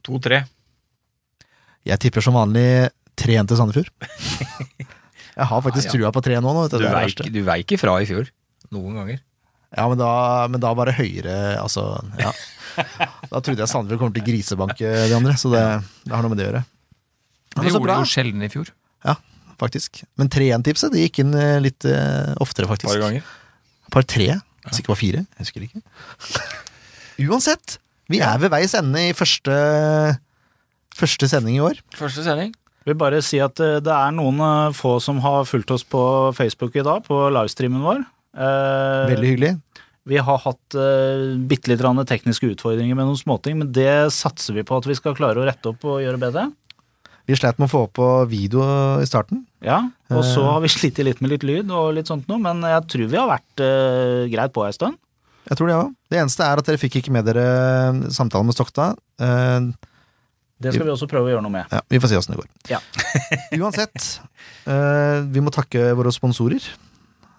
2-3. 0.06 0.36
Jeg 1.90 1.98
tipper 2.02 2.22
som 2.22 2.36
vanlig 2.38 2.62
3-1 3.18 3.48
til 3.50 3.58
Sandefjord. 3.58 3.88
Jeg 5.36 5.46
har 5.50 5.60
faktisk 5.64 5.88
Ja, 5.88 5.90
ja. 5.90 5.94
trua 5.98 6.10
på 6.14 6.20
3 6.22 6.36
nå. 6.38 6.52
nå 6.54 6.60
vet 6.62 6.70
du, 6.70 6.76
Du 6.78 6.84
det 6.84 6.86
er 6.86 6.94
det 6.94 6.96
veik, 6.96 7.08
verste. 7.10 7.32
du 7.34 7.40
veik 7.44 7.72
ifra 7.74 7.96
i 8.00 8.06
fjor. 8.08 8.28
Noen 8.74 8.98
ganger. 9.00 9.20
Ja, 9.76 9.86
men 9.90 9.98
da, 10.00 10.10
men 10.48 10.62
da 10.62 10.70
bare 10.78 10.94
høyere 10.94 11.56
Altså, 11.58 11.82
ja. 12.20 12.30
Da 13.32 13.40
trodde 13.42 13.60
jeg 13.60 13.68
Sandefjord 13.70 14.00
kommer 14.00 14.14
til 14.16 14.24
å 14.24 14.28
grisebanke 14.28 14.90
de 15.10 15.16
andre, 15.16 15.34
så 15.40 15.50
det, 15.52 15.62
det 16.06 16.14
har 16.14 16.24
noe 16.24 16.32
med 16.32 16.40
det 16.40 16.46
å 16.46 16.50
gjøre. 16.50 16.62
Det 17.56 17.70
gjorde 17.70 17.82
bra, 17.86 17.96
de 17.96 18.04
jo 18.06 18.12
sjelden 18.12 18.44
i 18.44 18.50
fjor. 18.52 18.70
Ja, 19.06 19.16
faktisk. 19.60 20.02
Men 20.20 20.30
3-1-tipset 20.32 20.92
det 20.92 21.06
gikk 21.06 21.22
inn 21.24 21.32
eh, 21.38 21.56
litt 21.64 21.86
eh, 21.88 22.34
oftere, 22.42 22.68
faktisk. 22.68 22.92
par 22.92 23.02
ganger. 23.06 23.30
Par 23.94 24.06
tre, 24.06 24.28
hvis 24.66 24.82
ikke 24.82 24.92
var 24.92 25.00
fire. 25.00 25.24
Jeg 25.24 25.46
husker 25.46 25.64
ikke. 25.66 25.82
Uansett, 27.26 27.78
vi 28.12 28.20
er 28.22 28.38
ved 28.42 28.52
veis 28.52 28.76
ende 28.76 29.08
i 29.08 29.16
første, 29.16 29.56
første 30.96 31.30
sending 31.32 31.56
i 31.58 31.64
år. 31.64 31.80
Første 31.96 32.26
sending. 32.26 32.52
Jeg 32.86 32.92
vil 32.92 33.00
bare 33.00 33.22
si 33.24 33.40
at 33.42 33.58
eh, 33.64 33.80
det 33.82 33.90
er 33.90 34.12
noen 34.14 34.38
eh, 34.46 34.74
få 34.76 34.98
som 35.02 35.18
har 35.24 35.48
fulgt 35.48 35.72
oss 35.74 35.82
på 35.82 36.00
Facebook 36.36 36.76
i 36.78 36.84
dag, 36.86 37.02
på 37.08 37.24
livestreamen 37.34 37.82
vår. 37.82 38.04
Eh, 38.36 39.06
Veldig 39.14 39.30
hyggelig. 39.32 39.54
Vi 40.06 40.20
har 40.22 40.38
hatt 40.38 40.76
uh, 40.78 41.34
bitte 41.50 41.72
litt 41.72 41.80
tekniske 42.06 42.46
utfordringer 42.52 42.94
med 42.94 43.08
noen 43.08 43.18
småting, 43.18 43.56
men 43.58 43.72
det 43.74 44.12
satser 44.14 44.54
vi 44.54 44.62
på 44.62 44.76
at 44.78 44.86
vi 44.86 44.94
skal 44.94 45.16
klare 45.18 45.40
å 45.42 45.46
rette 45.48 45.72
opp 45.72 45.82
og 45.82 45.98
gjøre 46.04 46.20
bedre. 46.22 46.44
Vi 47.26 47.34
sleit 47.34 47.58
med 47.58 47.66
å 47.66 47.72
få 47.72 47.80
opp 47.88 47.96
på 47.98 48.06
video 48.30 48.62
i 49.02 49.06
starten. 49.08 49.40
Ja, 49.60 49.80
Og 50.14 50.22
så 50.22 50.44
Eh. 50.44 50.52
har 50.52 50.60
vi 50.62 50.68
slitt 50.70 50.98
litt 51.02 51.20
med 51.20 51.30
litt 51.30 51.42
lyd 51.42 51.70
og 51.74 51.94
litt 51.94 52.06
sånt 52.06 52.28
noe, 52.28 52.38
men 52.38 52.62
jeg 52.62 52.86
tror 52.86 53.08
vi 53.10 53.16
har 53.18 53.26
vært 53.26 53.58
eh, 53.58 54.28
greit 54.30 54.52
på 54.54 54.62
ei 54.64 54.70
stund. 54.70 54.94
Jeg 55.48 55.58
tror 55.58 55.66
Det 55.66 55.74
også. 55.74 55.94
Det 56.10 56.18
eneste 56.22 56.42
er 56.46 56.56
at 56.58 56.64
dere 56.66 56.78
fikk 56.78 56.96
ikke 57.02 57.10
med 57.10 57.24
dere 57.26 58.10
samtalen 58.14 58.46
med 58.46 58.54
Stokta. 58.54 58.94
Eh, 59.18 59.60
Det 60.62 60.72
skal 60.72 60.86
vi 60.86 60.92
også 60.94 61.08
prøve 61.10 61.26
å 61.26 61.32
gjøre 61.34 61.42
noe 61.42 61.50
med. 61.50 61.66
ja, 61.72 61.80
vi 61.90 61.98
får 61.98 62.08
se 62.08 62.16
åssen 62.16 62.36
det 62.36 62.44
går. 62.44 62.48
Ja. 62.70 62.78
Uansett, 63.58 64.20
eh, 64.66 65.20
vi 65.26 65.40
må 65.42 65.50
takke 65.50 65.96
våre 65.98 66.14
sponsorer. 66.14 66.62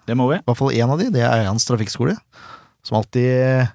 Det 0.08 0.16
må 0.16 0.30
vi. 0.32 0.38
I 0.40 0.46
hvert 0.48 0.60
fall 0.62 0.72
én 0.72 0.88
av 0.88 1.00
de. 1.00 1.10
Det 1.12 1.20
er 1.24 1.44
Øyans 1.44 1.68
trafikkskole. 1.68 2.16
Som 2.86 2.96
alltid, 3.02 3.68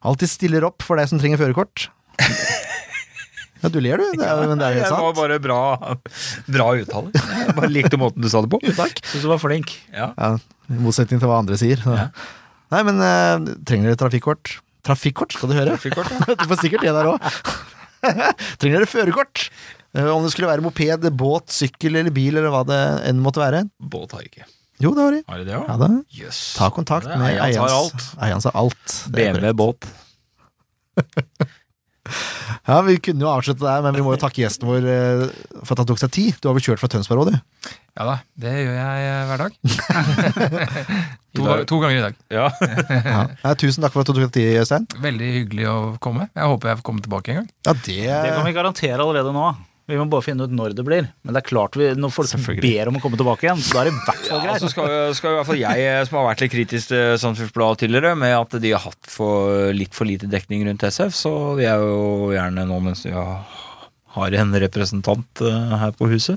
alltid 0.00 0.32
stiller 0.32 0.64
opp 0.68 0.84
for 0.86 1.00
deg 1.00 1.10
som 1.10 1.20
trenger 1.20 1.40
førerkort. 1.40 1.90
Ja, 3.58 3.68
du 3.74 3.80
ler, 3.82 3.98
du. 3.98 4.12
Det 4.14 4.22
er, 4.22 4.40
men 4.46 4.60
det 4.60 4.66
er 4.68 4.76
jo 4.76 4.82
helt 4.84 4.92
Det 4.92 4.98
var 5.02 5.14
bare 5.16 5.38
bra, 5.42 5.62
bra 6.46 6.66
uttale. 6.78 7.10
Jeg 7.10 7.54
bare 7.56 7.70
likte 7.72 7.98
måten 7.98 8.22
du 8.22 8.28
sa 8.30 8.42
det 8.44 8.52
på. 8.52 8.60
Takk. 8.78 9.00
Syns 9.10 9.24
du 9.24 9.30
var 9.32 9.40
flink. 9.42 9.72
Ja. 9.90 10.12
Ja, 10.14 10.28
I 10.70 10.78
motsetning 10.84 11.18
til 11.18 11.26
hva 11.30 11.40
andre 11.42 11.58
sier. 11.58 11.82
Så. 11.82 11.96
Ja. 11.98 12.04
Nei, 12.74 12.82
men 12.86 13.02
uh, 13.02 13.48
trenger 13.66 13.90
dere 13.90 13.98
trafikkort? 13.98 14.60
Trafikkort, 14.86 15.34
skal 15.34 15.50
du 15.50 15.56
høre? 15.58 15.74
Trafikkort, 15.74 16.12
ja. 16.14 16.36
Du 16.44 16.46
får 16.52 16.62
sikkert 16.62 16.86
det 16.86 16.94
der 16.94 17.10
òg. 17.10 17.26
trenger 18.62 18.78
dere 18.78 18.90
førerkort? 18.92 19.48
Eh, 19.96 20.06
om 20.06 20.22
det 20.22 20.30
skulle 20.36 20.52
være 20.52 20.62
moped, 20.62 21.08
båt, 21.18 21.50
sykkel 21.50 21.98
eller 21.98 22.14
bil 22.14 22.38
eller 22.38 22.54
hva 22.54 22.62
det 22.68 22.78
enn 23.10 23.18
måtte 23.24 23.42
være. 23.42 23.64
Båt 23.82 24.14
har 24.14 24.22
jeg 24.22 24.30
ikke. 24.36 24.48
Jo, 24.80 24.92
det 24.94 25.02
har 25.02 25.14
de. 25.16 25.22
Har 25.28 25.38
de 25.42 25.44
det 25.48 25.54
Ja, 25.56 25.62
òg? 25.64 25.78
da. 25.82 25.88
Yes. 26.14 26.40
Ta 26.58 26.68
kontakt 26.70 27.06
med 27.10 27.34
Eians 27.34 27.56
Eians. 27.58 27.72
alt. 28.18 28.52
Har 28.54 28.60
alt. 28.64 28.98
BMW 29.10 29.52
båt. 29.58 29.88
Ja, 32.68 32.78
Vi 32.82 32.94
kunne 33.04 33.20
jo 33.20 33.28
avslutte 33.28 33.60
der, 33.64 33.82
men 33.84 33.92
vi 33.96 34.00
må 34.04 34.14
jo 34.14 34.20
takke 34.20 34.40
gjesten 34.40 34.64
vår 34.68 34.84
eh, 34.88 35.22
for 35.60 35.74
at 35.74 35.82
han 35.82 35.88
tok 35.90 35.98
seg 36.00 36.10
tid. 36.14 36.38
Du 36.40 36.48
har 36.48 36.54
vel 36.56 36.64
kjørt 36.64 36.80
fra 36.80 36.88
Tønsberg 36.88 37.20
òg, 37.26 37.34
du? 37.34 37.68
Ja 37.98 38.06
da, 38.08 38.14
det 38.40 38.52
gjør 38.54 38.76
jeg 38.78 39.08
eh, 39.08 39.24
hver 39.28 39.42
dag. 39.42 39.52
To, 41.38 41.44
to 41.70 41.76
ganger 41.82 41.98
i 41.98 42.02
dag. 42.02 42.16
Ja. 42.38 42.46
Ja. 43.44 43.52
Tusen 43.60 43.84
takk 43.84 43.92
for 43.94 44.00
at 44.02 44.08
du 44.08 44.14
tok 44.16 44.24
deg 44.24 44.32
tid, 44.38 44.56
Øystein. 44.62 44.88
Veldig 45.04 45.28
hyggelig 45.36 45.66
å 45.70 45.76
komme. 46.02 46.30
Jeg 46.32 46.48
håper 46.50 46.72
jeg 46.72 46.80
får 46.80 46.86
komme 46.88 47.04
tilbake 47.04 47.34
en 47.34 47.38
gang. 47.42 47.50
Ja, 47.68 47.74
det, 47.76 47.98
Det 48.08 48.32
kan 48.32 48.48
vi 48.48 48.54
garantere 48.56 49.04
allerede 49.04 49.34
nå. 49.36 49.44
Vi 49.88 49.96
må 49.96 50.04
bare 50.12 50.24
finne 50.26 50.44
ut 50.44 50.52
når 50.52 50.74
det 50.76 50.84
blir. 50.84 51.06
Men 51.24 51.32
det 51.32 51.40
er 51.40 51.46
klart 51.48 51.76
vi, 51.80 51.86
når 51.96 52.12
folk 52.12 52.60
ber 52.60 52.90
om 52.90 52.98
å 52.98 53.00
komme 53.00 53.16
tilbake 53.16 53.46
igjen, 53.46 53.60
så 53.64 53.78
da 53.78 53.80
er 53.80 53.88
det 53.88 53.92
i 53.94 53.96
hvert 53.96 54.26
fall 54.26 54.44
Ja, 54.44 54.56
så 54.60 54.68
skal, 54.68 54.90
skal 55.16 55.32
i 55.32 55.38
hvert 55.38 55.48
fall 55.48 55.60
jeg, 55.62 55.84
eh, 55.88 56.00
som 56.04 56.18
har 56.18 56.26
vært 56.26 56.42
litt 56.44 56.52
kritisk 56.52 56.90
til 56.90 57.14
Sandefjordsbladet 57.22 57.82
tidligere, 57.86 58.10
med 58.20 58.34
at 58.36 58.56
de 58.60 58.72
har 58.74 58.82
hatt 58.84 59.08
for, 59.08 59.70
litt 59.72 59.96
for 59.96 60.08
lite 60.08 60.28
dekning 60.28 60.66
rundt 60.68 60.84
SF, 60.84 61.16
så 61.16 61.32
vi 61.56 61.64
er 61.70 61.80
jo 61.80 62.28
gjerne 62.34 62.66
nå 62.68 62.80
mens 62.84 63.06
vi 63.06 63.14
har, 63.16 63.46
har 64.18 64.36
en 64.42 64.52
representant 64.66 65.44
eh, 65.48 65.76
her 65.80 65.96
på 65.96 66.10
huset, 66.12 66.36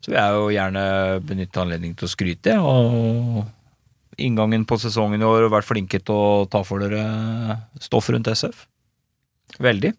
så 0.00 0.12
vil 0.12 0.20
jeg 0.20 0.36
jo 0.38 0.44
gjerne 0.54 0.84
benytte 1.26 1.64
anledningen 1.64 1.98
til 1.98 2.06
å 2.06 2.12
skryte. 2.14 2.54
Og 2.62 3.42
inngangen 4.20 4.62
på 4.68 4.78
sesongen 4.80 5.20
i 5.20 5.26
år 5.26 5.48
og 5.48 5.56
vært 5.56 5.68
flinke 5.68 5.98
til 5.98 6.14
å 6.14 6.46
ta 6.50 6.62
for 6.66 6.82
dere 6.86 7.58
stoff 7.82 8.08
rundt 8.14 8.30
SF. 8.30 8.62
Veldig. 9.58 9.92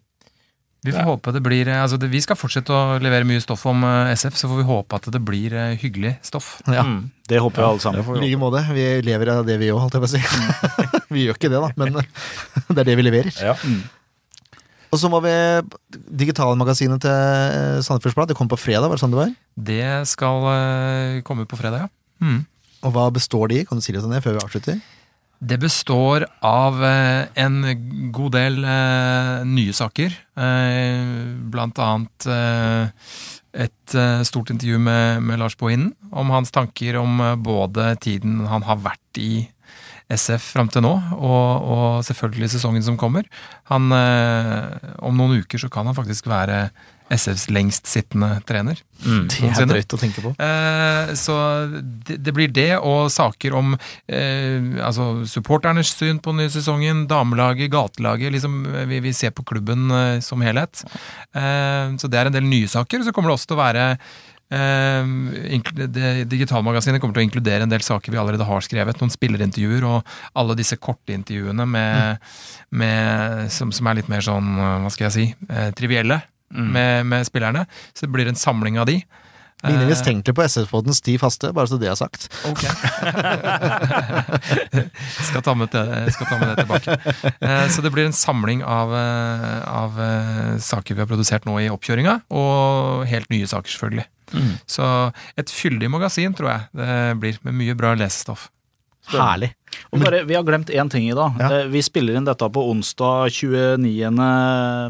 Vi 0.82 0.90
får 0.90 0.98
Ja. 0.98 1.04
håpe 1.06 1.32
det 1.32 1.40
blir 1.44 1.68
eh, 1.70 1.78
altså 1.82 1.94
det, 2.00 2.08
Vi 2.10 2.20
skal 2.20 2.34
fortsette 2.34 2.74
å 2.74 2.98
levere 2.98 3.22
mye 3.28 3.40
stoff 3.40 3.62
om 3.70 3.84
eh, 3.86 4.10
SF, 4.16 4.34
så 4.34 4.48
får 4.50 4.58
vi 4.58 4.66
håpe 4.66 4.98
at 4.98 5.04
det 5.14 5.20
blir 5.22 5.54
eh, 5.54 5.76
hyggelig 5.78 6.16
stoff. 6.26 6.56
ja. 6.66 6.82
Mm. 6.82 7.10
Det 7.28 7.38
håper 7.40 7.62
vi 7.62 7.68
alle 7.68 7.80
sammen. 7.80 8.16
I 8.18 8.20
like 8.26 8.38
måte. 8.40 8.60
Vi 8.74 8.82
lever 9.06 9.30
av 9.32 9.46
det 9.46 9.54
vi 9.62 9.70
òg, 9.72 9.78
holdt 9.80 9.94
jeg 9.94 10.02
på 10.02 10.08
å 10.08 10.12
si. 10.12 11.06
vi 11.14 11.22
gjør 11.28 11.38
ikke 11.38 11.48
det, 11.52 11.60
da, 11.62 11.70
men 11.78 11.94
det 12.74 12.82
er 12.82 12.88
det 12.90 12.96
vi 12.98 13.04
leverer. 13.06 13.30
Ja. 13.40 13.54
Og 14.92 14.98
så 15.00 15.08
må 15.08 15.22
vi 15.24 15.32
Digitalmagasinet 16.20 17.00
til 17.00 17.80
Sandefjords 17.86 18.18
Blad. 18.18 18.28
Det 18.28 18.36
kom 18.36 18.50
på 18.50 18.58
fredag, 18.60 18.90
var 18.90 18.98
det 18.98 19.04
sånn 19.04 19.14
det 19.14 19.20
var? 19.22 19.30
Det 19.56 19.86
skal 20.10 21.22
komme 21.24 21.46
på 21.48 21.56
fredag, 21.56 21.86
ja. 21.86 21.92
Mm. 22.26 22.42
Og 22.82 22.92
hva 22.92 23.06
består 23.14 23.48
de 23.48 23.62
i? 23.62 23.64
Kan 23.64 23.78
du 23.78 23.84
si 23.86 23.94
litt 23.94 24.04
om 24.04 24.12
det 24.12 24.20
før 24.26 24.36
vi 24.36 24.42
avslutter? 24.44 24.82
Det 25.42 25.56
består 25.58 26.22
av 26.46 26.76
eh, 26.86 27.26
en 27.34 27.56
god 28.14 28.34
del 28.36 28.60
eh, 28.62 29.40
nye 29.42 29.72
saker. 29.74 30.14
Eh, 30.38 31.00
blant 31.50 31.80
annet 31.82 32.28
et 33.52 33.94
stort 34.24 34.52
intervju 34.54 34.78
med, 34.80 35.18
med 35.26 35.40
Lars 35.42 35.58
Bohinen 35.60 35.90
om 36.14 36.30
hans 36.32 36.54
tanker 36.54 36.96
om 36.96 37.18
både 37.42 37.90
tiden 38.00 38.46
han 38.48 38.64
har 38.64 38.78
vært 38.80 39.20
i 39.20 39.42
SF 40.12 40.46
fram 40.54 40.70
til 40.72 40.84
nå, 40.86 40.92
og, 41.18 41.66
og 41.74 42.06
selvfølgelig 42.06 42.48
sesongen 42.54 42.86
som 42.86 42.96
kommer. 43.00 43.26
Han, 43.68 43.92
om 43.92 45.20
noen 45.20 45.42
uker 45.42 45.60
så 45.60 45.68
kan 45.72 45.88
han 45.88 45.96
faktisk 45.98 46.30
være 46.32 46.70
SFs 47.12 47.48
lengst 47.52 47.88
sittende 47.90 48.38
trener. 48.48 48.80
Mm. 49.02 49.26
Det 49.28 49.50
er 49.64 49.68
drøyt 49.70 49.94
å 49.96 50.00
tenke 50.00 50.22
på. 50.24 50.32
Eh, 50.38 51.12
så 51.18 51.36
det, 51.72 52.18
det 52.22 52.34
blir 52.36 52.52
det, 52.54 52.70
og 52.78 53.10
saker 53.12 53.56
om 53.58 53.74
eh, 53.74 54.78
altså 54.84 55.26
supporternes 55.28 55.92
syn 55.98 56.20
på 56.22 56.32
den 56.32 56.44
nye 56.44 56.54
sesongen, 56.54 57.06
damelaget, 57.10 57.72
gatelaget. 57.72 58.32
liksom 58.36 58.62
eh, 58.70 58.86
Vi, 58.90 59.02
vi 59.08 59.14
ser 59.16 59.34
på 59.36 59.44
klubben 59.48 59.90
eh, 59.90 60.18
som 60.24 60.42
helhet. 60.44 60.84
Eh, 61.34 61.96
så 61.98 62.10
det 62.10 62.20
er 62.20 62.30
en 62.30 62.36
del 62.36 62.46
nye 62.48 62.70
saker. 62.70 63.02
Så 63.04 63.14
kommer 63.14 63.32
det 63.32 63.38
også 63.40 63.52
til 63.52 63.58
å 63.58 63.62
være 63.62 63.86
eh, 64.54 65.62
det, 65.82 66.10
Digitalmagasinet 66.30 67.02
kommer 67.02 67.18
til 67.18 67.24
å 67.24 67.28
inkludere 67.28 67.66
en 67.66 67.72
del 67.72 67.84
saker 67.84 68.14
vi 68.14 68.20
allerede 68.22 68.46
har 68.48 68.64
skrevet. 68.64 69.00
Noen 69.02 69.12
spillerintervjuer 69.14 69.88
og 69.88 70.12
alle 70.38 70.58
disse 70.58 70.78
korte 70.80 71.16
intervjuene 71.16 71.66
med, 71.68 72.28
med, 72.70 73.48
som, 73.52 73.74
som 73.74 73.90
er 73.90 74.00
litt 74.00 74.12
mer 74.12 74.24
sånn, 74.24 74.54
hva 74.56 74.92
skal 74.94 75.10
jeg 75.10 75.16
si, 75.18 75.26
eh, 75.50 75.72
trivielle. 75.76 76.22
Mm. 76.52 76.72
Med, 76.72 77.06
med 77.06 77.26
spillerne. 77.26 77.66
Så 77.92 78.06
det 78.06 78.12
blir 78.12 78.28
en 78.28 78.38
samling 78.38 78.78
av 78.78 78.86
de. 78.86 79.00
Ligner 79.62 79.82
Eh, 79.84 79.88
mistenkelig 79.88 80.34
på 80.34 80.42
SF-podens 80.42 81.00
Ti 81.06 81.14
faste, 81.22 81.52
bare 81.54 81.70
så 81.70 81.78
det 81.78 81.86
er 81.86 81.94
sagt. 81.94 82.26
Ok. 82.50 82.64
skal, 85.28 85.42
ta 85.46 85.54
med 85.54 85.70
det, 85.70 85.84
skal 86.16 86.26
ta 86.26 86.38
med 86.40 86.50
det 86.50 86.64
tilbake. 86.64 86.96
Eh, 87.38 87.68
Så 87.70 87.84
det 87.84 87.92
blir 87.94 88.08
en 88.08 88.16
samling 88.16 88.64
av, 88.66 88.90
eh, 88.96 89.62
av 89.70 90.00
saker 90.58 90.94
vi 90.98 91.04
har 91.04 91.10
produsert 91.10 91.46
nå 91.46 91.60
i 91.62 91.70
oppkjøringa, 91.70 92.20
og 92.34 93.06
helt 93.06 93.30
nye 93.30 93.46
saker, 93.46 93.70
selvfølgelig. 93.70 94.08
Mm. 94.32 94.52
Så 94.66 94.84
et 95.38 95.50
fyldig 95.52 95.90
magasin, 95.92 96.34
tror 96.34 96.50
jeg 96.50 96.82
det 96.82 97.20
blir, 97.22 97.38
med 97.46 97.54
mye 97.62 97.78
bra 97.78 97.94
lesestoff. 97.94 98.48
Herlig. 99.14 99.52
Og 99.92 100.00
bare, 100.00 100.22
vi 100.28 100.34
har 100.36 100.44
glemt 100.46 100.70
én 100.72 100.90
ting 100.92 101.08
i 101.08 101.14
dag. 101.16 101.36
Ja. 101.40 101.48
Eh, 101.62 101.66
Vi 101.72 101.82
spiller 101.84 102.16
inn 102.16 102.24
dette 102.28 102.48
på 102.52 102.64
onsdag 102.70 103.30
29. 103.32 104.10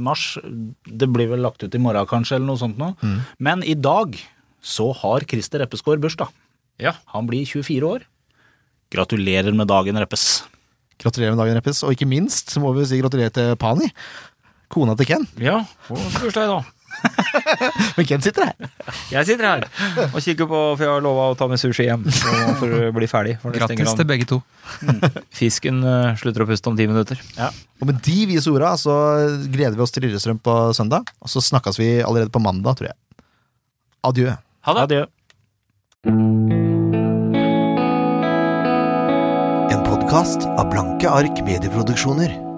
mars. 0.02 0.38
Det 0.86 1.08
blir 1.10 1.28
vel 1.32 1.42
lagt 1.44 1.62
ut 1.62 1.74
i 1.74 1.80
morgen 1.82 2.06
kanskje, 2.06 2.36
eller 2.38 2.46
noe 2.52 2.60
sånt 2.60 2.78
nå. 2.78 2.92
Mm. 3.02 3.18
Men 3.38 3.62
i 3.66 3.74
dag 3.74 4.16
så 4.62 4.92
har 5.02 5.26
Christer 5.28 5.62
Reppeskår 5.64 5.98
bursdag. 6.02 6.28
Ja. 6.82 6.94
Han 7.14 7.26
blir 7.26 7.44
24 7.46 7.82
år. 7.86 8.06
Gratulerer 8.92 9.54
med 9.56 9.68
dagen, 9.70 9.96
Reppes. 9.98 10.44
Gratulerer 11.02 11.34
med 11.34 11.40
dagen, 11.42 11.56
Reppes. 11.58 11.82
Og 11.86 11.94
ikke 11.96 12.08
minst 12.08 12.54
må 12.62 12.74
vi 12.76 12.84
si 12.86 13.00
gratulerer 13.00 13.32
til 13.34 13.56
Pani. 13.56 13.88
Kona 14.72 14.94
til 14.96 15.08
Ken. 15.08 15.26
Ja, 15.40 15.58
og 15.90 15.98
bursdag 16.20 16.46
i 16.46 16.52
dag. 16.52 16.70
Men 17.96 18.06
hvem 18.08 18.22
sitter 18.24 18.48
her. 18.48 18.70
Jeg 19.12 19.28
sitter 19.28 19.46
her 19.48 19.64
og 20.08 20.18
kikker 20.22 20.48
på, 20.48 20.60
for 20.76 20.84
jeg 20.84 20.92
har 20.92 21.04
lova 21.04 21.30
å 21.32 21.36
ta 21.38 21.48
med 21.50 21.60
sushi 21.60 21.86
hjem 21.86 22.04
for 22.60 22.76
å 22.88 22.92
bli 22.96 23.08
ferdig. 23.10 23.36
Grattis 23.56 23.94
til 23.98 24.08
begge 24.08 24.28
to. 24.28 24.40
Fisken 25.34 25.82
eh, 25.84 26.12
slutter 26.20 26.44
å 26.44 26.48
puste 26.50 26.70
om 26.70 26.78
ti 26.78 26.86
minutter. 26.90 27.20
Og 27.80 27.88
med 27.88 28.02
de 28.04 28.18
vise 28.30 28.52
orda 28.52 28.74
så 28.80 28.94
gleder 29.52 29.76
vi 29.78 29.84
oss 29.84 29.94
til 29.94 30.06
Lillestrøm 30.06 30.40
på 30.44 30.58
søndag. 30.76 31.10
Og 31.22 31.32
så 31.32 31.42
snakkes 31.44 31.80
vi 31.80 31.90
allerede 32.04 32.32
på 32.32 32.42
mandag, 32.42 32.78
tror 32.80 32.92
jeg. 32.92 32.98
Adjø. 34.12 34.36
Ha 34.68 34.76
det! 34.76 34.86
Adjø. 34.86 35.02
En 39.72 39.84
podkast 39.86 40.48
av 40.52 40.66
Blanke 40.72 41.10
ark 41.10 41.44
medieproduksjoner. 41.46 42.51